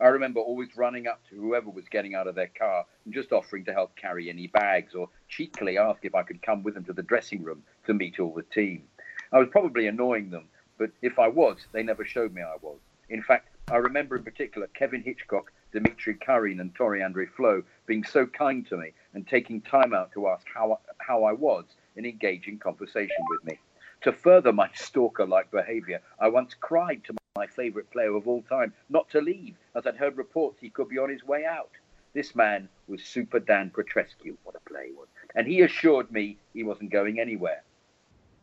I 0.00 0.06
remember 0.06 0.40
always 0.40 0.78
running 0.78 1.08
up 1.08 1.20
to 1.28 1.36
whoever 1.36 1.68
was 1.68 1.90
getting 1.90 2.14
out 2.14 2.26
of 2.26 2.36
their 2.36 2.50
car 2.58 2.86
and 3.04 3.12
just 3.12 3.32
offering 3.32 3.66
to 3.66 3.74
help 3.74 3.96
carry 3.96 4.30
any 4.30 4.46
bags 4.46 4.94
or 4.94 5.10
cheekily 5.28 5.76
ask 5.76 6.04
if 6.04 6.14
I 6.14 6.22
could 6.22 6.40
come 6.40 6.62
with 6.62 6.72
them 6.72 6.84
to 6.84 6.94
the 6.94 7.02
dressing 7.02 7.42
room 7.42 7.64
to 7.86 7.92
meet 7.92 8.18
all 8.18 8.32
the 8.32 8.44
team. 8.44 8.84
I 9.32 9.38
was 9.38 9.48
probably 9.50 9.86
annoying 9.86 10.30
them, 10.30 10.48
but 10.78 10.90
if 11.02 11.18
I 11.18 11.28
was, 11.28 11.58
they 11.72 11.82
never 11.82 12.04
showed 12.04 12.32
me 12.32 12.42
I 12.42 12.56
was. 12.62 12.78
In 13.10 13.22
fact, 13.22 13.48
I 13.70 13.76
remember 13.76 14.16
in 14.16 14.24
particular 14.24 14.68
Kevin 14.68 15.02
Hitchcock, 15.02 15.52
Dimitri 15.72 16.14
Kharine, 16.14 16.60
and 16.60 16.74
Tore 16.74 17.02
Andre 17.02 17.26
Flo 17.26 17.62
being 17.86 18.04
so 18.04 18.26
kind 18.26 18.66
to 18.68 18.78
me 18.78 18.92
and 19.12 19.26
taking 19.26 19.60
time 19.60 19.92
out 19.92 20.12
to 20.12 20.28
ask 20.28 20.46
how, 20.54 20.78
how 20.98 21.24
I 21.24 21.32
was 21.32 21.64
and 21.96 22.06
engage 22.06 22.48
in 22.48 22.58
conversation 22.58 23.16
with 23.28 23.44
me. 23.44 23.58
To 24.02 24.12
further 24.12 24.52
my 24.52 24.70
stalker 24.74 25.26
like 25.26 25.50
behavior, 25.50 26.00
I 26.18 26.28
once 26.28 26.54
cried 26.54 27.02
to 27.04 27.14
my 27.36 27.46
favourite 27.46 27.90
player 27.90 28.14
of 28.16 28.26
all 28.26 28.42
time 28.42 28.72
not 28.88 29.10
to 29.10 29.20
leave, 29.20 29.56
as 29.74 29.86
I'd 29.86 29.96
heard 29.96 30.16
reports 30.16 30.58
he 30.60 30.70
could 30.70 30.88
be 30.88 30.98
on 30.98 31.10
his 31.10 31.24
way 31.24 31.44
out. 31.44 31.70
This 32.14 32.34
man 32.34 32.68
was 32.86 33.02
Super 33.02 33.40
Dan 33.40 33.70
Petrescu. 33.70 34.36
What 34.44 34.56
a 34.56 34.70
play 34.70 34.88
he 34.88 34.92
was. 34.92 35.08
And 35.34 35.46
he 35.46 35.60
assured 35.60 36.10
me 36.10 36.38
he 36.54 36.62
wasn't 36.62 36.90
going 36.90 37.20
anywhere. 37.20 37.62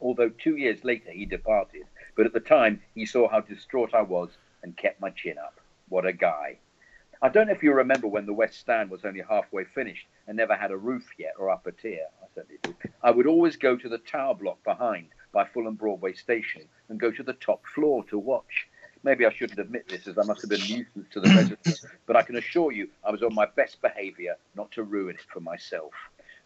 Although 0.02 0.30
two 0.30 0.58
years 0.58 0.84
later 0.84 1.12
he 1.12 1.26
departed, 1.26 1.86
but 2.16 2.26
at 2.26 2.34
the 2.34 2.40
time 2.40 2.82
he 2.94 3.06
saw 3.06 3.28
how 3.28 3.42
distraught 3.42 3.94
I 3.94 4.02
was 4.02 4.38
and 4.64 4.78
kept 4.78 5.02
my 5.02 5.10
chin 5.10 5.38
up. 5.38 5.60
What 5.90 6.06
a 6.06 6.14
guy. 6.14 6.58
I 7.22 7.30
don't 7.30 7.48
know 7.48 7.54
if 7.54 7.64
you 7.64 7.74
remember 7.74 8.08
when 8.08 8.26
the 8.26 8.34
West 8.34 8.60
Stand 8.60 8.90
was 8.90 9.06
only 9.06 9.22
halfway 9.22 9.64
finished 9.64 10.06
and 10.28 10.36
never 10.36 10.56
had 10.56 10.72
a 10.72 10.78
roof 10.78 11.08
yet 11.18 11.34
or 11.40 11.50
upper 11.50 11.72
tier. 11.72 12.08
I 12.22 12.26
certainly 12.36 12.60
do. 12.62 12.76
I 13.02 13.12
would 13.12 13.28
always 13.28 13.56
go 13.56 13.78
to 13.78 13.90
the 13.90 14.00
tower 14.00 14.36
block 14.36 14.64
behind 14.64 15.08
by 15.32 15.46
Fulham 15.46 15.76
Broadway 15.76 16.14
Station 16.14 16.64
and 16.90 17.00
go 17.00 17.12
to 17.12 17.24
the 17.24 17.34
top 17.34 17.66
floor 17.66 18.04
to 18.06 18.20
watch. 18.20 18.68
Maybe 19.04 19.26
I 19.26 19.32
shouldn't 19.32 19.60
admit 19.60 19.88
this 19.88 20.08
as 20.08 20.18
I 20.18 20.24
must 20.24 20.42
have 20.42 20.50
been 20.50 20.62
a 20.62 20.68
nuisance 20.68 21.08
to 21.12 21.20
the 21.20 21.30
residents, 21.30 21.86
but 22.06 22.16
I 22.16 22.24
can 22.24 22.38
assure 22.38 22.72
you 22.72 22.90
I 23.04 23.12
was 23.12 23.22
on 23.22 23.36
my 23.36 23.46
best 23.46 23.82
behaviour 23.82 24.36
not 24.56 24.72
to 24.72 24.84
ruin 24.84 25.16
it 25.16 25.26
for 25.32 25.40
myself. 25.40 25.94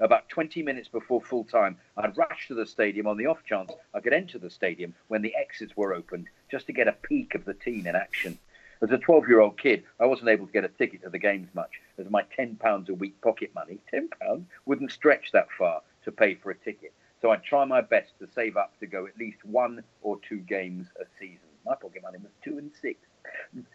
About 0.01 0.29
20 0.29 0.63
minutes 0.63 0.87
before 0.87 1.19
full 1.19 1.43
time, 1.43 1.77
I'd 1.97 2.15
rush 2.15 2.47
to 2.47 2.55
the 2.55 2.65
stadium 2.65 3.05
on 3.05 3.17
the 3.17 3.25
off 3.25 3.43
chance 3.43 3.73
I 3.93 3.99
could 3.99 4.13
enter 4.13 4.39
the 4.39 4.49
stadium 4.49 4.95
when 5.09 5.21
the 5.21 5.35
exits 5.35 5.75
were 5.75 5.93
opened 5.93 6.27
just 6.49 6.67
to 6.67 6.73
get 6.73 6.87
a 6.87 6.93
peek 6.93 7.35
of 7.35 7.43
the 7.43 7.53
team 7.53 7.85
in 7.85 7.97
action. 7.97 8.39
As 8.81 8.91
a 8.91 8.97
12 8.97 9.27
year 9.27 9.41
old 9.41 9.59
kid, 9.59 9.83
I 9.99 10.05
wasn't 10.05 10.29
able 10.29 10.47
to 10.47 10.53
get 10.53 10.63
a 10.63 10.69
ticket 10.69 11.03
to 11.03 11.09
the 11.09 11.19
games 11.19 11.49
much, 11.53 11.81
as 11.97 12.09
my 12.09 12.23
£10 12.37 12.87
a 12.87 12.93
week 12.93 13.19
pocket 13.19 13.51
money, 13.53 13.79
£10, 13.93 14.45
wouldn't 14.65 14.93
stretch 14.93 15.33
that 15.33 15.51
far 15.57 15.81
to 16.05 16.13
pay 16.13 16.35
for 16.35 16.51
a 16.51 16.55
ticket. 16.55 16.93
So 17.21 17.31
I'd 17.31 17.43
try 17.43 17.65
my 17.65 17.81
best 17.81 18.13
to 18.19 18.27
save 18.33 18.55
up 18.55 18.79
to 18.79 18.87
go 18.87 19.05
at 19.05 19.17
least 19.17 19.43
one 19.43 19.83
or 20.01 20.17
two 20.29 20.37
games 20.37 20.87
a 20.97 21.03
season. 21.19 21.49
My 21.65 21.75
pocket 21.75 22.03
money 22.03 22.19
was 22.19 22.31
two 22.41 22.57
and 22.57 22.71
six. 22.81 23.01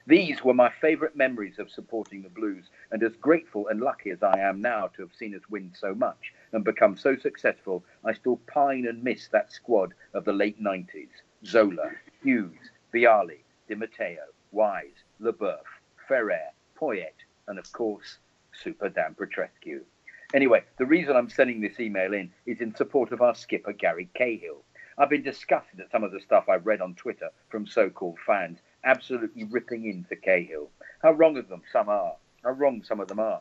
These 0.07 0.45
were 0.45 0.55
my 0.55 0.71
favourite 0.71 1.17
memories 1.17 1.59
of 1.59 1.71
supporting 1.71 2.23
the 2.23 2.29
Blues, 2.29 2.71
and 2.93 3.03
as 3.03 3.17
grateful 3.17 3.67
and 3.67 3.81
lucky 3.81 4.11
as 4.11 4.23
I 4.23 4.39
am 4.39 4.61
now 4.61 4.87
to 4.89 5.03
have 5.03 5.13
seen 5.15 5.35
us 5.35 5.51
win 5.51 5.73
so 5.75 5.95
much 5.95 6.33
and 6.53 6.63
become 6.63 6.97
so 6.97 7.17
successful, 7.17 7.85
I 8.05 8.13
still 8.13 8.37
pine 8.47 8.87
and 8.87 9.03
miss 9.03 9.27
that 9.29 9.51
squad 9.51 9.93
of 10.13 10.25
the 10.25 10.33
late 10.33 10.63
90s 10.63 11.09
Zola, 11.45 11.91
Hughes, 12.23 12.71
Vialli, 12.93 13.41
Di 13.69 13.75
Matteo, 13.75 14.27
Wise, 14.53 15.03
Leboeuf, 15.21 15.67
Ferrer, 16.07 16.53
Poyet, 16.77 17.25
and 17.49 17.59
of 17.59 17.73
course, 17.73 18.19
Super 18.53 18.89
Dan 18.89 19.17
Petrescu. 19.17 19.81
Anyway, 20.33 20.63
the 20.79 20.87
reason 20.87 21.17
I'm 21.17 21.29
sending 21.29 21.61
this 21.61 21.81
email 21.81 22.15
in 22.15 22.33
is 22.47 22.61
in 22.61 22.75
support 22.77 23.11
of 23.11 23.23
our 23.23 23.35
skipper, 23.35 23.73
Gary 23.73 24.09
Cahill. 24.15 24.63
I've 24.97 25.11
been 25.11 25.23
disgusted 25.23 25.81
at 25.81 25.91
some 25.91 26.05
of 26.05 26.13
the 26.13 26.21
stuff 26.21 26.49
I've 26.49 26.67
read 26.67 26.81
on 26.81 26.95
Twitter 26.95 27.31
from 27.49 27.67
so 27.67 27.91
called 27.91 28.19
fans, 28.25 28.61
absolutely 28.85 29.45
ripping 29.45 29.87
in 29.87 30.05
for 30.05 30.17
Cahill. 30.17 30.71
How 31.03 31.13
wrong 31.13 31.37
of 31.37 31.49
them 31.49 31.63
some 31.73 31.89
are. 31.89 32.15
How 32.43 32.51
wrong 32.51 32.83
some 32.83 33.01
of 33.01 33.09
them 33.09 33.21
are. 33.21 33.41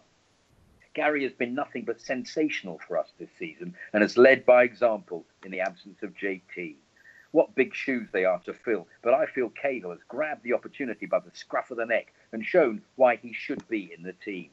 Gary 0.94 1.24
has 1.24 1.34
been 1.34 1.56
nothing 1.56 1.84
but 1.86 2.00
sensational 2.00 2.80
for 2.88 2.98
us 2.98 3.12
this 3.18 3.30
season 3.40 3.76
and 3.94 4.02
has 4.02 4.18
led 4.18 4.46
by 4.46 4.64
example 4.64 5.26
in 5.44 5.52
the 5.52 5.60
absence 5.60 6.04
of 6.04 6.16
JT. 6.16 6.76
What 7.32 7.56
big 7.56 7.74
shoes 7.74 8.10
they 8.12 8.26
are 8.26 8.40
to 8.42 8.54
fill, 8.54 8.88
but 9.02 9.16
I 9.16 9.26
feel 9.26 9.50
Cahill 9.50 9.90
has 9.90 10.04
grabbed 10.08 10.44
the 10.44 10.54
opportunity 10.54 11.08
by 11.08 11.20
the 11.20 11.32
scruff 11.34 11.72
of 11.72 11.78
the 11.78 11.86
neck 11.86 12.14
and 12.32 12.46
shown 12.46 12.84
why 12.96 13.16
he 13.16 13.34
should 13.34 13.68
be 13.68 13.92
in 13.96 14.04
the 14.04 14.14
team. 14.14 14.52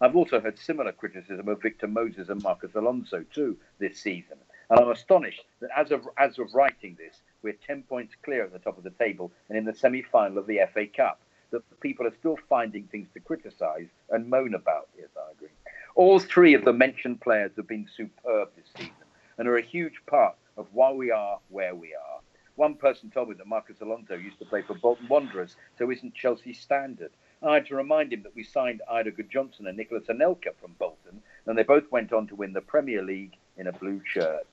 I've 0.00 0.14
also 0.14 0.40
heard 0.40 0.58
similar 0.58 0.92
criticism 0.92 1.48
of 1.48 1.62
Victor 1.62 1.88
Moses 1.88 2.28
and 2.28 2.42
Marcos 2.42 2.74
Alonso 2.74 3.24
too 3.32 3.56
this 3.78 3.98
season, 3.98 4.36
and 4.70 4.80
I'm 4.80 4.90
astonished 4.90 5.44
that 5.60 5.70
as 5.76 5.90
of 5.90 6.06
as 6.18 6.38
of 6.38 6.54
writing 6.54 6.96
this, 6.98 7.16
we're 7.42 7.56
ten 7.66 7.82
points 7.82 8.14
clear 8.22 8.44
at 8.44 8.52
the 8.52 8.58
top 8.58 8.78
of 8.78 8.84
the 8.84 8.90
table 8.90 9.32
and 9.48 9.56
in 9.56 9.64
the 9.64 9.74
semi-final 9.74 10.38
of 10.38 10.46
the 10.46 10.60
FA 10.72 10.86
Cup. 10.86 11.20
That 11.50 11.62
people 11.80 12.06
are 12.06 12.14
still 12.18 12.38
finding 12.48 12.84
things 12.84 13.08
to 13.14 13.20
criticise 13.20 13.88
and 14.10 14.28
moan 14.28 14.54
about. 14.54 14.88
Yes, 14.98 15.08
I 15.16 15.32
agree. 15.32 15.48
All 15.94 16.18
three 16.18 16.52
of 16.52 16.64
the 16.64 16.74
mentioned 16.74 17.22
players 17.22 17.52
have 17.56 17.66
been 17.66 17.88
superb 17.96 18.50
this 18.54 18.66
season 18.76 18.92
and 19.38 19.48
are 19.48 19.56
a 19.56 19.62
huge 19.62 20.02
part 20.06 20.36
of 20.58 20.66
why 20.72 20.92
we 20.92 21.10
are 21.10 21.38
where 21.48 21.74
we 21.74 21.94
are. 21.94 22.20
One 22.56 22.74
person 22.74 23.08
told 23.10 23.28
me 23.28 23.34
that 23.36 23.46
Marcos 23.46 23.80
Alonso 23.80 24.16
used 24.16 24.40
to 24.40 24.44
play 24.44 24.62
for 24.62 24.74
Bolton 24.74 25.08
Wanderers, 25.08 25.56
so 25.78 25.90
isn't 25.90 26.14
Chelsea 26.14 26.52
standard. 26.52 27.12
I 27.40 27.54
had 27.54 27.66
to 27.66 27.76
remind 27.76 28.12
him 28.12 28.24
that 28.24 28.34
we 28.34 28.42
signed 28.42 28.82
Eidur 28.92 29.16
Gudjohnsen 29.16 29.68
and 29.68 29.76
Nicolas 29.76 30.08
Anelka 30.08 30.54
from 30.60 30.74
Bolton, 30.78 31.22
and 31.46 31.56
they 31.56 31.62
both 31.62 31.90
went 31.92 32.12
on 32.12 32.26
to 32.26 32.34
win 32.34 32.52
the 32.52 32.60
Premier 32.60 33.00
League 33.00 33.36
in 33.56 33.68
a 33.68 33.72
blue 33.72 34.00
shirt. 34.04 34.46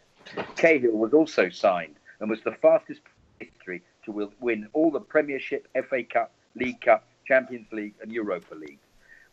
Cahill 0.55 0.93
was 0.93 1.13
also 1.13 1.49
signed 1.49 1.95
and 2.19 2.29
was 2.29 2.41
the 2.43 2.53
fastest 2.61 3.01
in 3.39 3.47
history 3.47 3.81
to 4.05 4.31
win 4.39 4.67
all 4.73 4.91
the 4.91 4.99
Premiership, 4.99 5.67
FA 5.89 6.03
Cup, 6.03 6.33
League 6.55 6.81
Cup, 6.81 7.07
Champions 7.27 7.67
League, 7.71 7.95
and 8.01 8.11
Europa 8.11 8.55
League. 8.55 8.79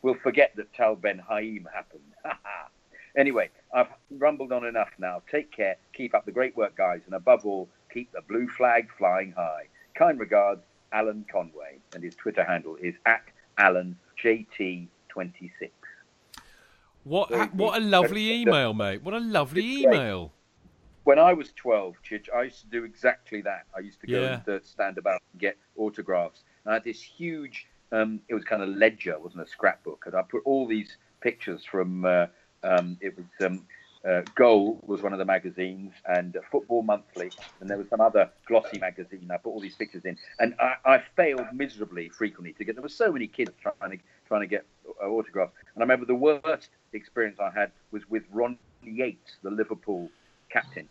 We'll 0.03 0.15
forget 0.15 0.53
that 0.57 0.73
Tal 0.75 0.97
Ben 0.97 1.19
Haim 1.19 1.69
happened. 1.73 2.03
anyway, 3.17 3.51
I've 3.73 3.89
rumbled 4.11 4.53
on 4.53 4.65
enough 4.65 4.91
now. 4.99 5.23
Take 5.31 5.53
care, 5.53 5.77
keep 5.93 6.15
up 6.15 6.25
the 6.25 6.33
great 6.33 6.57
work, 6.57 6.77
guys, 6.77 7.03
and 7.07 7.15
above 7.15 7.47
all, 7.47 7.69
keep 7.93 8.11
the 8.13 8.23
blue 8.23 8.49
flag 8.49 8.89
flying 8.99 9.33
high. 9.33 9.69
Kind 9.95 10.19
regards, 10.19 10.63
Alan 10.93 11.25
Conway, 11.31 11.79
and 11.95 12.03
his 12.03 12.15
Twitter 12.15 12.45
handle 12.45 12.77
is 12.77 12.95
at 13.07 13.23
Alan 13.59 13.97
JT26. 14.23 15.71
What 17.05 17.31
so 17.31 17.47
what 17.53 17.81
a 17.81 17.85
lovely 17.85 18.33
email, 18.43 18.73
mate! 18.75 19.03
What 19.03 19.15
a 19.15 19.19
lovely 19.19 19.83
email. 19.83 20.33
When 21.05 21.19
I 21.19 21.33
was 21.33 21.53
12, 21.57 21.97
Chidge, 22.09 22.29
I 22.35 22.45
used 22.45 22.61
to 22.61 22.67
do 22.69 22.85
exactly 22.85 23.41
that. 23.43 23.67
I 23.77 23.81
used 23.81 24.01
to 24.03 24.07
go 24.07 24.21
yeah. 24.21 24.41
and 24.47 24.49
uh, 24.49 24.65
stand 24.65 24.99
about 24.99 25.21
and 25.33 25.41
get 25.41 25.57
autographs. 25.77 26.45
And 26.65 26.71
I 26.71 26.75
had 26.75 26.85
this 26.85 27.03
huge, 27.03 27.67
um, 27.91 28.21
it 28.29 28.35
was 28.35 28.45
kind 28.45 28.63
of 28.63 28.69
ledger, 28.69 29.19
wasn't 29.19 29.43
a 29.43 29.49
scrapbook, 29.49 30.05
and 30.07 30.15
I 30.15 30.23
put 30.23 30.43
all 30.45 30.67
these 30.67 30.97
pictures 31.21 31.65
from. 31.65 32.05
Uh, 32.05 32.27
um, 32.65 32.97
it 33.01 33.17
was 33.17 33.27
um, 33.45 33.67
uh, 34.09 34.23
Goal 34.37 34.81
was 34.87 35.03
one 35.03 35.13
of 35.13 35.19
the 35.19 35.25
magazines, 35.25 35.93
and 36.07 36.37
uh, 36.37 36.41
Football 36.51 36.83
Monthly, 36.83 37.31
and 37.61 37.69
there 37.69 37.79
was 37.79 37.89
some 37.89 38.01
other 38.01 38.31
glossy 38.47 38.79
magazine. 38.79 39.29
I 39.33 39.37
put 39.37 39.51
all 39.51 39.61
these 39.61 39.75
pictures 39.75 40.05
in, 40.05 40.17
and 40.39 40.55
I, 40.61 40.75
I 40.85 41.03
failed 41.17 41.47
miserably 41.53 42.09
frequently 42.09 42.53
to 42.55 42.65
get. 42.65 42.77
There 42.77 42.83
were 42.83 42.89
so 42.89 43.13
many 43.13 43.27
kids 43.27 43.51
trying 43.61 43.91
to 43.91 43.99
trying 44.27 44.41
to 44.43 44.47
get 44.47 44.65
uh, 45.03 45.07
autographs, 45.07 45.53
and 45.75 45.83
I 45.83 45.85
remember 45.85 46.07
the 46.07 46.15
worst 46.15 46.69
experience 46.93 47.39
I 47.41 47.51
had 47.51 47.73
was 47.91 48.09
with 48.09 48.23
Ron 48.31 48.59
Yeats, 48.83 49.37
the 49.43 49.51
Liverpool 49.51 50.09
captain, 50.53 50.89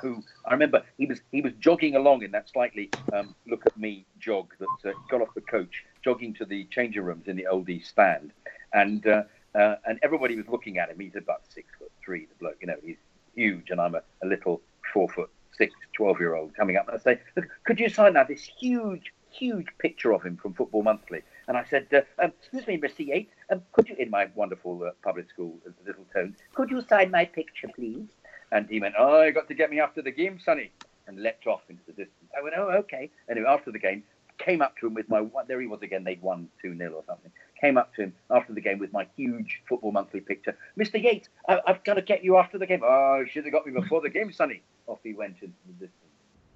who 0.00 0.22
I 0.46 0.52
remember 0.52 0.82
he 0.96 1.06
was 1.06 1.20
he 1.32 1.40
was 1.40 1.52
jogging 1.60 1.96
along 1.96 2.22
in 2.22 2.30
that 2.32 2.48
slightly 2.48 2.90
um, 3.12 3.34
look 3.46 3.66
at 3.66 3.76
me 3.76 4.04
jog 4.18 4.52
that 4.58 4.90
uh, 4.90 4.92
got 5.10 5.22
off 5.22 5.34
the 5.34 5.40
coach, 5.40 5.84
jogging 6.02 6.34
to 6.34 6.44
the 6.44 6.66
changing 6.70 7.02
rooms 7.02 7.26
in 7.26 7.36
the 7.36 7.46
old 7.46 7.68
East 7.68 7.90
Stand, 7.90 8.32
and 8.72 9.06
uh, 9.06 9.22
uh, 9.54 9.76
and 9.86 9.98
everybody 10.02 10.36
was 10.36 10.48
looking 10.48 10.78
at 10.78 10.90
him. 10.90 11.00
He's 11.00 11.16
about 11.16 11.42
six 11.48 11.68
foot 11.78 11.92
three, 12.04 12.26
the 12.26 12.34
bloke, 12.38 12.56
you 12.60 12.66
know, 12.66 12.76
he's 12.84 12.96
huge, 13.34 13.70
and 13.70 13.80
I'm 13.80 13.94
a, 13.94 14.02
a 14.22 14.26
little 14.26 14.60
four 14.92 15.08
foot 15.08 15.30
six, 15.58 15.74
12 15.94 16.20
year 16.20 16.34
old 16.34 16.54
coming 16.54 16.76
up 16.76 16.88
and 16.88 16.96
I 16.96 17.00
say, 17.02 17.20
look, 17.36 17.46
could 17.64 17.78
you 17.78 17.88
sign 17.88 18.16
out 18.16 18.28
this 18.28 18.44
huge, 18.44 19.12
huge 19.30 19.66
picture 19.78 20.12
of 20.12 20.22
him 20.22 20.36
from 20.36 20.54
Football 20.54 20.84
Monthly? 20.84 21.22
And 21.48 21.56
I 21.56 21.64
said, 21.64 21.86
uh, 21.92 22.02
um, 22.22 22.32
excuse 22.38 22.66
me, 22.66 22.78
Mr. 22.78 23.06
Yeats, 23.06 23.32
um, 23.50 23.62
could 23.72 23.88
you, 23.88 23.96
in 23.98 24.10
my 24.10 24.28
wonderful 24.34 24.82
uh, 24.84 24.90
public 25.02 25.28
school 25.30 25.58
uh, 25.66 25.70
little 25.86 26.04
tone, 26.14 26.36
could 26.54 26.70
you 26.70 26.82
sign 26.88 27.10
my 27.10 27.24
picture, 27.24 27.68
please? 27.74 28.06
And 28.52 28.68
he 28.68 28.80
went, 28.80 28.94
oh, 28.98 29.22
you 29.22 29.32
got 29.32 29.48
to 29.48 29.54
get 29.54 29.70
me 29.70 29.80
after 29.80 30.02
the 30.02 30.10
game, 30.10 30.38
Sonny, 30.42 30.70
and 31.06 31.22
leapt 31.22 31.46
off 31.46 31.62
into 31.68 31.82
the 31.86 31.92
distance. 31.92 32.30
I 32.36 32.42
went, 32.42 32.54
oh, 32.56 32.70
okay. 32.80 33.10
Anyway, 33.30 33.46
after 33.48 33.70
the 33.70 33.78
game, 33.78 34.02
came 34.38 34.62
up 34.62 34.76
to 34.78 34.86
him 34.86 34.94
with 34.94 35.08
my, 35.08 35.26
there 35.46 35.60
he 35.60 35.66
was 35.66 35.82
again, 35.82 36.04
they'd 36.04 36.22
won 36.22 36.48
2 36.62 36.76
0 36.76 36.92
or 36.92 37.02
something. 37.06 37.30
Came 37.60 37.76
up 37.76 37.94
to 37.94 38.02
him 38.02 38.14
after 38.30 38.52
the 38.52 38.60
game 38.60 38.78
with 38.78 38.92
my 38.92 39.06
huge 39.16 39.62
Football 39.68 39.92
Monthly 39.92 40.20
picture. 40.20 40.56
Mr. 40.78 41.02
Yeats, 41.02 41.28
I, 41.48 41.60
have 41.66 41.82
got 41.84 41.94
to 41.94 42.02
get 42.02 42.24
you 42.24 42.36
after 42.36 42.56
the 42.56 42.66
game. 42.66 42.82
Oh, 42.84 43.20
you 43.20 43.26
should 43.30 43.44
have 43.44 43.52
got 43.52 43.66
me 43.66 43.72
before 43.72 44.00
the 44.00 44.10
game, 44.10 44.32
Sonny. 44.32 44.62
Off 44.86 45.00
he 45.02 45.12
went 45.12 45.36
into 45.42 45.54
the 45.66 45.86
distance. 45.86 45.92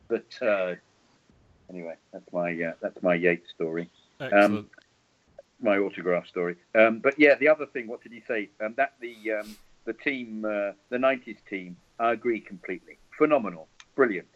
But 0.09 0.47
uh, 0.47 0.75
anyway, 1.69 1.97
that's 2.13 2.33
my 2.33 2.53
uh, 2.53 2.73
that's 2.81 3.03
my 3.03 3.15
Yeats 3.15 3.51
story. 3.51 3.91
Excellent. 4.21 4.45
Um, 4.45 4.71
my 5.61 5.79
autograph 5.79 6.27
story. 6.27 6.57
Um, 6.75 6.99
but 6.99 7.19
yeah, 7.19 7.35
the 7.35 7.49
other 7.49 7.67
thing, 7.67 7.87
what 7.87 8.03
did 8.03 8.13
he 8.13 8.23
say? 8.27 8.49
Um, 8.65 8.75
that 8.77 8.95
the 9.01 9.33
um, 9.33 9.57
the 9.85 9.93
team, 9.93 10.45
uh, 10.45 10.73
the 10.89 10.99
'90s 10.99 11.39
team, 11.49 11.77
I 11.99 12.13
agree 12.13 12.41
completely. 12.41 12.99
Phenomenal, 13.19 13.69
brilliant, 13.95 14.29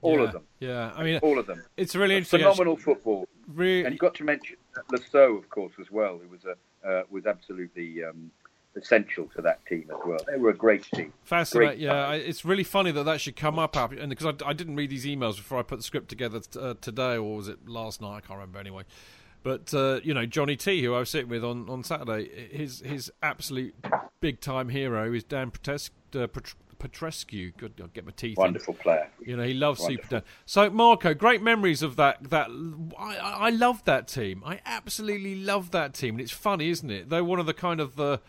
all 0.00 0.18
yeah, 0.18 0.24
of 0.24 0.32
them. 0.32 0.42
Yeah, 0.60 0.92
I 0.94 1.02
mean, 1.02 1.18
all 1.22 1.38
of 1.38 1.46
them. 1.46 1.62
It's 1.76 1.94
really 1.94 2.16
interesting. 2.16 2.40
Phenomenal 2.40 2.74
actually. 2.74 2.94
football. 2.94 3.28
Really, 3.48 3.84
and 3.84 3.92
you've 3.92 4.00
got 4.00 4.14
to 4.16 4.24
mention 4.24 4.56
Lasso, 4.90 5.36
of 5.36 5.48
course, 5.50 5.72
as 5.80 5.90
well. 5.90 6.18
Who 6.22 6.28
was 6.28 6.44
a 6.44 6.56
uh, 6.88 7.02
was 7.10 7.26
absolutely 7.26 8.04
um, 8.04 8.30
essential 8.76 9.28
to 9.36 9.42
that 9.42 9.64
team 9.66 9.84
as 9.90 9.98
well. 10.06 10.18
They 10.26 10.38
were 10.38 10.50
a 10.50 10.56
great 10.56 10.84
team. 10.94 11.12
Fascinating. 11.24 11.68
Great 11.70 11.78
Yeah, 11.80 12.06
I- 12.06 12.16
it's 12.16 12.44
really 12.44 12.64
funny 12.64 12.90
that 12.92 13.04
that 13.04 13.20
should 13.20 13.36
come 13.36 13.58
up, 13.58 13.76
and 13.76 14.08
because 14.08 14.26
I, 14.26 14.48
I 14.48 14.52
didn't 14.52 14.76
read 14.76 14.90
these 14.90 15.04
emails 15.04 15.36
before 15.36 15.58
I 15.58 15.62
put 15.62 15.76
the 15.76 15.82
script 15.82 16.08
together 16.08 16.40
t- 16.40 16.58
uh, 16.58 16.74
today, 16.80 17.16
or 17.16 17.36
was 17.36 17.48
it 17.48 17.68
last 17.68 18.00
night? 18.00 18.16
I 18.16 18.20
can't 18.20 18.38
remember 18.38 18.58
anyway. 18.58 18.84
But 19.42 19.74
uh, 19.74 20.00
you 20.04 20.14
know, 20.14 20.24
Johnny 20.24 20.56
T, 20.56 20.82
who 20.82 20.94
I 20.94 21.00
was 21.00 21.10
sitting 21.10 21.28
with 21.28 21.44
on, 21.44 21.68
on 21.68 21.82
Saturday, 21.82 22.48
his 22.50 22.80
his 22.80 23.10
absolute 23.22 23.74
big 24.20 24.40
time 24.40 24.68
hero 24.68 25.12
is 25.12 25.24
Dan 25.24 25.50
Petres- 25.50 25.90
uh, 26.14 26.28
Pet- 26.28 26.54
Petrescu. 26.82 27.56
Good, 27.56 27.74
I'll 27.80 27.86
get 27.88 28.04
my 28.04 28.12
teeth. 28.12 28.36
in. 28.36 28.42
Wonderful 28.42 28.74
player. 28.74 29.08
You 29.24 29.36
know, 29.36 29.44
he 29.44 29.54
loves 29.54 29.80
Wonderful. 29.80 30.02
Super 30.02 30.14
Dan. 30.16 30.22
So, 30.46 30.70
Marco, 30.70 31.14
great 31.14 31.42
memories 31.42 31.82
of 31.82 31.96
that. 31.96 32.30
That 32.30 32.48
I, 32.98 33.16
I 33.16 33.50
love 33.50 33.84
that 33.84 34.08
team. 34.08 34.42
I 34.44 34.60
absolutely 34.66 35.36
love 35.36 35.70
that 35.70 35.94
team, 35.94 36.14
and 36.14 36.20
it's 36.20 36.32
funny, 36.32 36.70
isn't 36.70 36.90
it? 36.90 37.08
They're 37.08 37.24
one 37.24 37.38
of 37.38 37.46
the 37.46 37.54
kind 37.54 37.80
of 37.80 37.96
the. 37.96 38.20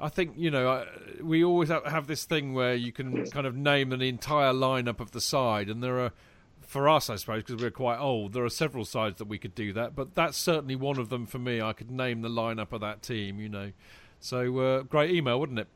I 0.00 0.08
think 0.08 0.32
you 0.36 0.50
know 0.50 0.84
we 1.22 1.44
always 1.44 1.68
have, 1.68 1.86
have 1.86 2.08
this 2.08 2.24
thing 2.24 2.54
where 2.54 2.74
you 2.74 2.90
can 2.90 3.24
kind 3.30 3.46
of 3.46 3.54
name 3.54 3.92
an 3.92 4.02
entire 4.02 4.52
lineup 4.52 4.98
of 4.98 5.12
the 5.12 5.20
side, 5.20 5.68
and 5.68 5.82
there 5.82 6.00
are, 6.00 6.12
for 6.60 6.88
us, 6.88 7.08
I 7.08 7.16
suppose, 7.16 7.44
because 7.44 7.62
we're 7.62 7.70
quite 7.70 7.98
old, 7.98 8.32
there 8.32 8.44
are 8.44 8.50
several 8.50 8.84
sides 8.84 9.18
that 9.18 9.28
we 9.28 9.38
could 9.38 9.54
do 9.54 9.72
that. 9.74 9.94
But 9.94 10.14
that's 10.14 10.36
certainly 10.36 10.74
one 10.74 10.98
of 10.98 11.08
them 11.08 11.26
for 11.26 11.38
me. 11.38 11.60
I 11.60 11.72
could 11.72 11.90
name 11.90 12.22
the 12.22 12.28
lineup 12.28 12.72
of 12.72 12.80
that 12.80 13.02
team. 13.02 13.38
You 13.38 13.48
know, 13.48 13.72
so 14.18 14.58
uh, 14.58 14.82
great 14.82 15.12
email, 15.12 15.38
wouldn't 15.38 15.60
it? 15.60 15.68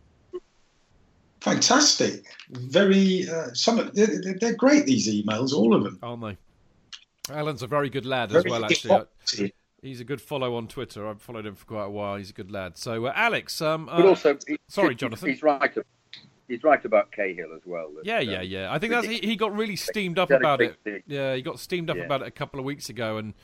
Fantastic. 1.47 2.24
Very. 2.51 3.28
Uh, 3.28 3.55
some 3.55 3.78
of 3.78 3.94
they're, 3.94 4.09
they're- 4.20 4.36
they're 4.40 4.55
great. 4.56 4.85
These 4.85 5.06
emails, 5.09 5.52
all 5.52 5.74
of 5.77 5.85
them. 5.85 5.98
Aren't 6.02 6.23
they? 6.23 6.36
Alan's 7.32 7.62
a 7.62 7.68
very 7.68 7.89
good 7.89 8.05
lad 8.05 8.35
as 8.35 8.44
well, 8.44 8.64
actually. 8.64 8.90
informative. 8.90 9.52
He's 9.81 10.01
a 10.01 10.05
good 10.05 10.20
follow 10.20 10.56
on 10.56 10.66
Twitter. 10.66 11.06
I've 11.09 11.23
followed 11.23 11.47
him 11.47 11.55
for 11.55 11.64
quite 11.66 11.85
a 11.85 11.90
while. 11.90 12.16
He's 12.16 12.31
a 12.31 12.32
good 12.32 12.51
lad. 12.51 12.77
So, 12.77 13.06
uh, 13.06 13.12
Alex, 13.14 13.60
um, 13.62 13.89
uh, 13.89 13.97
But 13.98 14.06
also, 14.06 14.36
he- 14.48 14.59
sorry, 14.66 14.89
he- 14.90 14.94
Jonathan. 14.97 15.28
He's 15.28 15.43
right. 15.43 15.70
He's 16.48 16.62
right 16.64 16.85
about 16.85 17.10
Cahill 17.12 17.52
as 17.55 17.62
well. 17.64 17.90
that, 17.94 18.05
yeah, 18.06 18.18
um, 18.18 18.28
yeah, 18.28 18.40
yeah. 18.43 18.73
I 18.73 18.78
think 18.81 18.93
that's 18.93 19.06
he, 19.06 19.18
he 19.18 19.36
got 19.36 19.55
really 19.56 19.77
steamed 19.77 20.18
up 20.18 20.28
He 20.28 20.35
had 20.35 20.43
a 20.43 20.44
about 20.44 20.60
it. 20.62 20.77
thing. 20.82 21.02
Yeah, 21.06 21.35
he 21.36 21.43
got 21.43 21.59
steamed 21.60 21.90
up 21.90 21.97
Yeah. 21.97 22.05
about 22.05 22.23
it 22.23 22.28
a 22.28 22.32
couple 22.32 22.59
of 22.59 22.66
weeks 22.66 22.89
ago, 22.89 23.18
and 23.18 23.35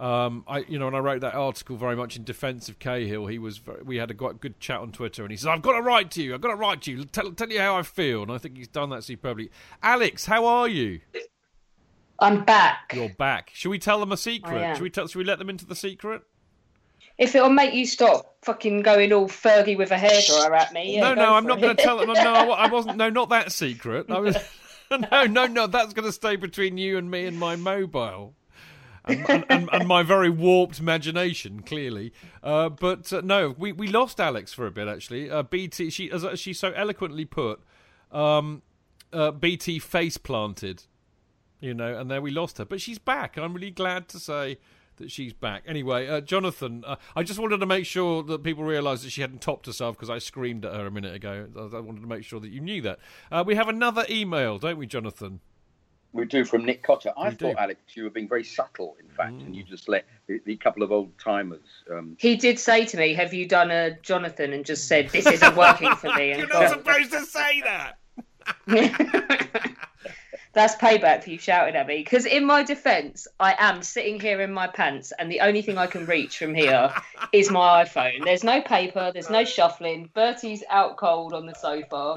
um, 0.00 0.44
I, 0.48 0.60
you 0.60 0.78
know, 0.78 0.86
and 0.86 0.96
I 0.96 1.00
wrote 1.00 1.20
that 1.20 1.34
article 1.34 1.76
very 1.76 1.94
much 1.94 2.16
in 2.16 2.24
defence 2.24 2.70
of 2.70 2.78
Cahill. 2.78 3.26
He 3.26 3.38
was, 3.38 3.58
very, 3.58 3.82
we 3.82 3.96
had 3.96 4.10
a 4.10 4.14
quite 4.14 4.40
good 4.40 4.58
chat 4.58 4.80
on 4.80 4.92
Twitter, 4.92 5.22
and 5.22 5.30
he 5.30 5.36
says, 5.36 5.46
"I've 5.46 5.60
got 5.60 5.74
to 5.74 5.82
write 5.82 6.10
to 6.12 6.22
you. 6.22 6.32
I've 6.32 6.40
got 6.40 6.48
to 6.48 6.56
write 6.56 6.82
to 6.82 6.90
you. 6.90 7.04
Tell, 7.04 7.30
tell 7.32 7.50
you 7.50 7.60
how 7.60 7.76
I 7.76 7.82
feel." 7.82 8.22
And 8.22 8.32
I 8.32 8.38
think 8.38 8.56
he's 8.56 8.68
done 8.68 8.88
that 8.90 9.04
superbly. 9.04 9.50
Alex, 9.82 10.24
how 10.24 10.46
are 10.46 10.68
you? 10.68 11.00
I'm 12.18 12.44
back. 12.44 12.92
You're 12.94 13.10
back. 13.10 13.50
Should 13.52 13.68
we 13.68 13.78
tell 13.78 14.00
them 14.00 14.10
a 14.10 14.16
secret? 14.16 14.76
Should 14.76 14.82
we 14.82 14.90
tell? 14.90 15.06
Should 15.06 15.18
we 15.18 15.24
let 15.24 15.38
them 15.38 15.50
into 15.50 15.66
the 15.66 15.76
secret? 15.76 16.22
If 17.18 17.34
it'll 17.34 17.50
make 17.50 17.74
you 17.74 17.84
stop 17.84 18.36
fucking 18.40 18.80
going 18.80 19.12
all 19.12 19.28
Fergie 19.28 19.76
with 19.76 19.90
a 19.90 19.96
hairdryer 19.96 20.56
at 20.58 20.72
me, 20.72 20.94
yeah, 20.96 21.12
no, 21.12 21.14
no, 21.14 21.34
I'm 21.34 21.46
not 21.46 21.60
going 21.60 21.76
to 21.76 21.82
tell 21.82 21.98
them. 21.98 22.10
No, 22.10 22.32
I 22.32 22.64
I 22.64 22.70
wasn't. 22.70 22.96
No, 22.96 23.10
not 23.10 23.28
that 23.28 23.52
secret. 23.52 24.06
I 24.10 24.18
was, 24.18 24.36
no, 25.12 25.26
no, 25.26 25.46
no. 25.46 25.66
That's 25.66 25.92
going 25.92 26.06
to 26.06 26.12
stay 26.12 26.36
between 26.36 26.78
you 26.78 26.96
and 26.96 27.10
me 27.10 27.26
and 27.26 27.38
my 27.38 27.56
mobile. 27.56 28.34
And, 29.04 29.28
and, 29.30 29.44
and, 29.48 29.68
and 29.72 29.88
my 29.88 30.02
very 30.02 30.30
warped 30.30 30.78
imagination, 30.78 31.62
clearly. 31.62 32.12
Uh, 32.42 32.68
but 32.68 33.12
uh, 33.12 33.22
no, 33.24 33.54
we, 33.56 33.72
we 33.72 33.88
lost 33.88 34.20
Alex 34.20 34.52
for 34.52 34.66
a 34.66 34.70
bit 34.70 34.88
actually. 34.88 35.30
Uh, 35.30 35.42
BT, 35.42 35.90
she 35.90 36.10
as 36.10 36.26
she 36.38 36.52
so 36.52 36.72
eloquently 36.72 37.24
put, 37.24 37.60
um, 38.12 38.62
uh, 39.12 39.30
BT 39.30 39.78
face 39.78 40.16
planted, 40.18 40.84
you 41.60 41.74
know, 41.74 41.98
and 41.98 42.10
there 42.10 42.20
we 42.20 42.30
lost 42.30 42.58
her. 42.58 42.64
But 42.64 42.80
she's 42.80 42.98
back. 42.98 43.36
I'm 43.36 43.54
really 43.54 43.70
glad 43.70 44.08
to 44.08 44.18
say 44.18 44.58
that 44.96 45.10
she's 45.10 45.32
back. 45.32 45.64
Anyway, 45.66 46.06
uh, 46.06 46.20
Jonathan, 46.20 46.84
uh, 46.86 46.96
I 47.16 47.22
just 47.22 47.40
wanted 47.40 47.58
to 47.58 47.66
make 47.66 47.86
sure 47.86 48.22
that 48.22 48.44
people 48.44 48.64
realised 48.64 49.04
that 49.04 49.10
she 49.10 49.22
hadn't 49.22 49.40
topped 49.40 49.66
herself 49.66 49.96
because 49.96 50.10
I 50.10 50.18
screamed 50.18 50.64
at 50.64 50.74
her 50.74 50.86
a 50.86 50.90
minute 50.90 51.14
ago. 51.14 51.48
I 51.56 51.76
I 51.76 51.80
wanted 51.80 52.02
to 52.02 52.06
make 52.06 52.24
sure 52.24 52.38
that 52.40 52.50
you 52.50 52.60
knew 52.60 52.82
that. 52.82 52.98
Uh, 53.32 53.42
we 53.46 53.56
have 53.56 53.68
another 53.68 54.04
email, 54.08 54.58
don't 54.58 54.78
we, 54.78 54.86
Jonathan? 54.86 55.40
We 56.12 56.24
do 56.24 56.44
from 56.44 56.64
Nick 56.64 56.82
Cotter. 56.82 57.12
I 57.16 57.28
We 57.28 57.34
thought, 57.36 57.52
do. 57.52 57.58
Alex, 57.58 57.80
you 57.94 58.04
were 58.04 58.10
being 58.10 58.28
very 58.28 58.42
subtle, 58.44 58.96
in 59.00 59.08
fact, 59.08 59.40
and 59.42 59.54
you 59.54 59.62
just 59.62 59.88
let 59.88 60.04
the, 60.26 60.40
the 60.44 60.56
couple 60.56 60.82
of 60.82 60.90
old 60.90 61.16
timers. 61.18 61.60
Um, 61.90 62.16
He 62.18 62.36
did 62.36 62.58
say 62.58 62.84
to 62.86 62.96
me, 62.96 63.14
"Have 63.14 63.32
you 63.32 63.46
done 63.46 63.70
a 63.70 63.96
Jonathan?" 64.00 64.52
and 64.52 64.64
just 64.64 64.88
said, 64.88 65.10
"This 65.10 65.26
isn't 65.26 65.56
working 65.56 65.94
for 65.94 66.12
me." 66.14 66.32
And 66.32 66.40
You're 66.48 66.48
not 66.48 66.70
supposed 66.70 67.12
to 67.12 67.20
say 67.24 67.62
that. 67.62 67.98
That's 70.52 70.74
payback 70.74 71.22
for 71.22 71.30
you 71.30 71.38
shouting 71.38 71.76
at 71.76 71.86
me. 71.86 71.98
Because 71.98 72.26
in 72.26 72.44
my 72.44 72.64
defence, 72.64 73.28
I 73.38 73.54
am 73.56 73.82
sitting 73.84 74.18
here 74.18 74.40
in 74.40 74.52
my 74.52 74.66
pants, 74.66 75.12
and 75.16 75.30
the 75.30 75.40
only 75.40 75.62
thing 75.62 75.78
I 75.78 75.86
can 75.86 76.06
reach 76.06 76.38
from 76.38 76.54
here 76.54 76.92
is 77.32 77.52
my 77.52 77.84
iPhone. 77.84 78.24
There's 78.24 78.42
no 78.42 78.60
paper. 78.60 79.12
There's 79.12 79.30
no 79.30 79.44
shuffling. 79.44 80.10
Bertie's 80.12 80.64
out 80.68 80.96
cold 80.96 81.34
on 81.34 81.46
the 81.46 81.54
sofa. 81.54 82.16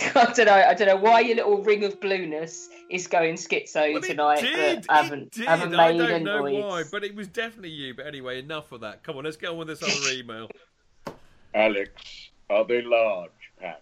I 0.14 0.32
don't 0.32 0.46
know. 0.46 0.52
I 0.54 0.74
don't 0.74 0.88
know 0.88 0.96
why 0.96 1.20
your 1.20 1.36
little 1.36 1.62
ring 1.62 1.84
of 1.84 2.00
blueness 2.00 2.68
is 2.90 3.06
going 3.06 3.34
schizo 3.34 4.00
tonight. 4.02 4.40
Did, 4.40 4.86
but 4.86 4.96
haven't 4.96 5.22
it 5.22 5.30
did. 5.32 5.46
haven't 5.46 5.74
I 5.74 5.96
don't 5.96 6.24
know 6.24 6.42
noise. 6.46 6.64
why, 6.64 6.82
but 6.90 7.04
it 7.04 7.14
was 7.14 7.28
definitely 7.28 7.70
you. 7.70 7.94
But 7.94 8.06
anyway, 8.06 8.38
enough 8.38 8.72
of 8.72 8.80
that. 8.82 9.02
Come 9.02 9.16
on, 9.16 9.24
let's 9.24 9.36
get 9.36 9.50
on 9.50 9.58
with 9.58 9.68
this 9.68 9.82
other 9.82 10.12
email. 10.14 10.48
Alex, 11.54 11.90
are 12.50 12.64
they 12.64 12.82
large 12.82 13.30
pants? 13.60 13.80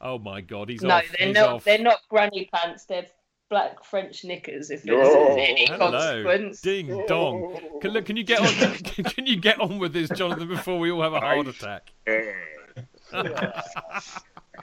Oh 0.00 0.18
my 0.18 0.40
God, 0.40 0.68
he's 0.68 0.82
No, 0.82 0.94
off. 0.96 1.04
they're 1.18 1.26
he's 1.28 1.34
not. 1.36 1.48
off. 1.48 1.64
They're 1.64 1.78
not 1.78 1.98
granny 2.08 2.48
pants. 2.54 2.84
They're 2.84 3.06
black 3.50 3.82
French 3.82 4.24
knickers. 4.24 4.70
If 4.70 4.84
No. 4.84 4.96
there's 4.96 5.48
any 5.48 5.66
Hello, 5.66 5.90
consequence. 5.90 6.60
ding 6.60 7.04
dong. 7.08 7.58
Can, 7.80 7.90
look, 7.92 8.04
can 8.04 8.16
you 8.16 8.22
get 8.24 8.40
on? 8.40 8.46
Can, 8.76 9.04
can 9.04 9.26
you 9.26 9.36
get 9.36 9.60
on 9.60 9.78
with 9.78 9.92
this, 9.92 10.08
Jonathan, 10.10 10.46
before 10.48 10.78
we 10.78 10.90
all 10.92 11.02
have 11.02 11.14
a 11.14 11.20
heart 11.20 11.46
attack? 11.48 11.90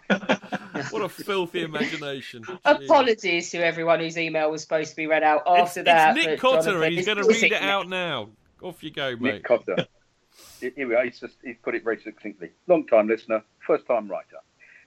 what 0.91 1.01
a 1.01 1.09
filthy 1.09 1.63
imagination. 1.63 2.43
Apologies 2.63 3.51
to 3.51 3.65
everyone 3.65 3.99
whose 3.99 4.17
email 4.17 4.51
was 4.51 4.61
supposed 4.61 4.91
to 4.91 4.95
be 4.95 5.07
read 5.07 5.23
out 5.23 5.43
It's, 5.47 5.69
after 5.69 5.83
that. 5.83 6.17
it's 6.17 6.25
Nick 6.25 6.39
Cotter, 6.39 6.61
Jonathan 6.63 6.83
and 6.83 6.93
he's 6.93 7.05
going 7.05 7.17
to 7.17 7.23
read 7.23 7.41
busy. 7.41 7.47
it 7.47 7.61
out 7.61 7.87
now. 7.87 8.29
Off 8.61 8.83
you 8.83 8.91
go, 8.91 9.15
mate. 9.15 9.33
Nick 9.35 9.43
Cotter. 9.43 9.75
Here 10.59 10.87
we 10.87 10.95
are. 10.95 11.05
He's, 11.05 11.19
just, 11.19 11.35
he's 11.43 11.57
put 11.63 11.75
it 11.75 11.83
very 11.83 11.99
succinctly. 12.01 12.49
Long 12.67 12.85
time 12.87 13.07
listener, 13.07 13.43
first 13.65 13.85
time 13.87 14.07
writer. 14.07 14.37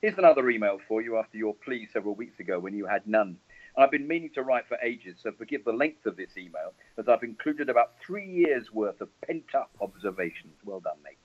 Here's 0.03 0.19
another 0.19 0.49
email 0.51 0.79
for 0.87 1.03
you 1.03 1.17
after 1.17 1.39
your 1.39 1.55
plea 1.55 1.89
several 1.93 2.15
weeks 2.15 2.39
ago 2.39 2.59
when 2.59 2.75
you 2.75 2.87
had 2.87 3.07
none. 3.07 3.37
I've 3.77 3.91
been 3.91 4.09
meaning 4.09 4.31
to 4.35 4.43
write 4.43 4.67
for 4.67 4.77
ages, 4.83 5.19
so 5.23 5.31
forgive 5.33 5.65
the 5.65 5.73
length 5.73 6.05
of 6.07 6.17
this 6.17 6.37
email, 6.37 6.73
as 6.99 7.09
I've 7.09 7.23
included 7.23 7.69
about 7.69 7.93
three 8.05 8.29
years' 8.29 8.73
worth 8.73 9.01
of 9.01 9.09
pent 9.23 9.55
up 9.55 9.71
observations. 9.81 10.55
Well 10.65 10.81
done, 10.81 10.97
mate. 11.05 11.19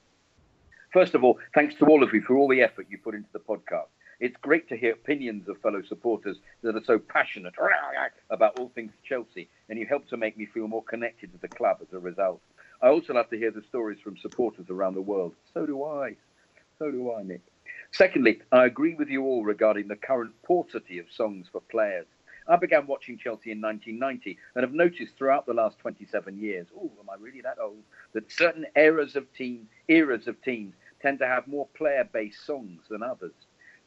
First 0.94 1.15
of 1.15 1.24
all, 1.24 1.40
thanks 1.56 1.74
to 1.76 1.86
all 1.86 2.03
of 2.03 2.14
you 2.14 2.22
for 2.22 2.38
all 2.38 2.48
the 2.48 2.61
effort 2.61 2.86
you 2.88 2.99
put 2.99 3.15
into 3.15 3.30
the 3.34 3.40
podcast. 3.40 3.88
It's 4.20 4.38
great 4.38 4.70
to 4.70 4.78
hear 4.78 4.94
opinions 4.94 5.49
of 5.49 5.57
fellow 5.57 5.82
supporters 5.82 6.38
that 6.61 6.76
are 6.76 6.84
so 6.84 6.99
passionate 6.99 7.56
about 8.30 8.60
all 8.60 8.70
things 8.76 8.91
Chelsea, 9.03 9.49
and 9.70 9.80
you 9.80 9.88
help 9.88 10.07
to 10.10 10.18
make 10.18 10.38
me 10.38 10.45
feel 10.45 10.68
more 10.68 10.84
connected 10.84 11.32
to 11.34 11.40
the 11.40 11.48
club 11.48 11.78
as 11.82 11.91
a 11.94 11.99
result. 11.99 12.41
I 12.84 12.90
also 12.90 13.15
love 13.15 13.28
to 13.32 13.40
hear 13.40 13.49
the 13.49 13.64
stories 13.64 13.98
from 14.03 14.18
supporters 14.18 14.70
around 14.70 14.94
the 14.94 15.02
world. 15.02 15.34
So 15.56 15.65
do 15.65 15.84
I. 15.84 16.15
So 16.78 16.91
do 16.91 17.11
I, 17.11 17.24
Nick. 17.24 17.41
Secondly, 17.91 18.41
I 18.52 18.65
agree 18.65 18.94
with 18.94 19.10
you 19.10 19.24
all 19.24 19.44
regarding 19.44 19.88
the 19.88 19.95
current 19.95 20.34
paucity 20.44 20.99
of 20.99 21.11
songs 21.11 21.48
for 21.52 21.61
players. 21.61 22.06
I 22.48 22.57
began 22.57 22.86
watching 22.88 23.18
Chelsea 23.18 23.52
in 23.52 23.61
1990 23.61 24.38
and 24.56 24.64
have 24.64 24.74
noticed 24.74 25.18
throughout 25.18 25.45
the 25.45 25.53
last 25.53 25.80
27 25.80 26.38
years, 26.38 26.68
oh, 26.78 26.91
am 26.99 27.10
I 27.10 27.15
really 27.20 27.41
that 27.41 27.57
old, 27.60 27.84
that 28.14 28.32
certain 28.32 28.65
eras 28.76 29.15
of 29.15 29.32
team, 29.34 29.68
eras 29.88 30.28
of 30.28 30.41
teams 30.44 30.74
tend 31.04 31.20
to 31.20 31.28
have 31.28 31.46
more 31.46 31.68
player-based 31.76 32.44
songs 32.46 32.82
than 32.90 33.04
others. 33.04 33.36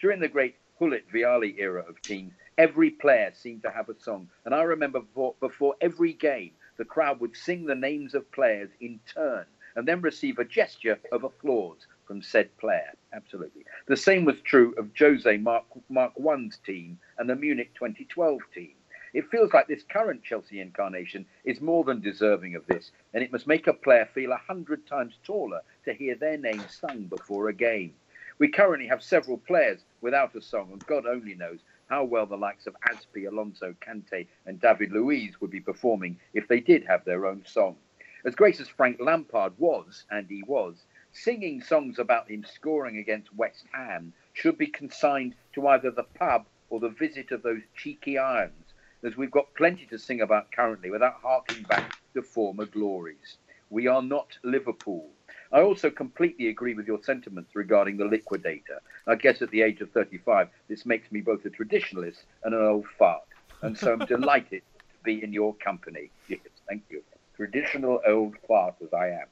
During 0.00 0.20
the 0.20 0.28
great 0.28 0.54
Gullit 0.78 1.10
Vialli 1.10 1.58
era 1.58 1.82
of 1.88 2.00
teams, 2.02 2.34
every 2.58 2.90
player 2.90 3.32
seemed 3.34 3.62
to 3.62 3.70
have 3.70 3.88
a 3.88 3.98
song, 3.98 4.28
and 4.44 4.54
I 4.54 4.62
remember 4.62 5.00
before, 5.00 5.34
before 5.40 5.74
every 5.80 6.12
game, 6.12 6.52
the 6.76 6.84
crowd 6.84 7.20
would 7.20 7.34
sing 7.34 7.64
the 7.64 7.74
names 7.74 8.14
of 8.14 8.30
players 8.30 8.68
in 8.80 9.00
turn 9.12 9.46
and 9.74 9.88
then 9.88 10.00
receive 10.02 10.38
a 10.38 10.44
gesture 10.44 10.98
of 11.10 11.24
applause 11.24 11.86
from 12.06 12.22
said 12.22 12.54
player. 12.58 12.92
Absolutely. 13.12 13.64
The 13.86 13.96
same 13.96 14.24
was 14.24 14.40
true 14.42 14.74
of 14.78 14.90
Jose 14.98 15.36
Mark, 15.38 15.64
Mark 15.88 16.12
I's 16.18 16.58
team 16.64 16.98
and 17.18 17.28
the 17.28 17.36
Munich 17.36 17.72
2012 17.74 18.40
team. 18.54 18.74
It 19.16 19.30
feels 19.30 19.54
like 19.54 19.66
this 19.66 19.82
current 19.82 20.22
Chelsea 20.22 20.60
incarnation 20.60 21.24
is 21.42 21.62
more 21.62 21.84
than 21.84 22.02
deserving 22.02 22.54
of 22.54 22.66
this, 22.66 22.92
and 23.14 23.24
it 23.24 23.32
must 23.32 23.46
make 23.46 23.66
a 23.66 23.72
player 23.72 24.04
feel 24.04 24.30
a 24.30 24.36
hundred 24.36 24.86
times 24.86 25.18
taller 25.24 25.62
to 25.86 25.94
hear 25.94 26.14
their 26.16 26.36
name 26.36 26.62
sung 26.68 27.04
before 27.04 27.48
a 27.48 27.54
game. 27.54 27.94
We 28.38 28.48
currently 28.48 28.86
have 28.88 29.02
several 29.02 29.38
players 29.38 29.86
without 30.02 30.34
a 30.34 30.42
song, 30.42 30.68
and 30.70 30.84
God 30.84 31.06
only 31.06 31.34
knows 31.34 31.60
how 31.88 32.04
well 32.04 32.26
the 32.26 32.36
likes 32.36 32.66
of 32.66 32.76
Azpi, 32.90 33.26
Alonso, 33.26 33.74
Kante, 33.80 34.26
and 34.44 34.60
David 34.60 34.92
Luiz 34.92 35.40
would 35.40 35.50
be 35.50 35.60
performing 35.60 36.20
if 36.34 36.46
they 36.46 36.60
did 36.60 36.84
have 36.84 37.02
their 37.06 37.24
own 37.24 37.42
song. 37.46 37.78
As 38.26 38.34
great 38.34 38.60
as 38.60 38.68
Frank 38.68 39.00
Lampard 39.00 39.54
was, 39.56 40.04
and 40.10 40.28
he 40.28 40.42
was, 40.42 40.84
singing 41.10 41.62
songs 41.62 41.98
about 41.98 42.28
him 42.28 42.44
scoring 42.44 42.98
against 42.98 43.34
West 43.34 43.64
Ham 43.72 44.12
should 44.34 44.58
be 44.58 44.66
consigned 44.66 45.34
to 45.54 45.68
either 45.68 45.90
the 45.90 46.02
pub 46.02 46.44
or 46.68 46.80
the 46.80 46.90
visit 46.90 47.30
of 47.30 47.42
those 47.42 47.62
cheeky 47.74 48.18
irons, 48.18 48.65
as 49.04 49.16
we've 49.16 49.30
got 49.30 49.54
plenty 49.54 49.86
to 49.86 49.98
sing 49.98 50.20
about 50.20 50.50
currently 50.52 50.90
without 50.90 51.14
harking 51.22 51.62
back 51.64 51.96
to 52.14 52.22
former 52.22 52.66
glories. 52.66 53.38
We 53.70 53.86
are 53.86 54.02
not 54.02 54.38
Liverpool. 54.42 55.10
I 55.52 55.60
also 55.60 55.90
completely 55.90 56.48
agree 56.48 56.74
with 56.74 56.86
your 56.86 57.02
sentiments 57.02 57.54
regarding 57.54 57.96
the 57.96 58.04
liquidator. 58.04 58.80
I 59.06 59.14
guess 59.14 59.42
at 59.42 59.50
the 59.50 59.62
age 59.62 59.80
of 59.80 59.90
35, 59.92 60.48
this 60.68 60.86
makes 60.86 61.10
me 61.12 61.20
both 61.20 61.44
a 61.44 61.50
traditionalist 61.50 62.24
and 62.44 62.54
an 62.54 62.62
old 62.62 62.86
fart. 62.98 63.22
And 63.62 63.76
so 63.76 63.92
I'm 63.92 64.06
delighted 64.06 64.62
to 64.78 65.04
be 65.04 65.22
in 65.22 65.32
your 65.32 65.54
company. 65.54 66.10
Yes, 66.28 66.40
thank 66.68 66.82
you. 66.90 67.02
Traditional 67.36 68.00
old 68.06 68.36
fart 68.46 68.76
as 68.82 68.92
I 68.92 69.08
am. 69.08 69.26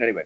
Anyway, 0.00 0.24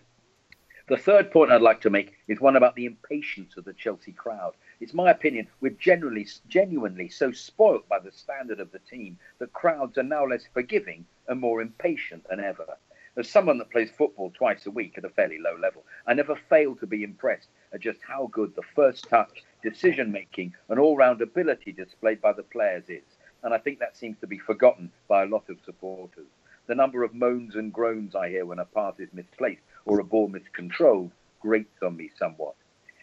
the 0.89 0.97
third 0.97 1.31
point 1.31 1.53
I'd 1.53 1.63
like 1.63 1.81
to 1.83 1.91
make 1.91 2.15
is 2.27 2.41
one 2.41 2.57
about 2.57 2.75
the 2.75 2.87
impatience 2.87 3.57
of 3.57 3.65
the 3.65 3.73
Chelsea 3.73 4.11
crowd. 4.11 4.55
It's 4.81 4.95
my 4.95 5.11
opinion 5.11 5.47
we're 5.61 5.73
generally, 5.73 6.27
genuinely 6.49 7.11
so 7.11 7.33
spoilt 7.33 7.87
by 7.87 7.99
the 7.99 8.11
standard 8.11 8.61
of 8.61 8.73
the 8.73 8.79
team 8.79 9.19
that 9.39 9.53
crowds 9.53 9.99
are 9.99 10.03
now 10.03 10.25
less 10.25 10.47
forgiving 10.55 11.05
and 11.29 11.39
more 11.39 11.61
impatient 11.61 12.27
than 12.31 12.41
ever. 12.41 12.79
As 13.15 13.29
someone 13.29 13.59
that 13.59 13.71
plays 13.71 13.91
football 13.91 14.31
twice 14.31 14.65
a 14.65 14.71
week 14.71 14.97
at 14.97 15.05
a 15.05 15.11
fairly 15.11 15.39
low 15.39 15.55
level, 15.55 15.85
I 16.07 16.15
never 16.15 16.35
fail 16.35 16.77
to 16.77 16.87
be 16.87 17.05
impressed 17.05 17.49
at 17.75 17.81
just 17.81 18.01
how 18.01 18.29
good 18.29 18.57
the 18.57 18.63
first 18.75 19.07
touch, 19.07 19.45
decision 19.63 20.11
making, 20.11 20.55
and 20.71 20.81
all 20.81 20.97
round 20.97 21.21
ability 21.21 21.73
displayed 21.73 22.23
by 22.23 22.33
the 22.33 22.43
players 22.43 22.89
is. 22.89 23.05
And 23.43 23.53
I 23.53 23.59
think 23.59 23.81
that 23.81 23.99
seems 23.99 24.19
to 24.21 24.27
be 24.27 24.39
forgotten 24.39 24.91
by 25.09 25.25
a 25.25 25.29
lot 25.29 25.51
of 25.51 25.61
supporters. 25.63 26.29
The 26.69 26.75
number 26.75 27.03
of 27.03 27.15
moans 27.15 27.55
and 27.55 27.71
groans 27.71 28.15
I 28.15 28.31
hear 28.31 28.47
when 28.47 28.61
a 28.61 28.65
pass 28.65 28.99
is 28.99 29.13
misplaced 29.13 29.63
or 29.85 30.01
a 30.01 30.05
ball 30.05 30.29
miscontrolled 30.29 31.11
grates 31.41 31.83
on 31.83 31.99
me 31.99 32.11
somewhat. 32.17 32.55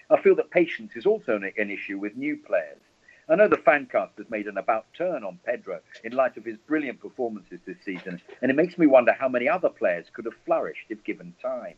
I 0.09 0.21
feel 0.21 0.35
that 0.35 0.51
patience 0.51 0.95
is 0.95 1.05
also 1.05 1.35
an 1.35 1.69
issue 1.69 1.99
with 1.99 2.15
new 2.15 2.37
players. 2.37 2.79
I 3.27 3.35
know 3.35 3.49
the 3.49 3.57
fancast 3.57 4.17
has 4.17 4.29
made 4.29 4.47
an 4.47 4.57
about 4.57 4.85
turn 4.97 5.25
on 5.25 5.37
Pedro 5.45 5.81
in 6.05 6.13
light 6.13 6.37
of 6.37 6.45
his 6.45 6.55
brilliant 6.55 7.01
performances 7.01 7.59
this 7.65 7.75
season, 7.83 8.21
and 8.41 8.49
it 8.49 8.55
makes 8.55 8.77
me 8.77 8.87
wonder 8.87 9.11
how 9.11 9.27
many 9.27 9.49
other 9.49 9.67
players 9.67 10.05
could 10.13 10.23
have 10.23 10.37
flourished 10.45 10.85
if 10.87 11.03
given 11.03 11.35
time. 11.41 11.73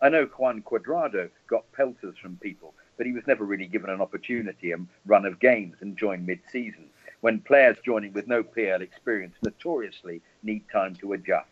I 0.00 0.10
know 0.10 0.26
Juan 0.26 0.62
Cuadrado 0.62 1.28
got 1.48 1.72
pelters 1.72 2.16
from 2.18 2.36
people, 2.36 2.72
but 2.96 3.06
he 3.06 3.12
was 3.12 3.26
never 3.26 3.44
really 3.44 3.66
given 3.66 3.90
an 3.90 4.00
opportunity 4.00 4.70
and 4.70 4.86
run 5.04 5.26
of 5.26 5.40
games 5.40 5.78
and 5.80 5.96
joined 5.96 6.24
mid-season, 6.24 6.88
when 7.20 7.40
players 7.40 7.78
joining 7.84 8.12
with 8.12 8.28
no 8.28 8.44
PL 8.44 8.80
experience 8.80 9.34
notoriously 9.42 10.20
need 10.44 10.62
time 10.70 10.94
to 10.96 11.14
adjust. 11.14 11.48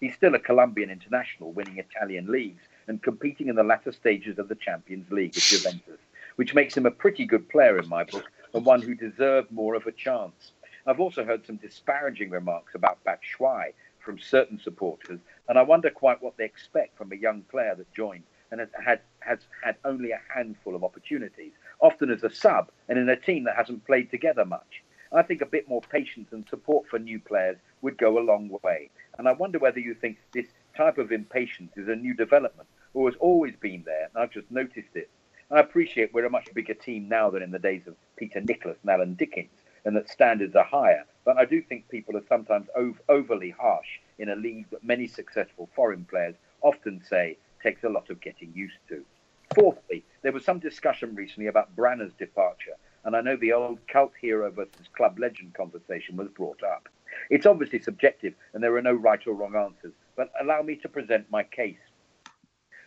He's 0.00 0.14
still 0.14 0.34
a 0.34 0.38
Colombian 0.38 0.88
international, 0.88 1.52
winning 1.52 1.76
Italian 1.76 2.32
leagues 2.32 2.62
and 2.88 3.02
competing 3.02 3.48
in 3.48 3.56
the 3.56 3.62
latter 3.62 3.92
stages 3.92 4.38
of 4.38 4.48
the 4.48 4.54
Champions 4.54 5.10
League 5.10 5.36
at 5.36 5.42
Juventus, 5.42 6.00
which 6.36 6.54
makes 6.54 6.76
him 6.76 6.86
a 6.86 6.90
pretty 6.90 7.26
good 7.26 7.48
player 7.48 7.78
in 7.78 7.88
my 7.88 8.02
book 8.02 8.24
and 8.54 8.64
one 8.64 8.82
who 8.82 8.94
deserved 8.94 9.52
more 9.52 9.74
of 9.74 9.86
a 9.86 9.92
chance. 9.92 10.52
I've 10.86 11.00
also 11.00 11.24
heard 11.24 11.46
some 11.46 11.56
disparaging 11.56 12.30
remarks 12.30 12.74
about 12.74 13.04
Batshuayi 13.04 13.74
from 13.98 14.18
certain 14.18 14.58
supporters, 14.58 15.20
and 15.48 15.58
I 15.58 15.62
wonder 15.62 15.90
quite 15.90 16.22
what 16.22 16.36
they 16.38 16.44
expect 16.44 16.96
from 16.96 17.12
a 17.12 17.16
young 17.16 17.42
player 17.42 17.74
that 17.74 17.92
joined 17.92 18.24
and 18.50 18.60
has 18.60 18.70
had, 18.82 19.00
has 19.20 19.40
had 19.62 19.76
only 19.84 20.12
a 20.12 20.20
handful 20.34 20.74
of 20.74 20.82
opportunities, 20.82 21.52
often 21.80 22.10
as 22.10 22.24
a 22.24 22.30
sub 22.30 22.70
and 22.88 22.98
in 22.98 23.08
a 23.10 23.16
team 23.16 23.44
that 23.44 23.56
hasn't 23.56 23.84
played 23.84 24.10
together 24.10 24.46
much. 24.46 24.82
I 25.12 25.22
think 25.22 25.42
a 25.42 25.46
bit 25.46 25.68
more 25.68 25.82
patience 25.82 26.28
and 26.32 26.46
support 26.48 26.86
for 26.88 26.98
new 26.98 27.18
players 27.18 27.58
would 27.82 27.98
go 27.98 28.18
a 28.18 28.20
long 28.20 28.50
way. 28.62 28.90
And 29.18 29.28
I 29.28 29.32
wonder 29.32 29.58
whether 29.58 29.80
you 29.80 29.94
think 29.94 30.18
this 30.32 30.46
type 30.76 30.98
of 30.98 31.12
impatience 31.12 31.72
is 31.76 31.88
a 31.88 31.96
new 31.96 32.14
development 32.14 32.68
or 32.94 33.08
has 33.08 33.18
always 33.20 33.54
been 33.56 33.82
there 33.84 34.08
I've 34.14 34.30
just 34.32 34.50
noticed 34.50 34.94
it. 34.94 35.10
I 35.50 35.60
appreciate 35.60 36.12
we're 36.12 36.26
a 36.26 36.30
much 36.30 36.52
bigger 36.52 36.74
team 36.74 37.08
now 37.08 37.30
than 37.30 37.42
in 37.42 37.52
the 37.52 37.58
days 37.58 37.86
of 37.86 37.94
Peter 38.16 38.40
Nicholas 38.40 38.76
and 38.82 38.90
Alan 38.90 39.14
Dickens, 39.14 39.62
and 39.84 39.96
that 39.96 40.10
standards 40.10 40.56
are 40.56 40.64
higher. 40.64 41.04
But 41.24 41.38
I 41.38 41.44
do 41.44 41.62
think 41.62 41.88
people 41.88 42.16
are 42.16 42.24
sometimes 42.28 42.68
ov- 42.76 43.00
overly 43.08 43.50
harsh 43.50 44.00
in 44.18 44.28
a 44.28 44.36
league 44.36 44.68
that 44.70 44.84
many 44.84 45.06
successful 45.06 45.70
foreign 45.74 46.04
players 46.04 46.34
often 46.62 47.02
say 47.08 47.38
takes 47.62 47.84
a 47.84 47.88
lot 47.88 48.10
of 48.10 48.20
getting 48.20 48.52
used 48.54 48.78
to. 48.88 49.04
Fourthly, 49.54 50.04
there 50.22 50.32
was 50.32 50.44
some 50.44 50.58
discussion 50.58 51.14
recently 51.14 51.46
about 51.46 51.74
Brana's 51.74 52.12
departure, 52.14 52.76
and 53.04 53.16
I 53.16 53.22
know 53.22 53.36
the 53.36 53.52
old 53.52 53.78
cult 53.88 54.12
hero 54.20 54.50
versus 54.50 54.88
club 54.94 55.18
legend 55.18 55.54
conversation 55.54 56.16
was 56.16 56.28
brought 56.28 56.62
up. 56.62 56.88
It's 57.30 57.46
obviously 57.46 57.80
subjective, 57.80 58.34
and 58.52 58.62
there 58.62 58.76
are 58.76 58.82
no 58.82 58.92
right 58.92 59.26
or 59.26 59.32
wrong 59.32 59.54
answers, 59.56 59.94
but 60.16 60.30
allow 60.40 60.60
me 60.60 60.76
to 60.76 60.88
present 60.88 61.30
my 61.30 61.44
case. 61.44 61.78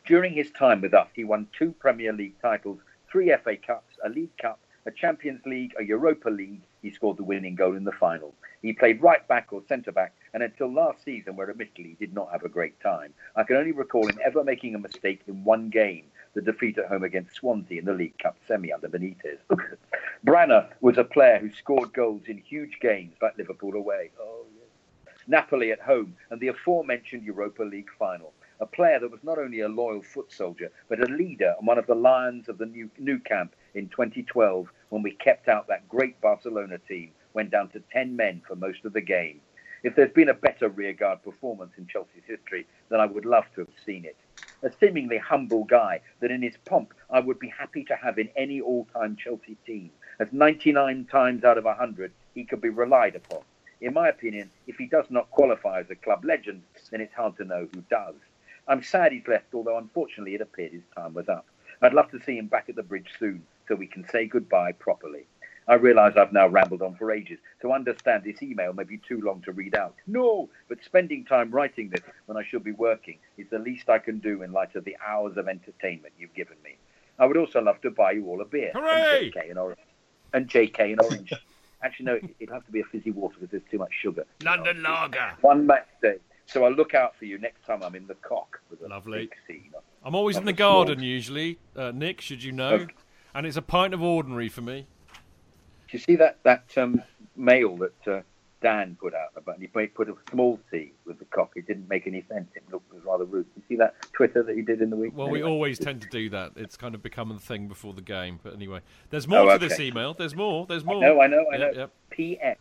During 0.05 0.33
his 0.33 0.49
time 0.51 0.81
with 0.81 0.95
us, 0.95 1.07
he 1.15 1.23
won 1.23 1.47
two 1.57 1.73
Premier 1.73 2.11
League 2.11 2.39
titles, 2.41 2.79
three 3.11 3.33
FA 3.43 3.55
Cups, 3.55 3.95
a 4.03 4.09
League 4.09 4.35
Cup, 4.41 4.59
a 4.87 4.91
Champions 4.91 5.45
League, 5.45 5.73
a 5.79 5.83
Europa 5.83 6.29
League. 6.29 6.61
He 6.81 6.89
scored 6.89 7.17
the 7.17 7.23
winning 7.23 7.53
goal 7.53 7.75
in 7.75 7.83
the 7.83 7.91
final. 7.91 8.33
He 8.63 8.73
played 8.73 9.01
right 9.01 9.25
back 9.27 9.53
or 9.53 9.61
centre 9.67 9.91
back, 9.91 10.13
and 10.33 10.41
until 10.41 10.73
last 10.73 11.03
season, 11.03 11.35
where 11.35 11.51
admittedly 11.51 11.89
he 11.89 12.05
did 12.05 12.15
not 12.15 12.31
have 12.31 12.43
a 12.43 12.49
great 12.49 12.79
time, 12.79 13.13
I 13.35 13.43
can 13.43 13.57
only 13.57 13.73
recall 13.73 14.07
him 14.07 14.17
ever 14.25 14.43
making 14.43 14.73
a 14.73 14.79
mistake 14.79 15.21
in 15.27 15.43
one 15.43 15.69
game, 15.69 16.05
the 16.33 16.41
defeat 16.41 16.79
at 16.79 16.87
home 16.87 17.03
against 17.03 17.35
Swansea 17.35 17.79
in 17.79 17.85
the 17.85 17.93
League 17.93 18.17
Cup 18.17 18.37
semi 18.47 18.73
under 18.73 18.89
Benitez. 18.89 19.37
Brana 20.25 20.69
was 20.81 20.97
a 20.97 21.03
player 21.03 21.37
who 21.37 21.51
scored 21.51 21.93
goals 21.93 22.23
in 22.25 22.39
huge 22.39 22.79
games 22.81 23.13
like 23.21 23.37
Liverpool 23.37 23.75
away. 23.75 24.09
Oh, 24.19 24.45
yes. 24.55 25.17
Napoli 25.27 25.71
at 25.71 25.79
home, 25.79 26.15
and 26.31 26.39
the 26.39 26.47
aforementioned 26.47 27.23
Europa 27.23 27.61
League 27.61 27.89
final 27.99 28.33
a 28.61 28.65
player 28.67 28.99
that 28.99 29.09
was 29.09 29.23
not 29.23 29.39
only 29.39 29.61
a 29.61 29.67
loyal 29.67 30.03
foot 30.03 30.31
soldier, 30.31 30.71
but 30.88 30.99
a 30.99 31.11
leader 31.11 31.55
and 31.57 31.67
one 31.67 31.79
of 31.79 31.88
the 31.88 31.95
lions 31.95 32.47
of 32.47 32.59
the 32.59 32.65
new, 32.67 32.89
Nou 32.99 33.17
Camp 33.19 33.55
in 33.73 33.89
2012 33.89 34.67
when 34.89 35.01
we 35.01 35.11
kept 35.15 35.47
out 35.47 35.67
that 35.67 35.89
great 35.89 36.21
Barcelona 36.21 36.77
team, 36.88 37.09
went 37.33 37.49
down 37.49 37.69
to 37.69 37.81
10 37.91 38.15
men 38.15 38.39
for 38.47 38.55
most 38.55 38.85
of 38.85 38.93
the 38.93 39.01
game. 39.01 39.41
If 39.83 39.95
there's 39.95 40.13
been 40.13 40.29
a 40.29 40.35
better 40.35 40.69
rearguard 40.69 41.23
performance 41.23 41.71
in 41.79 41.88
Chelsea's 41.88 42.21
history, 42.27 42.67
then 42.89 42.99
I 42.99 43.07
would 43.07 43.25
love 43.25 43.45
to 43.55 43.61
have 43.61 43.73
seen 43.83 44.05
it. 44.05 44.17
A 44.61 44.71
seemingly 44.79 45.17
humble 45.17 45.63
guy 45.63 46.01
that 46.19 46.29
in 46.29 46.43
his 46.43 46.57
pomp 46.65 46.93
I 47.09 47.19
would 47.19 47.39
be 47.39 47.49
happy 47.49 47.83
to 47.85 47.95
have 47.95 48.19
in 48.19 48.29
any 48.35 48.61
all 48.61 48.85
time 48.93 49.17
Chelsea 49.17 49.57
team, 49.65 49.89
as 50.19 50.27
99 50.31 51.07
times 51.11 51.43
out 51.43 51.57
of 51.57 51.63
100 51.63 52.11
he 52.35 52.43
could 52.43 52.61
be 52.61 52.69
relied 52.69 53.15
upon. 53.15 53.41
In 53.79 53.95
my 53.95 54.09
opinion, 54.09 54.51
if 54.67 54.75
he 54.75 54.85
does 54.85 55.05
not 55.09 55.31
qualify 55.31 55.79
as 55.79 55.89
a 55.89 55.95
club 55.95 56.23
legend, 56.23 56.61
then 56.91 57.01
it's 57.01 57.15
hard 57.15 57.35
to 57.38 57.45
know 57.45 57.67
who 57.73 57.81
does. 57.89 58.13
I'm 58.67 58.83
sad 58.83 59.11
he's 59.11 59.27
left, 59.27 59.53
although 59.53 59.77
unfortunately 59.77 60.35
it 60.35 60.41
appeared 60.41 60.73
his 60.73 60.83
time 60.95 61.13
was 61.13 61.29
up. 61.29 61.45
I'd 61.81 61.93
love 61.93 62.11
to 62.11 62.21
see 62.21 62.38
him 62.38 62.47
back 62.47 62.69
at 62.69 62.75
the 62.75 62.83
bridge 62.83 63.09
soon 63.19 63.43
so 63.67 63.75
we 63.75 63.88
can 63.88 64.07
say 64.07 64.27
goodbye 64.27 64.73
properly. 64.73 65.25
I 65.67 65.75
realise 65.75 66.15
I've 66.17 66.33
now 66.33 66.47
rambled 66.47 66.81
on 66.81 66.95
for 66.95 67.11
ages, 67.11 67.39
so 67.61 67.71
understand 67.71 68.23
this 68.23 68.41
email 68.41 68.73
may 68.73 68.83
be 68.83 68.97
too 68.97 69.21
long 69.21 69.41
to 69.43 69.51
read 69.51 69.75
out. 69.75 69.95
No, 70.07 70.49
but 70.67 70.79
spending 70.83 71.23
time 71.23 71.51
writing 71.51 71.89
this 71.89 72.01
when 72.25 72.38
I 72.38 72.43
should 72.43 72.63
be 72.63 72.71
working 72.71 73.19
is 73.38 73.47
the 73.49 73.59
least 73.59 73.89
I 73.89 73.99
can 73.99 74.19
do 74.19 74.41
in 74.41 74.51
light 74.51 74.75
of 74.75 74.85
the 74.85 74.97
hours 75.05 75.38
of 75.38 75.47
entertainment 75.47 76.13
you've 76.17 76.33
given 76.33 76.57
me. 76.63 76.77
I 77.19 77.25
would 77.25 77.38
also 77.38 77.61
love 77.61 77.79
to 77.81 77.91
buy 77.91 78.11
you 78.11 78.27
all 78.27 78.41
a 78.41 78.45
beer. 78.45 78.71
Hooray! 78.73 79.31
And 79.31 79.33
JK 79.33 79.49
and 79.49 79.59
orange. 79.59 79.79
And 80.33 80.49
JK 80.49 80.79
and 80.79 81.01
orange. 81.01 81.33
Actually, 81.83 82.05
no, 82.05 82.19
it'll 82.39 82.55
have 82.55 82.65
to 82.65 82.71
be 82.71 82.81
a 82.81 82.83
fizzy 82.85 83.11
water 83.11 83.35
because 83.39 83.51
there's 83.51 83.71
too 83.71 83.77
much 83.77 83.91
sugar. 83.93 84.25
London 84.43 84.83
Lager. 84.83 85.33
One 85.41 85.65
match 85.65 85.88
day. 86.01 86.17
So 86.45 86.65
I'll 86.65 86.72
look 86.73 86.93
out 86.93 87.15
for 87.15 87.26
you 87.26 87.38
next 87.38 87.65
time 87.65 87.81
I'm 87.84 87.95
in 87.95 88.07
the 88.07 88.15
cock 88.15 88.59
with 88.69 88.81
a 88.81 88.88
Lovely. 88.88 89.19
big 89.19 89.35
C. 89.47 89.69
not- 89.72 89.84
I'm 90.03 90.15
always 90.15 90.35
in 90.38 90.45
the 90.45 90.55
small- 90.55 90.84
garden 90.85 91.03
usually, 91.03 91.59
uh, 91.76 91.91
Nick. 91.93 92.22
Should 92.22 92.43
you 92.43 92.51
know? 92.51 92.73
Okay. 92.73 92.93
And 93.34 93.45
it's 93.47 93.57
a 93.57 93.61
pint 93.61 93.93
of 93.93 94.01
ordinary 94.01 94.49
for 94.49 94.61
me. 94.61 94.88
Do 95.88 95.97
you 95.97 95.99
see 95.99 96.15
that 96.18 96.39
that 96.43 96.76
um, 96.77 97.01
mail 97.35 97.77
that 97.77 98.07
uh, 98.07 98.22
Dan 98.61 98.97
put 98.99 99.13
out 99.13 99.30
about? 99.35 99.59
He 99.59 99.68
put 99.68 100.09
a 100.09 100.15
small 100.30 100.59
C 100.72 100.91
with 101.05 101.19
the 101.19 101.26
cock. 101.26 101.51
It 101.55 101.68
didn't 101.68 101.88
make 101.88 102.07
any 102.07 102.23
sense. 102.30 102.49
It 102.55 102.63
looked 102.72 102.91
it 102.91 102.95
was 102.95 103.03
rather 103.05 103.26
rude. 103.26 103.45
You 103.55 103.63
see 103.69 103.76
that 103.77 103.95
Twitter 104.13 104.41
that 104.43 104.55
he 104.55 104.61
did 104.63 104.81
in 104.81 104.89
the 104.89 104.95
week? 104.97 105.13
Well, 105.15 105.30
we 105.30 105.43
always 105.43 105.80
tend 105.80 106.01
to 106.01 106.09
do 106.09 106.30
that. 106.30 106.53
It's 106.55 106.76
kind 106.76 106.95
of 106.95 107.03
become 107.03 107.31
a 107.31 107.39
thing 107.39 107.68
before 107.68 107.93
the 107.93 108.01
game. 108.01 108.39
But 108.43 108.53
anyway, 108.53 108.80
there's 109.11 109.27
more 109.27 109.39
Oh, 109.51 109.57
to 109.57 109.59
this 109.68 109.80
email. 109.80 110.13
There's 110.13 110.35
more. 110.35 110.65
There's 110.65 110.84
more. 110.84 110.99
No, 110.99 111.22
I 111.22 111.27
know, 111.27 111.45
I 111.53 111.57
Yep, 111.57 111.73
know. 111.73 111.80
yep. 111.81 111.91
P.S. 112.09 112.57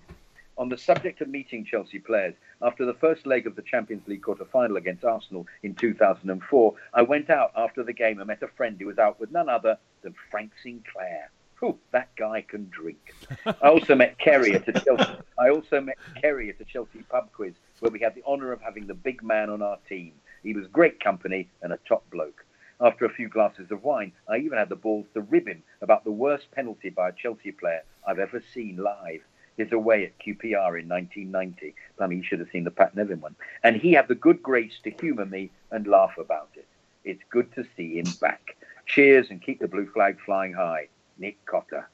On 0.61 0.69
the 0.69 0.77
subject 0.77 1.23
of 1.23 1.28
meeting 1.28 1.65
Chelsea 1.65 1.99
players, 1.99 2.35
after 2.61 2.85
the 2.85 2.93
first 2.93 3.24
leg 3.24 3.47
of 3.47 3.57
the 3.57 3.62
Champions 3.62 4.07
League 4.07 4.20
quarter 4.20 4.45
final 4.45 4.77
against 4.77 5.07
Arsenal 5.07 5.47
in 5.62 5.74
2004, 5.74 6.74
I 6.93 7.01
went 7.01 7.31
out 7.31 7.53
after 7.57 7.82
the 7.82 7.95
game 7.95 8.19
and 8.19 8.27
met 8.27 8.43
a 8.43 8.47
friend 8.47 8.77
who 8.78 8.89
was 8.89 8.99
out 8.99 9.19
with 9.19 9.31
none 9.31 9.49
other 9.49 9.78
than 10.03 10.15
Frank 10.31 10.53
Sinclair. 10.62 11.31
Whew, 11.61 11.78
that 11.93 12.15
guy 12.15 12.43
can 12.43 12.69
drink. 12.69 13.15
I 13.47 13.69
also 13.69 13.95
met 13.95 14.19
Kerry 14.19 14.53
at 14.53 14.69
a 14.69 14.73
Chelsea. 14.73 15.16
I 15.39 15.49
also 15.49 15.81
met 15.81 15.97
Kerry 16.20 16.51
at 16.51 16.61
a 16.61 16.66
Chelsea 16.66 17.05
pub 17.09 17.32
quiz 17.32 17.55
where 17.78 17.91
we 17.91 18.01
had 18.01 18.15
the 18.15 18.24
honour 18.27 18.53
of 18.53 18.61
having 18.61 18.87
the 18.87 18.93
big 18.93 19.23
man 19.23 19.49
on 19.49 19.62
our 19.62 19.78
team. 19.89 20.12
He 20.43 20.53
was 20.53 20.66
great 20.66 21.03
company 21.03 21.49
and 21.62 21.73
a 21.73 21.78
top 21.89 22.05
bloke. 22.11 22.45
After 22.82 23.07
a 23.07 23.15
few 23.15 23.31
glasses 23.31 23.70
of 23.70 23.82
wine, 23.82 24.12
I 24.28 24.37
even 24.37 24.59
had 24.59 24.69
the 24.69 24.77
balls 24.77 25.07
to 25.15 25.23
rib 25.23 25.49
him 25.49 25.62
about 25.81 26.05
the 26.05 26.12
worst 26.12 26.51
penalty 26.51 26.91
by 26.91 27.09
a 27.09 27.12
Chelsea 27.12 27.53
player 27.53 27.82
I've 28.07 28.19
ever 28.19 28.43
seen 28.53 28.77
live. 28.77 29.23
His 29.61 29.73
away 29.73 30.05
at 30.05 30.19
QPR 30.19 30.81
in 30.81 30.89
1990. 30.89 31.74
I 32.01 32.07
mean, 32.07 32.19
you 32.19 32.24
should 32.24 32.41
have 32.41 32.49
seen 32.51 32.65
the 32.65 32.70
Pat 32.70 32.97
Nevin 32.97 33.20
one. 33.20 33.37
And 33.62 33.77
he 33.77 33.93
had 33.93 34.09
the 34.09 34.15
good 34.15 34.43
grace 34.43 34.73
to 34.85 34.91
humour 34.91 35.27
me 35.27 35.51
and 35.70 35.87
laugh 35.87 36.16
about 36.19 36.49
it. 36.55 36.66
It's 37.05 37.23
good 37.28 37.55
to 37.55 37.65
see 37.77 37.99
him 37.99 38.07
back. 38.20 38.57
Cheers 38.87 39.27
and 39.28 39.43
keep 39.43 39.61
the 39.61 39.69
blue 39.69 39.87
flag 39.93 40.19
flying 40.24 40.55
high. 40.55 40.89
Nick 41.19 41.45
Cotter. 41.45 41.89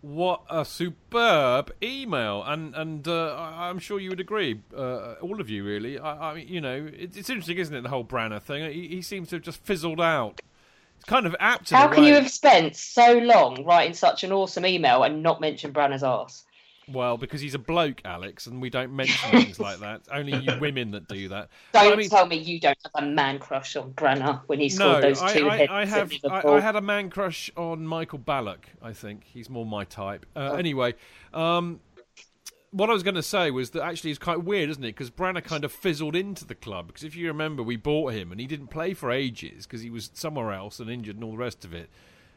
What 0.00 0.44
a 0.48 0.64
superb 0.64 1.70
email, 1.82 2.42
and 2.42 2.74
and 2.74 3.06
uh, 3.06 3.36
I'm 3.36 3.78
sure 3.78 4.00
you 4.00 4.08
would 4.08 4.20
agree, 4.20 4.62
uh, 4.74 5.16
all 5.20 5.42
of 5.42 5.50
you 5.50 5.62
really. 5.62 5.98
I, 5.98 6.30
I 6.30 6.34
mean, 6.34 6.48
you 6.48 6.62
know, 6.62 6.88
it, 6.90 7.18
it's 7.18 7.28
interesting, 7.28 7.58
isn't 7.58 7.74
it? 7.74 7.82
The 7.82 7.90
whole 7.90 8.06
Brana 8.06 8.40
thing. 8.40 8.72
He, 8.72 8.88
he 8.88 9.02
seems 9.02 9.28
to 9.28 9.36
have 9.36 9.42
just 9.42 9.62
fizzled 9.62 10.00
out. 10.00 10.40
It's 11.00 11.08
kind 11.08 11.24
of 11.24 11.34
apt. 11.40 11.70
How 11.70 11.88
can 11.88 12.04
you 12.04 12.12
have 12.12 12.30
spent 12.30 12.76
so 12.76 13.14
long 13.14 13.64
writing 13.64 13.94
such 13.94 14.22
an 14.22 14.32
awesome 14.32 14.66
email 14.66 15.02
and 15.02 15.22
not 15.22 15.40
mention 15.40 15.72
Brana's 15.72 16.04
ass? 16.04 16.44
Well, 16.92 17.16
because 17.16 17.40
he's 17.40 17.54
a 17.54 17.58
bloke, 17.58 18.02
Alex, 18.04 18.46
and 18.46 18.60
we 18.60 18.68
don't 18.68 18.94
mention 18.94 19.30
things 19.30 19.58
like 19.58 19.78
that. 19.80 20.02
Only 20.12 20.36
you 20.36 20.58
women 20.60 20.90
that 20.90 21.08
do 21.08 21.28
that. 21.28 21.48
Don't 21.72 21.94
I 21.94 21.96
mean, 21.96 22.10
tell 22.10 22.26
me 22.26 22.36
you 22.36 22.60
don't 22.60 22.76
have 22.84 23.02
a 23.02 23.06
man 23.06 23.38
crush 23.38 23.76
on 23.76 23.94
Brana 23.94 24.42
when 24.46 24.60
he 24.60 24.66
no, 24.66 24.74
scored 24.74 25.04
those 25.04 25.20
two 25.32 25.48
I, 25.48 25.56
headers 25.56 25.68
I 25.70 25.84
have. 25.86 26.12
I, 26.30 26.42
I 26.48 26.60
had 26.60 26.76
a 26.76 26.82
man 26.82 27.08
crush 27.08 27.50
on 27.56 27.86
Michael 27.86 28.18
Ballack. 28.18 28.64
I 28.82 28.92
think 28.92 29.24
he's 29.24 29.48
more 29.48 29.64
my 29.64 29.84
type. 29.84 30.26
Uh, 30.36 30.56
Anyway, 30.58 30.94
um, 31.32 31.80
what 32.72 32.88
I 32.88 32.92
was 32.92 33.02
going 33.02 33.16
to 33.16 33.22
say 33.22 33.50
was 33.50 33.70
that 33.70 33.82
actually 33.82 34.10
it's 34.10 34.18
quite 34.18 34.44
weird, 34.44 34.70
isn't 34.70 34.84
it? 34.84 34.94
Because 34.94 35.10
Brana 35.10 35.42
kind 35.42 35.64
of 35.64 35.72
fizzled 35.72 36.14
into 36.14 36.44
the 36.44 36.54
club. 36.54 36.86
Because 36.86 37.02
if 37.02 37.16
you 37.16 37.26
remember, 37.26 37.62
we 37.62 37.76
bought 37.76 38.12
him 38.12 38.30
and 38.30 38.40
he 38.40 38.46
didn't 38.46 38.68
play 38.68 38.94
for 38.94 39.10
ages 39.10 39.66
because 39.66 39.82
he 39.82 39.90
was 39.90 40.10
somewhere 40.14 40.52
else 40.52 40.78
and 40.78 40.88
injured 40.88 41.16
and 41.16 41.24
all 41.24 41.32
the 41.32 41.38
rest 41.38 41.64
of 41.64 41.74
it. 41.74 41.90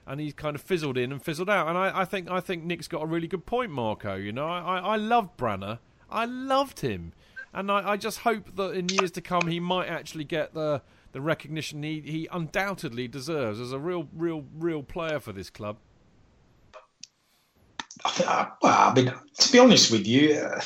And 0.08 0.20
he's 0.20 0.34
kind 0.34 0.56
of 0.56 0.62
fizzled 0.62 0.98
in 0.98 1.12
and 1.12 1.22
fizzled 1.22 1.50
out. 1.50 1.68
And 1.68 1.78
I, 1.78 2.02
I 2.02 2.06
think 2.06 2.30
I 2.30 2.40
think 2.40 2.64
Nick's 2.64 2.88
got 2.88 3.04
a 3.04 3.06
really 3.06 3.28
good 3.28 3.46
point, 3.46 3.72
Marco. 3.72 4.16
You 4.16 4.32
know, 4.34 4.48
I, 4.48 4.80
I, 4.80 4.96
loved 4.98 5.38
Brana. 5.38 5.80
I 6.10 6.26
loved 6.26 6.82
him, 6.82 7.14
and 7.54 7.72
I, 7.72 7.92
I 7.92 7.98
just 7.98 8.20
hope 8.20 8.58
that 8.58 8.72
in 8.72 8.90
years 8.90 9.12
to 9.12 9.22
come 9.22 9.48
he 9.48 9.62
might 9.62 9.88
actually 9.88 10.26
get 10.26 10.54
the 10.54 10.82
the 11.14 11.22
recognition 11.22 11.84
he, 11.84 12.02
he 12.02 12.28
undoubtedly 12.34 13.08
deserves 13.08 13.62
as 13.62 13.72
a 13.72 13.80
real 13.80 14.10
real 14.14 14.44
real 14.58 14.84
player 14.84 15.22
for 15.22 15.32
this 15.32 15.50
club. 15.50 15.78
I 18.06 18.48
well, 18.62 18.90
I 18.90 18.94
mean, 18.94 19.14
to 19.40 19.52
be 19.52 19.60
honest 19.60 19.92
with 19.92 20.08
you, 20.08 20.36
uh, 20.36 20.62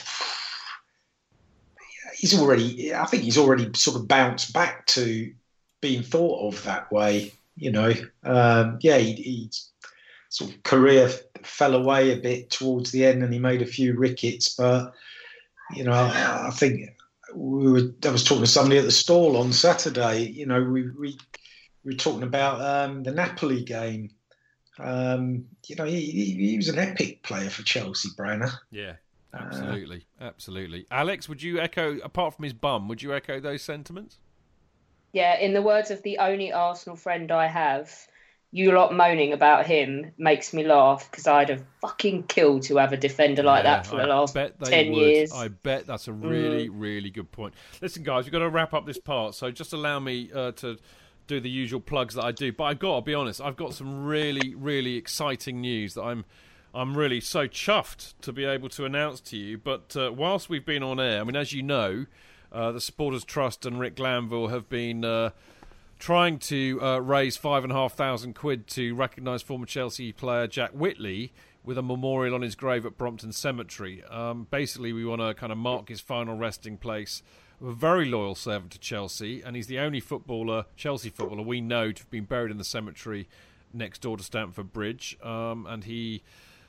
he's 2.15 2.39
already. 2.39 2.93
I 2.93 3.05
think 3.05 3.23
he's 3.23 3.37
already 3.37 3.69
sort 3.75 3.97
of 3.97 4.07
bounced 4.07 4.53
back 4.53 4.85
to 4.87 5.33
being 5.81 6.03
thought 6.03 6.47
of 6.47 6.63
that 6.63 6.91
way. 6.91 7.31
You 7.55 7.71
know, 7.71 7.93
um, 8.23 8.79
yeah, 8.81 8.97
he 8.97 9.49
sort 10.29 10.51
of 10.51 10.63
career 10.63 11.09
fell 11.43 11.75
away 11.75 12.11
a 12.11 12.17
bit 12.17 12.49
towards 12.49 12.91
the 12.91 13.05
end, 13.05 13.23
and 13.23 13.33
he 13.33 13.39
made 13.39 13.61
a 13.61 13.65
few 13.65 13.97
rickets. 13.97 14.55
But 14.55 14.93
you 15.75 15.83
know, 15.83 15.93
I, 15.93 16.47
I 16.47 16.51
think 16.51 16.89
we 17.35 17.71
were. 17.71 17.91
I 18.05 18.09
was 18.09 18.23
talking 18.23 18.43
to 18.43 18.49
somebody 18.49 18.77
at 18.77 18.85
the 18.85 18.91
stall 18.91 19.37
on 19.37 19.51
Saturday. 19.51 20.23
You 20.23 20.45
know, 20.45 20.63
we 20.63 20.89
we, 20.91 21.17
we 21.83 21.93
were 21.93 21.93
talking 21.93 22.23
about 22.23 22.61
um, 22.61 23.03
the 23.03 23.11
Napoli 23.11 23.63
game. 23.63 24.11
Um, 24.79 25.45
you 25.67 25.75
know, 25.75 25.85
he, 25.85 26.01
he, 26.01 26.49
he 26.49 26.57
was 26.57 26.69
an 26.69 26.79
epic 26.79 27.23
player 27.23 27.49
for 27.49 27.63
Chelsea, 27.63 28.09
Brana. 28.17 28.51
Yeah, 28.71 28.93
absolutely, 29.33 30.05
absolutely. 30.19 30.85
Alex, 30.91 31.27
would 31.27 31.41
you 31.41 31.59
echo 31.59 31.97
apart 31.99 32.35
from 32.35 32.43
his 32.43 32.53
bum? 32.53 32.87
Would 32.87 33.01
you 33.01 33.13
echo 33.13 33.39
those 33.39 33.61
sentiments? 33.61 34.19
Yeah, 35.13 35.37
in 35.39 35.53
the 35.53 35.61
words 35.61 35.89
of 35.89 36.03
the 36.03 36.19
only 36.19 36.51
Arsenal 36.51 36.95
friend 36.95 37.31
I 37.31 37.47
have, 37.47 37.91
you 38.51 38.71
lot 38.71 38.93
moaning 38.93 39.33
about 39.33 39.65
him 39.65 40.11
makes 40.17 40.53
me 40.53 40.65
laugh 40.65 41.09
because 41.09 41.27
I'd 41.27 41.49
have 41.49 41.63
fucking 41.81 42.23
killed 42.23 42.63
to 42.63 42.77
have 42.77 42.93
a 42.93 42.97
defender 42.97 43.43
like 43.43 43.63
Yeah, 43.63 43.73
that 43.75 43.85
for 43.87 43.97
the 43.97 44.03
I 44.03 44.05
last 44.05 44.33
bet 44.33 44.59
they 44.59 44.71
10 44.71 44.91
would. 44.91 44.95
years. 44.95 45.31
I 45.33 45.47
bet 45.49 45.85
that's 45.87 46.07
a 46.07 46.13
really, 46.13 46.69
really 46.69 47.09
good 47.09 47.31
point. 47.31 47.53
Listen, 47.81 48.03
guys, 48.03 48.25
we've 48.25 48.31
got 48.31 48.39
to 48.39 48.49
wrap 48.49 48.73
up 48.73 48.85
this 48.85 48.97
part, 48.97 49.35
so 49.35 49.51
just 49.51 49.73
allow 49.73 49.99
me 49.99 50.29
uh, 50.33 50.51
to 50.53 50.77
do 51.27 51.39
the 51.39 51.49
usual 51.49 51.79
plugs 51.79 52.15
that 52.15 52.23
I 52.23 52.31
do. 52.31 52.51
But 52.51 52.65
I've 52.65 52.79
got 52.79 52.95
to 52.95 53.01
be 53.01 53.13
honest, 53.13 53.41
I've 53.41 53.57
got 53.57 53.73
some 53.73 54.05
really, 54.05 54.55
really 54.55 54.95
exciting 54.95 55.61
news 55.61 55.93
that 55.95 56.03
I'm. 56.03 56.25
I'm 56.75 56.95
really 56.95 57.21
so 57.21 57.47
chuffed 57.47 58.13
to 58.21 58.31
be 58.31 58.45
able 58.45 58.69
to 58.69 58.85
announce 58.85 59.19
to 59.21 59.37
you. 59.37 59.57
But 59.57 59.95
uh, 59.97 60.11
whilst 60.11 60.47
we've 60.47 60.65
been 60.65 60.83
on 60.83 60.99
air, 60.99 61.21
I 61.21 61.23
mean, 61.23 61.35
as 61.35 61.51
you 61.51 61.63
know, 61.63 62.05
uh, 62.51 62.71
the 62.71 62.81
Supporters 62.81 63.23
Trust 63.23 63.65
and 63.65 63.79
Rick 63.79 63.95
Glanvill 63.95 64.51
have 64.51 64.69
been 64.69 65.03
uh, 65.03 65.31
trying 65.97 66.37
to 66.39 66.79
uh, 66.81 66.99
raise 66.99 67.35
five 67.35 67.63
and 67.63 67.71
a 67.71 67.75
half 67.75 67.93
thousand 67.93 68.35
quid 68.35 68.67
to 68.67 68.93
recognise 68.93 69.41
former 69.41 69.65
Chelsea 69.65 70.11
player 70.11 70.45
Jack 70.45 70.71
Whitley 70.71 71.33
with 71.63 71.77
a 71.77 71.81
memorial 71.81 72.33
on 72.35 72.41
his 72.41 72.55
grave 72.55 72.85
at 72.85 72.97
Brompton 72.97 73.31
Cemetery. 73.33 74.03
Um, 74.09 74.47
basically, 74.49 74.93
we 74.93 75.03
want 75.03 75.21
to 75.21 75.33
kind 75.33 75.51
of 75.51 75.57
mark 75.57 75.89
his 75.89 75.99
final 75.99 76.37
resting 76.37 76.77
place. 76.77 77.23
A 77.59 77.71
very 77.71 78.05
loyal 78.05 78.35
servant 78.35 78.71
to 78.73 78.79
Chelsea, 78.79 79.41
and 79.41 79.55
he's 79.55 79.65
the 79.65 79.79
only 79.79 79.99
footballer, 79.99 80.65
Chelsea 80.75 81.09
footballer, 81.09 81.41
we 81.41 81.59
know 81.59 81.91
to 81.91 82.03
have 82.03 82.09
been 82.11 82.25
buried 82.25 82.51
in 82.51 82.57
the 82.57 82.63
cemetery 82.63 83.27
next 83.73 84.01
door 84.01 84.15
to 84.15 84.23
Stamford 84.23 84.71
Bridge. 84.71 85.17
Um, 85.23 85.65
and 85.65 85.83
he 85.83 86.21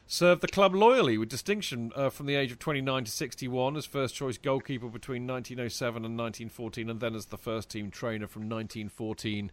served 0.07 0.41
the 0.41 0.49
club 0.49 0.75
loyally 0.75 1.19
with 1.19 1.29
distinction 1.29 1.93
uh, 1.95 2.09
from 2.09 2.25
the 2.25 2.35
age 2.35 2.51
of 2.51 2.59
29 2.59 3.05
to 3.05 3.11
61 3.11 3.77
as 3.77 3.85
first 3.85 4.15
choice 4.15 4.39
goalkeeper 4.39 4.89
between 4.89 5.27
1907 5.27 6.07
and 6.07 6.19
1914, 6.19 6.89
and 6.89 7.01
then 7.01 7.15
as 7.15 7.27
the 7.27 7.37
first 7.37 7.69
team 7.69 7.91
trainer 7.91 8.27
from 8.27 8.43
1914 8.43 9.51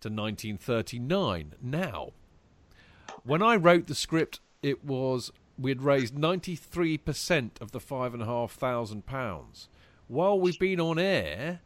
to 0.00 0.08
1939. 0.08 1.54
Now, 1.60 2.12
when 3.24 3.42
I 3.42 3.56
wrote 3.56 3.88
the 3.88 3.94
script, 3.96 4.38
it 4.62 4.84
was 4.84 5.32
we 5.58 5.70
had 5.72 5.82
raised 5.82 6.14
93% 6.14 7.60
of 7.60 7.72
the 7.72 7.80
five 7.80 8.14
and 8.14 8.22
a 8.22 8.26
half 8.26 8.52
thousand 8.52 9.06
pounds. 9.06 9.68
While 10.08 10.38
we've 10.38 10.58
been 10.58 10.80
on 10.80 10.98
air, 10.98 11.60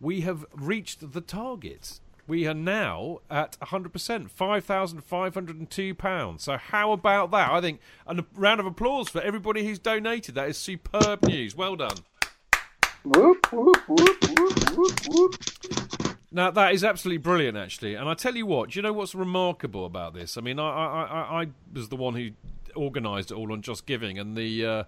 we 0.00 0.22
have 0.22 0.46
reached 0.54 1.12
the 1.12 1.20
target. 1.20 2.00
We 2.26 2.48
are 2.48 2.54
now 2.54 3.20
at 3.30 3.56
100%, 3.60 4.30
£5,502. 4.30 6.40
So, 6.40 6.56
how 6.56 6.90
about 6.90 7.30
that? 7.30 7.52
I 7.52 7.60
think 7.60 7.78
and 8.06 8.18
a 8.20 8.26
round 8.34 8.58
of 8.58 8.66
applause 8.66 9.08
for 9.08 9.20
everybody 9.20 9.64
who's 9.64 9.78
donated. 9.78 10.34
That 10.34 10.48
is 10.48 10.58
superb 10.58 11.22
news. 11.24 11.54
Well 11.54 11.76
done. 11.76 11.98
Whoop, 13.04 13.52
whoop, 13.52 13.88
whoop. 13.88 14.24
Now 16.32 16.50
that 16.50 16.74
is 16.74 16.82
absolutely 16.82 17.18
brilliant, 17.18 17.56
actually. 17.56 17.94
And 17.94 18.08
I 18.08 18.14
tell 18.14 18.34
you 18.34 18.46
what, 18.46 18.70
do 18.70 18.78
you 18.78 18.82
know 18.82 18.92
what's 18.92 19.14
remarkable 19.14 19.86
about 19.86 20.12
this? 20.12 20.36
I 20.36 20.40
mean, 20.40 20.58
I 20.58 20.68
I, 20.68 21.04
I, 21.04 21.42
I 21.42 21.46
was 21.72 21.88
the 21.88 21.96
one 21.96 22.14
who 22.14 22.30
organised 22.76 23.30
it 23.30 23.34
all 23.34 23.52
on 23.52 23.62
Just 23.62 23.86
Giving, 23.86 24.18
and 24.18 24.36
the 24.36 24.66
uh, 24.66 24.82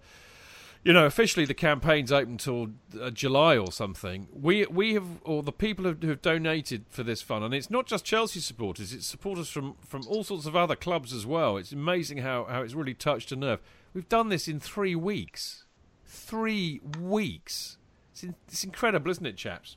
you 0.84 0.92
know 0.92 1.06
officially 1.06 1.44
the 1.44 1.55
campaign's 1.55 2.12
open 2.12 2.38
till 2.38 2.68
uh, 3.00 3.10
July 3.10 3.56
or 3.56 3.72
something. 3.72 4.28
We 4.32 4.66
we 4.66 4.94
have 4.94 5.06
or 5.24 5.42
the 5.42 5.52
people 5.52 5.84
who 5.84 6.09
have, 6.09 6.22
donated 6.22 6.84
for 6.90 7.02
this 7.02 7.22
fund, 7.22 7.44
and 7.44 7.55
it's 7.55 7.70
not 7.70 7.86
just 7.86 8.05
Chelsea 8.05 8.40
supporters; 8.40 8.92
it's 8.92 9.06
supporters 9.06 9.48
from 9.48 9.76
from 9.86 10.02
all 10.06 10.24
sorts 10.24 10.46
of 10.46 10.55
other 10.55 10.76
clubs 10.76 11.12
as 11.12 11.26
well. 11.26 11.56
It's 11.56 11.72
amazing 11.72 12.18
how 12.18 12.44
how 12.44 12.62
it's 12.62 12.74
really 12.74 12.94
touched 12.94 13.32
a 13.32 13.36
nerve. 13.36 13.60
We've 13.94 14.09
done 14.09 14.28
this 14.28 14.48
in 14.48 14.60
three 14.60 14.94
weeks. 14.94 15.64
Three 16.05 16.80
weeks. 17.00 17.78
It's, 18.12 18.22
in, 18.22 18.34
it's 18.46 18.64
incredible, 18.64 19.10
isn't 19.10 19.26
it, 19.26 19.36
chaps? 19.36 19.76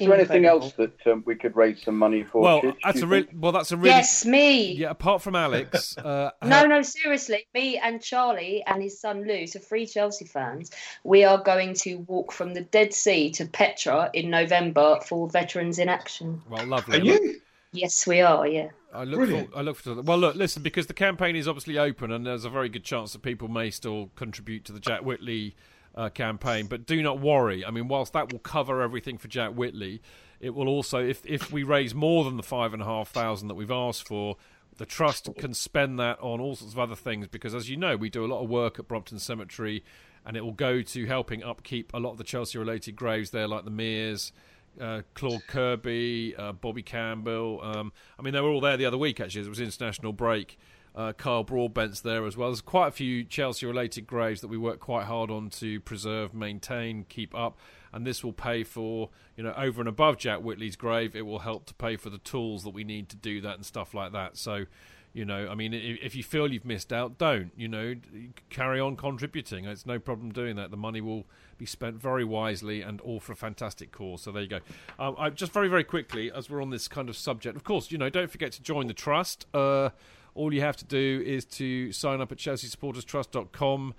Is 0.00 0.06
there 0.06 0.14
anything 0.14 0.44
else 0.46 0.72
that 0.74 1.06
um, 1.06 1.22
we 1.26 1.34
could 1.34 1.56
raise 1.56 1.82
some 1.82 1.96
money 1.96 2.22
for? 2.24 2.42
Well, 2.42 2.60
Chidge, 2.62 2.72
do 2.72 2.78
that's 2.84 3.00
a 3.02 3.06
re- 3.06 3.28
well, 3.34 3.52
that's 3.52 3.72
a 3.72 3.76
really 3.76 3.90
Yes, 3.90 4.24
me. 4.24 4.72
yeah. 4.72 4.90
Apart 4.90 5.22
from 5.22 5.34
Alex, 5.36 5.96
uh, 5.98 6.30
No, 6.44 6.66
no, 6.66 6.82
seriously. 6.82 7.46
Me 7.54 7.78
and 7.78 8.02
Charlie 8.02 8.62
and 8.66 8.82
his 8.82 9.00
son 9.00 9.26
Lou, 9.26 9.46
so 9.46 9.58
three 9.58 9.86
Chelsea 9.86 10.24
fans, 10.26 10.70
we 11.04 11.24
are 11.24 11.42
going 11.42 11.74
to 11.74 11.96
walk 12.06 12.32
from 12.32 12.54
the 12.54 12.62
Dead 12.62 12.92
Sea 12.94 13.30
to 13.32 13.46
Petra 13.46 14.10
in 14.14 14.30
November 14.30 14.98
for 15.06 15.28
Veterans 15.28 15.78
in 15.78 15.88
Action. 15.88 16.42
well, 16.48 16.66
lovely. 16.66 17.00
Are 17.00 17.02
you? 17.04 17.40
Yes, 17.72 18.06
we 18.06 18.20
are, 18.20 18.46
yeah. 18.46 18.68
I 18.94 19.04
look 19.04 19.18
Brilliant. 19.18 19.52
for, 19.52 19.58
I 19.58 19.60
look 19.60 19.76
for 19.76 20.00
well 20.00 20.16
look 20.16 20.36
listen 20.36 20.62
because 20.62 20.86
the 20.86 20.94
campaign 20.94 21.36
is 21.36 21.46
obviously 21.46 21.76
open 21.78 22.10
and 22.10 22.24
there's 22.24 22.46
a 22.46 22.50
very 22.50 22.70
good 22.70 22.84
chance 22.84 23.12
that 23.12 23.20
people 23.20 23.48
may 23.48 23.68
still 23.70 24.08
contribute 24.16 24.64
to 24.66 24.72
the 24.72 24.80
Jack 24.80 25.02
Whitley 25.02 25.54
uh, 25.96 26.08
campaign 26.10 26.66
but 26.66 26.86
do 26.86 27.02
not 27.02 27.20
worry 27.20 27.64
I 27.64 27.70
mean 27.70 27.88
whilst 27.88 28.12
that 28.12 28.32
will 28.32 28.40
cover 28.40 28.82
everything 28.82 29.18
for 29.18 29.28
Jack 29.28 29.52
Whitley 29.52 30.02
it 30.40 30.54
will 30.54 30.68
also 30.68 30.98
if 30.98 31.24
if 31.24 31.50
we 31.52 31.62
raise 31.62 31.94
more 31.94 32.24
than 32.24 32.36
the 32.36 32.42
five 32.42 32.72
and 32.72 32.82
a 32.82 32.84
half 32.84 33.08
thousand 33.08 33.48
that 33.48 33.54
we've 33.54 33.70
asked 33.70 34.06
for 34.06 34.36
the 34.76 34.86
trust 34.86 35.28
can 35.38 35.54
spend 35.54 35.98
that 35.98 36.20
on 36.20 36.40
all 36.40 36.54
sorts 36.54 36.74
of 36.74 36.78
other 36.78 36.96
things 36.96 37.28
because 37.28 37.54
as 37.54 37.70
you 37.70 37.76
know 37.76 37.96
we 37.96 38.10
do 38.10 38.24
a 38.24 38.28
lot 38.28 38.42
of 38.42 38.50
work 38.50 38.78
at 38.78 38.86
Brompton 38.86 39.18
Cemetery 39.18 39.82
and 40.26 40.36
it 40.36 40.44
will 40.44 40.52
go 40.52 40.82
to 40.82 41.06
helping 41.06 41.42
upkeep 41.42 41.94
a 41.94 41.98
lot 41.98 42.10
of 42.10 42.18
the 42.18 42.24
Chelsea 42.24 42.58
related 42.58 42.96
graves 42.96 43.30
there 43.30 43.48
like 43.48 43.64
the 43.64 43.70
Mears 43.70 44.32
uh, 44.80 45.02
Claude 45.14 45.46
Kirby, 45.46 46.34
uh, 46.36 46.52
Bobby 46.52 46.82
Campbell. 46.82 47.60
Um, 47.62 47.92
I 48.18 48.22
mean, 48.22 48.34
they 48.34 48.40
were 48.40 48.50
all 48.50 48.60
there 48.60 48.76
the 48.76 48.86
other 48.86 48.98
week, 48.98 49.20
actually, 49.20 49.42
it 49.42 49.48
was 49.48 49.60
international 49.60 50.12
break. 50.12 50.58
Uh, 50.96 51.12
Broadbent's 51.42 52.00
there 52.00 52.24
as 52.24 52.36
well. 52.38 52.48
There's 52.48 52.62
quite 52.62 52.88
a 52.88 52.92
few 52.92 53.22
Chelsea 53.22 53.66
related 53.66 54.06
graves 54.06 54.40
that 54.40 54.48
we 54.48 54.56
work 54.56 54.80
quite 54.80 55.04
hard 55.04 55.30
on 55.30 55.50
to 55.50 55.78
preserve, 55.80 56.32
maintain, 56.32 57.04
keep 57.08 57.34
up. 57.34 57.58
And 57.92 58.06
this 58.06 58.24
will 58.24 58.32
pay 58.32 58.64
for, 58.64 59.10
you 59.36 59.44
know, 59.44 59.52
over 59.56 59.80
and 59.80 59.88
above 59.88 60.16
Jack 60.16 60.40
Whitley's 60.40 60.76
grave, 60.76 61.14
it 61.14 61.22
will 61.26 61.40
help 61.40 61.66
to 61.66 61.74
pay 61.74 61.96
for 61.96 62.08
the 62.10 62.18
tools 62.18 62.64
that 62.64 62.70
we 62.70 62.82
need 62.84 63.08
to 63.10 63.16
do 63.16 63.40
that 63.42 63.56
and 63.56 63.64
stuff 63.64 63.92
like 63.94 64.12
that. 64.12 64.36
So, 64.36 64.64
you 65.12 65.24
know, 65.24 65.48
I 65.48 65.54
mean, 65.54 65.72
i- 65.74 65.98
if 66.02 66.14
you 66.14 66.22
feel 66.22 66.50
you've 66.52 66.64
missed 66.66 66.92
out, 66.92 67.16
don't. 67.18 67.52
You 67.56 67.68
know, 67.68 67.94
carry 68.50 68.80
on 68.80 68.96
contributing. 68.96 69.64
It's 69.66 69.86
no 69.86 69.98
problem 69.98 70.30
doing 70.32 70.56
that. 70.56 70.70
The 70.70 70.76
money 70.76 71.00
will 71.00 71.26
be 71.58 71.64
spent 71.66 71.96
very 72.00 72.24
wisely 72.24 72.82
and 72.82 73.00
all 73.02 73.20
for 73.20 73.32
a 73.32 73.36
fantastic 73.36 73.92
cause. 73.92 74.22
So 74.22 74.32
there 74.32 74.42
you 74.42 74.48
go. 74.48 74.60
Um, 74.98 75.14
I, 75.18 75.30
just 75.30 75.52
very, 75.52 75.68
very 75.68 75.84
quickly, 75.84 76.30
as 76.32 76.50
we're 76.50 76.60
on 76.60 76.70
this 76.70 76.88
kind 76.88 77.08
of 77.08 77.16
subject, 77.16 77.56
of 77.56 77.64
course, 77.64 77.90
you 77.90 77.96
know, 77.98 78.10
don't 78.10 78.30
forget 78.30 78.52
to 78.52 78.62
join 78.62 78.86
the 78.88 78.94
trust. 78.94 79.46
Uh, 79.54 79.90
all 80.36 80.52
you 80.54 80.60
have 80.60 80.76
to 80.76 80.84
do 80.84 81.22
is 81.26 81.44
to 81.44 81.92
sign 81.92 82.20
up 82.20 82.30
at 82.30 82.38
chelseasupporterstrust.com 82.38 83.94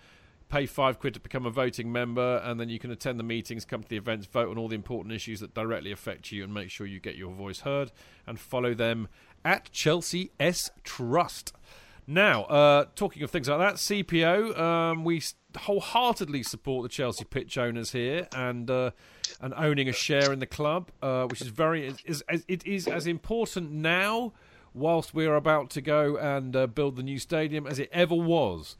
pay 0.49 0.65
five 0.65 0.99
quid 0.99 1.13
to 1.13 1.19
become 1.19 1.45
a 1.45 1.49
voting 1.49 1.91
member, 1.91 2.37
and 2.43 2.59
then 2.59 2.69
you 2.69 2.79
can 2.79 2.91
attend 2.91 3.19
the 3.19 3.23
meetings, 3.23 3.65
come 3.65 3.83
to 3.83 3.89
the 3.89 3.97
events, 3.97 4.25
vote 4.27 4.49
on 4.49 4.57
all 4.57 4.67
the 4.67 4.75
important 4.75 5.13
issues 5.13 5.39
that 5.39 5.53
directly 5.53 5.91
affect 5.91 6.31
you, 6.31 6.43
and 6.43 6.53
make 6.53 6.69
sure 6.69 6.87
you 6.87 6.99
get 6.99 7.15
your 7.15 7.31
voice 7.31 7.61
heard. 7.61 7.91
And 8.25 8.39
follow 8.39 8.73
them 8.73 9.07
at 9.43 9.71
Chelsea 9.71 10.31
S 10.39 10.71
Trust. 10.83 11.53
Now, 12.09 12.43
uh, 12.43 12.85
talking 12.95 13.23
of 13.23 13.31
things 13.31 13.49
like 13.49 13.59
that, 13.59 13.75
CPO, 13.75 14.57
um, 14.57 15.03
we 15.03 15.21
wholeheartedly 15.57 16.43
support 16.43 16.83
the 16.83 16.89
Chelsea 16.89 17.25
pitch 17.25 17.57
owners 17.57 17.91
here 17.91 18.27
and 18.33 18.69
uh, 18.69 18.91
and 19.41 19.53
owning 19.55 19.89
a 19.89 19.93
share 19.93 20.31
in 20.31 20.39
the 20.39 20.45
club, 20.45 20.89
uh, 21.01 21.25
which 21.25 21.41
is 21.41 21.47
very 21.47 21.87
is, 22.05 22.23
is, 22.29 22.45
it 22.47 22.65
is 22.65 22.87
as 22.87 23.07
important 23.07 23.71
now, 23.71 24.31
whilst 24.77 25.13
we 25.13 25.25
are 25.25 25.35
about 25.35 25.69
to 25.71 25.81
go 25.81 26.17
and 26.17 26.55
uh, 26.55 26.67
build 26.67 26.95
the 26.95 27.03
new 27.03 27.19
stadium, 27.19 27.65
as 27.67 27.79
it 27.79 27.89
ever 27.91 28.15
was. 28.15 28.75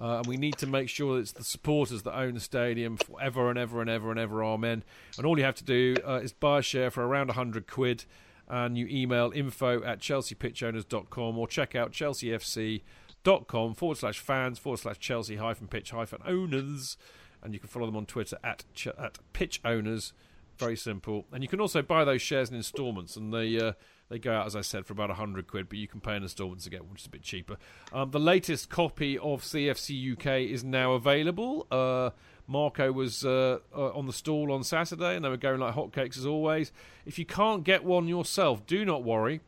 Uh, 0.00 0.16
and 0.18 0.26
we 0.26 0.36
need 0.36 0.56
to 0.56 0.66
make 0.66 0.88
sure 0.88 1.20
it's 1.20 1.32
the 1.32 1.44
supporters 1.44 2.02
that 2.02 2.16
own 2.16 2.34
the 2.34 2.40
stadium 2.40 2.96
forever 2.96 3.50
and 3.50 3.58
ever 3.58 3.80
and 3.80 3.90
ever 3.90 4.10
and 4.10 4.18
ever, 4.18 4.42
amen. 4.42 4.82
And 5.16 5.26
all 5.26 5.38
you 5.38 5.44
have 5.44 5.54
to 5.56 5.64
do 5.64 5.96
uh, 6.06 6.20
is 6.22 6.32
buy 6.32 6.60
a 6.60 6.62
share 6.62 6.90
for 6.90 7.04
around 7.06 7.28
100 7.28 7.66
quid, 7.70 8.06
and 8.48 8.76
you 8.76 8.86
email 8.90 9.30
info 9.34 9.82
at 9.84 10.00
chelseapitchowners.com 10.00 11.38
or 11.38 11.46
check 11.46 11.74
out 11.76 11.92
chelseafc.com 11.92 13.74
forward 13.74 13.98
slash 13.98 14.18
fans 14.18 14.58
forward 14.58 14.78
slash 14.78 14.98
chelsea 14.98 15.36
hyphen 15.36 15.68
pitch 15.68 15.90
hyphen 15.90 16.20
owners. 16.26 16.96
And 17.42 17.52
you 17.52 17.60
can 17.60 17.68
follow 17.68 17.86
them 17.86 17.96
on 17.96 18.06
Twitter 18.06 18.38
at, 18.42 18.64
ch- 18.74 18.86
at 18.86 19.18
pitch 19.32 19.60
owners. 19.64 20.12
Very 20.58 20.76
simple. 20.76 21.26
And 21.32 21.42
you 21.42 21.48
can 21.48 21.60
also 21.60 21.82
buy 21.82 22.04
those 22.04 22.22
shares 22.22 22.50
in 22.50 22.56
instalments, 22.56 23.16
and 23.16 23.32
the. 23.32 23.68
uh, 23.68 23.72
they 24.12 24.18
go 24.18 24.34
out, 24.34 24.46
as 24.46 24.54
I 24.54 24.60
said, 24.60 24.84
for 24.84 24.92
about 24.92 25.08
100 25.08 25.46
quid, 25.46 25.70
but 25.70 25.78
you 25.78 25.88
can 25.88 26.00
pay 26.00 26.14
in 26.14 26.22
get 26.68 26.82
one, 26.82 26.92
which 26.92 27.00
is 27.00 27.06
a 27.06 27.10
bit 27.10 27.22
cheaper. 27.22 27.56
Um, 27.94 28.10
the 28.10 28.20
latest 28.20 28.68
copy 28.68 29.16
of 29.16 29.40
CFC 29.40 30.12
UK 30.12 30.52
is 30.52 30.62
now 30.62 30.92
available. 30.92 31.66
Uh, 31.70 32.10
Marco 32.46 32.92
was 32.92 33.24
uh, 33.24 33.60
uh, 33.74 33.88
on 33.92 34.06
the 34.06 34.12
stall 34.12 34.52
on 34.52 34.64
Saturday, 34.64 35.16
and 35.16 35.24
they 35.24 35.30
were 35.30 35.38
going 35.38 35.60
like 35.60 35.74
hotcakes 35.74 36.18
as 36.18 36.26
always. 36.26 36.72
If 37.06 37.18
you 37.18 37.24
can't 37.24 37.64
get 37.64 37.84
one 37.84 38.06
yourself, 38.06 38.66
do 38.66 38.84
not 38.84 39.02
worry. 39.02 39.40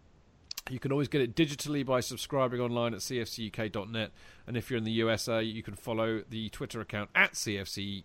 You 0.70 0.78
can 0.78 0.92
always 0.92 1.08
get 1.08 1.20
it 1.20 1.36
digitally 1.36 1.84
by 1.84 2.00
subscribing 2.00 2.58
online 2.58 2.94
at 2.94 3.00
cfcuk.net. 3.00 4.12
And 4.46 4.56
if 4.56 4.70
you're 4.70 4.78
in 4.78 4.84
the 4.84 4.92
USA, 4.92 5.42
you 5.42 5.62
can 5.62 5.74
follow 5.74 6.22
the 6.30 6.48
Twitter 6.48 6.80
account 6.80 7.10
at 7.14 7.34
CFC 7.34 8.04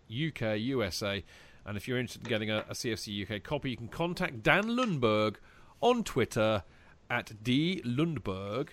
USA. 0.56 1.23
And 1.65 1.77
if 1.77 1.88
you're 1.88 1.98
interested 1.98 2.23
in 2.23 2.30
getting 2.30 2.52
a, 2.52 2.65
a 2.68 2.73
CFC 2.73 3.31
UK 3.31 3.44
copy, 3.44 3.69
you 3.69 3.77
can 3.77 3.88
contact 3.88 4.44
Dan 4.44 4.65
Lundberg 4.65 5.36
on 5.81 6.03
Twitter 6.03 6.64
at 7.10 7.43
D 7.43 7.81
Lundberg 7.85 8.69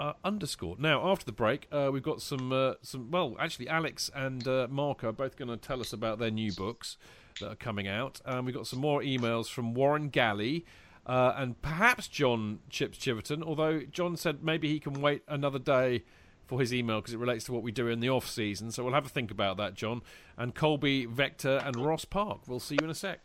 uh, 0.00 0.14
underscore. 0.24 0.76
Now, 0.78 1.10
after 1.10 1.24
the 1.24 1.32
break, 1.32 1.68
uh, 1.70 1.90
we've 1.92 2.02
got 2.02 2.22
some 2.22 2.52
uh, 2.52 2.74
some. 2.82 3.10
Well, 3.10 3.36
actually, 3.38 3.68
Alex 3.68 4.10
and 4.14 4.46
uh, 4.46 4.66
Marco 4.70 5.08
are 5.08 5.12
both 5.12 5.36
going 5.36 5.48
to 5.48 5.56
tell 5.56 5.80
us 5.80 5.92
about 5.92 6.18
their 6.18 6.30
new 6.30 6.52
books 6.52 6.96
that 7.40 7.50
are 7.50 7.56
coming 7.56 7.88
out. 7.88 8.20
Um, 8.24 8.44
we've 8.44 8.54
got 8.54 8.66
some 8.66 8.80
more 8.80 9.00
emails 9.02 9.48
from 9.48 9.74
Warren 9.74 10.08
Galley. 10.08 10.64
Uh, 11.06 11.34
and 11.36 11.60
perhaps 11.60 12.08
John 12.08 12.60
Chips 12.70 12.96
Chiverton, 12.96 13.42
although 13.42 13.80
John 13.80 14.16
said 14.16 14.42
maybe 14.42 14.68
he 14.68 14.80
can 14.80 15.02
wait 15.02 15.22
another 15.28 15.58
day 15.58 16.02
for 16.46 16.60
his 16.60 16.72
email 16.72 17.00
because 17.00 17.12
it 17.12 17.18
relates 17.18 17.44
to 17.44 17.52
what 17.52 17.62
we 17.62 17.72
do 17.72 17.88
in 17.88 18.00
the 18.00 18.08
off 18.08 18.26
season. 18.26 18.70
So 18.70 18.82
we'll 18.84 18.94
have 18.94 19.04
a 19.04 19.10
think 19.10 19.30
about 19.30 19.58
that, 19.58 19.74
John. 19.74 20.00
And 20.38 20.54
Colby, 20.54 21.04
Vector, 21.04 21.60
and 21.62 21.76
Ross 21.76 22.06
Park. 22.06 22.42
We'll 22.46 22.58
see 22.60 22.76
you 22.80 22.84
in 22.84 22.90
a 22.90 22.94
sec. 22.94 23.20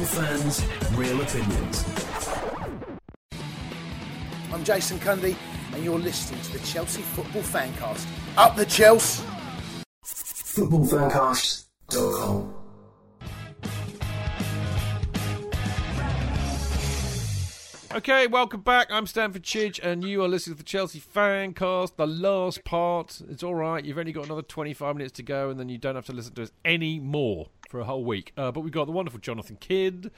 Real 0.00 0.08
fans, 0.08 0.64
real 0.94 1.20
opinions. 1.20 1.84
I'm 4.50 4.64
Jason 4.64 4.98
Cundy, 4.98 5.36
and 5.74 5.84
you're 5.84 5.98
listening 5.98 6.40
to 6.40 6.54
the 6.54 6.58
Chelsea 6.60 7.02
Football 7.02 7.42
Fancast. 7.42 8.06
Up 8.38 8.56
the 8.56 8.64
Chelsea! 8.64 9.22
Footballfancast.com. 10.02 12.54
Okay, 17.94 18.26
welcome 18.26 18.62
back. 18.62 18.86
I'm 18.90 19.06
Stamford 19.06 19.42
Chidge, 19.42 19.80
and 19.82 20.02
you 20.02 20.22
are 20.22 20.28
listening 20.28 20.56
to 20.56 20.62
the 20.62 20.66
Chelsea 20.66 20.98
Fancast, 20.98 21.96
the 21.96 22.06
last 22.06 22.64
part. 22.64 23.20
It's 23.28 23.42
all 23.42 23.54
right. 23.54 23.84
You've 23.84 23.98
only 23.98 24.12
got 24.12 24.24
another 24.24 24.40
25 24.40 24.96
minutes 24.96 25.12
to 25.16 25.22
go, 25.22 25.50
and 25.50 25.60
then 25.60 25.68
you 25.68 25.76
don't 25.76 25.96
have 25.96 26.06
to 26.06 26.14
listen 26.14 26.32
to 26.36 26.44
us 26.44 26.52
any 26.64 26.98
more 26.98 27.48
for 27.70 27.80
a 27.80 27.84
whole 27.84 28.04
week. 28.04 28.32
Uh, 28.36 28.50
but 28.50 28.60
we've 28.60 28.72
got 28.72 28.86
the 28.86 28.92
wonderful 28.92 29.20
Jonathan 29.20 29.56
Kidd, 29.60 30.10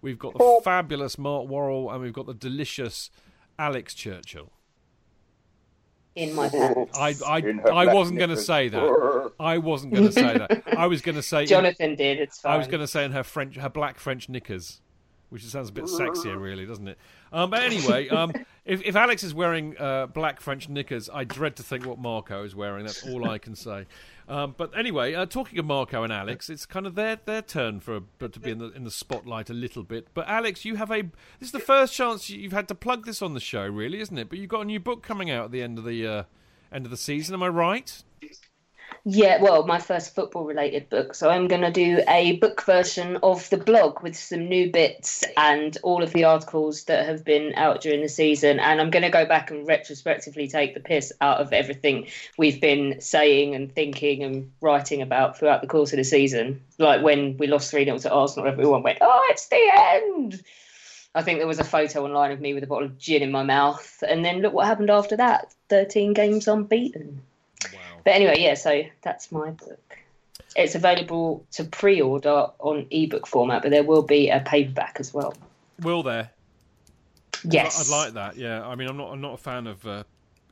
we've 0.00 0.18
got 0.18 0.32
the 0.32 0.60
fabulous 0.64 1.18
Mark 1.18 1.48
Worrall, 1.48 1.90
and 1.90 2.00
we've 2.00 2.12
got 2.12 2.26
the 2.26 2.34
delicious 2.34 3.10
Alex 3.58 3.92
Churchill. 3.94 4.52
In 6.14 6.34
my 6.34 6.48
pants. 6.48 6.96
I, 6.98 7.14
I, 7.26 7.42
I 7.72 7.94
wasn't 7.94 8.18
going 8.18 8.30
to 8.30 8.36
say 8.36 8.68
that. 8.68 9.32
I 9.38 9.58
wasn't 9.58 9.94
going 9.94 10.06
to 10.06 10.12
say 10.12 10.38
that. 10.38 10.62
I 10.76 10.86
was 10.86 11.02
going 11.02 11.14
to 11.14 11.22
say. 11.22 11.46
Jonathan 11.46 11.94
did. 11.94 12.18
It's 12.18 12.40
fine. 12.40 12.52
I 12.52 12.56
was 12.56 12.66
going 12.66 12.80
to 12.80 12.86
say 12.86 13.04
in 13.04 13.12
her 13.12 13.22
French, 13.22 13.56
her 13.56 13.68
black 13.68 13.98
French 13.98 14.28
knickers, 14.28 14.80
which 15.28 15.44
sounds 15.44 15.68
a 15.68 15.72
bit 15.72 15.84
sexier, 15.84 16.40
really, 16.40 16.66
doesn't 16.66 16.88
it? 16.88 16.98
Um, 17.32 17.50
but 17.50 17.62
anyway, 17.62 18.08
um, 18.08 18.32
if, 18.70 18.82
if 18.82 18.96
Alex 18.96 19.22
is 19.22 19.34
wearing 19.34 19.76
uh, 19.78 20.06
black 20.06 20.40
French 20.40 20.68
knickers, 20.68 21.10
I 21.12 21.24
dread 21.24 21.56
to 21.56 21.62
think 21.62 21.84
what 21.86 21.98
Marco 21.98 22.44
is 22.44 22.54
wearing. 22.54 22.86
That's 22.86 23.06
all 23.06 23.28
I 23.28 23.38
can 23.38 23.54
say. 23.54 23.86
Um, 24.28 24.54
but 24.56 24.70
anyway, 24.78 25.12
uh, 25.14 25.26
talking 25.26 25.58
of 25.58 25.64
Marco 25.64 26.04
and 26.04 26.12
Alex, 26.12 26.48
it's 26.48 26.64
kind 26.64 26.86
of 26.86 26.94
their 26.94 27.16
their 27.16 27.42
turn 27.42 27.80
for 27.80 27.96
a, 27.96 28.28
to 28.28 28.38
be 28.38 28.52
in 28.52 28.58
the 28.58 28.70
in 28.70 28.84
the 28.84 28.90
spotlight 28.92 29.50
a 29.50 29.52
little 29.52 29.82
bit. 29.82 30.06
But 30.14 30.28
Alex, 30.28 30.64
you 30.64 30.76
have 30.76 30.92
a 30.92 31.02
this 31.40 31.48
is 31.48 31.50
the 31.50 31.58
first 31.58 31.92
chance 31.94 32.30
you- 32.30 32.38
you've 32.38 32.52
had 32.52 32.68
to 32.68 32.76
plug 32.76 33.06
this 33.06 33.22
on 33.22 33.34
the 33.34 33.40
show, 33.40 33.66
really, 33.66 33.98
isn't 34.00 34.16
it? 34.16 34.28
But 34.28 34.38
you've 34.38 34.48
got 34.48 34.60
a 34.60 34.64
new 34.66 34.78
book 34.78 35.02
coming 35.02 35.32
out 35.32 35.46
at 35.46 35.50
the 35.50 35.62
end 35.62 35.78
of 35.78 35.84
the 35.84 36.06
uh, 36.06 36.22
end 36.72 36.84
of 36.84 36.92
the 36.92 36.96
season. 36.96 37.34
Am 37.34 37.42
I 37.42 37.48
right? 37.48 38.04
Yeah, 39.04 39.40
well, 39.40 39.66
my 39.66 39.78
first 39.78 40.14
football 40.14 40.44
related 40.44 40.90
book. 40.90 41.14
So 41.14 41.30
I'm 41.30 41.48
going 41.48 41.62
to 41.62 41.70
do 41.70 42.02
a 42.06 42.36
book 42.36 42.62
version 42.62 43.16
of 43.22 43.48
the 43.48 43.56
blog 43.56 44.02
with 44.02 44.14
some 44.14 44.48
new 44.48 44.70
bits 44.70 45.24
and 45.38 45.76
all 45.82 46.02
of 46.02 46.12
the 46.12 46.24
articles 46.24 46.84
that 46.84 47.06
have 47.06 47.24
been 47.24 47.54
out 47.54 47.80
during 47.80 48.02
the 48.02 48.08
season. 48.08 48.60
And 48.60 48.80
I'm 48.80 48.90
going 48.90 49.02
to 49.02 49.10
go 49.10 49.24
back 49.24 49.50
and 49.50 49.66
retrospectively 49.66 50.48
take 50.48 50.74
the 50.74 50.80
piss 50.80 51.12
out 51.22 51.40
of 51.40 51.52
everything 51.52 52.08
we've 52.36 52.60
been 52.60 53.00
saying 53.00 53.54
and 53.54 53.74
thinking 53.74 54.22
and 54.22 54.52
writing 54.60 55.00
about 55.00 55.38
throughout 55.38 55.62
the 55.62 55.66
course 55.66 55.92
of 55.92 55.96
the 55.96 56.04
season. 56.04 56.62
Like 56.78 57.02
when 57.02 57.38
we 57.38 57.46
lost 57.46 57.70
3 57.70 57.84
0 57.84 57.98
to 57.98 58.12
Arsenal, 58.12 58.48
everyone 58.48 58.82
went, 58.82 58.98
oh, 59.00 59.28
it's 59.30 59.48
the 59.48 59.70
end. 59.74 60.42
I 61.14 61.22
think 61.22 61.38
there 61.38 61.48
was 61.48 61.58
a 61.58 61.64
photo 61.64 62.04
online 62.04 62.30
of 62.30 62.40
me 62.40 62.54
with 62.54 62.62
a 62.62 62.68
bottle 62.68 62.86
of 62.86 62.98
gin 62.98 63.22
in 63.22 63.32
my 63.32 63.42
mouth, 63.42 64.02
and 64.06 64.24
then 64.24 64.42
look 64.42 64.52
what 64.52 64.66
happened 64.66 64.90
after 64.90 65.16
that: 65.16 65.52
thirteen 65.68 66.12
games 66.12 66.46
unbeaten. 66.46 67.20
Wow. 67.72 67.89
But 68.04 68.14
anyway, 68.14 68.36
yeah. 68.38 68.54
So 68.54 68.82
that's 69.02 69.30
my 69.30 69.50
book. 69.50 69.98
It's 70.56 70.74
available 70.74 71.44
to 71.52 71.64
pre-order 71.64 72.46
on 72.58 72.86
ebook 72.90 73.26
format, 73.26 73.62
but 73.62 73.70
there 73.70 73.84
will 73.84 74.02
be 74.02 74.30
a 74.30 74.40
paperback 74.40 74.96
as 74.98 75.14
well. 75.14 75.34
Will 75.80 76.02
there? 76.02 76.30
Yes. 77.44 77.90
I'd 77.90 77.96
like 77.96 78.14
that. 78.14 78.36
Yeah. 78.36 78.66
I 78.66 78.74
mean, 78.74 78.88
I'm 78.88 78.96
not. 78.96 79.12
I'm 79.12 79.20
not 79.20 79.34
a 79.34 79.38
fan 79.38 79.66
of 79.66 79.86
uh, 79.86 80.02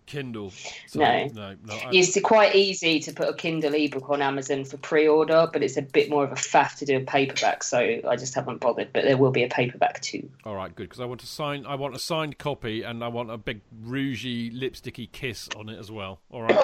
Kindle. 0.09 0.51
So, 0.86 0.98
No. 1.01 1.26
No. 1.28 1.55
No. 1.64 1.74
I- 1.74 1.90
It's 1.93 2.20
quite 2.22 2.55
easy 2.56 2.98
to 3.01 3.12
put 3.12 3.28
a 3.28 3.35
Kindle 3.35 3.74
ebook 3.74 4.10
on 4.10 4.20
Amazon 4.22 4.64
for 4.64 4.76
pre-order, 4.78 5.48
but 5.52 5.62
it's 5.62 5.76
a 5.76 5.82
bit 5.82 6.10
more 6.10 6.24
of 6.24 6.32
a 6.32 6.36
faff 6.36 6.76
to 6.78 6.85
do 6.85 6.97
a 6.97 7.01
paperback. 7.01 7.62
So 7.62 7.78
I 7.78 8.16
just 8.16 8.35
haven't 8.35 8.60
bothered. 8.60 8.93
But 8.93 9.05
there 9.05 9.16
will 9.16 9.30
be 9.30 9.44
a 9.44 9.48
paperback 9.48 10.01
too. 10.01 10.28
All 10.44 10.55
right, 10.56 10.74
good 10.74 10.85
because 10.89 11.01
I 11.01 11.05
want 11.05 11.20
to 11.20 11.26
sign. 11.26 11.64
I 11.66 11.74
want 11.76 11.94
a 11.94 11.98
signed 11.98 12.39
copy, 12.39 12.82
and 12.82 13.05
I 13.05 13.09
want 13.09 13.30
a 13.30 13.36
big 13.39 13.60
rougey, 13.86 14.52
lipsticky 14.52 15.12
kiss 15.12 15.48
on 15.56 15.68
it 15.68 15.78
as 15.78 15.90
well. 15.93 16.20
All 16.30 16.43
right, 16.43 16.59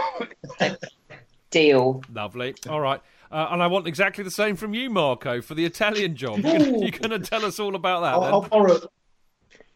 Deal. 1.51 2.03
lovely. 2.13 2.55
All 2.69 2.81
right, 2.81 3.01
uh, 3.31 3.49
and 3.51 3.63
I 3.63 3.69
want 3.69 3.87
exactly 3.87 4.25
the 4.25 4.31
same 4.31 4.57
from 4.57 4.75
you, 4.75 4.91
Marco, 4.91 5.41
for 5.41 5.55
the 5.55 5.65
Italian 5.65 6.17
job. 6.17 6.41
You're 6.41 6.59
gonna, 6.59 6.91
gonna 6.91 7.19
tell 7.21 7.45
us 7.45 7.61
all 7.61 7.77
about 7.77 8.01
that. 8.01 8.15
I'll, 8.15 8.21
then? 8.23 8.33
I'll 8.33 8.41
borrow. 8.43 8.79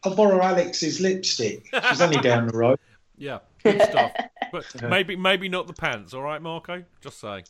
I'll 0.03 0.15
borrow 0.15 0.41
Alex's 0.41 0.99
lipstick. 0.99 1.65
She's 1.89 2.01
only 2.01 2.17
down 2.21 2.47
the 2.47 2.57
road. 2.57 2.79
Yeah, 3.17 3.39
good 3.63 3.81
stuff. 3.81 4.11
But 4.51 4.65
maybe, 4.81 5.15
maybe 5.15 5.47
not 5.47 5.67
the 5.67 5.73
pants. 5.73 6.11
All 6.15 6.23
right, 6.23 6.41
Marco. 6.41 6.83
Just 7.01 7.19
say. 7.19 7.43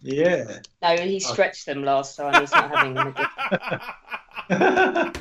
Yeah. 0.00 0.60
No, 0.80 0.96
he 0.96 1.20
stretched 1.20 1.66
them 1.66 1.84
last 1.84 2.16
time. 2.16 2.40
He's 2.40 2.50
not 2.50 2.74
having 2.74 2.94
them 2.94 3.14
again. 4.48 5.12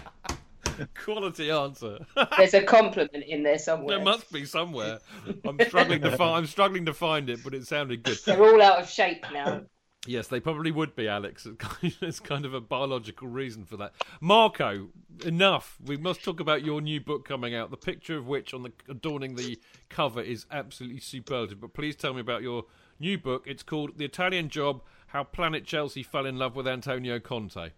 Quality 1.03 1.51
answer. 1.51 2.05
There's 2.37 2.53
a 2.53 2.63
compliment 2.63 3.25
in 3.25 3.43
there 3.43 3.59
somewhere. 3.59 3.97
there 3.97 4.05
must 4.05 4.31
be 4.31 4.45
somewhere. 4.45 4.99
I'm 5.45 5.59
struggling 5.67 6.01
to 6.03 6.15
find. 6.15 6.37
I'm 6.37 6.45
struggling 6.47 6.85
to 6.85 6.93
find 6.93 7.29
it, 7.29 7.43
but 7.43 7.53
it 7.53 7.67
sounded 7.67 8.03
good. 8.03 8.17
They're 8.25 8.41
all 8.41 8.61
out 8.61 8.79
of 8.81 8.89
shape 8.89 9.25
now. 9.33 9.63
Yes, 10.07 10.27
they 10.27 10.39
probably 10.39 10.71
would 10.71 10.95
be, 10.95 11.07
Alex. 11.07 11.47
It's 11.81 12.19
kind 12.19 12.45
of 12.45 12.53
a 12.53 12.61
biological 12.61 13.27
reason 13.27 13.65
for 13.65 13.77
that. 13.77 13.93
Marco, 14.21 14.89
enough. 15.25 15.77
We 15.83 15.97
must 15.97 16.23
talk 16.23 16.39
about 16.39 16.63
your 16.63 16.81
new 16.81 16.99
book 17.01 17.27
coming 17.27 17.55
out. 17.55 17.71
The 17.71 17.77
picture 17.77 18.17
of 18.17 18.27
which 18.27 18.53
on 18.53 18.63
the 18.63 18.71
adorning 18.89 19.35
the 19.35 19.59
cover 19.89 20.21
is 20.21 20.45
absolutely 20.51 20.99
superlative. 20.99 21.59
But 21.61 21.73
please 21.73 21.95
tell 21.95 22.13
me 22.13 22.21
about 22.21 22.41
your 22.43 22.65
new 22.99 23.17
book. 23.17 23.45
It's 23.47 23.63
called 23.63 23.97
The 23.97 24.05
Italian 24.05 24.49
Job: 24.49 24.81
How 25.07 25.23
Planet 25.23 25.65
Chelsea 25.65 26.03
Fell 26.03 26.25
in 26.25 26.37
Love 26.37 26.55
with 26.55 26.67
Antonio 26.67 27.19
Conte. 27.19 27.71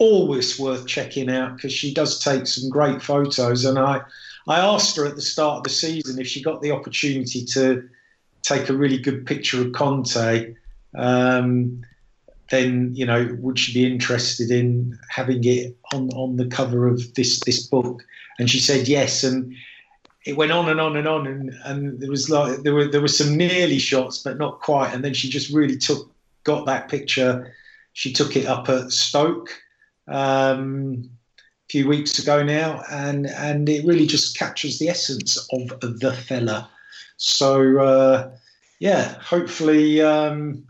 always 0.00 0.58
worth 0.58 0.86
checking 0.86 1.30
out 1.30 1.54
because 1.56 1.72
she 1.72 1.94
does 1.94 2.18
take 2.18 2.44
some 2.46 2.68
great 2.68 3.00
photos. 3.00 3.64
And 3.64 3.78
I, 3.78 4.00
I 4.48 4.58
asked 4.58 4.96
her 4.96 5.06
at 5.06 5.14
the 5.14 5.22
start 5.22 5.58
of 5.58 5.64
the 5.64 5.70
season 5.70 6.20
if 6.20 6.26
she 6.26 6.42
got 6.42 6.62
the 6.62 6.72
opportunity 6.72 7.44
to 7.46 7.88
take 8.42 8.68
a 8.68 8.74
really 8.74 8.98
good 8.98 9.24
picture 9.26 9.62
of 9.62 9.72
Conte. 9.72 10.54
Um, 10.96 11.84
then 12.50 12.94
you 12.94 13.06
know, 13.06 13.36
would 13.40 13.58
she 13.58 13.72
be 13.72 13.90
interested 13.90 14.50
in 14.50 14.98
having 15.08 15.44
it 15.44 15.76
on 15.92 16.10
on 16.10 16.36
the 16.36 16.46
cover 16.46 16.86
of 16.86 17.14
this 17.14 17.40
this 17.40 17.66
book? 17.66 18.02
And 18.38 18.50
she 18.50 18.58
said 18.58 18.88
yes. 18.88 19.24
And 19.24 19.54
it 20.24 20.36
went 20.36 20.52
on 20.52 20.68
and 20.68 20.80
on 20.80 20.96
and 20.96 21.06
on, 21.06 21.26
and, 21.26 21.54
and 21.64 22.00
there 22.00 22.10
was 22.10 22.30
like 22.30 22.62
there 22.62 22.74
were 22.74 22.86
there 22.86 23.00
were 23.00 23.08
some 23.08 23.36
nearly 23.36 23.78
shots, 23.78 24.18
but 24.18 24.38
not 24.38 24.60
quite. 24.60 24.92
And 24.92 25.04
then 25.04 25.14
she 25.14 25.28
just 25.28 25.52
really 25.52 25.76
took 25.76 26.10
got 26.44 26.66
that 26.66 26.88
picture. 26.88 27.52
She 27.92 28.12
took 28.12 28.36
it 28.36 28.46
up 28.46 28.68
at 28.68 28.90
Stoke 28.90 29.50
um, 30.08 31.10
a 31.36 31.68
few 31.70 31.86
weeks 31.86 32.18
ago 32.18 32.42
now, 32.42 32.82
and 32.90 33.26
and 33.26 33.68
it 33.68 33.84
really 33.84 34.06
just 34.06 34.38
captures 34.38 34.78
the 34.78 34.88
essence 34.88 35.36
of 35.52 35.68
the 35.80 36.12
fella. 36.26 36.70
So 37.16 37.78
uh, 37.78 38.30
yeah, 38.78 39.18
hopefully 39.20 40.00
um, 40.00 40.66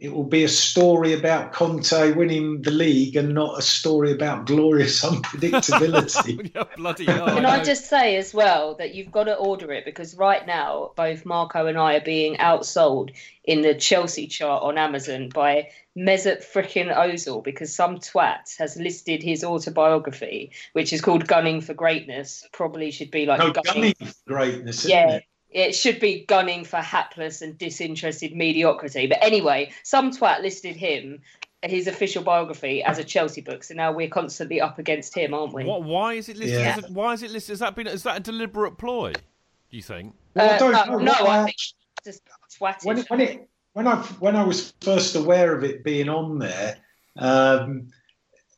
it 0.00 0.10
will 0.10 0.24
be 0.24 0.44
a 0.44 0.48
story 0.48 1.12
about 1.12 1.52
Conte 1.52 2.12
winning 2.12 2.62
the 2.62 2.70
league 2.70 3.16
and 3.16 3.34
not 3.34 3.58
a 3.58 3.62
story 3.62 4.12
about 4.12 4.46
glorious 4.46 5.04
unpredictability. 5.04 6.38
Yeah, 6.54 6.64
bloody 6.76 7.04
hell. 7.04 7.26
Can 7.26 7.44
I 7.44 7.60
I 7.60 7.62
just 7.62 7.88
say 7.88 8.16
as 8.16 8.32
well 8.32 8.74
that 8.76 8.94
you've 8.94 9.12
got 9.12 9.24
to 9.24 9.36
order 9.36 9.72
it 9.72 9.84
because 9.84 10.16
right 10.16 10.44
now 10.46 10.92
both 10.96 11.26
Marco 11.26 11.66
and 11.66 11.78
I 11.78 11.96
are 11.96 12.00
being 12.00 12.36
outsold 12.36 13.14
in 13.44 13.60
the 13.60 13.74
Chelsea 13.74 14.26
chart 14.26 14.62
on 14.62 14.78
Amazon 14.78 15.28
by 15.28 15.68
Mesut 15.96 16.42
frickin' 16.42 16.94
Ozil 16.94 17.44
because 17.44 17.74
some 17.74 17.98
twat 17.98 18.56
has 18.58 18.76
listed 18.76 19.22
his 19.22 19.44
autobiography, 19.44 20.52
which 20.72 20.92
is 20.92 21.00
called 21.00 21.26
Gunning 21.26 21.60
for 21.60 21.74
Greatness. 21.74 22.48
Probably 22.52 22.90
should 22.90 23.10
be 23.10 23.26
like 23.26 23.40
no 23.40 23.52
gunning. 23.52 23.64
gunning 23.64 23.94
for 23.94 24.14
greatness, 24.26 24.84
isn't 24.84 24.90
Yeah. 24.90 25.20
It? 25.50 25.58
It 25.58 25.74
should 25.74 26.00
be 26.00 26.24
gunning 26.26 26.64
for 26.64 26.76
hapless 26.78 27.42
and 27.42 27.56
disinterested 27.58 28.34
mediocrity. 28.34 29.06
But 29.06 29.18
anyway, 29.22 29.72
some 29.82 30.10
twat 30.10 30.42
listed 30.42 30.76
him, 30.76 31.20
his 31.62 31.86
official 31.86 32.22
biography, 32.22 32.82
as 32.82 32.98
a 32.98 33.04
Chelsea 33.04 33.40
book. 33.40 33.64
So 33.64 33.74
now 33.74 33.92
we're 33.92 34.08
constantly 34.08 34.60
up 34.60 34.78
against 34.78 35.14
him, 35.16 35.34
aren't 35.34 35.52
we? 35.52 35.64
What, 35.64 35.82
why 35.82 36.14
is 36.14 36.28
it 36.28 36.36
listed? 36.36 36.60
Yeah. 36.60 36.76
As 36.78 36.84
a, 36.84 36.92
why 36.92 37.12
is 37.12 37.22
it 37.22 37.30
listed? 37.30 37.52
Has 37.54 37.58
that 37.60 37.74
been? 37.74 37.86
Is 37.86 38.02
that 38.04 38.16
a 38.16 38.20
deliberate 38.20 38.78
ploy? 38.78 39.12
Do 39.12 39.76
you 39.76 39.82
think? 39.82 40.14
Well, 40.34 40.50
Uh, 40.54 40.58
don't 40.58 40.74
uh, 40.74 40.84
know. 40.86 40.98
no, 40.98 41.12
What 41.12 41.28
I 41.28 41.40
I- 41.42 41.44
think 41.44 41.56
just 42.04 42.22
twatted. 42.58 42.84
when 42.84 42.98
when 43.08 43.20
it 43.20 43.48
when 43.74 43.86
I 43.86 43.96
when 44.20 44.36
I 44.36 44.42
was 44.42 44.72
first 44.80 45.14
aware 45.16 45.54
of 45.54 45.62
it 45.64 45.84
being 45.84 46.08
on 46.08 46.38
there, 46.38 46.76
um, 47.18 47.88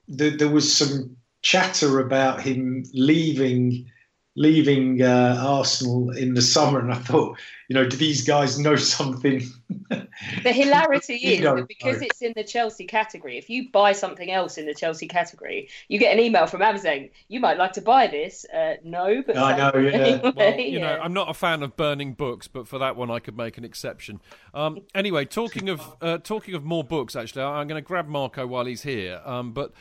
there, 0.08 0.36
there 0.36 0.48
was 0.48 0.72
some 0.72 1.16
chatter 1.42 1.98
about 2.00 2.40
him 2.40 2.84
leaving 2.94 3.90
leaving 4.34 5.02
uh, 5.02 5.36
Arsenal 5.40 6.10
in 6.10 6.34
the 6.34 6.42
summer, 6.42 6.80
and 6.80 6.92
I 6.92 6.96
thought, 6.96 7.38
you 7.68 7.74
know, 7.74 7.86
do 7.86 7.96
these 7.96 8.26
guys 8.26 8.58
know 8.58 8.76
something? 8.96 9.42
The 9.88 10.52
hilarity 10.52 11.14
is 11.22 11.40
that 11.42 11.68
because 11.68 12.00
know. 12.00 12.06
it's 12.06 12.22
in 12.22 12.32
the 12.34 12.44
Chelsea 12.44 12.86
category, 12.86 13.36
if 13.36 13.50
you 13.50 13.70
buy 13.70 13.92
something 13.92 14.30
else 14.30 14.56
in 14.58 14.66
the 14.66 14.74
Chelsea 14.74 15.06
category, 15.06 15.68
you 15.88 15.98
get 15.98 16.12
an 16.12 16.20
email 16.20 16.46
from 16.46 16.62
Amazon 16.62 17.10
You 17.28 17.40
might 17.40 17.58
like 17.58 17.72
to 17.74 17.82
buy 17.82 18.06
this. 18.06 18.46
Uh, 18.54 18.74
no, 18.84 19.22
but. 19.26 19.36
I 19.36 19.56
know, 19.56 19.78
yeah. 19.78 20.30
Well, 20.34 20.58
you 20.58 20.80
know, 20.80 20.98
I'm 21.02 21.12
not 21.12 21.28
a 21.28 21.34
fan 21.34 21.62
of 21.62 21.76
burning 21.76 22.14
books, 22.14 22.48
but 22.48 22.66
for 22.66 22.78
that 22.78 22.96
one, 22.96 23.10
I 23.10 23.18
could 23.18 23.36
make 23.36 23.58
an 23.58 23.64
exception. 23.64 24.20
Um, 24.54 24.80
anyway, 24.94 25.24
talking 25.24 25.68
of 25.68 25.96
uh, 26.00 26.18
talking 26.18 26.54
of 26.54 26.64
more 26.64 26.84
books, 26.84 27.16
actually, 27.16 27.42
I'm 27.42 27.68
going 27.68 27.82
to 27.82 27.86
grab 27.86 28.08
Marco 28.08 28.46
while 28.46 28.64
he's 28.64 28.82
here. 28.82 29.20
Um, 29.24 29.52
but 29.52 29.72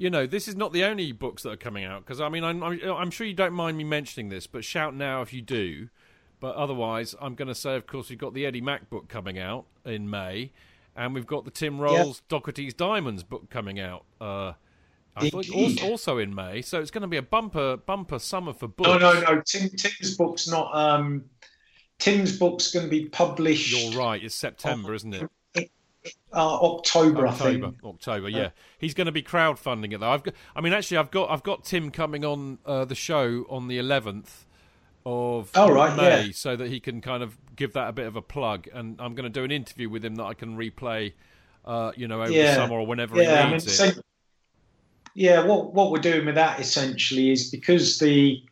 you 0.00 0.08
know, 0.08 0.26
this 0.26 0.48
is 0.48 0.56
not 0.56 0.72
the 0.72 0.82
only 0.82 1.12
books 1.12 1.42
that 1.42 1.50
are 1.50 1.56
coming 1.58 1.84
out 1.84 2.06
because 2.06 2.22
I 2.22 2.30
mean, 2.30 2.42
I'm, 2.42 2.62
I'm, 2.62 2.80
I'm 2.82 3.10
sure 3.10 3.26
you 3.26 3.34
don't 3.34 3.52
mind 3.52 3.76
me 3.76 3.84
mentioning 3.84 4.30
this, 4.30 4.46
but 4.46 4.64
shout 4.64 4.94
now 4.94 5.20
if 5.20 5.34
you 5.34 5.42
do. 5.42 5.90
But 6.40 6.56
otherwise, 6.56 7.14
I'm 7.20 7.34
going 7.34 7.48
to 7.48 7.54
say, 7.54 7.76
of 7.76 7.86
course, 7.86 8.08
we've 8.08 8.18
got 8.18 8.32
the 8.32 8.46
Eddie 8.46 8.62
Mack 8.62 8.88
book 8.88 9.08
coming 9.08 9.38
out 9.38 9.66
in 9.84 10.08
May, 10.08 10.52
and 10.96 11.12
we've 11.12 11.26
got 11.26 11.44
the 11.44 11.50
Tim 11.50 11.78
Rolls 11.78 12.22
Docherty's 12.30 12.72
Diamonds 12.72 13.22
book 13.22 13.50
coming 13.50 13.78
out. 13.78 14.06
Uh, 14.18 14.54
also, 15.34 15.86
also 15.86 16.16
in 16.16 16.34
May, 16.34 16.62
so 16.62 16.80
it's 16.80 16.90
going 16.90 17.02
to 17.02 17.08
be 17.08 17.18
a 17.18 17.22
bumper 17.22 17.76
bumper 17.76 18.18
summer 18.18 18.54
for 18.54 18.68
books. 18.68 18.88
No, 18.88 18.96
no, 18.96 19.20
no. 19.20 19.42
Tim, 19.42 19.68
Tim's 19.68 20.16
book's 20.16 20.48
not. 20.48 20.74
Um, 20.74 21.26
Tim's 21.98 22.38
book's 22.38 22.72
going 22.72 22.86
to 22.86 22.90
be 22.90 23.04
published. 23.10 23.92
You're 23.92 24.00
right. 24.00 24.24
It's 24.24 24.34
September, 24.34 24.94
isn't 24.94 25.12
it? 25.12 25.30
Uh, 26.32 26.60
October, 26.60 27.26
I 27.26 27.30
October, 27.30 27.66
think. 27.72 27.84
October, 27.84 28.28
yeah. 28.28 28.50
He's 28.78 28.94
going 28.94 29.06
to 29.06 29.12
be 29.12 29.22
crowdfunding 29.22 29.92
it 29.92 30.00
though. 30.00 30.10
I've 30.10 30.22
got, 30.22 30.34
I 30.56 30.60
mean, 30.60 30.72
actually, 30.72 30.96
I've 30.96 31.10
got, 31.10 31.30
I've 31.30 31.42
got 31.42 31.64
Tim 31.64 31.90
coming 31.90 32.24
on 32.24 32.58
uh, 32.64 32.84
the 32.86 32.94
show 32.94 33.44
on 33.50 33.68
the 33.68 33.78
11th 33.78 34.44
of 35.04 35.50
Oh, 35.54 35.70
right, 35.72 35.96
May, 35.96 36.26
yeah. 36.26 36.32
so 36.32 36.56
that 36.56 36.68
he 36.68 36.80
can 36.80 37.00
kind 37.00 37.22
of 37.22 37.36
give 37.56 37.72
that 37.74 37.88
a 37.88 37.92
bit 37.92 38.06
of 38.06 38.16
a 38.16 38.22
plug. 38.22 38.68
And 38.72 39.00
I'm 39.00 39.14
going 39.14 39.24
to 39.24 39.30
do 39.40 39.44
an 39.44 39.50
interview 39.50 39.88
with 39.90 40.04
him 40.04 40.14
that 40.16 40.24
I 40.24 40.34
can 40.34 40.56
replay, 40.56 41.12
uh, 41.64 41.92
you 41.96 42.08
know, 42.08 42.20
over 42.22 42.28
the 42.28 42.34
Yeah. 42.34 42.54
summer 42.54 42.74
or 42.76 42.86
whenever 42.86 43.20
Yeah, 43.20 43.42
I 43.42 43.46
mean, 43.46 43.54
it. 43.56 43.60
so- 43.62 43.90
yeah. 45.14 45.42
What 45.44 45.74
what 45.74 45.90
we're 45.90 45.98
doing 46.00 46.24
with 46.26 46.36
that 46.36 46.60
essentially 46.60 47.30
is 47.30 47.50
because 47.50 47.98
the 47.98 48.42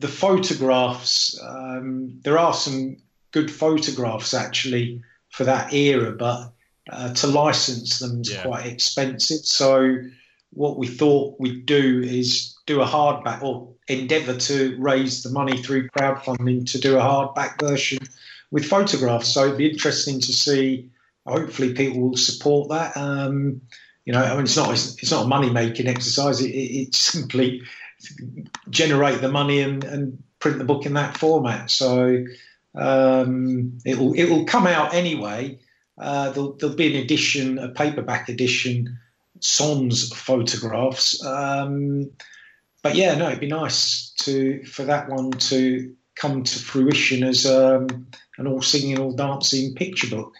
the 0.00 0.08
photographs. 0.08 1.40
Um, 1.42 2.20
there 2.24 2.38
are 2.38 2.52
some 2.54 2.96
good 3.30 3.50
photographs 3.50 4.34
actually 4.34 5.00
for 5.32 5.44
that 5.44 5.72
era, 5.72 6.12
but 6.12 6.52
uh, 6.90 7.12
to 7.14 7.26
license 7.26 7.98
them 7.98 8.20
is 8.20 8.30
Yeah. 8.30 8.42
quite 8.42 8.66
expensive. 8.66 9.44
So 9.44 9.96
what 10.52 10.78
we 10.78 10.86
thought 10.86 11.40
we'd 11.40 11.66
do 11.66 12.02
is 12.04 12.54
do 12.66 12.80
a 12.82 12.86
hardback 12.86 13.42
or 13.42 13.72
endeavour 13.88 14.36
to 14.36 14.76
raise 14.78 15.22
the 15.22 15.30
money 15.30 15.62
through 15.62 15.88
crowdfunding 15.88 16.70
to 16.72 16.78
do 16.78 16.96
a 16.98 17.00
hardback 17.00 17.58
version 17.60 17.98
with 18.50 18.64
photographs. 18.64 19.28
So 19.28 19.44
it'd 19.46 19.58
be 19.58 19.70
interesting 19.70 20.20
to 20.20 20.32
see. 20.32 20.90
Hopefully, 21.26 21.72
people 21.72 22.00
will 22.00 22.16
support 22.16 22.68
that. 22.70 22.96
Um, 22.96 23.60
you 24.04 24.12
know, 24.12 24.22
I 24.22 24.34
mean, 24.34 24.42
it's 24.42 24.56
not 24.56 24.70
it's, 24.72 25.10
not 25.10 25.24
a 25.24 25.28
money 25.28 25.50
making 25.50 25.86
exercise. 25.86 26.40
It, 26.40 26.50
it, 26.50 26.70
it's 26.82 26.98
simply 26.98 27.62
generate 28.70 29.20
the 29.20 29.30
money 29.30 29.60
and, 29.60 29.84
and 29.84 30.22
print 30.40 30.58
the 30.58 30.64
book 30.64 30.84
in 30.84 30.94
that 30.94 31.16
format. 31.16 31.70
So 31.70 32.24
um, 32.74 33.78
it 33.84 33.98
will 33.98 34.14
it 34.14 34.30
will 34.30 34.44
come 34.44 34.66
out 34.66 34.94
anyway. 34.94 35.58
Uh, 35.98 36.30
there'll, 36.30 36.52
there'll 36.54 36.74
be 36.74 36.94
an 36.94 37.02
edition, 37.02 37.58
a 37.58 37.68
paperback 37.68 38.28
edition, 38.28 38.98
Son's 39.40 40.12
photographs. 40.12 41.24
Um, 41.24 42.10
but 42.82 42.94
yeah, 42.94 43.14
no, 43.14 43.28
it'd 43.28 43.40
be 43.40 43.46
nice 43.46 44.10
to 44.20 44.64
for 44.64 44.84
that 44.84 45.08
one 45.08 45.30
to 45.32 45.94
come 46.14 46.42
to 46.42 46.58
fruition 46.58 47.22
as 47.22 47.46
um, 47.46 48.06
an 48.38 48.46
all 48.46 48.62
singing, 48.62 48.98
all 48.98 49.12
dancing 49.12 49.74
picture 49.74 50.08
book. 50.08 50.34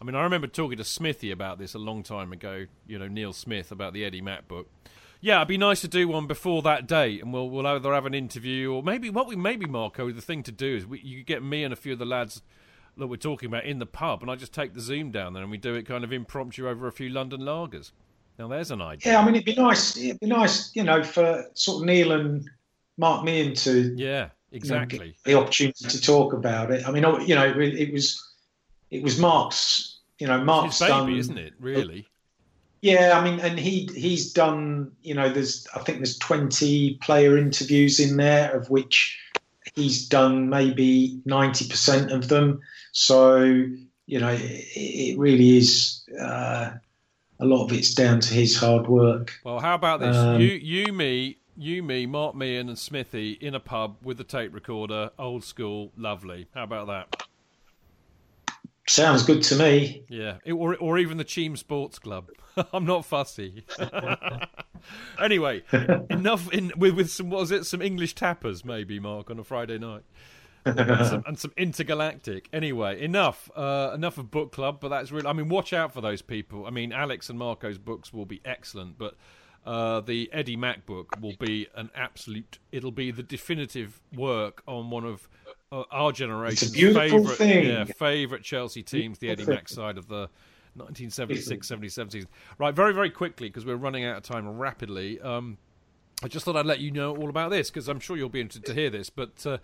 I 0.00 0.04
mean, 0.04 0.14
I 0.14 0.22
remember 0.22 0.46
talking 0.46 0.78
to 0.78 0.84
Smithy 0.84 1.30
about 1.30 1.58
this 1.58 1.74
a 1.74 1.78
long 1.78 2.02
time 2.02 2.32
ago. 2.32 2.66
You 2.86 2.98
know, 2.98 3.08
Neil 3.08 3.32
Smith 3.32 3.72
about 3.72 3.92
the 3.92 4.04
Eddie 4.04 4.20
Mack 4.20 4.46
book. 4.46 4.68
Yeah, 5.20 5.36
it'd 5.38 5.48
be 5.48 5.58
nice 5.58 5.80
to 5.80 5.88
do 5.88 6.08
one 6.08 6.26
before 6.26 6.62
that 6.62 6.86
date, 6.86 7.22
and 7.22 7.32
we'll 7.32 7.48
we'll 7.48 7.66
either 7.66 7.92
have 7.92 8.06
an 8.06 8.14
interview 8.14 8.72
or 8.72 8.82
maybe 8.82 9.10
what 9.10 9.26
we 9.26 9.36
maybe 9.36 9.66
Marco. 9.66 10.10
The 10.12 10.20
thing 10.20 10.42
to 10.44 10.52
do 10.52 10.76
is 10.76 10.86
we, 10.86 11.00
you 11.00 11.22
get 11.22 11.42
me 11.42 11.64
and 11.64 11.72
a 11.72 11.76
few 11.76 11.92
of 11.94 11.98
the 11.98 12.04
lads 12.06 12.42
that 12.96 13.06
we're 13.06 13.16
talking 13.16 13.48
about 13.48 13.64
in 13.64 13.78
the 13.78 13.86
pub, 13.86 14.22
and 14.22 14.30
I 14.30 14.36
just 14.36 14.52
take 14.52 14.74
the 14.74 14.80
Zoom 14.80 15.10
down 15.10 15.34
there 15.34 15.42
and 15.42 15.50
we 15.50 15.58
do 15.58 15.74
it 15.74 15.84
kind 15.86 16.04
of 16.04 16.12
impromptu 16.12 16.68
over 16.68 16.86
a 16.86 16.92
few 16.92 17.08
London 17.08 17.40
lagers. 17.40 17.92
Now 18.38 18.48
there's 18.48 18.70
an 18.70 18.82
idea. 18.82 19.12
Yeah, 19.12 19.20
I 19.20 19.24
mean, 19.24 19.34
it'd 19.34 19.46
be 19.46 19.54
nice. 19.54 19.96
It'd 19.96 20.20
be 20.20 20.26
nice, 20.26 20.74
you 20.74 20.82
know, 20.82 21.02
for 21.02 21.44
sort 21.54 21.82
of 21.82 21.86
Neil 21.86 22.12
and 22.12 22.48
Mark 22.98 23.24
Meehan 23.24 23.54
to 23.54 23.94
Yeah, 23.96 24.06
you 24.06 24.16
know, 24.18 24.28
exactly. 24.52 25.16
the 25.24 25.34
opportunity 25.34 25.88
to 25.88 26.00
talk 26.00 26.32
about 26.32 26.70
it. 26.70 26.86
I 26.86 26.90
mean, 26.90 27.02
you 27.26 27.34
know, 27.34 27.44
it, 27.44 27.74
it 27.74 27.92
was 27.92 28.22
it 28.90 29.02
was 29.02 29.18
Mark's, 29.18 30.00
you 30.18 30.26
know, 30.26 30.42
Mark's 30.42 30.78
baby, 30.78 30.90
done, 30.90 31.12
isn't 31.14 31.38
it? 31.38 31.54
Really? 31.58 32.06
Yeah, 32.86 33.18
I 33.18 33.24
mean, 33.24 33.40
and 33.40 33.58
he 33.58 33.90
he's 33.96 34.32
done. 34.32 34.92
You 35.02 35.14
know, 35.14 35.28
there's 35.28 35.66
I 35.74 35.80
think 35.80 35.98
there's 35.98 36.16
20 36.18 36.98
player 37.02 37.36
interviews 37.36 37.98
in 37.98 38.16
there, 38.16 38.56
of 38.56 38.70
which 38.70 39.18
he's 39.74 40.06
done 40.06 40.48
maybe 40.48 41.20
90 41.24 41.68
percent 41.68 42.12
of 42.12 42.28
them. 42.28 42.60
So 42.92 43.40
you 44.06 44.20
know, 44.20 44.28
it, 44.28 44.40
it 44.76 45.18
really 45.18 45.56
is. 45.56 46.04
Uh, 46.16 46.74
a 47.38 47.44
lot 47.44 47.64
of 47.64 47.72
it's 47.72 47.92
down 47.92 48.20
to 48.20 48.32
his 48.32 48.56
hard 48.56 48.86
work. 48.86 49.34
Well, 49.44 49.58
how 49.58 49.74
about 49.74 50.00
this? 50.00 50.16
Um, 50.16 50.40
you, 50.40 50.52
you, 50.52 50.90
me, 50.90 51.36
you, 51.54 51.82
me, 51.82 52.06
Mark 52.06 52.34
Meehan, 52.34 52.68
and 52.68 52.78
Smithy 52.78 53.32
in 53.32 53.54
a 53.54 53.60
pub 53.60 53.96
with 54.02 54.18
a 54.20 54.24
tape 54.24 54.54
recorder, 54.54 55.10
old 55.18 55.44
school, 55.44 55.92
lovely. 55.98 56.46
How 56.54 56.62
about 56.62 56.86
that? 56.86 57.26
Sounds 58.88 59.24
good 59.24 59.42
to 59.44 59.56
me. 59.56 60.04
Yeah, 60.08 60.36
it, 60.44 60.52
or 60.52 60.76
or 60.76 60.98
even 60.98 61.16
the 61.16 61.24
Cheam 61.24 61.56
Sports 61.56 61.98
Club. 61.98 62.30
I'm 62.72 62.86
not 62.86 63.04
fussy. 63.04 63.64
anyway, 65.20 65.62
enough 66.10 66.52
in 66.52 66.72
with 66.76 66.94
with 66.94 67.10
some 67.10 67.30
what 67.30 67.40
was 67.40 67.50
it? 67.50 67.66
Some 67.66 67.82
English 67.82 68.14
tappers, 68.14 68.64
maybe 68.64 69.00
Mark 69.00 69.30
on 69.30 69.38
a 69.38 69.44
Friday 69.44 69.78
night. 69.78 70.02
and, 70.64 71.06
some, 71.06 71.22
and 71.26 71.38
some 71.38 71.52
intergalactic. 71.56 72.48
Anyway, 72.52 73.00
enough. 73.00 73.48
Uh, 73.54 73.92
enough 73.94 74.18
of 74.18 74.30
book 74.32 74.52
club. 74.52 74.78
But 74.80 74.88
that's 74.88 75.10
really. 75.10 75.26
I 75.26 75.32
mean, 75.32 75.48
watch 75.48 75.72
out 75.72 75.92
for 75.92 76.00
those 76.00 76.22
people. 76.22 76.66
I 76.66 76.70
mean, 76.70 76.92
Alex 76.92 77.28
and 77.28 77.38
Marco's 77.38 77.78
books 77.78 78.12
will 78.12 78.26
be 78.26 78.40
excellent, 78.44 78.98
but 78.98 79.14
uh, 79.64 80.00
the 80.00 80.30
Eddie 80.32 80.56
Mack 80.56 80.86
book 80.86 81.16
will 81.20 81.36
be 81.38 81.66
an 81.74 81.90
absolute. 81.94 82.58
It'll 82.70 82.92
be 82.92 83.10
the 83.10 83.24
definitive 83.24 84.00
work 84.14 84.62
on 84.66 84.90
one 84.90 85.04
of 85.04 85.28
our 85.72 86.12
generation's 86.12 86.74
favorite, 86.74 87.36
thing. 87.36 87.66
yeah, 87.66 87.84
favorite 87.84 88.42
Chelsea 88.42 88.82
teams, 88.82 89.18
the 89.18 89.30
Eddie 89.30 89.46
Mack 89.46 89.68
side 89.68 89.98
of 89.98 90.08
the 90.08 90.28
1976-77 90.78 92.12
season. 92.12 92.28
Right, 92.58 92.74
very 92.74 92.92
very 92.92 93.10
quickly 93.10 93.48
because 93.48 93.64
we're 93.64 93.76
running 93.76 94.04
out 94.04 94.16
of 94.18 94.22
time 94.22 94.48
rapidly. 94.48 95.20
Um, 95.20 95.58
I 96.22 96.28
just 96.28 96.44
thought 96.44 96.56
I'd 96.56 96.66
let 96.66 96.80
you 96.80 96.90
know 96.90 97.14
all 97.14 97.28
about 97.28 97.50
this 97.50 97.70
because 97.70 97.88
I'm 97.88 98.00
sure 98.00 98.16
you'll 98.16 98.28
be 98.28 98.40
interested 98.40 98.66
to 98.66 98.74
hear 98.74 98.90
this. 98.90 99.10
But 99.10 99.44
uh, 99.44 99.58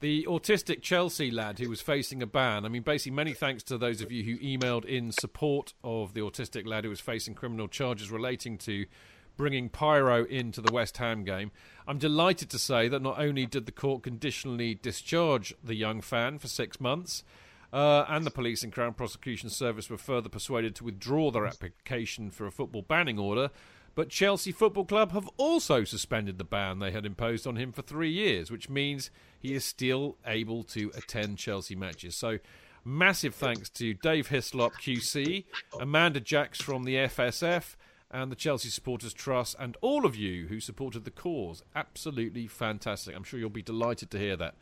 the 0.00 0.26
autistic 0.28 0.82
Chelsea 0.82 1.30
lad 1.30 1.58
who 1.58 1.68
was 1.68 1.80
facing 1.80 2.22
a 2.22 2.26
ban, 2.26 2.64
I 2.64 2.68
mean, 2.68 2.82
basically, 2.82 3.12
many 3.12 3.32
thanks 3.34 3.62
to 3.64 3.78
those 3.78 4.00
of 4.00 4.10
you 4.10 4.24
who 4.24 4.38
emailed 4.44 4.84
in 4.84 5.12
support 5.12 5.74
of 5.84 6.14
the 6.14 6.20
autistic 6.20 6.66
lad 6.66 6.84
who 6.84 6.90
was 6.90 7.00
facing 7.00 7.34
criminal 7.34 7.68
charges 7.68 8.10
relating 8.10 8.58
to 8.58 8.86
bringing 9.36 9.68
pyro 9.68 10.24
into 10.24 10.60
the 10.60 10.72
West 10.72 10.98
Ham 10.98 11.24
game. 11.24 11.50
I'm 11.86 11.98
delighted 11.98 12.50
to 12.50 12.58
say 12.58 12.88
that 12.88 13.02
not 13.02 13.18
only 13.18 13.46
did 13.46 13.66
the 13.66 13.72
court 13.72 14.02
conditionally 14.02 14.74
discharge 14.74 15.54
the 15.62 15.74
young 15.74 16.00
fan 16.00 16.38
for 16.38 16.48
six 16.48 16.80
months, 16.80 17.24
uh, 17.72 18.04
and 18.08 18.24
the 18.24 18.30
police 18.30 18.62
and 18.62 18.72
Crown 18.72 18.92
Prosecution 18.92 19.48
Service 19.48 19.88
were 19.88 19.96
further 19.98 20.28
persuaded 20.28 20.74
to 20.76 20.84
withdraw 20.84 21.30
their 21.30 21.46
application 21.46 22.30
for 22.30 22.46
a 22.46 22.52
football 22.52 22.82
banning 22.82 23.18
order. 23.18 23.50
But 23.94 24.08
Chelsea 24.08 24.52
Football 24.52 24.86
Club 24.86 25.12
have 25.12 25.28
also 25.36 25.84
suspended 25.84 26.38
the 26.38 26.44
ban 26.44 26.78
they 26.78 26.92
had 26.92 27.04
imposed 27.04 27.46
on 27.46 27.56
him 27.56 27.72
for 27.72 27.82
three 27.82 28.10
years, 28.10 28.50
which 28.50 28.70
means 28.70 29.10
he 29.38 29.54
is 29.54 29.64
still 29.64 30.16
able 30.26 30.62
to 30.64 30.90
attend 30.94 31.38
Chelsea 31.38 31.74
matches. 31.74 32.14
So, 32.14 32.38
massive 32.84 33.34
thanks 33.34 33.68
to 33.70 33.92
Dave 33.94 34.28
Hislop, 34.28 34.74
QC, 34.74 35.44
Amanda 35.78 36.20
Jacks 36.20 36.60
from 36.60 36.84
the 36.84 36.94
FSF, 36.94 37.76
and 38.12 38.30
the 38.30 38.36
Chelsea 38.36 38.68
Supporters 38.68 39.14
Trust, 39.14 39.56
and 39.58 39.76
all 39.80 40.04
of 40.04 40.14
you 40.14 40.46
who 40.48 40.60
supported 40.60 41.04
the 41.04 41.10
cause. 41.10 41.62
Absolutely 41.74 42.46
fantastic. 42.46 43.16
I'm 43.16 43.24
sure 43.24 43.40
you'll 43.40 43.50
be 43.50 43.62
delighted 43.62 44.10
to 44.10 44.18
hear 44.18 44.36
that. 44.36 44.54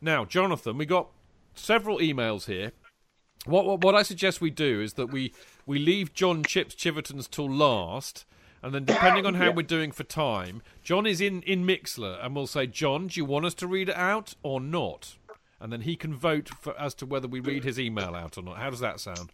Now, 0.00 0.24
Jonathan, 0.24 0.78
we 0.78 0.86
got 0.86 1.08
several 1.54 1.98
emails 1.98 2.46
here. 2.46 2.72
What, 3.46 3.66
what 3.66 3.82
what 3.82 3.94
I 3.94 4.02
suggest 4.02 4.40
we 4.40 4.50
do 4.50 4.80
is 4.80 4.94
that 4.94 5.08
we 5.08 5.32
we 5.66 5.78
leave 5.78 6.14
John 6.14 6.42
Chips 6.42 6.74
Chiverton's 6.74 7.28
till 7.28 7.50
last, 7.50 8.24
and 8.62 8.74
then 8.74 8.84
depending 8.86 9.26
on 9.26 9.34
how 9.34 9.50
we're 9.50 9.62
doing 9.62 9.92
for 9.92 10.04
time, 10.04 10.62
John 10.82 11.06
is 11.06 11.20
in 11.20 11.42
in 11.42 11.66
Mixlr, 11.66 12.24
and 12.24 12.34
we'll 12.34 12.46
say, 12.46 12.66
John, 12.66 13.08
do 13.08 13.20
you 13.20 13.26
want 13.26 13.44
us 13.44 13.54
to 13.54 13.66
read 13.66 13.90
it 13.90 13.96
out 13.96 14.34
or 14.42 14.60
not? 14.60 15.16
And 15.60 15.72
then 15.72 15.82
he 15.82 15.94
can 15.96 16.14
vote 16.14 16.48
for, 16.48 16.78
as 16.78 16.94
to 16.94 17.06
whether 17.06 17.28
we 17.28 17.40
read 17.40 17.64
his 17.64 17.78
email 17.78 18.14
out 18.14 18.36
or 18.38 18.42
not. 18.42 18.56
How 18.56 18.70
does 18.70 18.80
that 18.80 19.00
sound? 19.00 19.30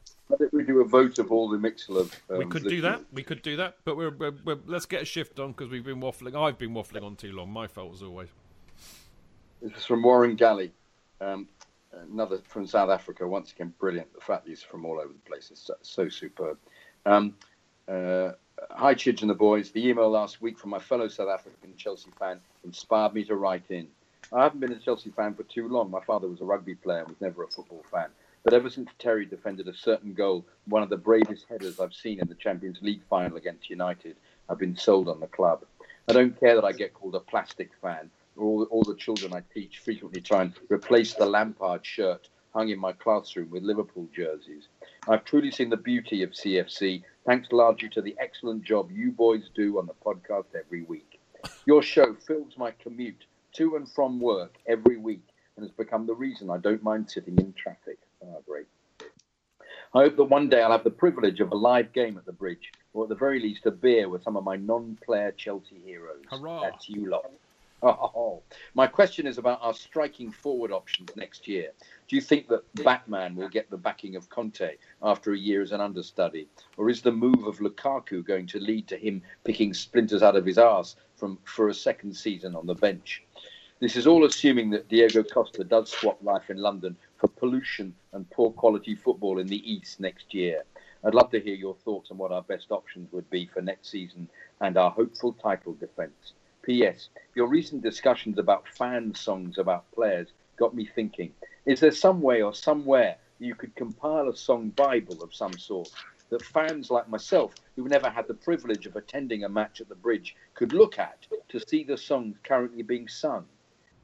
I 0.71 0.73
think 0.73 0.77
we 0.77 0.83
do 0.83 0.87
a 0.87 0.89
vote 0.89 1.19
of 1.19 1.33
all 1.33 1.49
the 1.49 1.59
Mixlr. 1.59 2.13
Um, 2.31 2.39
we 2.39 2.47
could 2.47 2.65
do 2.65 2.81
that. 2.83 3.03
We 3.13 3.23
could 3.23 3.43
do 3.43 3.57
that. 3.57 3.77
But 3.85 3.97
we're, 3.97 4.11
we're, 4.11 4.35
we're 4.45 4.59
let's 4.67 4.87
get 4.87 5.03
a 5.03 5.05
shift 5.05 5.39
on 5.39 5.53
because 5.53 5.71
we've 5.71 5.85
been 5.85 6.01
waffling. 6.01 6.41
I've 6.41 6.59
been 6.59 6.71
waffling 6.71 7.03
on 7.03 7.17
too 7.17 7.33
long. 7.33 7.51
My 7.51 7.67
fault 7.67 7.95
as 7.95 8.03
always. 8.03 8.29
This 9.63 9.77
is 9.77 9.85
from 9.85 10.03
Warren 10.03 10.37
Galley, 10.37 10.73
um, 11.21 11.47
another 12.11 12.41
from 12.45 12.67
South 12.67 12.89
Africa. 12.89 13.27
Once 13.27 13.53
again, 13.53 13.75
brilliant. 13.79 14.13
The 14.15 14.21
fact 14.21 14.49
he's 14.49 14.63
from 14.63 14.87
all 14.87 14.99
over 14.99 15.13
the 15.13 15.31
place 15.31 15.51
is 15.51 15.59
so, 15.59 15.75
so 15.83 16.09
superb. 16.09 16.57
Um, 17.05 17.35
uh, 17.87 18.33
hi, 18.71 18.95
Chidge 18.95 19.21
and 19.21 19.31
the 19.31 19.35
boys. 19.35 19.71
The 19.71 19.87
email 19.87 20.11
last 20.11 20.41
week 20.41 20.59
from 20.59 20.71
my 20.71 20.79
fellow 20.79 21.09
South 21.09 21.29
African 21.29 21.77
Chelsea 21.77 22.11
fan 22.19 22.41
inspired 22.65 23.15
me 23.15 23.25
to 23.25 23.37
write 23.37 23.71
in. 23.71 23.89
I 24.33 24.45
haven't 24.45 24.61
been 24.61 24.73
a 24.73 24.79
Chelsea 24.79 25.11
fan 25.11 25.35
for 25.35 25.43
too 25.43 25.69
long. 25.69 25.91
My 25.91 26.01
father 26.01 26.29
was 26.29 26.41
a 26.41 26.45
rugby 26.45 26.75
player 26.75 27.01
and 27.01 27.09
was 27.09 27.21
never 27.21 27.43
a 27.43 27.49
football 27.49 27.85
fan. 27.91 28.09
But 28.43 28.55
ever 28.55 28.71
since 28.71 28.91
Terry 28.99 29.27
defended 29.27 29.69
a 29.69 29.75
certain 29.75 30.15
goal, 30.15 30.47
one 30.65 30.83
of 30.83 30.89
the 30.89 30.97
bravest 30.97 31.47
headers 31.49 31.79
I've 31.79 31.93
seen 31.93 32.21
in 32.21 32.29
the 32.29 32.35
Champions 32.35 32.79
League 32.81 33.03
final 33.11 33.37
against 33.37 33.69
United, 33.69 34.17
I've 34.49 34.59
been 34.59 34.77
sold 34.77 35.09
on 35.09 35.21
the 35.21 35.27
club. 35.27 35.65
I 36.09 36.15
don't 36.15 36.41
care 36.41 36.55
that 36.55 36.65
I 36.65 36.73
get 36.73 36.95
called 36.95 37.15
a 37.15 37.21
plastic 37.21 37.71
fan. 37.83 38.11
all, 38.39 38.67
all 38.71 38.83
the 38.83 38.97
children 38.97 39.35
I 39.35 39.43
teach 39.53 39.79
frequently 39.79 40.23
try 40.23 40.43
and 40.43 40.55
replace 40.71 41.13
the 41.13 41.27
Lampard 41.27 41.85
shirt 41.85 42.31
hung 42.55 42.71
in 42.71 42.79
my 42.79 42.93
classroom 42.93 43.51
with 43.51 43.63
Liverpool 43.63 44.09
jerseys. 44.15 44.69
I've 45.07 45.25
truly 45.25 45.51
seen 45.51 45.71
the 45.71 45.77
beauty 45.77 46.23
of 46.23 46.31
CFC, 46.31 47.03
thanks 47.27 47.53
largely 47.53 47.91
to 47.91 48.03
the 48.03 48.17
excellent 48.19 48.65
job 48.65 48.91
you 48.91 49.13
boys 49.13 49.51
do 49.55 49.79
on 49.79 49.87
the 49.87 49.95
podcast 49.95 50.55
every 50.59 50.83
week. 50.83 51.21
Your 51.67 51.83
show 51.83 52.15
fills 52.15 52.57
my 52.57 52.71
commute 52.71 53.25
to 53.53 53.77
and 53.77 53.89
from 53.89 54.19
work 54.19 54.57
every 54.67 54.97
week 54.97 55.29
and 55.57 55.65
has 55.65 55.73
become 55.73 56.07
the 56.07 56.15
reason 56.15 56.51
I 56.51 56.59
don't 56.59 56.83
mind 56.83 57.11
sitting 57.11 57.39
in 57.39 57.53
traffic. 57.53 57.99
Great. 58.47 58.67
I 59.93 60.03
hope 60.05 60.17
that 60.17 60.25
one 60.25 60.49
day 60.49 60.63
I'll 60.63 60.71
have 60.71 60.85
the 60.85 60.91
privilege 60.91 61.41
of 61.41 61.51
a 61.51 61.57
live 61.57 61.93
game 61.93 62.17
at 62.17 62.25
the 62.25 62.33
bridge, 62.33 62.71
or 62.93 63.05
at 63.05 63.09
the 63.09 63.17
very 63.17 63.41
least 63.41 63.67
a 63.67 63.71
beer 63.71 64.09
with 64.09 64.23
some 64.23 64.37
of 64.37 64.45
my 64.45 64.57
non-player 64.57 65.33
Chelsea 65.33 65.81
heroes. 65.85 66.23
Hurrah. 66.31 66.63
That's 66.63 66.89
you 66.89 67.09
lot. 67.09 67.31
Oh, 67.83 68.43
my 68.75 68.87
question 68.87 69.27
is 69.27 69.39
about 69.39 69.59
our 69.63 69.73
striking 69.73 70.31
forward 70.31 70.71
options 70.71 71.09
next 71.17 71.49
year. 71.49 71.71
Do 72.09 72.15
you 72.15 72.21
think 72.21 72.47
that 72.49 72.63
Batman 72.75 73.35
will 73.35 73.49
get 73.49 73.71
the 73.71 73.79
backing 73.79 74.17
of 74.17 74.29
Conte 74.29 74.77
after 75.03 75.33
a 75.33 75.39
year 75.39 75.63
as 75.63 75.73
an 75.73 75.81
understudy, 75.81 76.47
or 76.77 76.91
is 76.91 77.01
the 77.01 77.11
move 77.11 77.47
of 77.47 77.59
Lukaku 77.61 78.23
going 78.23 78.47
to 78.49 78.61
lead 78.61 78.87
to 78.89 78.99
him 78.99 79.23
picking 79.45 79.73
splinters 79.73 80.23
out 80.23 80.37
of 80.37 80.45
his 80.45 80.59
arse 80.59 80.97
from 81.17 81.39
for 81.45 81.71
a 81.71 81.75
second 81.75 82.15
season 82.15 82.55
on 82.55 82.67
the 82.67 82.75
bench? 82.75 83.23
This 83.81 83.97
is 83.97 84.07
all 84.07 84.27
assuming 84.27 84.69
that 84.71 84.91
Diego 84.91 85.23
Costa 85.23 85.65
does 85.65 85.91
swap 85.91 86.23
life 86.23 86.51
in 86.51 86.59
London 86.59 86.95
for 87.21 87.29
pollution 87.29 87.95
and 88.13 88.31
poor 88.31 88.51
quality 88.51 88.95
football 88.95 89.39
in 89.39 89.47
the 89.47 89.71
East 89.71 90.01
next 90.01 90.33
year. 90.33 90.65
I'd 91.05 91.15
love 91.15 91.31
to 91.31 91.41
hear 91.41 91.55
your 91.55 91.75
thoughts 91.75 92.11
on 92.11 92.17
what 92.17 92.33
our 92.33 92.43
best 92.43 92.71
options 92.71 93.13
would 93.13 93.29
be 93.29 93.47
for 93.47 93.61
next 93.61 93.91
season 93.91 94.29
and 94.61 94.77
our 94.77 94.91
hopeful 94.91 95.35
title 95.35 95.75
defence. 95.75 96.33
P.S. 96.63 97.09
Your 97.35 97.47
recent 97.47 97.83
discussions 97.83 98.39
about 98.39 98.69
fan 98.69 99.15
songs 99.15 99.59
about 99.59 99.91
players 99.93 100.29
got 100.57 100.75
me 100.75 100.87
thinking. 100.87 101.33
Is 101.67 101.81
there 101.81 101.91
some 101.91 102.23
way 102.23 102.43
or 102.43 102.55
somewhere 102.55 103.17
you 103.39 103.55
could 103.55 103.75
compile 103.77 104.29
a 104.29 104.37
song 104.37 104.71
bible 104.71 105.23
of 105.23 105.35
some 105.35 105.57
sort 105.59 105.91
that 106.31 106.43
fans 106.43 106.91
like 106.91 107.09
myself, 107.09 107.55
who've 107.77 107.89
never 107.89 108.09
had 108.09 108.29
the 108.29 108.35
privilege 108.35 108.87
of 108.87 108.97
attending 108.97 109.45
a 109.45 109.49
match 109.49 109.81
at 109.81 109.89
the 109.89 109.95
bridge, 109.95 110.37
could 110.55 110.73
look 110.73 110.99
at 110.99 111.27
to 111.49 111.61
see 111.61 111.83
the 111.83 111.97
songs 111.97 112.37
currently 112.45 112.83
being 112.83 113.09
sung? 113.09 113.47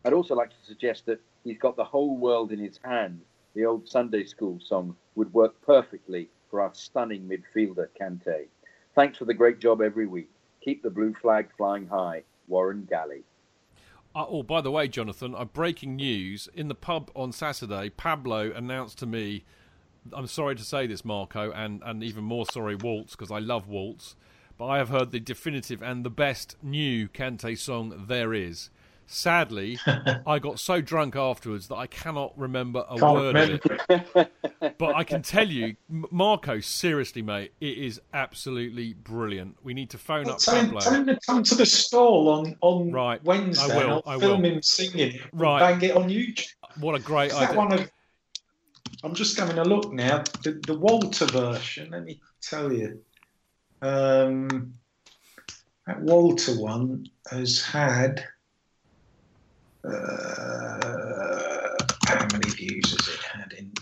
I'd 0.07 0.12
also 0.12 0.37
like 0.37 0.51
to 0.51 0.65
suggest 0.65 1.05
that 1.07 1.20
he's 1.43 1.59
got 1.59 1.74
the 1.74 1.83
whole 1.83 2.16
world 2.16 2.53
in 2.53 2.61
his 2.61 2.78
hand. 2.85 3.20
The 3.55 3.65
old 3.65 3.89
Sunday 3.89 4.24
school 4.24 4.61
song 4.61 4.95
would 5.16 5.35
work 5.35 5.61
perfectly 5.62 6.28
for 6.49 6.61
our 6.61 6.70
stunning 6.74 7.28
midfielder, 7.28 7.89
Kante. 8.01 8.47
Thanks 8.95 9.19
for 9.19 9.24
the 9.24 9.35
great 9.35 9.59
job 9.59 9.83
every 9.83 10.07
week. 10.07 10.31
Keep 10.65 10.85
the 10.85 10.91
blue 10.91 11.12
flag 11.20 11.49
flying 11.57 11.89
high. 11.89 12.23
Warren 12.47 12.87
Galley. 12.89 13.24
Uh, 14.15 14.27
oh, 14.28 14.45
by 14.45 14.61
the 14.61 14.70
way, 14.70 14.87
Jonathan, 14.87 15.35
uh, 15.35 15.45
breaking 15.45 15.97
news. 15.97 16.49
In 16.55 16.69
the 16.69 16.77
pub 16.77 17.11
on 17.16 17.33
Saturday, 17.33 17.91
Pablo 17.91 18.53
announced 18.53 18.99
to 18.99 19.07
me, 19.07 19.45
I'm 20.12 20.28
sorry 20.28 20.55
to 20.55 20.62
say 20.62 20.87
this, 20.87 21.05
Marco, 21.05 21.51
and, 21.51 21.83
and 21.85 22.05
even 22.05 22.23
more 22.23 22.47
sorry, 22.47 22.77
Waltz, 22.77 23.16
because 23.16 23.33
I 23.33 23.41
love 23.41 23.66
Waltz, 23.66 24.15
but 24.57 24.66
I 24.66 24.78
have 24.78 24.89
heard 24.89 25.11
the 25.11 25.19
definitive 25.19 25.83
and 25.83 26.05
the 26.05 26.11
best 26.11 26.57
new 26.62 27.09
Kante 27.09 27.59
song 27.59 28.05
there 28.07 28.33
is. 28.33 28.70
Sadly, 29.09 29.78
I 30.27 30.39
got 30.41 30.59
so 30.59 30.81
drunk 30.81 31.15
afterwards 31.16 31.69
that 31.69 31.77
I 31.77 31.87
cannot 31.87 32.37
remember 32.37 32.85
a 32.89 32.99
Can't 32.99 33.15
word 33.15 33.37
of 33.37 33.61
it. 33.89 34.33
But 34.78 34.97
I 34.97 35.05
can 35.05 35.23
tell 35.23 35.47
you, 35.49 35.77
Marco, 35.89 36.59
seriously, 36.61 37.23
mate, 37.23 37.53
it 37.61 37.78
is 37.78 38.01
absolutely 38.12 38.95
brilliant. 38.95 39.57
We 39.62 39.74
need 39.74 39.91
to 39.91 39.99
phone 39.99 40.28
up 40.28 40.39
Tell 40.39 40.57
him, 40.57 40.77
tell 40.78 40.95
him 40.95 41.07
to 41.07 41.19
come 41.24 41.43
to 41.45 41.55
the 41.55 41.66
stall 41.66 42.28
on, 42.28 42.57
on 42.62 42.91
Right. 42.91 43.23
Wednesday. 43.24 43.73
I 43.73 43.87
will, 43.87 44.03
I 44.07 44.12
I'll 44.12 44.20
will. 44.20 44.28
film 44.28 44.45
him 44.45 44.62
singing 44.62 45.20
Right. 45.33 45.61
Bang 45.61 45.89
it 45.89 45.97
on 45.97 46.09
YouTube. 46.09 46.49
What 46.81 46.95
a 46.95 46.99
great 47.01 47.31
Is 47.31 47.37
idea. 47.39 47.57
one 47.57 47.73
of? 47.73 47.91
I'm 49.05 49.15
just 49.15 49.39
having 49.39 49.59
a 49.59 49.65
look 49.65 49.93
now. 49.93 50.24
The, 50.43 50.61
the 50.66 50.74
Walter 50.77 51.27
version. 51.27 51.91
Let 51.91 52.05
me 52.05 52.20
tell 52.43 52.73
you. 52.73 53.01
Um, 53.83 54.74
that 55.87 56.01
Walter 56.01 56.53
one 56.61 57.07
has 57.31 57.62
had. 57.62 58.24
Uh, 59.86 61.76
how 62.06 62.26
many 62.32 62.50
views 62.50 62.90
has 62.90 63.08
it 63.08 63.20
had 63.22 63.52
in? 63.52 63.72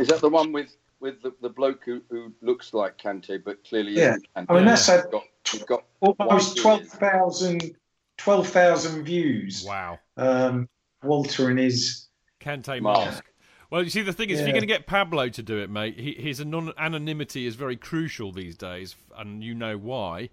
Is 0.00 0.08
that 0.08 0.20
the 0.20 0.28
one 0.28 0.52
with 0.52 0.76
with 1.00 1.20
the, 1.22 1.32
the 1.42 1.48
bloke 1.48 1.82
who, 1.84 2.00
who 2.10 2.32
looks 2.42 2.72
like 2.72 2.96
Kante 2.96 3.42
but 3.44 3.62
clearly 3.64 3.92
Yeah. 3.92 4.10
isn't 4.10 4.26
Kante? 4.36 4.46
I 4.48 4.54
mean, 4.54 4.64
that's 4.66 4.86
had 4.86 5.04
got, 5.10 5.24
he's 5.50 5.64
got 5.64 5.84
almost 6.00 6.64
one 6.64 6.78
12,000 6.86 7.74
12,000 8.18 9.04
views. 9.04 9.64
Wow. 9.66 9.98
Um, 10.16 10.68
Walter 11.02 11.50
and 11.50 11.58
his. 11.58 12.06
Kante 12.40 12.80
Mask. 12.80 13.10
mask. 13.10 13.24
Well, 13.70 13.82
you 13.82 13.90
see, 13.90 14.02
the 14.02 14.12
thing 14.12 14.30
is, 14.30 14.38
if 14.38 14.46
you're 14.46 14.52
going 14.52 14.60
to 14.62 14.66
get 14.66 14.86
Pablo 14.86 15.28
to 15.30 15.42
do 15.42 15.58
it, 15.58 15.70
mate, 15.70 15.98
he, 15.98 16.12
his 16.12 16.40
anon- 16.40 16.74
anonymity 16.78 17.46
is 17.46 17.56
very 17.56 17.76
crucial 17.76 18.30
these 18.30 18.56
days, 18.56 18.94
and 19.16 19.42
you 19.42 19.54
know 19.54 19.76
why. 19.78 20.28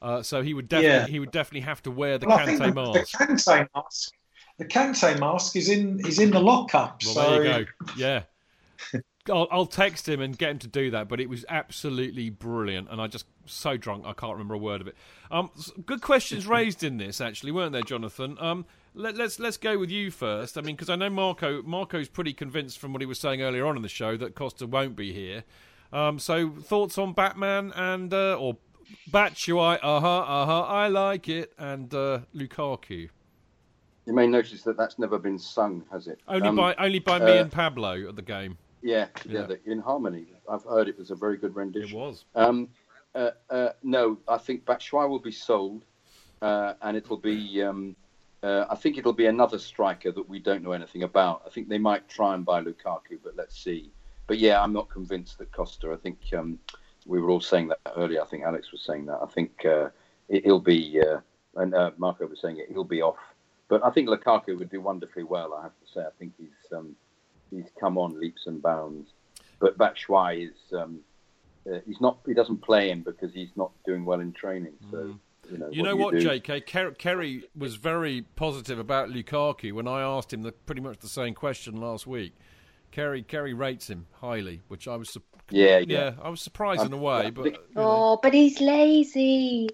Uh, 0.00 0.22
so 0.22 0.42
he 0.42 0.54
would 0.54 0.68
definitely 0.68 0.98
Yeah. 1.00 1.06
he 1.06 1.18
would 1.18 1.32
definitely 1.32 1.62
have 1.62 1.82
to 1.82 1.90
wear 1.90 2.18
the 2.18 2.26
Well, 2.28 2.38
I 2.38 2.46
think 2.46 2.60
Kante 2.60 2.74
the, 2.74 2.92
the. 2.92 3.34
Kante 3.34 3.68
mask. 3.74 4.12
The 4.58 4.64
Kante 4.64 5.18
mask 5.18 5.56
is 5.56 5.68
in 5.68 6.00
is 6.06 6.18
in 6.18 6.30
the 6.30 6.40
lockup. 6.40 7.02
Well, 7.04 7.14
so 7.14 7.30
there 7.30 7.60
you 7.60 7.64
go. 7.64 7.92
Yeah. 7.96 8.22
I'll, 9.30 9.48
I'll 9.50 9.66
text 9.66 10.06
him 10.06 10.20
and 10.20 10.36
get 10.36 10.50
him 10.50 10.58
to 10.58 10.68
do 10.68 10.90
that, 10.90 11.08
but 11.08 11.18
it 11.18 11.30
was 11.30 11.46
absolutely 11.48 12.28
brilliant, 12.28 12.88
and 12.90 13.00
I 13.00 13.06
just 13.06 13.24
so 13.46 13.78
drunk 13.78 14.04
I 14.06 14.12
can't 14.12 14.32
remember 14.32 14.54
a 14.54 14.58
word 14.58 14.82
of 14.82 14.88
it. 14.88 14.96
Um, 15.30 15.50
good 15.86 16.02
questions 16.02 16.46
raised 16.46 16.84
in 16.84 16.98
this, 16.98 17.22
actually, 17.22 17.50
weren't 17.50 17.72
there, 17.72 17.82
Jonathan? 17.82 18.36
Um, 18.38 18.66
let, 18.94 19.16
let's 19.16 19.38
let's 19.38 19.56
go 19.56 19.78
with 19.78 19.90
you 19.90 20.10
first. 20.10 20.58
I 20.58 20.60
mean, 20.60 20.76
because 20.76 20.90
I 20.90 20.96
know 20.96 21.08
Marco 21.08 21.62
Marco's 21.62 22.08
pretty 22.08 22.34
convinced 22.34 22.78
from 22.78 22.92
what 22.92 23.00
he 23.00 23.06
was 23.06 23.18
saying 23.18 23.40
earlier 23.40 23.66
on 23.66 23.76
in 23.76 23.82
the 23.82 23.88
show 23.88 24.16
that 24.18 24.34
Costa 24.34 24.66
won't 24.66 24.94
be 24.94 25.12
here. 25.12 25.44
Um, 25.92 26.18
so 26.18 26.50
thoughts 26.50 26.98
on 26.98 27.12
Batman 27.12 27.72
and 27.74 28.12
uh, 28.12 28.36
or 28.38 28.58
Batshuayi? 29.10 29.78
Uh 29.82 30.00
huh, 30.00 30.18
uh 30.18 30.46
huh. 30.46 30.62
I 30.62 30.88
like 30.88 31.28
it, 31.28 31.54
and 31.58 31.92
uh, 31.94 32.20
Lukaku. 32.34 33.08
You 34.06 34.12
may 34.12 34.26
notice 34.26 34.62
that 34.62 34.76
that's 34.76 34.98
never 34.98 35.18
been 35.18 35.38
sung, 35.38 35.84
has 35.90 36.08
it? 36.08 36.20
Only 36.28 36.48
Um, 36.48 36.56
by 36.56 36.74
only 36.74 36.98
by 36.98 37.18
me 37.18 37.38
uh, 37.38 37.42
and 37.42 37.52
Pablo 37.52 38.08
at 38.08 38.16
the 38.16 38.22
game. 38.22 38.58
Yeah, 38.82 39.08
Yeah. 39.24 39.46
yeah, 39.48 39.56
in 39.64 39.78
harmony. 39.78 40.26
I've 40.48 40.64
heard 40.64 40.88
it 40.88 40.98
was 40.98 41.10
a 41.10 41.14
very 41.14 41.38
good 41.38 41.56
rendition. 41.56 41.96
It 41.96 42.00
was. 42.00 42.24
Um, 42.34 42.68
uh, 43.14 43.30
uh, 43.48 43.70
no, 43.82 44.18
I 44.28 44.36
think 44.36 44.66
Batshuayi 44.66 45.08
will 45.08 45.20
be 45.20 45.32
sold, 45.32 45.84
uh, 46.42 46.74
and 46.82 46.96
it'll 46.96 47.16
be. 47.16 47.62
Um, 47.62 47.96
uh, 48.42 48.66
I 48.68 48.74
think 48.74 48.98
it'll 48.98 49.14
be 49.14 49.24
another 49.24 49.58
striker 49.58 50.12
that 50.12 50.28
we 50.28 50.38
don't 50.38 50.62
know 50.62 50.72
anything 50.72 51.04
about. 51.04 51.42
I 51.46 51.48
think 51.48 51.70
they 51.70 51.78
might 51.78 52.06
try 52.10 52.34
and 52.34 52.44
buy 52.44 52.62
Lukaku, 52.62 53.18
but 53.22 53.34
let's 53.36 53.58
see. 53.58 53.90
But 54.26 54.38
yeah, 54.38 54.62
I'm 54.62 54.74
not 54.74 54.90
convinced 54.90 55.38
that 55.38 55.50
Costa. 55.50 55.92
I 55.92 55.96
think 55.96 56.18
um, 56.36 56.58
we 57.06 57.22
were 57.22 57.30
all 57.30 57.40
saying 57.40 57.68
that 57.68 57.80
earlier. 57.96 58.20
I 58.20 58.26
think 58.26 58.44
Alex 58.44 58.70
was 58.70 58.82
saying 58.82 59.06
that. 59.06 59.18
I 59.22 59.26
think 59.26 59.64
uh, 59.64 59.88
it, 60.28 60.44
he'll 60.44 60.60
be, 60.60 61.00
uh, 61.00 61.20
and 61.56 61.74
uh, 61.74 61.92
Marco 61.96 62.26
was 62.26 62.40
saying 62.42 62.58
it. 62.58 62.66
He'll 62.70 62.84
be 62.84 63.00
off. 63.00 63.16
But 63.68 63.84
I 63.84 63.90
think 63.90 64.08
Lukaku 64.08 64.58
would 64.58 64.70
do 64.70 64.80
wonderfully 64.80 65.24
well. 65.24 65.54
I 65.54 65.62
have 65.62 65.72
to 65.72 65.92
say. 65.92 66.00
I 66.00 66.10
think 66.18 66.32
he's 66.38 66.72
um, 66.72 66.94
he's 67.50 67.66
come 67.80 67.98
on 67.98 68.18
leaps 68.20 68.46
and 68.46 68.62
bounds. 68.62 69.10
But 69.58 69.78
Batshuayi 69.78 70.50
is. 70.50 70.72
Um, 70.72 71.00
uh, 71.70 71.78
he's 71.86 72.00
not. 72.00 72.18
He 72.26 72.34
doesn't 72.34 72.58
play 72.58 72.90
him 72.90 73.02
because 73.02 73.32
he's 73.32 73.50
not 73.56 73.70
doing 73.86 74.04
well 74.04 74.20
in 74.20 74.32
training. 74.32 74.74
So 74.90 75.18
you 75.50 75.58
know. 75.58 75.68
You 75.70 75.82
what 75.82 75.88
know 75.88 75.96
do 75.96 76.02
what, 76.02 76.14
do? 76.14 76.20
J.K. 76.20 76.60
Ker- 76.60 76.90
Kerry 76.92 77.44
was 77.56 77.76
very 77.76 78.22
positive 78.36 78.78
about 78.78 79.08
Lukaku 79.08 79.72
when 79.72 79.88
I 79.88 80.02
asked 80.02 80.32
him 80.32 80.42
the, 80.42 80.52
pretty 80.52 80.82
much 80.82 80.98
the 80.98 81.08
same 81.08 81.34
question 81.34 81.76
last 81.76 82.06
week. 82.06 82.34
Kerry 82.90 83.22
Kerry 83.22 83.54
rates 83.54 83.88
him 83.90 84.06
highly, 84.20 84.62
which 84.68 84.86
I 84.86 84.96
was 84.96 85.10
su- 85.10 85.22
Yeah, 85.50 85.78
yeah. 85.78 86.12
I 86.22 86.28
was 86.28 86.40
surprised 86.40 86.84
in 86.84 86.92
a 86.92 86.96
way, 86.96 87.30
but 87.30 87.44
think- 87.44 87.56
you 87.56 87.74
know. 87.74 87.82
Oh, 87.82 88.20
but 88.22 88.32
he's 88.34 88.60
lazy. 88.60 89.68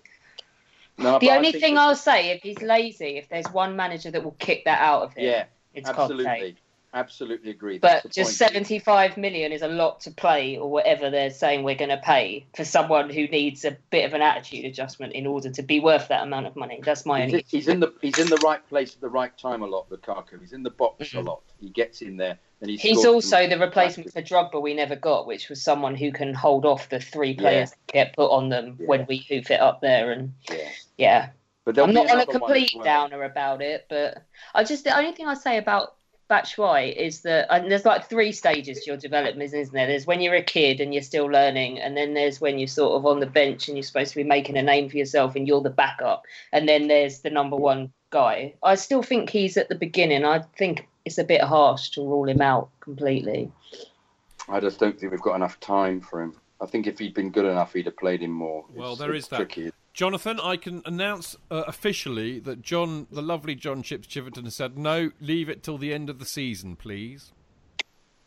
No, 1.00 1.18
The 1.18 1.30
only 1.30 1.52
thing 1.52 1.78
I'll 1.78 1.96
say, 1.96 2.30
if 2.30 2.42
he's 2.42 2.60
lazy, 2.60 3.16
if 3.16 3.28
there's 3.28 3.46
one 3.52 3.76
manager 3.76 4.10
that 4.10 4.22
will 4.22 4.36
kick 4.38 4.64
that 4.66 4.80
out 4.80 5.02
of 5.02 5.14
him, 5.14 5.24
Yeah, 5.24 5.44
it's 5.74 5.88
absolutely, 5.88 6.24
Conte. 6.24 6.54
absolutely 6.92 7.50
agree. 7.50 7.78
But 7.78 8.04
just 8.10 8.38
point. 8.38 8.52
75 8.52 9.16
million 9.16 9.52
is 9.52 9.62
a 9.62 9.68
lot 9.68 10.00
to 10.02 10.10
play, 10.10 10.56
or 10.58 10.70
whatever 10.70 11.08
they're 11.10 11.30
saying 11.30 11.62
we're 11.62 11.74
going 11.74 11.90
to 11.90 11.96
pay 12.04 12.44
for 12.54 12.64
someone 12.64 13.08
who 13.08 13.26
needs 13.28 13.64
a 13.64 13.76
bit 13.90 14.04
of 14.04 14.12
an 14.14 14.22
attitude 14.22 14.64
adjustment 14.66 15.12
in 15.14 15.26
order 15.26 15.50
to 15.50 15.62
be 15.62 15.80
worth 15.80 16.08
that 16.08 16.22
amount 16.22 16.46
of 16.46 16.56
money. 16.56 16.80
That's 16.84 17.06
my 17.06 17.22
He's, 17.22 17.32
only. 17.32 17.44
he's 17.48 17.68
in 17.68 17.80
the 17.80 17.92
he's 18.02 18.18
in 18.18 18.28
the 18.28 18.38
right 18.44 18.66
place 18.68 18.94
at 18.94 19.00
the 19.00 19.08
right 19.08 19.36
time 19.38 19.62
a 19.62 19.66
lot. 19.66 19.88
Lukaku. 19.90 20.40
He's 20.40 20.52
in 20.52 20.62
the 20.62 20.70
box 20.70 21.12
a 21.14 21.16
Mhm. 21.16 21.24
lot. 21.26 21.42
He 21.60 21.68
gets 21.70 22.02
in 22.02 22.16
there 22.16 22.38
and 22.60 22.70
he 22.70 22.76
He's 22.76 23.04
also 23.06 23.46
the 23.46 23.58
replacement 23.58 24.12
for 24.12 24.20
Drogba 24.22 24.60
we 24.60 24.74
never 24.74 24.96
got, 24.96 25.26
which 25.26 25.48
was 25.48 25.62
someone 25.62 25.94
who 25.94 26.10
can 26.12 26.34
hold 26.34 26.66
off 26.66 26.88
the 26.88 27.00
three 27.00 27.34
players 27.34 27.70
that 27.70 27.92
get 27.92 28.16
put 28.16 28.30
on 28.30 28.48
them 28.50 28.76
Yeah. 28.80 28.86
when 28.86 29.06
we 29.06 29.18
hoof 29.18 29.50
it 29.50 29.60
up 29.60 29.80
there. 29.80 30.10
And 30.12 30.34
Yeah. 30.50 30.68
Yeah, 31.00 31.30
But 31.64 31.78
I'm 31.78 31.92
not 31.92 32.04
on 32.04 32.10
a 32.10 32.14
another 32.22 32.26
one 32.32 32.40
complete 32.40 32.70
as 32.70 32.74
well. 32.76 32.84
downer 32.84 33.22
about 33.24 33.62
it, 33.62 33.86
but 33.88 34.22
I 34.54 34.64
just 34.64 34.84
the 34.84 34.96
only 34.96 35.12
thing 35.12 35.26
I 35.26 35.34
say 35.34 35.56
about 35.58 35.94
Batshuayi 36.30 36.94
is 36.94 37.22
that 37.22 37.48
and 37.50 37.70
there's 37.70 37.84
like 37.84 38.08
three 38.08 38.30
stages 38.32 38.80
to 38.84 38.86
your 38.90 38.96
development, 38.96 39.52
isn't 39.52 39.72
there? 39.74 39.86
There's 39.88 40.06
when 40.06 40.20
you're 40.20 40.34
a 40.36 40.42
kid 40.42 40.80
and 40.80 40.94
you're 40.94 41.02
still 41.02 41.26
learning, 41.26 41.80
and 41.80 41.96
then 41.96 42.14
there's 42.14 42.40
when 42.40 42.58
you're 42.58 42.68
sort 42.68 42.92
of 42.92 43.04
on 43.06 43.18
the 43.20 43.26
bench 43.26 43.66
and 43.68 43.76
you're 43.76 43.82
supposed 43.82 44.10
to 44.12 44.16
be 44.16 44.24
making 44.24 44.56
a 44.56 44.62
name 44.62 44.88
for 44.88 44.96
yourself 44.96 45.34
and 45.34 45.48
you're 45.48 45.60
the 45.60 45.70
backup, 45.70 46.22
and 46.52 46.68
then 46.68 46.86
there's 46.86 47.20
the 47.20 47.30
number 47.30 47.56
one 47.56 47.92
guy. 48.10 48.54
I 48.62 48.74
still 48.76 49.02
think 49.02 49.30
he's 49.30 49.56
at 49.56 49.68
the 49.68 49.74
beginning. 49.74 50.24
I 50.24 50.40
think 50.56 50.86
it's 51.04 51.18
a 51.18 51.24
bit 51.24 51.40
harsh 51.42 51.90
to 51.90 52.02
rule 52.02 52.28
him 52.28 52.40
out 52.42 52.68
completely. 52.80 53.50
I 54.48 54.60
just 54.60 54.78
don't 54.78 54.98
think 54.98 55.10
we've 55.12 55.20
got 55.20 55.34
enough 55.36 55.58
time 55.60 56.00
for 56.00 56.20
him. 56.22 56.36
I 56.60 56.66
think 56.66 56.86
if 56.86 56.98
he'd 56.98 57.14
been 57.14 57.30
good 57.30 57.44
enough, 57.46 57.72
he'd 57.72 57.86
have 57.86 57.96
played 57.96 58.20
him 58.20 58.32
more. 58.32 58.64
Well, 58.74 58.92
It's- 58.92 58.98
there 58.98 59.14
it's 59.14 59.24
is 59.26 59.30
that. 59.30 59.36
tricky. 59.36 59.70
Jonathan, 60.00 60.40
I 60.40 60.56
can 60.56 60.80
announce 60.86 61.36
uh, 61.50 61.64
officially 61.66 62.38
that 62.40 62.62
John, 62.62 63.06
the 63.12 63.20
lovely 63.20 63.54
John 63.54 63.82
Chips 63.82 64.08
Chiverton, 64.08 64.44
has 64.44 64.56
said 64.56 64.78
no. 64.78 65.10
Leave 65.20 65.50
it 65.50 65.62
till 65.62 65.76
the 65.76 65.92
end 65.92 66.08
of 66.08 66.18
the 66.18 66.24
season, 66.24 66.74
please. 66.74 67.32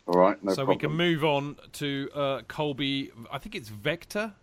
All 0.06 0.20
right, 0.20 0.38
no 0.44 0.52
so 0.52 0.66
problem. 0.66 0.78
we 0.78 0.80
can 0.82 0.91
move 0.95 1.26
on 1.26 1.56
to 1.72 2.12
uh, 2.14 2.41
Colby. 2.48 3.10
I 3.32 3.40
think 3.40 3.56
it's 3.56 3.70
Vector. 3.70 4.34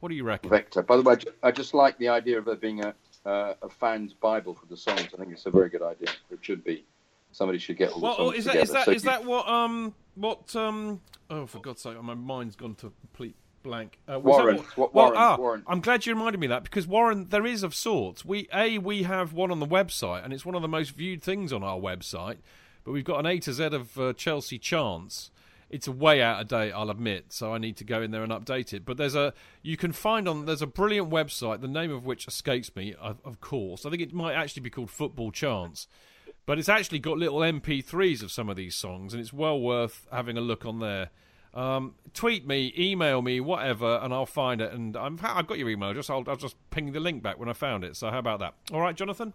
What 0.00 0.10
do 0.10 0.14
you 0.14 0.24
reckon? 0.24 0.50
Vector. 0.50 0.82
By 0.82 0.98
the 0.98 1.02
way, 1.02 1.16
I 1.42 1.50
just 1.52 1.72
like 1.72 1.96
the 1.96 2.10
idea 2.10 2.36
of 2.36 2.44
there 2.44 2.54
being 2.54 2.84
a, 2.84 2.94
uh, 3.24 3.54
a 3.62 3.68
fan's 3.70 4.12
Bible 4.12 4.52
for 4.52 4.66
the 4.66 4.76
songs. 4.76 5.08
I 5.14 5.16
think 5.16 5.32
it's 5.32 5.46
a 5.46 5.50
very 5.50 5.70
good 5.70 5.80
idea. 5.80 6.08
It 6.30 6.40
should 6.42 6.62
be. 6.64 6.84
Somebody 7.32 7.60
should 7.60 7.78
get 7.78 7.92
all 7.92 8.00
the 8.00 8.04
Well, 8.04 8.16
songs 8.16 8.28
oh, 8.34 8.38
is 8.38 8.44
that 8.44 8.52
together. 8.52 8.62
is 8.64 8.70
that 8.72 8.84
So 8.84 8.90
is 8.90 9.04
you- 9.04 9.10
that 9.10 9.24
what 9.24 9.48
um 9.48 9.94
what 10.16 10.54
um 10.54 11.00
oh 11.30 11.46
for 11.46 11.60
God's 11.60 11.80
sake 11.80 12.02
my 12.02 12.12
mind's 12.12 12.56
gone 12.56 12.74
to 12.74 12.92
complete 13.00 13.36
blank. 13.64 13.98
Uh, 14.06 14.12
that 14.12 14.20
Warren. 14.22 14.56
what- 14.58 14.76
What- 14.78 14.94
well, 14.94 15.04
Warren, 15.06 15.18
ah, 15.20 15.36
Warren. 15.36 15.62
I'm 15.66 15.80
glad 15.80 16.06
you 16.06 16.14
reminded 16.14 16.38
me 16.38 16.46
of 16.46 16.50
that 16.50 16.62
because 16.62 16.86
Warren, 16.86 17.26
there 17.30 17.44
is 17.44 17.64
of 17.64 17.74
sorts. 17.74 18.24
We 18.24 18.46
a 18.54 18.78
we 18.78 19.02
have 19.02 19.32
one 19.32 19.50
on 19.50 19.58
the 19.58 19.66
website 19.66 20.24
and 20.24 20.32
it's 20.32 20.46
one 20.46 20.54
of 20.54 20.62
the 20.62 20.68
most 20.68 20.90
viewed 20.90 21.22
things 21.22 21.52
on 21.52 21.64
our 21.64 21.78
website. 21.78 22.36
But 22.84 22.92
we've 22.92 23.04
got 23.04 23.18
an 23.20 23.26
A 23.26 23.40
to 23.40 23.52
Z 23.52 23.64
of 23.64 23.98
uh, 23.98 24.12
Chelsea 24.12 24.58
chance. 24.58 25.30
It's 25.70 25.88
way 25.88 26.22
out 26.22 26.40
of 26.40 26.46
date, 26.48 26.70
I'll 26.70 26.90
admit. 26.90 27.32
So 27.32 27.52
I 27.52 27.58
need 27.58 27.76
to 27.78 27.84
go 27.84 28.00
in 28.00 28.12
there 28.12 28.22
and 28.22 28.30
update 28.30 28.72
it. 28.72 28.84
But 28.84 28.96
there's 28.96 29.16
a 29.16 29.32
you 29.62 29.76
can 29.76 29.90
find 29.92 30.28
on 30.28 30.44
there's 30.46 30.62
a 30.62 30.66
brilliant 30.68 31.10
website, 31.10 31.60
the 31.62 31.66
name 31.66 31.90
of 31.90 32.04
which 32.06 32.28
escapes 32.28 32.76
me, 32.76 32.94
of, 33.00 33.16
of 33.24 33.40
course. 33.40 33.84
I 33.84 33.90
think 33.90 34.02
it 34.02 34.12
might 34.14 34.34
actually 34.34 34.62
be 34.62 34.70
called 34.70 34.90
Football 34.90 35.32
Chants 35.32 35.88
But 36.46 36.58
it's 36.58 36.68
actually 36.68 36.98
got 36.98 37.16
little 37.16 37.38
MP3s 37.38 38.22
of 38.22 38.30
some 38.30 38.50
of 38.50 38.56
these 38.56 38.74
songs, 38.74 39.14
and 39.14 39.20
it's 39.20 39.32
well 39.32 39.58
worth 39.58 40.06
having 40.12 40.36
a 40.36 40.42
look 40.42 40.66
on 40.66 40.78
there. 40.80 41.08
Um, 41.54 41.94
tweet 42.12 42.46
me, 42.46 42.74
email 42.76 43.22
me, 43.22 43.40
whatever, 43.40 44.00
and 44.02 44.12
I'll 44.12 44.26
find 44.26 44.60
it. 44.60 44.72
And 44.72 44.96
I'm, 44.96 45.18
I've 45.22 45.46
got 45.46 45.58
your 45.58 45.70
email 45.70 45.90
address. 45.90 46.10
I'll, 46.10 46.24
I'll 46.26 46.36
just 46.36 46.56
ping 46.70 46.92
the 46.92 47.00
link 47.00 47.22
back 47.22 47.38
when 47.38 47.48
I 47.48 47.52
found 47.52 47.84
it. 47.84 47.96
So 47.96 48.10
how 48.10 48.18
about 48.18 48.40
that? 48.40 48.54
All 48.72 48.80
right, 48.80 48.96
Jonathan. 48.96 49.32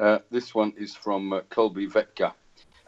Uh, 0.00 0.18
this 0.30 0.54
one 0.54 0.72
is 0.76 0.94
from 0.94 1.32
uh, 1.32 1.40
Colby 1.48 1.86
Vetka. 1.86 2.32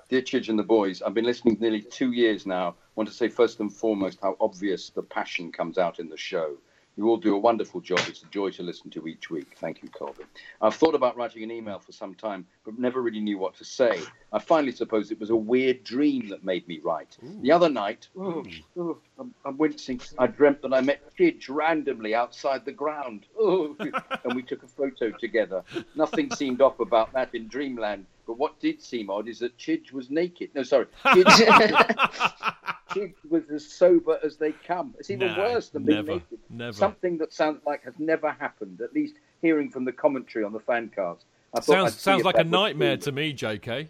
Dear 0.08 0.22
Chidge 0.22 0.48
and 0.48 0.58
the 0.58 0.64
boys, 0.64 1.02
I've 1.02 1.14
been 1.14 1.24
listening 1.24 1.56
nearly 1.60 1.82
two 1.82 2.10
years 2.10 2.44
now. 2.44 2.74
want 2.96 3.08
to 3.08 3.14
say 3.14 3.28
first 3.28 3.60
and 3.60 3.72
foremost 3.72 4.18
how 4.20 4.36
obvious 4.40 4.90
the 4.90 5.02
passion 5.02 5.52
comes 5.52 5.78
out 5.78 6.00
in 6.00 6.08
the 6.08 6.16
show. 6.16 6.56
You 6.96 7.08
all 7.08 7.16
do 7.16 7.34
a 7.34 7.38
wonderful 7.38 7.80
job. 7.80 8.00
It's 8.08 8.22
a 8.22 8.26
joy 8.26 8.50
to 8.50 8.62
listen 8.62 8.90
to 8.90 9.06
each 9.06 9.30
week. 9.30 9.56
Thank 9.58 9.82
you, 9.82 9.88
Colby. 9.88 10.24
I've 10.60 10.74
thought 10.74 10.94
about 10.94 11.16
writing 11.16 11.42
an 11.42 11.50
email 11.50 11.78
for 11.78 11.92
some 11.92 12.14
time, 12.14 12.46
but 12.64 12.78
never 12.78 13.00
really 13.00 13.20
knew 13.20 13.38
what 13.38 13.54
to 13.56 13.64
say. 13.64 14.00
I 14.32 14.38
finally 14.38 14.72
suppose 14.72 15.10
it 15.10 15.18
was 15.18 15.30
a 15.30 15.36
weird 15.36 15.84
dream 15.84 16.28
that 16.28 16.44
made 16.44 16.66
me 16.68 16.80
write. 16.82 17.16
The 17.42 17.52
other 17.52 17.68
night, 17.68 18.08
oh, 18.18 18.44
oh, 18.78 18.98
I'm, 19.18 19.34
I'm 19.44 19.56
wincing. 19.56 20.00
I 20.18 20.26
dreamt 20.26 20.62
that 20.62 20.74
I 20.74 20.80
met 20.80 21.00
Chidge 21.16 21.48
randomly 21.48 22.14
outside 22.14 22.64
the 22.64 22.72
ground. 22.72 23.26
Oh, 23.38 23.76
and 24.24 24.34
we 24.34 24.42
took 24.42 24.62
a 24.62 24.68
photo 24.68 25.10
together. 25.10 25.62
Nothing 25.94 26.30
seemed 26.34 26.60
off 26.60 26.80
about 26.80 27.12
that 27.12 27.34
in 27.34 27.48
dreamland. 27.48 28.06
But 28.26 28.38
what 28.38 28.60
did 28.60 28.82
seem 28.82 29.10
odd 29.10 29.28
is 29.28 29.38
that 29.40 29.56
Chidge 29.58 29.92
was 29.92 30.10
naked. 30.10 30.50
No, 30.54 30.62
sorry. 30.62 30.86
Chidge 32.90 33.14
was 33.28 33.48
as 33.50 33.66
sober 33.66 34.18
as 34.24 34.36
they 34.36 34.52
come. 34.52 34.94
It's 34.98 35.10
even 35.10 35.28
No, 35.32 35.38
worse 35.38 35.68
than 35.70 35.84
being 35.84 35.98
never, 35.98 36.12
naked. 36.14 36.38
never. 36.48 36.72
Something 36.72 37.18
that 37.18 37.32
sounds 37.32 37.60
like 37.66 37.84
has 37.84 37.94
never 37.98 38.30
happened, 38.32 38.80
at 38.80 38.92
least 38.92 39.14
hearing 39.42 39.70
from 39.70 39.84
the 39.84 39.92
commentary 39.92 40.44
on 40.44 40.52
the 40.52 40.60
fan 40.60 40.90
cast. 40.94 41.24
I 41.54 41.60
Sounds 41.60 41.98
sounds 41.98 42.24
like 42.24 42.36
a 42.38 42.44
nightmare 42.44 42.96
to 42.98 43.12
me, 43.12 43.32
JK. 43.34 43.88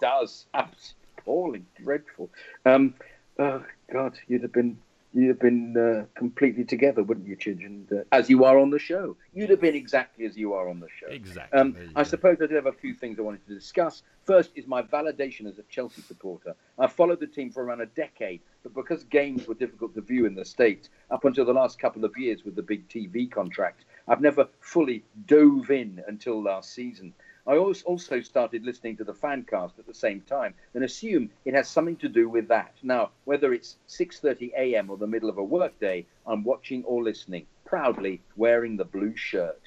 does. 0.00 0.46
Absolutely 0.54 0.96
appalling, 1.18 1.66
dreadful. 1.82 2.30
Um, 2.64 2.94
oh 3.38 3.64
God, 3.92 4.18
you'd 4.28 4.42
have 4.42 4.52
been 4.52 4.78
you'd 5.12 5.28
have 5.28 5.40
been 5.40 5.76
uh, 5.76 6.04
completely 6.14 6.64
together, 6.64 7.02
wouldn't 7.02 7.26
you, 7.26 7.36
Chidge? 7.36 7.64
And 7.64 7.90
uh, 7.92 8.04
as 8.12 8.30
you 8.30 8.44
are 8.44 8.58
on 8.58 8.70
the 8.70 8.78
show, 8.78 9.16
you'd 9.34 9.50
have 9.50 9.60
been 9.60 9.74
exactly 9.74 10.24
as 10.24 10.36
you 10.36 10.54
are 10.54 10.68
on 10.68 10.80
the 10.80 10.88
show. 10.88 11.08
Exactly. 11.08 11.58
Um, 11.58 11.76
I 11.96 12.02
go. 12.02 12.08
suppose 12.08 12.36
I 12.42 12.46
do 12.46 12.54
have 12.54 12.66
a 12.66 12.72
few 12.72 12.94
things 12.94 13.18
I 13.18 13.22
wanted 13.22 13.46
to 13.48 13.54
discuss. 13.54 14.02
First 14.24 14.50
is 14.54 14.66
my 14.66 14.82
validation 14.82 15.46
as 15.46 15.58
a 15.58 15.62
Chelsea 15.64 16.02
supporter. 16.02 16.54
I've 16.78 16.92
followed 16.92 17.20
the 17.20 17.26
team 17.26 17.50
for 17.50 17.64
around 17.64 17.80
a 17.80 17.86
decade, 17.86 18.40
but 18.62 18.74
because 18.74 19.04
games 19.04 19.46
were 19.48 19.54
difficult 19.54 19.94
to 19.94 20.00
view 20.00 20.26
in 20.26 20.34
the 20.34 20.44
States, 20.44 20.88
up 21.10 21.24
until 21.24 21.44
the 21.44 21.52
last 21.52 21.78
couple 21.78 22.04
of 22.04 22.16
years 22.16 22.44
with 22.44 22.54
the 22.54 22.62
big 22.62 22.88
TV 22.88 23.30
contract, 23.30 23.84
I've 24.06 24.20
never 24.20 24.48
fully 24.60 25.04
dove 25.26 25.70
in 25.70 26.02
until 26.06 26.42
last 26.42 26.72
season. 26.72 27.12
I 27.50 27.56
als- 27.56 27.82
also 27.82 28.20
started 28.20 28.64
listening 28.64 28.96
to 28.98 29.02
the 29.02 29.12
fan 29.12 29.42
cast 29.42 29.80
at 29.80 29.86
the 29.86 29.92
same 29.92 30.20
time 30.20 30.54
and 30.72 30.84
assume 30.84 31.32
it 31.44 31.52
has 31.54 31.68
something 31.68 31.96
to 31.96 32.08
do 32.08 32.28
with 32.28 32.46
that. 32.46 32.76
Now, 32.84 33.10
whether 33.24 33.52
it's 33.52 33.76
6:30 33.88 34.52
a.m. 34.56 34.88
or 34.88 34.96
the 34.96 35.08
middle 35.08 35.28
of 35.28 35.36
a 35.36 35.42
workday, 35.42 36.06
I'm 36.28 36.44
watching 36.44 36.84
or 36.84 37.02
listening, 37.02 37.48
proudly 37.64 38.22
wearing 38.36 38.76
the 38.76 38.84
blue 38.84 39.16
shirt. 39.16 39.60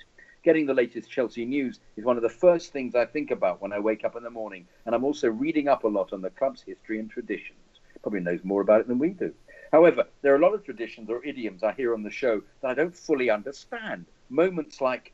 Getting 0.44 0.66
the 0.66 0.74
latest 0.74 1.12
Chelsea 1.12 1.44
news 1.44 1.82
is 1.98 2.06
one 2.06 2.16
of 2.16 2.24
the 2.24 2.30
first 2.30 2.72
things 2.72 2.96
I 2.96 3.06
think 3.06 3.32
about 3.32 3.62
when 3.62 3.74
I 3.74 3.80
wake 3.80 4.06
up 4.06 4.16
in 4.16 4.24
the 4.24 4.30
morning, 4.30 4.66
and 4.86 4.96
I'm 4.96 5.04
also 5.04 5.30
reading 5.30 5.68
up 5.68 5.84
a 5.84 5.90
lot 5.90 6.14
on 6.14 6.22
the 6.22 6.30
club's 6.30 6.62
history 6.62 7.00
and 7.00 7.10
traditions. 7.10 7.82
Probably 8.02 8.22
knows 8.22 8.46
more 8.46 8.62
about 8.62 8.80
it 8.80 8.88
than 8.88 9.00
we 9.00 9.10
do. 9.10 9.34
However, 9.74 10.06
there 10.22 10.34
are 10.34 10.38
a 10.38 10.46
lot 10.46 10.54
of 10.54 10.64
traditions 10.64 11.10
or 11.10 11.26
idioms 11.26 11.64
I 11.64 11.74
hear 11.74 11.94
on 11.94 12.04
the 12.04 12.12
show 12.12 12.44
that 12.62 12.72
I 12.72 12.74
don't 12.76 12.96
fully 12.96 13.30
understand. 13.30 14.06
Moments 14.30 14.82
like 14.82 15.13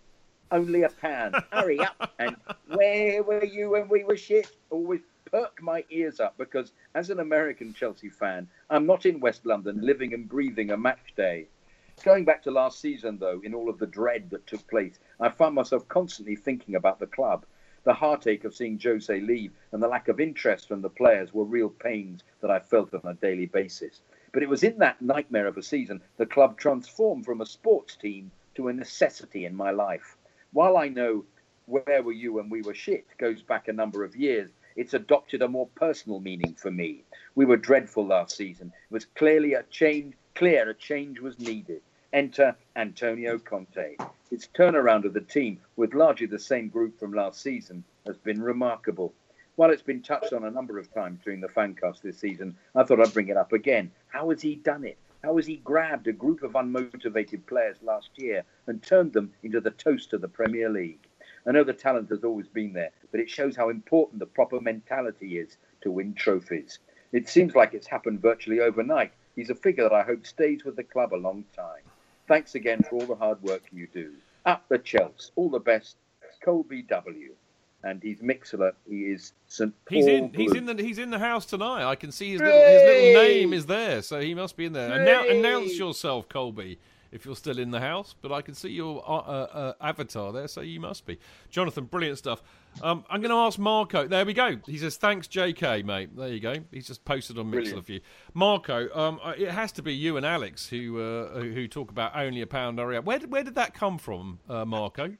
only 0.51 0.83
a 0.83 0.89
pan. 0.89 1.33
hurry 1.51 1.79
up, 1.79 2.13
and 2.19 2.35
where 2.67 3.23
were 3.23 3.45
you 3.45 3.71
when 3.71 3.87
we 3.87 4.03
were 4.03 4.17
shit? 4.17 4.51
Always 4.69 5.01
perk 5.25 5.61
my 5.61 5.83
ears 5.89 6.19
up 6.19 6.37
because, 6.37 6.71
as 6.95 7.09
an 7.09 7.19
American 7.19 7.73
Chelsea 7.73 8.09
fan, 8.09 8.47
I'm 8.69 8.85
not 8.85 9.05
in 9.05 9.19
West 9.19 9.45
London 9.45 9.81
living 9.81 10.13
and 10.13 10.27
breathing 10.27 10.71
a 10.71 10.77
match 10.77 11.13
day. 11.15 11.47
Going 12.03 12.23
back 12.25 12.41
to 12.43 12.51
last 12.51 12.79
season, 12.79 13.17
though, 13.17 13.41
in 13.43 13.53
all 13.53 13.69
of 13.69 13.77
the 13.77 13.85
dread 13.85 14.29
that 14.29 14.47
took 14.47 14.65
place, 14.67 14.99
I 15.19 15.29
found 15.29 15.53
myself 15.55 15.87
constantly 15.89 16.35
thinking 16.35 16.75
about 16.75 16.99
the 16.99 17.07
club. 17.07 17.45
The 17.83 17.93
heartache 17.93 18.43
of 18.43 18.55
seeing 18.55 18.79
Jose 18.79 19.19
leave 19.19 19.51
and 19.71 19.83
the 19.83 19.87
lack 19.87 20.07
of 20.07 20.19
interest 20.19 20.67
from 20.67 20.81
the 20.81 20.89
players 20.89 21.33
were 21.33 21.43
real 21.43 21.69
pains 21.69 22.23
that 22.41 22.51
I 22.51 22.59
felt 22.59 22.93
on 22.93 23.01
a 23.05 23.13
daily 23.15 23.47
basis. 23.47 24.01
But 24.31 24.43
it 24.43 24.49
was 24.49 24.63
in 24.63 24.77
that 24.79 25.01
nightmare 25.01 25.47
of 25.47 25.57
a 25.57 25.63
season 25.63 26.01
the 26.17 26.25
club 26.25 26.57
transformed 26.57 27.25
from 27.25 27.41
a 27.41 27.45
sports 27.45 27.95
team 27.95 28.31
to 28.55 28.67
a 28.67 28.73
necessity 28.73 29.45
in 29.45 29.55
my 29.55 29.71
life. 29.71 30.17
While 30.51 30.77
I 30.77 30.87
know 30.87 31.25
where 31.67 32.01
were 32.01 32.11
you 32.11 32.33
when 32.33 32.49
we 32.49 32.63
were 32.63 32.73
shit 32.73 33.05
goes 33.19 33.43
back 33.43 33.67
a 33.67 33.73
number 33.73 34.03
of 34.03 34.15
years, 34.15 34.49
it's 34.75 34.95
adopted 34.95 35.43
a 35.43 35.47
more 35.47 35.67
personal 35.75 36.19
meaning 36.19 36.55
for 36.55 36.71
me. 36.71 37.03
We 37.35 37.45
were 37.45 37.57
dreadful 37.57 38.07
last 38.07 38.35
season. 38.35 38.73
It 38.89 38.93
was 38.93 39.05
clearly 39.05 39.53
a 39.53 39.63
change, 39.63 40.15
clear 40.33 40.67
a 40.67 40.73
change 40.73 41.19
was 41.19 41.37
needed. 41.37 41.83
Enter 42.13 42.55
Antonio 42.75 43.37
Conte. 43.37 43.97
His 44.31 44.47
turnaround 44.55 45.05
of 45.05 45.13
the 45.13 45.21
team 45.21 45.59
with 45.75 45.93
largely 45.93 46.25
the 46.25 46.39
same 46.39 46.69
group 46.69 46.99
from 46.99 47.13
last 47.13 47.41
season 47.41 47.83
has 48.07 48.17
been 48.17 48.41
remarkable. 48.41 49.13
While 49.55 49.69
it's 49.69 49.83
been 49.83 50.01
touched 50.01 50.33
on 50.33 50.45
a 50.45 50.51
number 50.51 50.79
of 50.79 50.91
times 50.91 51.19
during 51.23 51.41
the 51.41 51.47
fancast 51.47 52.01
this 52.01 52.17
season, 52.17 52.57
I 52.73 52.83
thought 52.83 52.99
I'd 52.99 53.13
bring 53.13 53.27
it 53.27 53.37
up 53.37 53.53
again. 53.53 53.91
How 54.07 54.31
has 54.31 54.41
he 54.41 54.55
done 54.55 54.83
it? 54.83 54.97
How 55.21 55.35
has 55.35 55.45
he 55.47 55.57
grabbed 55.57 56.07
a 56.07 56.13
group 56.13 56.43
of 56.43 56.53
unmotivated 56.53 57.45
players 57.45 57.81
last 57.81 58.11
year 58.15 58.45
and 58.67 58.81
turned 58.81 59.11
them 59.11 59.33
into 59.43 59.59
the 59.59 59.71
toast 59.71 60.13
of 60.13 60.21
the 60.21 60.29
Premier 60.29 60.69
League? 60.69 61.07
I 61.45 61.51
know 61.51 61.65
the 61.65 61.73
talent 61.73 62.09
has 62.09 62.23
always 62.23 62.47
been 62.47 62.71
there, 62.71 62.91
but 63.11 63.19
it 63.19 63.29
shows 63.29 63.55
how 63.55 63.67
important 63.69 64.19
the 64.19 64.25
proper 64.25 64.61
mentality 64.61 65.37
is 65.37 65.57
to 65.81 65.91
win 65.91 66.13
trophies. 66.13 66.79
It 67.11 67.27
seems 67.27 67.53
like 67.53 67.73
it's 67.73 67.87
happened 67.87 68.21
virtually 68.21 68.61
overnight. 68.61 69.11
He's 69.35 69.49
a 69.49 69.55
figure 69.55 69.83
that 69.83 69.93
I 69.93 70.03
hope 70.03 70.25
stays 70.25 70.63
with 70.63 70.77
the 70.77 70.83
club 70.83 71.13
a 71.13 71.17
long 71.17 71.43
time. 71.53 71.83
Thanks 72.27 72.55
again 72.55 72.81
for 72.83 72.95
all 72.95 73.05
the 73.05 73.15
hard 73.15 73.41
work 73.41 73.63
you 73.73 73.87
do. 73.87 74.13
Up 74.45 74.63
the 74.69 74.77
Chelsea. 74.77 75.31
All 75.35 75.49
the 75.49 75.59
best. 75.59 75.97
Colby 76.41 76.83
W. 76.83 77.35
And 77.83 78.03
he's 78.03 78.19
Mixlr. 78.19 78.73
He 78.89 79.03
is 79.03 79.31
St. 79.47 79.73
Paul. 79.85 79.97
He's 79.97 80.07
in. 80.07 80.33
He's 80.33 80.53
in 80.53 80.65
the. 80.65 80.75
He's 80.75 80.97
in 80.97 81.11
the 81.11 81.19
house 81.19 81.45
tonight. 81.45 81.89
I 81.89 81.95
can 81.95 82.11
see 82.11 82.31
his 82.31 82.41
little, 82.41 82.53
his 82.53 82.81
little 82.81 83.23
name 83.23 83.53
is 83.53 83.65
there, 83.67 84.01
so 84.01 84.19
he 84.19 84.33
must 84.33 84.57
be 84.57 84.65
in 84.65 84.73
there. 84.73 84.89
Annou- 84.89 85.39
announce 85.39 85.77
yourself, 85.77 86.27
Colby, 86.27 86.77
if 87.13 87.25
you're 87.25 87.37
still 87.37 87.57
in 87.57 87.71
the 87.71 87.79
house. 87.79 88.15
But 88.21 88.33
I 88.33 88.41
can 88.41 88.53
see 88.53 88.69
your 88.69 89.01
uh, 89.07 89.13
uh, 89.13 89.47
uh, 89.53 89.73
avatar 89.79 90.33
there, 90.33 90.49
so 90.49 90.59
you 90.59 90.81
must 90.81 91.05
be. 91.05 91.19
Jonathan, 91.49 91.85
brilliant 91.85 92.17
stuff. 92.17 92.43
Um, 92.81 93.05
I'm 93.09 93.21
going 93.21 93.31
to 93.31 93.37
ask 93.37 93.57
Marco. 93.57 94.07
There 94.07 94.25
we 94.25 94.33
go. 94.33 94.57
He 94.65 94.77
says, 94.77 94.97
"Thanks, 94.97 95.27
J.K. 95.27 95.83
mate." 95.83 96.15
There 96.17 96.27
you 96.27 96.41
go. 96.41 96.55
He's 96.71 96.85
just 96.87 97.05
posted 97.05 97.39
on 97.39 97.45
Mixlr 97.45 97.51
Brilliant. 97.51 97.85
for 97.85 97.91
you, 97.93 98.01
Marco. 98.33 98.89
Um, 98.93 99.21
uh, 99.23 99.35
it 99.37 99.51
has 99.51 99.71
to 99.73 99.81
be 99.81 99.93
you 99.95 100.17
and 100.17 100.25
Alex 100.25 100.67
who 100.67 100.99
uh, 100.99 101.39
who 101.39 101.51
who 101.51 101.67
talk 101.69 101.91
about 101.91 102.13
only 102.13 102.41
a 102.41 102.47
pound 102.47 102.77
hurry 102.77 102.97
up. 102.97 103.05
Where 103.05 103.19
did, 103.19 103.31
where 103.31 103.43
did 103.43 103.55
that 103.55 103.73
come 103.73 103.97
from, 103.97 104.39
uh, 104.49 104.65
Marco? 104.65 105.15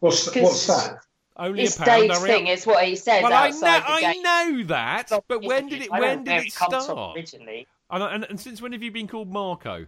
What's, 0.00 0.34
what's 0.36 0.66
that? 0.68 1.04
Only 1.38 1.62
It's 1.62 1.76
a 1.76 1.82
pound. 1.82 2.08
Dave's 2.08 2.20
thing, 2.20 2.46
is 2.48 2.66
what 2.66 2.84
he 2.84 2.96
says 2.96 3.22
Well, 3.22 3.32
I 3.32 3.50
know, 3.50 3.80
I 3.86 4.16
know 4.16 4.64
that, 4.64 5.10
but 5.28 5.42
when 5.44 5.68
did 5.68 5.82
it? 5.82 5.92
I 5.92 6.00
When 6.00 6.24
did 6.24 6.38
it 6.38 6.46
it 6.48 6.54
comes 6.54 6.72
from 6.72 6.82
start? 6.82 7.16
originally. 7.16 7.66
And, 7.90 8.02
and, 8.02 8.24
and 8.24 8.40
since 8.40 8.60
when 8.60 8.72
have 8.72 8.82
you 8.82 8.90
been 8.90 9.06
called 9.06 9.30
Marco? 9.32 9.86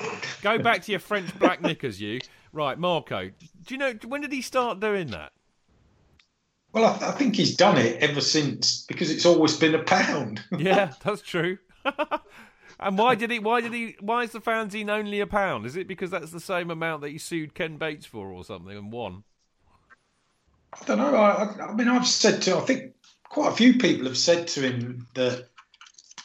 Go 0.42 0.58
back 0.58 0.82
to 0.82 0.92
your 0.92 0.98
French 1.00 1.36
black 1.38 1.62
knickers, 1.62 2.00
you. 2.00 2.20
Right, 2.52 2.78
Marco. 2.78 3.28
Do 3.28 3.74
you 3.74 3.78
know 3.78 3.92
when 4.06 4.22
did 4.22 4.32
he 4.32 4.42
start 4.42 4.80
doing 4.80 5.08
that? 5.08 5.32
Well, 6.72 6.84
I, 6.84 7.08
I 7.08 7.12
think 7.12 7.36
he's 7.36 7.56
done 7.56 7.78
it 7.78 8.02
ever 8.02 8.20
since 8.20 8.84
because 8.86 9.10
it's 9.10 9.26
always 9.26 9.56
been 9.56 9.74
a 9.74 9.82
pound. 9.82 10.42
Yeah, 10.58 10.92
that's 11.02 11.22
true. 11.22 11.58
and 12.80 12.98
why 12.98 13.14
did 13.14 13.30
he? 13.30 13.38
Why 13.38 13.60
did 13.60 13.72
he? 13.72 13.96
Why 14.00 14.24
is 14.24 14.32
the 14.32 14.40
fanzine 14.40 14.90
only 14.90 15.20
a 15.20 15.26
pound? 15.26 15.64
Is 15.66 15.76
it 15.76 15.86
because 15.86 16.10
that's 16.10 16.32
the 16.32 16.40
same 16.40 16.70
amount 16.70 17.02
that 17.02 17.10
he 17.10 17.18
sued 17.18 17.54
Ken 17.54 17.76
Bates 17.76 18.06
for, 18.06 18.28
or 18.28 18.44
something, 18.44 18.76
and 18.76 18.90
won? 18.92 19.22
I 20.72 20.84
don't 20.84 20.98
know. 20.98 21.14
I, 21.14 21.66
I- 21.68 21.74
mean, 21.74 21.88
I've 21.88 22.06
said 22.06 22.42
to, 22.42 22.56
I 22.56 22.60
think 22.60 22.94
quite 23.24 23.52
a 23.52 23.56
few 23.56 23.78
people 23.78 24.06
have 24.06 24.18
said 24.18 24.48
to 24.48 24.60
him 24.60 25.06
that 25.14 25.46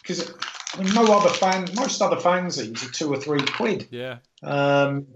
because 0.02 0.34
I 0.74 0.84
mean, 0.84 0.94
no 0.94 1.06
other 1.06 1.30
fan, 1.30 1.68
most 1.76 2.02
other 2.02 2.18
fanzines 2.18 2.88
are 2.88 2.92
two 2.92 3.12
or 3.14 3.18
three 3.18 3.42
quid. 3.42 3.88
Yeah. 3.92 4.18
Um, 4.44 5.08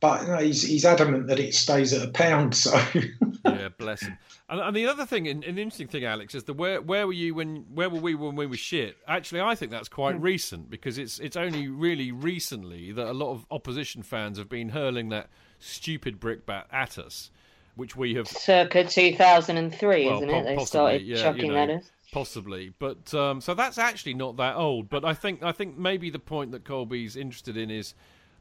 but 0.00 0.22
you 0.22 0.28
know, 0.28 0.38
he's 0.38 0.62
he's 0.62 0.84
adamant 0.84 1.28
that 1.28 1.38
it 1.38 1.54
stays 1.54 1.92
at 1.92 2.06
a 2.06 2.10
pound. 2.10 2.54
So 2.56 2.72
yeah, 3.44 3.68
bless 3.78 4.02
him. 4.02 4.18
And, 4.48 4.60
and 4.60 4.76
the 4.76 4.86
other 4.86 5.06
thing, 5.06 5.28
and 5.28 5.44
an 5.44 5.58
interesting 5.58 5.86
thing, 5.86 6.04
Alex, 6.04 6.34
is 6.34 6.44
the 6.44 6.52
where 6.52 6.80
where 6.82 7.06
were 7.06 7.12
you 7.12 7.34
when 7.36 7.64
where 7.72 7.88
were 7.88 8.00
we 8.00 8.16
when 8.16 8.34
we 8.34 8.46
were 8.46 8.56
shit? 8.56 8.96
Actually, 9.06 9.42
I 9.42 9.54
think 9.54 9.70
that's 9.70 9.88
quite 9.88 10.20
recent 10.20 10.70
because 10.70 10.98
it's 10.98 11.20
it's 11.20 11.36
only 11.36 11.68
really 11.68 12.10
recently 12.10 12.90
that 12.92 13.06
a 13.06 13.12
lot 13.12 13.30
of 13.30 13.46
opposition 13.50 14.02
fans 14.02 14.38
have 14.38 14.48
been 14.48 14.70
hurling 14.70 15.08
that 15.10 15.30
stupid 15.60 16.18
brickbat 16.18 16.64
at 16.72 16.98
us, 16.98 17.30
which 17.74 17.96
we 17.96 18.14
have 18.14 18.28
Circa 18.28 18.84
2003, 18.84 20.06
well, 20.06 20.16
isn't 20.16 20.28
po- 20.28 20.34
it? 20.34 20.42
They 20.44 20.56
possibly, 20.56 20.66
started 20.66 21.02
yeah, 21.02 21.16
chucking 21.16 21.46
you 21.46 21.52
know, 21.52 21.74
us. 21.76 21.90
Possibly, 22.12 22.72
but 22.78 23.12
um, 23.14 23.40
so 23.40 23.54
that's 23.54 23.78
actually 23.78 24.14
not 24.14 24.36
that 24.36 24.56
old. 24.56 24.90
But 24.90 25.04
I 25.04 25.14
think 25.14 25.42
I 25.42 25.52
think 25.52 25.78
maybe 25.78 26.10
the 26.10 26.18
point 26.18 26.52
that 26.52 26.64
Colby's 26.64 27.16
interested 27.16 27.56
in 27.56 27.70
is 27.70 27.94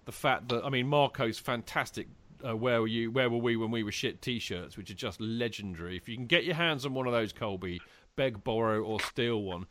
the 0.05 0.11
fact 0.11 0.49
that 0.49 0.65
I 0.65 0.69
mean 0.69 0.87
Marco's 0.87 1.39
fantastic. 1.39 2.07
Uh, 2.45 2.55
where 2.57 2.81
were 2.81 2.87
you? 2.87 3.11
Where 3.11 3.29
were 3.29 3.37
we 3.37 3.55
when 3.55 3.71
we 3.71 3.83
were 3.83 3.91
shit 3.91 4.21
T-shirts, 4.21 4.75
which 4.75 4.89
are 4.89 4.95
just 4.95 5.21
legendary. 5.21 5.95
If 5.95 6.09
you 6.09 6.15
can 6.15 6.25
get 6.25 6.43
your 6.43 6.55
hands 6.55 6.85
on 6.85 6.93
one 6.93 7.05
of 7.05 7.13
those, 7.13 7.31
Colby, 7.31 7.79
beg, 8.15 8.43
borrow, 8.43 8.81
or 8.81 8.99
steal 8.99 9.41
one. 9.41 9.67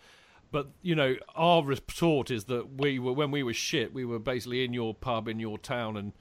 But 0.52 0.68
you 0.80 0.94
know, 0.94 1.16
our 1.34 1.62
retort 1.62 2.30
is 2.30 2.44
that 2.44 2.80
we 2.80 2.98
were 2.98 3.12
when 3.12 3.30
we 3.30 3.42
were 3.42 3.52
shit, 3.52 3.92
we 3.92 4.04
were 4.04 4.18
basically 4.18 4.64
in 4.64 4.72
your 4.72 4.94
pub 4.94 5.28
in 5.28 5.40
your 5.40 5.58
town 5.58 5.96
and 5.96 6.12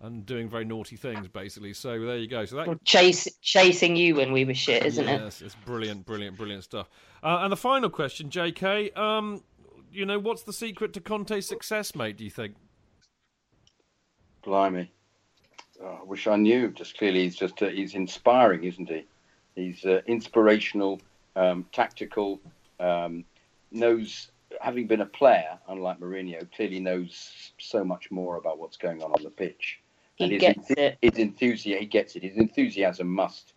and 0.00 0.26
doing 0.26 0.48
very 0.48 0.64
naughty 0.64 0.96
things, 0.96 1.28
basically. 1.28 1.72
So 1.72 1.98
there 2.00 2.18
you 2.18 2.28
go. 2.28 2.44
So 2.44 2.56
that 2.56 2.84
Chase, 2.84 3.28
chasing 3.40 3.96
you 3.96 4.16
when 4.16 4.32
we 4.32 4.44
were 4.44 4.54
shit, 4.54 4.84
isn't 4.84 5.08
it? 5.08 5.20
yes, 5.20 5.42
it's 5.42 5.54
brilliant, 5.64 6.04
brilliant, 6.04 6.36
brilliant 6.36 6.64
stuff. 6.64 6.88
Uh, 7.22 7.40
and 7.42 7.52
the 7.52 7.56
final 7.56 7.88
question, 7.88 8.30
J.K. 8.30 8.90
Um, 8.92 9.42
you 9.92 10.04
know, 10.04 10.18
what's 10.18 10.42
the 10.42 10.52
secret 10.52 10.92
to 10.94 11.00
Conte's 11.00 11.46
success, 11.46 11.94
mate? 11.94 12.18
Do 12.18 12.24
you 12.24 12.30
think? 12.30 12.54
Blimey. 14.44 14.90
Oh, 15.82 15.98
I 16.00 16.04
wish 16.04 16.26
I 16.26 16.36
knew. 16.36 16.70
Just 16.70 16.96
clearly, 16.98 17.24
he's 17.24 17.36
just 17.36 17.60
uh, 17.62 17.68
he's 17.68 17.94
inspiring, 17.94 18.64
isn't 18.64 18.88
he? 18.88 19.06
He's 19.54 19.84
uh, 19.84 20.02
inspirational, 20.06 21.00
um, 21.34 21.66
tactical. 21.72 22.40
Um, 22.78 23.24
knows, 23.72 24.30
having 24.60 24.86
been 24.86 25.00
a 25.00 25.06
player, 25.06 25.58
unlike 25.68 25.98
Mourinho, 25.98 26.50
clearly 26.52 26.80
knows 26.80 27.52
so 27.58 27.84
much 27.84 28.10
more 28.10 28.36
about 28.36 28.58
what's 28.58 28.76
going 28.76 29.02
on 29.02 29.12
on 29.12 29.22
the 29.22 29.30
pitch. 29.30 29.80
He 30.16 30.30
his, 30.30 30.40
gets 30.40 30.70
it. 30.70 30.98
His 31.00 31.18
enthusiasm, 31.18 31.80
he 31.80 31.86
gets 31.86 32.16
it. 32.16 32.22
His 32.22 32.36
enthusiasm 32.36 33.08
must 33.08 33.52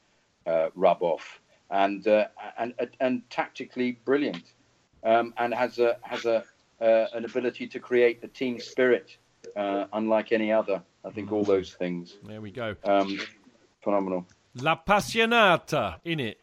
uh, 0.45 0.69
rub 0.75 1.01
off, 1.01 1.41
and 1.71 2.05
uh, 2.07 2.27
and 2.57 2.73
and 2.99 3.29
tactically 3.29 3.99
brilliant, 4.05 4.43
um, 5.03 5.33
and 5.37 5.53
has 5.53 5.79
a 5.79 5.97
has 6.01 6.25
a 6.25 6.43
uh, 6.81 7.07
an 7.13 7.25
ability 7.25 7.67
to 7.67 7.79
create 7.79 8.23
a 8.23 8.27
team 8.27 8.59
spirit 8.59 9.17
uh, 9.55 9.85
unlike 9.93 10.31
any 10.31 10.51
other. 10.51 10.81
I 11.05 11.11
think 11.11 11.31
all 11.31 11.43
those 11.43 11.73
things. 11.73 12.17
There 12.23 12.41
we 12.41 12.51
go. 12.51 12.75
Um, 12.83 13.19
phenomenal. 13.81 14.25
La 14.55 14.75
Passionata, 14.75 15.99
in 16.03 16.19
it. 16.19 16.39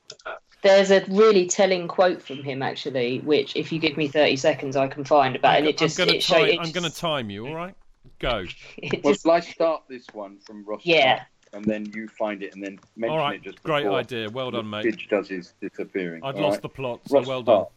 There's 0.63 0.91
a 0.91 1.05
really 1.09 1.47
telling 1.47 1.87
quote 1.87 2.23
from 2.23 2.43
him, 2.43 2.63
actually, 2.63 3.21
which, 3.21 3.55
if 3.55 3.71
you 3.71 3.79
give 3.79 3.97
me 3.97 4.09
30 4.09 4.37
seconds, 4.37 4.77
I 4.77 4.89
can 4.89 5.05
find 5.05 5.37
about. 5.37 5.59
and 5.59 5.67
it 5.67 5.77
just, 5.77 6.01
I'm 6.01 6.07
going 6.07 6.17
it 6.17 6.21
to 6.21 6.27
show, 6.27 6.43
it 6.43 6.59
I'm 6.59 6.73
going 6.73 6.91
to 6.91 6.95
time 6.95 7.31
you. 7.31 7.47
All 7.47 7.55
right, 7.55 7.75
go. 8.19 8.45
Well, 9.03 9.15
shall 9.15 9.33
I 9.33 9.41
start 9.41 9.83
this 9.89 10.07
one 10.13 10.39
from 10.39 10.65
Ross? 10.65 10.83
Yeah. 10.85 11.17
Park, 11.17 11.29
And 11.53 11.65
then 11.65 11.87
you 11.95 12.09
find 12.09 12.43
it 12.43 12.55
and 12.55 12.63
then 12.63 12.79
mention 12.97 13.13
All 13.13 13.19
right, 13.19 13.37
it 13.37 13.43
just 13.43 13.63
great 13.63 13.87
idea. 13.87 14.29
Well 14.31 14.51
done, 14.51 14.69
mate. 14.69 14.85
Fidge 14.85 15.09
does 15.09 15.29
his 15.29 15.55
disappearing. 15.61 16.23
I've 16.25 16.37
all 16.37 16.43
lost 16.43 16.55
right? 16.55 16.63
the 16.63 16.69
plot, 16.69 17.01
so 17.07 17.19
Ross 17.19 17.27
well 17.27 17.43
done. 17.43 17.57
Park. 17.57 17.69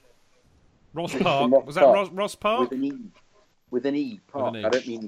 Ross 0.94 1.16
Park. 1.16 1.52
Ross 1.52 1.66
Was 1.66 1.76
that 1.76 1.84
Park. 1.84 1.96
Ross, 1.96 2.10
Ross 2.12 2.36
Park? 2.36 2.70
With 2.72 2.80
an 2.80 2.84
E. 2.86 2.94
With 3.72 3.86
an 3.86 3.96
E. 3.96 4.20
Park. 4.28 4.56
an 4.56 4.62
E. 4.62 4.66
I 4.66 4.70
don't 4.70 4.88
mean. 4.88 5.08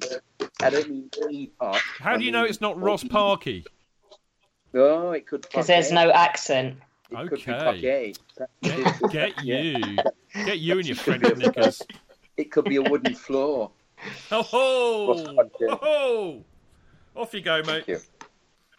I 0.62 0.70
don't 0.70 0.90
mean 0.90 1.10
E 1.32 1.48
Park. 1.60 1.82
How 2.00 2.14
I 2.14 2.18
do 2.18 2.24
you 2.24 2.32
know 2.32 2.44
it's 2.44 2.62
not 2.62 2.80
Ross 2.80 3.04
Parky? 3.04 3.66
Oh, 4.74 5.12
it 5.12 5.28
could. 5.28 5.42
Because 5.42 5.68
there's 5.68 5.92
no 5.92 6.12
accent. 6.12 6.78
It 7.12 7.34
Okay. 7.34 8.14
Get, 9.12 9.12
get 9.12 9.44
you, 9.44 9.98
get 10.46 10.60
you 10.60 10.78
and 10.78 10.88
your 10.88 10.96
It 10.96 11.00
could 11.00 11.22
French 11.22 11.38
knickers. 11.38 11.82
It 12.38 12.52
could 12.52 12.66
be 12.66 12.78
a 12.78 12.82
wooden 12.82 13.14
floor. 13.14 13.72
Oh 14.32 14.44
ho! 14.44 15.48
Oh 15.70 15.76
ho! 15.76 16.46
Off 17.16 17.34
you 17.34 17.42
go, 17.42 17.62
mate. 17.64 17.84
You. 17.88 18.00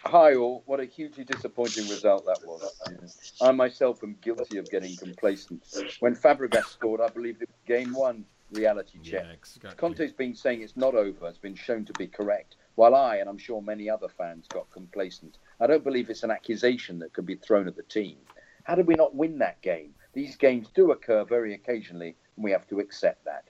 Hi 0.05 0.35
all. 0.35 0.63
What 0.67 0.81
a 0.81 0.85
hugely 0.85 1.25
disappointing 1.25 1.89
result 1.89 2.27
that 2.27 2.41
was. 2.45 3.33
I 3.41 3.53
myself 3.53 4.03
am 4.03 4.17
guilty 4.21 4.59
of 4.59 4.69
getting 4.71 4.97
complacent. 4.97 5.63
When 6.01 6.17
Fabregas 6.17 6.65
scored, 6.65 7.01
I 7.01 7.09
believed 7.09 7.43
it 7.43 7.49
was 7.49 7.61
game 7.67 7.93
one. 7.93 8.25
Reality 8.51 8.99
check. 9.03 9.25
Yeah, 9.25 9.33
exactly. 9.33 9.79
Conte's 9.79 10.13
been 10.13 10.35
saying 10.35 10.61
it's 10.61 10.77
not 10.77 10.95
over. 10.95 11.27
It's 11.29 11.39
been 11.39 11.55
shown 11.55 11.85
to 11.87 11.93
be 11.95 12.07
correct. 12.07 12.57
While 12.75 12.95
I, 12.95 13.17
and 13.17 13.29
I'm 13.29 13.39
sure 13.39 13.63
many 13.63 13.89
other 13.89 14.09
fans, 14.09 14.47
got 14.49 14.71
complacent. 14.71 15.39
I 15.61 15.67
don't 15.67 15.85
believe 15.85 16.11
it's 16.11 16.23
an 16.23 16.31
accusation 16.31 16.99
that 16.99 17.13
could 17.15 17.25
be 17.25 17.37
thrown 17.37 17.67
at 17.69 17.77
the 17.77 17.83
team. 17.83 18.17
How 18.65 18.75
did 18.75 18.87
we 18.87 18.95
not 18.95 19.15
win 19.15 19.39
that 19.39 19.63
game? 19.63 19.95
These 20.13 20.37
games 20.37 20.69
do 20.75 20.91
occur 20.91 21.25
very 21.25 21.55
occasionally, 21.55 22.17
and 22.37 22.45
we 22.45 22.51
have 22.51 22.67
to 22.69 22.81
accept 22.81 23.25
that. 23.25 23.45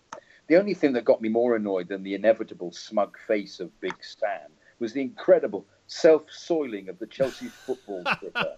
The 0.49 0.57
only 0.57 0.75
thing 0.75 0.93
that 0.95 1.05
got 1.05 1.23
me 1.23 1.29
more 1.29 1.57
annoyed 1.57 1.89
than 1.89 2.03
the 2.03 2.15
inevitable 2.15 2.73
smug 2.73 3.17
face 3.27 3.61
of 3.61 3.81
Big 3.81 3.95
Sam 4.03 4.51
was 4.79 4.93
the 4.93 5.01
incredible 5.01 5.65
self-soiling 5.87 6.89
of 6.89 6.99
the 6.99 7.07
Chelsea 7.07 7.47
football 7.47 8.03
Twitter. 8.19 8.57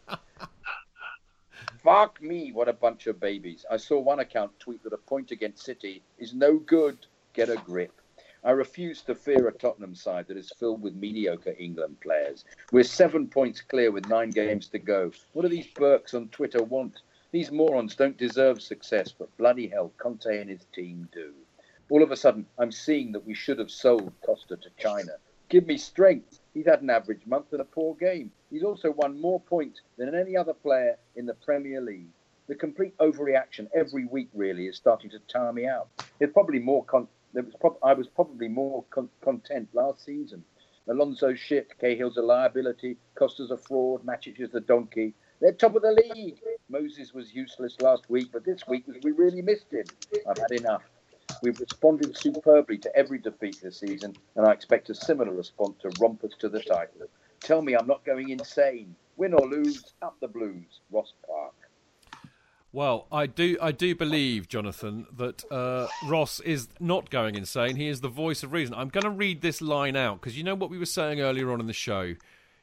Fuck 1.82 2.22
me, 2.22 2.50
what 2.52 2.68
a 2.68 2.72
bunch 2.72 3.06
of 3.06 3.20
babies. 3.20 3.66
I 3.70 3.76
saw 3.76 4.00
one 4.00 4.20
account 4.20 4.58
tweet 4.58 4.82
that 4.84 4.94
a 4.94 4.98
point 4.98 5.30
against 5.30 5.64
City 5.64 6.02
is 6.18 6.32
no 6.32 6.58
good. 6.58 6.96
Get 7.34 7.50
a 7.50 7.56
grip. 7.56 8.00
I 8.42 8.52
refuse 8.52 9.02
to 9.02 9.14
fear 9.14 9.48
a 9.48 9.52
Tottenham 9.52 9.94
side 9.94 10.28
that 10.28 10.36
is 10.36 10.52
filled 10.58 10.80
with 10.80 10.94
mediocre 10.94 11.54
England 11.58 12.00
players. 12.00 12.44
We're 12.72 12.84
seven 12.84 13.28
points 13.28 13.60
clear 13.60 13.90
with 13.90 14.08
nine 14.08 14.30
games 14.30 14.68
to 14.68 14.78
go. 14.78 15.12
What 15.32 15.42
do 15.42 15.48
these 15.48 15.66
Burks 15.66 16.14
on 16.14 16.28
Twitter 16.28 16.62
want? 16.62 17.00
These 17.32 17.50
morons 17.50 17.96
don't 17.96 18.16
deserve 18.16 18.62
success, 18.62 19.12
but 19.12 19.36
bloody 19.36 19.68
hell, 19.68 19.92
Conte 19.98 20.40
and 20.40 20.48
his 20.48 20.64
team 20.74 21.08
do. 21.12 21.34
All 21.90 22.02
of 22.02 22.10
a 22.10 22.16
sudden, 22.16 22.46
I'm 22.58 22.72
seeing 22.72 23.12
that 23.12 23.26
we 23.26 23.34
should 23.34 23.58
have 23.58 23.70
sold 23.70 24.14
Costa 24.24 24.56
to 24.56 24.70
China. 24.78 25.12
Give 25.50 25.66
me 25.66 25.76
strength. 25.76 26.40
He's 26.54 26.66
had 26.66 26.82
an 26.82 26.90
average 26.90 27.26
month 27.26 27.52
and 27.52 27.60
a 27.60 27.64
poor 27.64 27.94
game. 27.94 28.30
He's 28.50 28.62
also 28.62 28.90
won 28.90 29.20
more 29.20 29.40
points 29.40 29.80
than 29.98 30.14
any 30.14 30.36
other 30.36 30.54
player 30.54 30.96
in 31.16 31.26
the 31.26 31.34
Premier 31.34 31.80
League. 31.80 32.08
The 32.48 32.54
complete 32.54 32.96
overreaction 32.98 33.68
every 33.74 34.06
week 34.06 34.28
really 34.34 34.66
is 34.66 34.76
starting 34.76 35.10
to 35.10 35.18
tire 35.30 35.52
me 35.52 35.66
out. 35.66 35.88
It's 36.20 36.32
probably 36.32 36.58
more. 36.58 36.84
Con- 36.84 37.08
there 37.32 37.42
was 37.42 37.54
prob- 37.60 37.78
I 37.82 37.92
was 37.92 38.08
probably 38.08 38.48
more 38.48 38.84
con- 38.90 39.10
content 39.22 39.68
last 39.74 40.04
season. 40.04 40.44
Alonso's 40.88 41.38
shit, 41.40 41.78
Cahill's 41.80 42.16
a 42.18 42.22
liability, 42.22 42.98
Costa's 43.14 43.50
a 43.50 43.56
fraud, 43.56 44.04
Matic 44.04 44.38
is 44.40 44.50
the 44.50 44.60
donkey. 44.60 45.14
They're 45.40 45.52
top 45.52 45.74
of 45.74 45.82
the 45.82 45.92
league. 45.92 46.38
Moses 46.68 47.12
was 47.14 47.34
useless 47.34 47.80
last 47.80 48.08
week, 48.08 48.28
but 48.32 48.44
this 48.44 48.66
week 48.68 48.84
we 49.02 49.12
really 49.12 49.42
missed 49.42 49.72
him. 49.72 49.84
I've 50.28 50.38
had 50.38 50.52
enough. 50.52 50.82
We've 51.42 51.58
responded 51.58 52.16
superbly 52.16 52.78
to 52.78 52.96
every 52.96 53.18
defeat 53.18 53.60
this 53.62 53.80
season, 53.80 54.14
and 54.36 54.46
I 54.46 54.52
expect 54.52 54.90
a 54.90 54.94
similar 54.94 55.32
response 55.32 55.76
to 55.82 55.90
romp 56.00 56.24
us 56.24 56.32
to 56.40 56.48
the 56.48 56.60
title. 56.60 57.08
Tell 57.40 57.62
me 57.62 57.74
I'm 57.74 57.86
not 57.86 58.04
going 58.04 58.30
insane. 58.30 58.94
Win 59.16 59.34
or 59.34 59.46
lose, 59.46 59.92
up 60.02 60.16
the 60.20 60.28
blues. 60.28 60.80
Ross 60.90 61.12
Park. 61.26 61.54
Well, 62.72 63.06
I 63.12 63.26
do, 63.26 63.56
I 63.62 63.70
do 63.70 63.94
believe, 63.94 64.48
Jonathan, 64.48 65.06
that 65.16 65.44
uh, 65.50 65.86
Ross 66.08 66.40
is 66.40 66.68
not 66.80 67.08
going 67.08 67.36
insane. 67.36 67.76
He 67.76 67.86
is 67.86 68.00
the 68.00 68.08
voice 68.08 68.42
of 68.42 68.52
reason. 68.52 68.74
I'm 68.74 68.88
going 68.88 69.04
to 69.04 69.10
read 69.10 69.42
this 69.42 69.60
line 69.60 69.94
out 69.94 70.20
because 70.20 70.36
you 70.36 70.42
know 70.42 70.56
what 70.56 70.70
we 70.70 70.78
were 70.78 70.86
saying 70.86 71.20
earlier 71.20 71.52
on 71.52 71.60
in 71.60 71.68
the 71.68 71.72
show. 71.72 72.14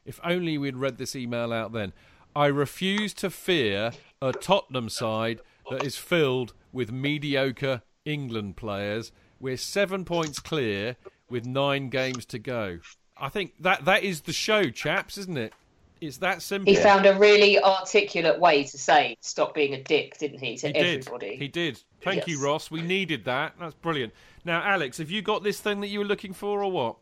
If 0.03 0.19
only 0.21 0.57
we'd 0.57 0.75
read 0.75 0.97
this 0.97 1.15
email 1.15 1.53
out 1.53 1.71
then. 1.71 1.93
I 2.35 2.47
refuse 2.47 3.13
to 3.15 3.29
fear 3.29 3.91
a 4.21 4.31
Tottenham 4.33 4.89
side 4.89 5.41
that 5.69 5.85
is 5.85 5.95
filled 5.95 6.53
with 6.73 6.91
mediocre 6.91 7.81
England 8.05 8.57
players. 8.57 9.11
We're 9.39 9.57
seven 9.57 10.05
points 10.05 10.39
clear 10.39 10.95
with 11.29 11.45
nine 11.45 11.89
games 11.89 12.25
to 12.27 12.39
go. 12.39 12.79
I 13.17 13.29
think 13.29 13.53
that 13.59 13.85
that 13.85 14.03
is 14.03 14.21
the 14.21 14.33
show, 14.33 14.69
chaps, 14.69 15.17
isn't 15.17 15.37
it? 15.37 15.53
It's 15.99 16.17
that 16.17 16.41
simple. 16.41 16.73
He 16.73 16.79
found 16.79 17.05
a 17.05 17.13
really 17.13 17.61
articulate 17.61 18.39
way 18.39 18.63
to 18.63 18.77
say 18.77 19.15
"stop 19.21 19.53
being 19.53 19.75
a 19.75 19.83
dick," 19.83 20.17
didn't 20.17 20.39
he? 20.39 20.57
To 20.57 20.67
He 20.67 20.73
did. 20.73 20.99
everybody. 20.99 21.35
He 21.35 21.47
did. 21.47 21.79
Thank 22.01 22.27
you, 22.27 22.41
Ross. 22.43 22.71
We 22.71 22.81
needed 22.81 23.25
that. 23.25 23.53
That's 23.59 23.75
brilliant. 23.75 24.13
Now, 24.43 24.63
Alex, 24.63 24.97
have 24.97 25.11
you 25.11 25.21
got 25.21 25.43
this 25.43 25.59
thing 25.59 25.81
that 25.81 25.87
you 25.89 25.99
were 25.99 26.05
looking 26.05 26.33
for, 26.33 26.63
or 26.63 26.71
what? 26.71 26.95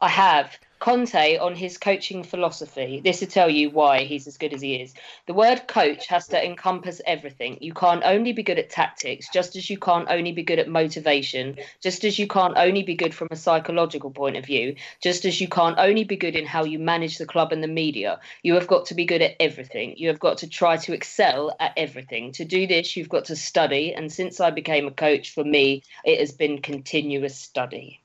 I 0.00 0.08
have. 0.08 0.58
Conte 0.78 1.38
on 1.38 1.54
his 1.54 1.76
coaching 1.76 2.22
philosophy. 2.22 3.00
This 3.02 3.20
will 3.20 3.28
tell 3.28 3.50
you 3.50 3.70
why 3.70 4.04
he's 4.04 4.26
as 4.26 4.38
good 4.38 4.54
as 4.54 4.60
he 4.60 4.76
is. 4.76 4.94
The 5.26 5.34
word 5.34 5.66
coach 5.66 6.06
has 6.06 6.28
to 6.28 6.44
encompass 6.44 7.00
everything. 7.04 7.58
You 7.60 7.74
can't 7.74 8.02
only 8.04 8.32
be 8.32 8.42
good 8.42 8.58
at 8.58 8.70
tactics, 8.70 9.28
just 9.32 9.56
as 9.56 9.68
you 9.68 9.78
can't 9.78 10.08
only 10.08 10.32
be 10.32 10.42
good 10.42 10.58
at 10.58 10.68
motivation, 10.68 11.56
just 11.80 12.04
as 12.04 12.18
you 12.18 12.28
can't 12.28 12.56
only 12.56 12.82
be 12.82 12.94
good 12.94 13.14
from 13.14 13.28
a 13.30 13.36
psychological 13.36 14.10
point 14.10 14.36
of 14.36 14.46
view, 14.46 14.76
just 15.02 15.24
as 15.24 15.40
you 15.40 15.48
can't 15.48 15.78
only 15.78 16.04
be 16.04 16.16
good 16.16 16.36
in 16.36 16.46
how 16.46 16.64
you 16.64 16.78
manage 16.78 17.18
the 17.18 17.26
club 17.26 17.52
and 17.52 17.62
the 17.62 17.68
media. 17.68 18.20
You 18.42 18.54
have 18.54 18.66
got 18.66 18.86
to 18.86 18.94
be 18.94 19.04
good 19.04 19.22
at 19.22 19.36
everything. 19.40 19.94
You 19.96 20.08
have 20.08 20.20
got 20.20 20.38
to 20.38 20.48
try 20.48 20.76
to 20.76 20.92
excel 20.92 21.56
at 21.58 21.72
everything. 21.76 22.32
To 22.32 22.44
do 22.44 22.66
this, 22.66 22.96
you've 22.96 23.08
got 23.08 23.26
to 23.26 23.36
study. 23.36 23.94
And 23.94 24.12
since 24.12 24.40
I 24.40 24.50
became 24.50 24.86
a 24.86 24.92
coach, 24.92 25.34
for 25.34 25.44
me, 25.44 25.82
it 26.04 26.20
has 26.20 26.32
been 26.32 26.62
continuous 26.62 27.36
study. 27.36 28.00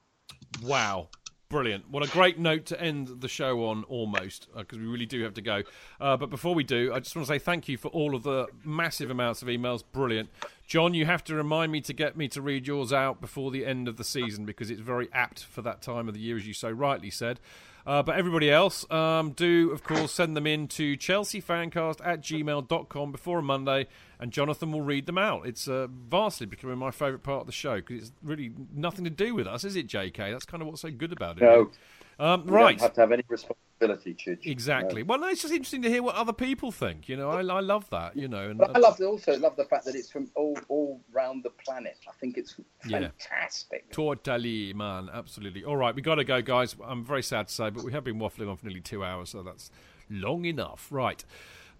Wow. 0.64 1.10
Brilliant. 1.54 1.92
What 1.92 2.04
a 2.04 2.12
great 2.12 2.40
note 2.40 2.66
to 2.66 2.82
end 2.82 3.22
the 3.22 3.28
show 3.28 3.68
on, 3.68 3.84
almost, 3.84 4.48
because 4.58 4.80
we 4.80 4.88
really 4.88 5.06
do 5.06 5.22
have 5.22 5.36
to 5.36 5.42
go. 5.44 5.62
Uh, 6.02 6.18
but 6.18 6.32
before 6.32 6.56
we 6.56 6.64
do, 6.64 6.92
I 6.92 7.00
just 7.00 7.16
want 7.16 7.28
to 7.28 7.32
say 7.32 7.38
thank 7.38 7.68
you 7.68 7.78
for 7.78 7.90
all 7.90 8.16
of 8.16 8.24
the 8.24 8.48
massive 8.66 9.12
amounts 9.12 9.44
of 9.44 9.48
emails. 9.50 9.84
Brilliant. 9.92 10.32
John, 10.66 10.96
you 10.96 11.06
have 11.06 11.24
to 11.26 11.36
remind 11.36 11.72
me 11.72 11.80
to 11.82 11.94
get 11.94 12.18
me 12.18 12.28
to 12.30 12.42
read 12.42 12.66
yours 12.66 12.92
out 12.92 13.22
before 13.22 13.52
the 13.52 13.68
end 13.68 13.88
of 13.88 13.98
the 13.98 14.04
season 14.04 14.46
because 14.46 14.72
it's 14.72 14.82
very 14.82 15.10
apt 15.14 15.44
for 15.44 15.62
that 15.62 15.84
time 15.84 16.08
of 16.08 16.16
the 16.16 16.20
year, 16.20 16.38
as 16.38 16.48
you 16.48 16.56
so 16.56 16.72
rightly 16.72 17.12
said. 17.12 17.40
Uh, 17.86 18.02
but 18.02 18.16
everybody 18.16 18.50
else, 18.50 18.90
um, 18.92 19.32
do, 19.32 19.72
of 19.72 19.84
course, 19.84 20.14
send 20.14 20.38
them 20.38 20.48
in 20.48 20.68
to 20.70 20.96
chelseafancast 20.96 22.00
at 22.06 22.22
gmail.com 22.22 23.12
before 23.12 23.40
a 23.40 23.42
Monday, 23.42 23.88
and 24.20 24.32
Jonathan 24.32 24.72
will 24.72 24.82
read 24.82 25.06
them 25.06 25.18
out. 25.18 25.46
It's 25.46 25.68
uh, 25.68 25.88
vastly 26.10 26.46
becoming 26.46 26.78
my 26.78 26.92
favourite 26.92 27.24
part 27.24 27.42
of 27.42 27.46
the 27.46 27.52
show 27.52 27.76
because 27.76 28.10
it's 28.10 28.12
really 28.24 28.54
nothing 28.74 29.04
to 29.04 29.10
do 29.10 29.36
with 29.36 29.48
us, 29.48 29.66
is 29.66 29.76
it, 29.76 29.88
JK? 29.88 30.16
That's 30.16 30.46
kind 30.46 30.62
of 30.62 30.68
what's 30.68 30.82
so 30.82 30.92
good 30.92 31.12
about 31.12 31.38
it. 31.38 31.44
No. 31.44 31.72
Um, 32.20 32.44
You 32.48 32.54
right. 32.54 32.78
don't 32.78 32.82
have 32.82 32.94
to 32.94 33.02
have 33.02 33.12
any 33.12 33.24
responsibility, 33.28 34.14
Chidge. 34.14 34.46
Exactly. 34.46 35.02
No. 35.04 35.08
Well, 35.08 35.20
no, 35.20 35.28
it's 35.30 35.42
just 35.42 35.54
interesting 35.54 35.82
to 35.82 35.90
hear 35.90 36.04
what 36.04 36.16
other 36.16 36.34
people 36.34 36.72
think. 36.72 37.10
You 37.10 37.18
know, 37.18 37.30
I, 37.30 37.40
I 37.40 37.60
love 37.60 37.90
that. 37.90 38.16
You 38.16 38.28
know, 38.28 38.50
and 38.50 38.58
But 38.60 38.76
I 38.76 38.80
love 38.80 39.00
also 39.02 39.38
love 39.38 39.56
the 39.56 39.66
fact 39.66 39.86
that 39.86 39.96
it's 39.96 40.12
from 40.12 40.30
all 40.36 40.58
all 40.70 41.02
round 41.12 41.44
the 41.44 41.50
planet. 41.50 41.98
I 42.08 42.12
think 42.20 42.38
it's 42.38 42.56
Yeah. 42.86 43.00
fantastic. 43.00 43.92
Totally, 43.92 44.74
man, 44.74 45.10
absolutely. 45.14 45.64
All 45.64 45.78
right, 45.78 45.94
we 45.96 46.02
got 46.02 46.16
to 46.16 46.24
go, 46.24 46.42
guys. 46.42 46.76
I'm 46.86 47.04
very 47.04 47.24
sad 47.24 47.48
to 47.48 47.54
say, 47.54 47.70
but 47.70 47.84
we 47.84 47.92
have 47.92 48.04
been 48.04 48.20
waffling 48.20 48.50
on 48.50 48.58
for 48.58 48.66
nearly 48.66 48.82
two 48.82 49.04
hours, 49.04 49.30
so 49.30 49.44
that's 49.44 49.70
long 50.10 50.46
enough. 50.46 50.88
Right. 50.92 51.24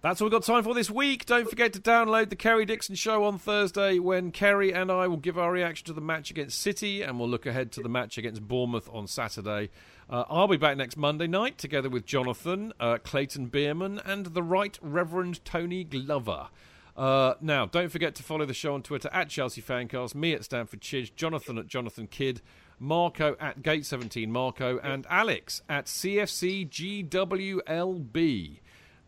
That's 0.02 0.20
all 0.20 0.26
we've 0.26 0.32
got 0.32 0.42
time 0.42 0.62
for 0.64 0.74
this 0.74 0.90
week. 0.90 1.24
Don't 1.24 1.48
forget 1.48 1.72
to 1.72 1.80
download 1.80 2.28
the 2.28 2.36
Kerry 2.36 2.66
Dixon 2.66 2.94
Show 2.94 3.24
on 3.24 3.38
Thursday 3.38 3.98
when 3.98 4.32
Kerry 4.32 4.70
and 4.70 4.92
I 4.92 5.06
will 5.06 5.16
give 5.16 5.38
our 5.38 5.50
reaction 5.50 5.86
to 5.86 5.94
the 5.94 6.02
match 6.02 6.30
against 6.30 6.60
City 6.60 7.00
and 7.00 7.18
we'll 7.18 7.28
look 7.30 7.46
ahead 7.46 7.72
to 7.72 7.80
the 7.80 7.88
match 7.88 8.18
against 8.18 8.46
Bournemouth 8.46 8.86
on 8.92 9.06
Saturday. 9.06 9.70
Uh, 10.08 10.24
I'll 10.28 10.48
be 10.48 10.56
back 10.56 10.76
next 10.76 10.96
Monday 10.96 11.26
night 11.26 11.56
together 11.58 11.88
with 11.88 12.04
Jonathan, 12.04 12.72
uh, 12.78 12.98
Clayton 13.02 13.46
Bierman, 13.46 13.98
and 14.04 14.26
the 14.26 14.42
Right 14.42 14.78
Reverend 14.82 15.44
Tony 15.44 15.82
Glover. 15.84 16.48
Uh, 16.96 17.34
now, 17.40 17.66
don't 17.66 17.90
forget 17.90 18.14
to 18.14 18.22
follow 18.22 18.44
the 18.46 18.54
show 18.54 18.74
on 18.74 18.82
Twitter 18.82 19.08
at 19.12 19.28
Chelsea 19.28 19.60
Fancast, 19.62 20.14
me 20.14 20.32
at 20.32 20.44
Stamford 20.44 20.80
Chidge, 20.80 21.16
Jonathan 21.16 21.58
at 21.58 21.66
Jonathan 21.66 22.06
Kidd, 22.06 22.40
Marco 22.78 23.34
at 23.40 23.62
Gate17 23.62 24.28
Marco, 24.28 24.78
and 24.78 25.06
Alex 25.08 25.62
at 25.68 25.86
CFCGWLB, 25.86 27.10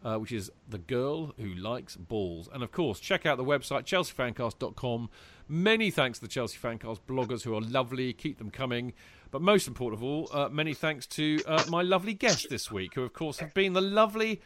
uh, 0.07 0.17
which 0.19 0.31
is 0.31 0.53
the 0.69 0.79
girl 0.79 1.35
who 1.37 1.53
likes 1.55 1.97
balls. 1.97 2.49
And 2.53 2.63
of 2.63 2.71
course, 2.71 3.01
check 3.01 3.27
out 3.27 3.39
the 3.39 3.45
website, 3.45 3.83
chelseafancast.com. 3.83 5.11
Many 5.49 5.91
thanks 5.91 6.21
to 6.21 6.25
the 6.25 6.31
Chelsea 6.31 6.57
Fancast 6.59 7.01
bloggers 7.09 7.43
who 7.43 7.57
are 7.57 7.61
lovely. 7.61 8.13
Keep 8.13 8.39
them 8.39 8.51
coming. 8.51 8.93
But 9.33 9.43
most 9.43 9.67
important 9.67 10.01
of 10.01 10.05
all, 10.05 10.29
uh, 10.33 10.49
many 10.49 10.75
thanks 10.75 11.09
to 11.09 11.41
uh, 11.45 11.65
my 11.69 11.83
lovely 11.83 12.15
guests 12.15 12.47
this 12.49 12.71
week, 12.71 12.95
who, 12.95 13.03
of 13.03 13.13
course, 13.15 13.41
have 13.41 13.53
been 13.53 13.73
the 13.73 13.81
lovely. 13.81 14.41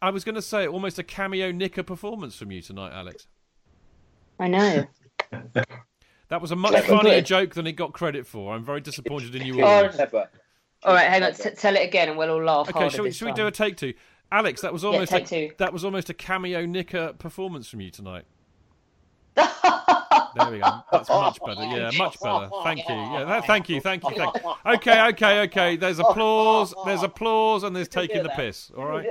I 0.00 0.10
was 0.10 0.22
going 0.22 0.36
to 0.36 0.42
say 0.42 0.68
almost 0.68 0.96
a 1.00 1.02
cameo 1.02 1.50
Nicker 1.50 1.82
performance 1.82 2.36
from 2.36 2.52
you 2.52 2.62
tonight, 2.62 2.92
Alex. 2.92 3.26
I 4.38 4.46
know. 4.46 4.86
That 6.28 6.40
was 6.40 6.52
a 6.52 6.56
much 6.56 6.84
funnier 6.84 7.20
joke 7.22 7.54
than 7.54 7.66
it 7.66 7.72
got 7.72 7.92
credit 7.92 8.24
for. 8.24 8.54
I'm 8.54 8.64
very 8.64 8.80
disappointed 8.80 9.34
in 9.34 9.44
you 9.44 9.64
Oh, 9.64 9.90
all. 10.12 10.24
All 10.84 10.94
right, 10.94 11.08
hang 11.08 11.24
on. 11.24 11.34
T- 11.34 11.50
tell 11.50 11.74
it 11.74 11.84
again, 11.86 12.08
and 12.08 12.16
we'll 12.16 12.30
all 12.30 12.42
laugh 12.42 12.68
Okay, 12.68 12.78
harder 12.78 12.94
shall 12.94 13.04
we, 13.04 13.10
shall 13.10 13.26
we 13.26 13.34
do 13.34 13.48
a 13.48 13.50
take 13.50 13.76
two? 13.76 13.94
Alex, 14.32 14.60
that 14.62 14.72
was 14.72 14.82
Yeah, 14.84 14.90
almost 14.90 15.10
take 15.12 15.32
a, 15.32 15.52
that 15.58 15.72
was 15.72 15.84
almost 15.84 16.08
a 16.10 16.14
cameo 16.14 16.64
Nicker 16.66 17.12
performance 17.14 17.68
from 17.68 17.80
you 17.80 17.90
tonight. 17.90 18.24
there 19.36 20.50
we 20.50 20.58
go. 20.58 20.80
That's 20.92 21.08
much 21.08 21.38
better. 21.44 21.62
Yeah, 21.64 21.90
much 21.96 22.20
better. 22.20 22.48
Thank 22.62 22.88
you. 22.88 22.94
Yeah, 22.94 23.24
that, 23.26 23.46
thank 23.46 23.68
you. 23.68 23.80
Thank 23.80 24.04
you. 24.04 24.16
Thank 24.16 24.34
you. 24.36 24.54
Okay, 24.66 25.08
okay, 25.08 25.40
okay. 25.42 25.76
There's 25.76 25.98
applause. 25.98 26.74
There's 26.86 27.02
applause, 27.02 27.62
and 27.64 27.74
there's 27.74 27.88
taking 27.88 28.22
the 28.22 28.28
piss. 28.30 28.70
All 28.76 28.84
right. 28.86 29.06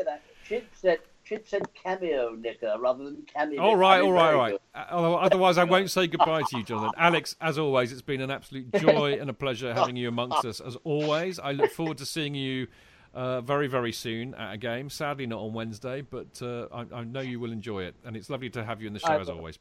Chip 0.47 0.67
said, 0.73 0.99
Chip 1.25 1.47
said 1.47 1.61
cameo 1.75 2.31
Nicker 2.33 2.75
rather 2.79 3.03
than 3.03 3.21
cameo. 3.31 3.61
All 3.61 3.75
right, 3.75 4.01
all 4.01 4.11
right, 4.11 4.33
all 4.33 4.39
right. 4.39 4.57
Uh, 4.73 4.85
although- 4.91 5.15
Otherwise, 5.17 5.57
I 5.59 5.63
won't 5.63 5.91
say 5.91 6.07
goodbye 6.07 6.41
to 6.49 6.57
you, 6.57 6.63
Jonathan. 6.63 6.91
Alex, 6.97 7.35
as 7.39 7.57
always, 7.59 7.91
it's 7.91 8.01
been 8.01 8.21
an 8.21 8.31
absolute 8.31 8.71
joy 8.75 9.17
and 9.19 9.29
a 9.29 9.33
pleasure 9.33 9.73
having 9.73 9.95
you 9.95 10.07
amongst 10.07 10.43
us. 10.45 10.59
As 10.59 10.75
always, 10.83 11.37
I 11.39 11.51
look 11.51 11.71
forward 11.71 11.99
to 11.99 12.05
seeing 12.05 12.33
you 12.33 12.67
uh, 13.14 13.41
very, 13.41 13.68
very 13.68 13.91
soon 13.91 14.34
at 14.36 14.53
a 14.53 14.57
game. 14.57 14.90
Sadly, 14.90 15.26
not 15.27 15.40
on 15.41 15.53
Wednesday, 15.53 16.02
but 16.02 16.41
uh, 16.41 16.68
I, 16.72 16.86
I 16.99 17.03
know 17.03 17.22
you 17.22 17.40
will 17.40 17.52
enjoy 17.52 17.84
it. 17.84 17.95
And 18.06 18.15
it's 18.15 18.30
lovely 18.30 18.49
to 18.52 18.64
have 18.64 18.81
you 18.81 18.88
in 18.88 18.94
the 18.94 18.99
show, 18.99 19.07
I 19.07 19.19
as 19.19 19.30
always. 19.30 19.60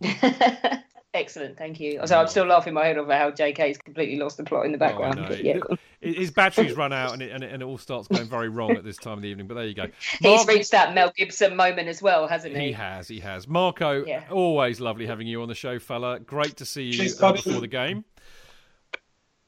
Excellent, 1.14 1.56
thank 1.56 1.80
you. 1.80 1.98
So 2.04 2.20
I'm 2.20 2.28
still 2.28 2.44
laughing 2.44 2.74
my 2.74 2.84
head 2.84 2.98
off 2.98 3.04
over 3.04 3.16
how 3.16 3.30
JK's 3.30 3.78
completely 3.78 4.18
lost 4.18 4.36
the 4.36 4.44
plot 4.44 4.66
in 4.66 4.72
the 4.72 4.76
Oh, 4.76 4.80
background. 4.80 5.16
know. 5.16 5.28
but 5.28 5.42
yeah. 5.44 5.58
His 6.02 6.30
batteries 6.30 6.76
run 6.76 6.92
out, 6.92 7.14
and 7.14 7.22
it, 7.22 7.32
and, 7.32 7.42
it, 7.42 7.50
and 7.52 7.62
it 7.62 7.64
all 7.64 7.78
starts 7.78 8.06
going 8.06 8.26
very 8.26 8.50
wrong 8.50 8.72
at 8.72 8.84
this 8.84 8.98
time 8.98 9.14
of 9.14 9.22
the 9.22 9.28
evening. 9.28 9.46
But 9.46 9.54
there 9.54 9.64
you 9.64 9.72
go. 9.72 9.86
he's 10.20 10.46
reached 10.46 10.72
that 10.72 10.94
Mel 10.94 11.10
Gibson 11.16 11.56
moment 11.56 11.88
as 11.88 12.02
well, 12.02 12.28
hasn't 12.28 12.54
he? 12.54 12.66
He 12.66 12.72
has, 12.72 13.08
he 13.08 13.18
has. 13.20 13.48
Marco, 13.48 14.04
Yeah. 14.04 14.24
always 14.30 14.78
lovely 14.78 15.06
having 15.06 15.26
you 15.26 15.40
on 15.40 15.48
the 15.48 15.54
show, 15.54 15.78
fella. 15.78 16.20
Great 16.20 16.58
to 16.58 16.66
see 16.66 16.82
you 16.82 16.92
Cheers, 16.92 17.18
uh, 17.18 17.30
buddy. 17.32 17.42
before 17.42 17.60
the 17.62 17.66
game. 17.66 18.04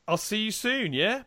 I'll 0.09 0.17
see 0.17 0.39
you 0.39 0.51
soon, 0.51 0.95
yeah? 0.95 1.25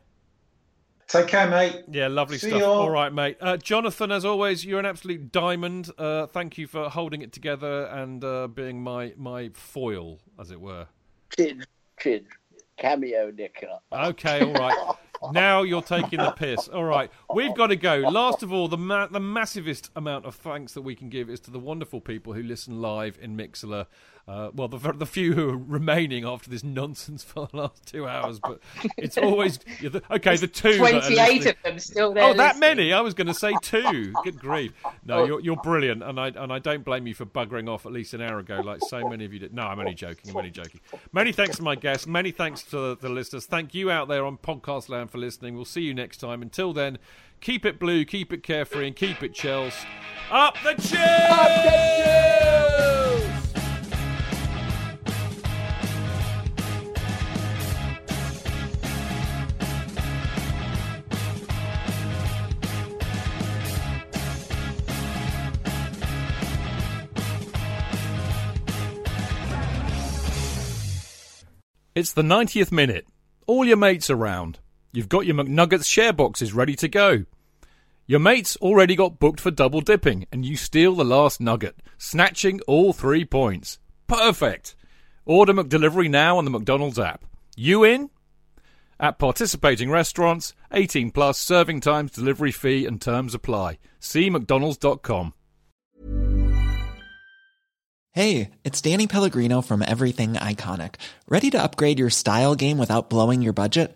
Take 1.11 1.27
care, 1.27 1.49
mate. 1.49 1.83
Yeah, 1.91 2.07
lovely 2.07 2.37
See 2.37 2.51
stuff. 2.51 2.63
all. 2.63 2.83
All 2.83 2.89
right, 2.89 3.11
mate. 3.11 3.35
Uh, 3.41 3.57
Jonathan, 3.57 4.13
as 4.13 4.23
always, 4.23 4.63
you're 4.63 4.79
an 4.79 4.85
absolute 4.85 5.29
diamond. 5.29 5.91
Uh, 5.97 6.25
thank 6.27 6.57
you 6.57 6.67
for 6.67 6.89
holding 6.89 7.21
it 7.21 7.33
together 7.33 7.83
and 7.87 8.23
uh, 8.23 8.47
being 8.47 8.81
my, 8.81 9.13
my 9.17 9.49
foil, 9.49 10.19
as 10.39 10.51
it 10.51 10.61
were. 10.61 10.87
Chid, 11.35 11.65
Chid, 11.99 12.27
cameo 12.77 13.29
Nicker. 13.29 13.77
Okay, 13.91 14.41
all 14.41 14.53
right. 14.53 14.95
now 15.31 15.61
you're 15.63 15.81
taking 15.81 16.19
the 16.19 16.31
piss. 16.31 16.67
All 16.67 16.83
right, 16.85 17.11
we've 17.33 17.55
got 17.55 17.67
to 17.67 17.75
go. 17.75 17.97
Last 17.97 18.43
of 18.43 18.51
all, 18.51 18.67
the 18.67 18.77
ma- 18.77 19.07
the 19.07 19.19
massivest 19.19 19.89
amount 19.95 20.25
of 20.25 20.35
thanks 20.35 20.73
that 20.73 20.81
we 20.81 20.95
can 20.95 21.09
give 21.09 21.29
is 21.29 21.39
to 21.41 21.51
the 21.51 21.59
wonderful 21.59 22.01
people 22.01 22.33
who 22.33 22.43
listen 22.43 22.81
live 22.81 23.17
in 23.21 23.37
Mixlr. 23.37 23.85
Uh, 24.27 24.51
well, 24.53 24.67
the 24.67 24.77
the 24.93 25.05
few 25.05 25.33
who 25.33 25.49
are 25.49 25.57
remaining 25.57 26.23
after 26.25 26.49
this 26.49 26.63
nonsense 26.63 27.23
for 27.23 27.47
the 27.51 27.57
last 27.57 27.85
two 27.87 28.07
hours, 28.07 28.39
but 28.39 28.59
it's 28.97 29.17
always 29.17 29.57
the, 29.81 30.01
okay. 30.11 30.37
The 30.37 30.47
two, 30.47 30.79
are 30.83 31.01
of 31.47 31.55
them 31.63 31.79
still 31.79 32.13
there. 32.13 32.23
Oh, 32.25 32.33
that 32.35 32.55
listening. 32.55 32.59
many? 32.77 32.93
I 32.93 33.01
was 33.01 33.13
going 33.15 33.27
to 33.27 33.33
say 33.33 33.53
two. 33.61 34.13
Good 34.23 34.39
grief! 34.39 34.73
No, 35.05 35.19
Oh. 35.21 35.25
you're 35.25 35.39
you're 35.41 35.55
brilliant, 35.57 36.03
and 36.03 36.19
I 36.19 36.27
and 36.27 36.53
I 36.53 36.59
don't 36.59 36.83
blame 36.85 37.07
you 37.07 37.15
for 37.15 37.25
buggering 37.25 37.67
off 37.67 37.85
at 37.87 37.91
least 37.91 38.13
an 38.13 38.21
hour 38.21 38.37
ago, 38.39 38.61
like 38.63 38.79
so 38.87 39.07
many 39.09 39.25
of 39.25 39.33
you 39.33 39.39
did. 39.39 39.53
No, 39.53 39.63
I'm 39.63 39.79
only 39.79 39.95
joking. 39.95 40.29
I'm 40.29 40.37
only 40.37 40.51
joking. 40.51 40.81
Many 41.11 41.31
thanks 41.31 41.57
to 41.57 41.63
my 41.63 41.75
guests. 41.75 42.05
Many 42.07 42.31
thanks 42.31 42.61
to 42.65 42.95
the 42.95 43.09
listeners. 43.09 43.47
Thank 43.47 43.73
you 43.73 43.89
out 43.89 44.07
there 44.07 44.23
on 44.25 44.37
podcast 44.37 44.87
land 44.87 45.09
for 45.11 45.17
listening. 45.17 45.55
We'll 45.55 45.65
see 45.65 45.81
you 45.81 45.93
next 45.93 46.17
time. 46.17 46.41
Until 46.41 46.73
then, 46.73 46.97
keep 47.41 47.65
it 47.65 47.79
blue, 47.79 48.05
keep 48.05 48.31
it 48.33 48.43
carefree, 48.43 48.87
and 48.87 48.95
keep 48.95 49.21
it 49.21 49.33
Chels. 49.33 49.73
Up 50.31 50.55
the 50.63 50.73
Chels! 50.81 52.11
It's 71.93 72.13
the 72.13 72.21
90th 72.21 72.71
minute. 72.71 73.05
All 73.47 73.65
your 73.65 73.75
mates 73.75 74.09
around. 74.09 74.59
You've 74.91 75.09
got 75.09 75.25
your 75.25 75.35
McNuggets 75.35 75.85
share 75.85 76.13
boxes 76.13 76.53
ready 76.53 76.75
to 76.75 76.87
go. 76.87 77.25
Your 78.07 78.19
mates 78.19 78.57
already 78.57 78.95
got 78.95 79.19
booked 79.19 79.39
for 79.39 79.51
double 79.51 79.79
dipping, 79.79 80.27
and 80.31 80.45
you 80.45 80.57
steal 80.57 80.95
the 80.95 81.05
last 81.05 81.39
nugget, 81.39 81.81
snatching 81.97 82.59
all 82.67 82.91
three 82.91 83.23
points. 83.23 83.79
Perfect! 84.07 84.75
Order 85.25 85.53
McDelivery 85.53 86.09
now 86.09 86.37
on 86.37 86.43
the 86.43 86.51
McDonald's 86.51 86.99
app. 86.99 87.23
You 87.55 87.83
in? 87.83 88.09
At 88.99 89.17
participating 89.17 89.89
restaurants, 89.89 90.53
18 90.73 91.11
plus 91.11 91.37
serving 91.37 91.81
times, 91.81 92.11
delivery 92.11 92.51
fee 92.51 92.85
and 92.85 92.99
terms 92.99 93.33
apply. 93.33 93.79
See 93.99 94.29
mcdonalds.com. 94.29 95.33
Hey, 98.13 98.51
it's 98.65 98.81
Danny 98.81 99.07
Pellegrino 99.07 99.61
from 99.61 99.81
Everything 99.81 100.33
Iconic. 100.33 100.95
Ready 101.29 101.49
to 101.51 101.63
upgrade 101.63 101.97
your 101.97 102.09
style 102.09 102.55
game 102.55 102.77
without 102.77 103.09
blowing 103.09 103.41
your 103.41 103.53
budget? 103.53 103.95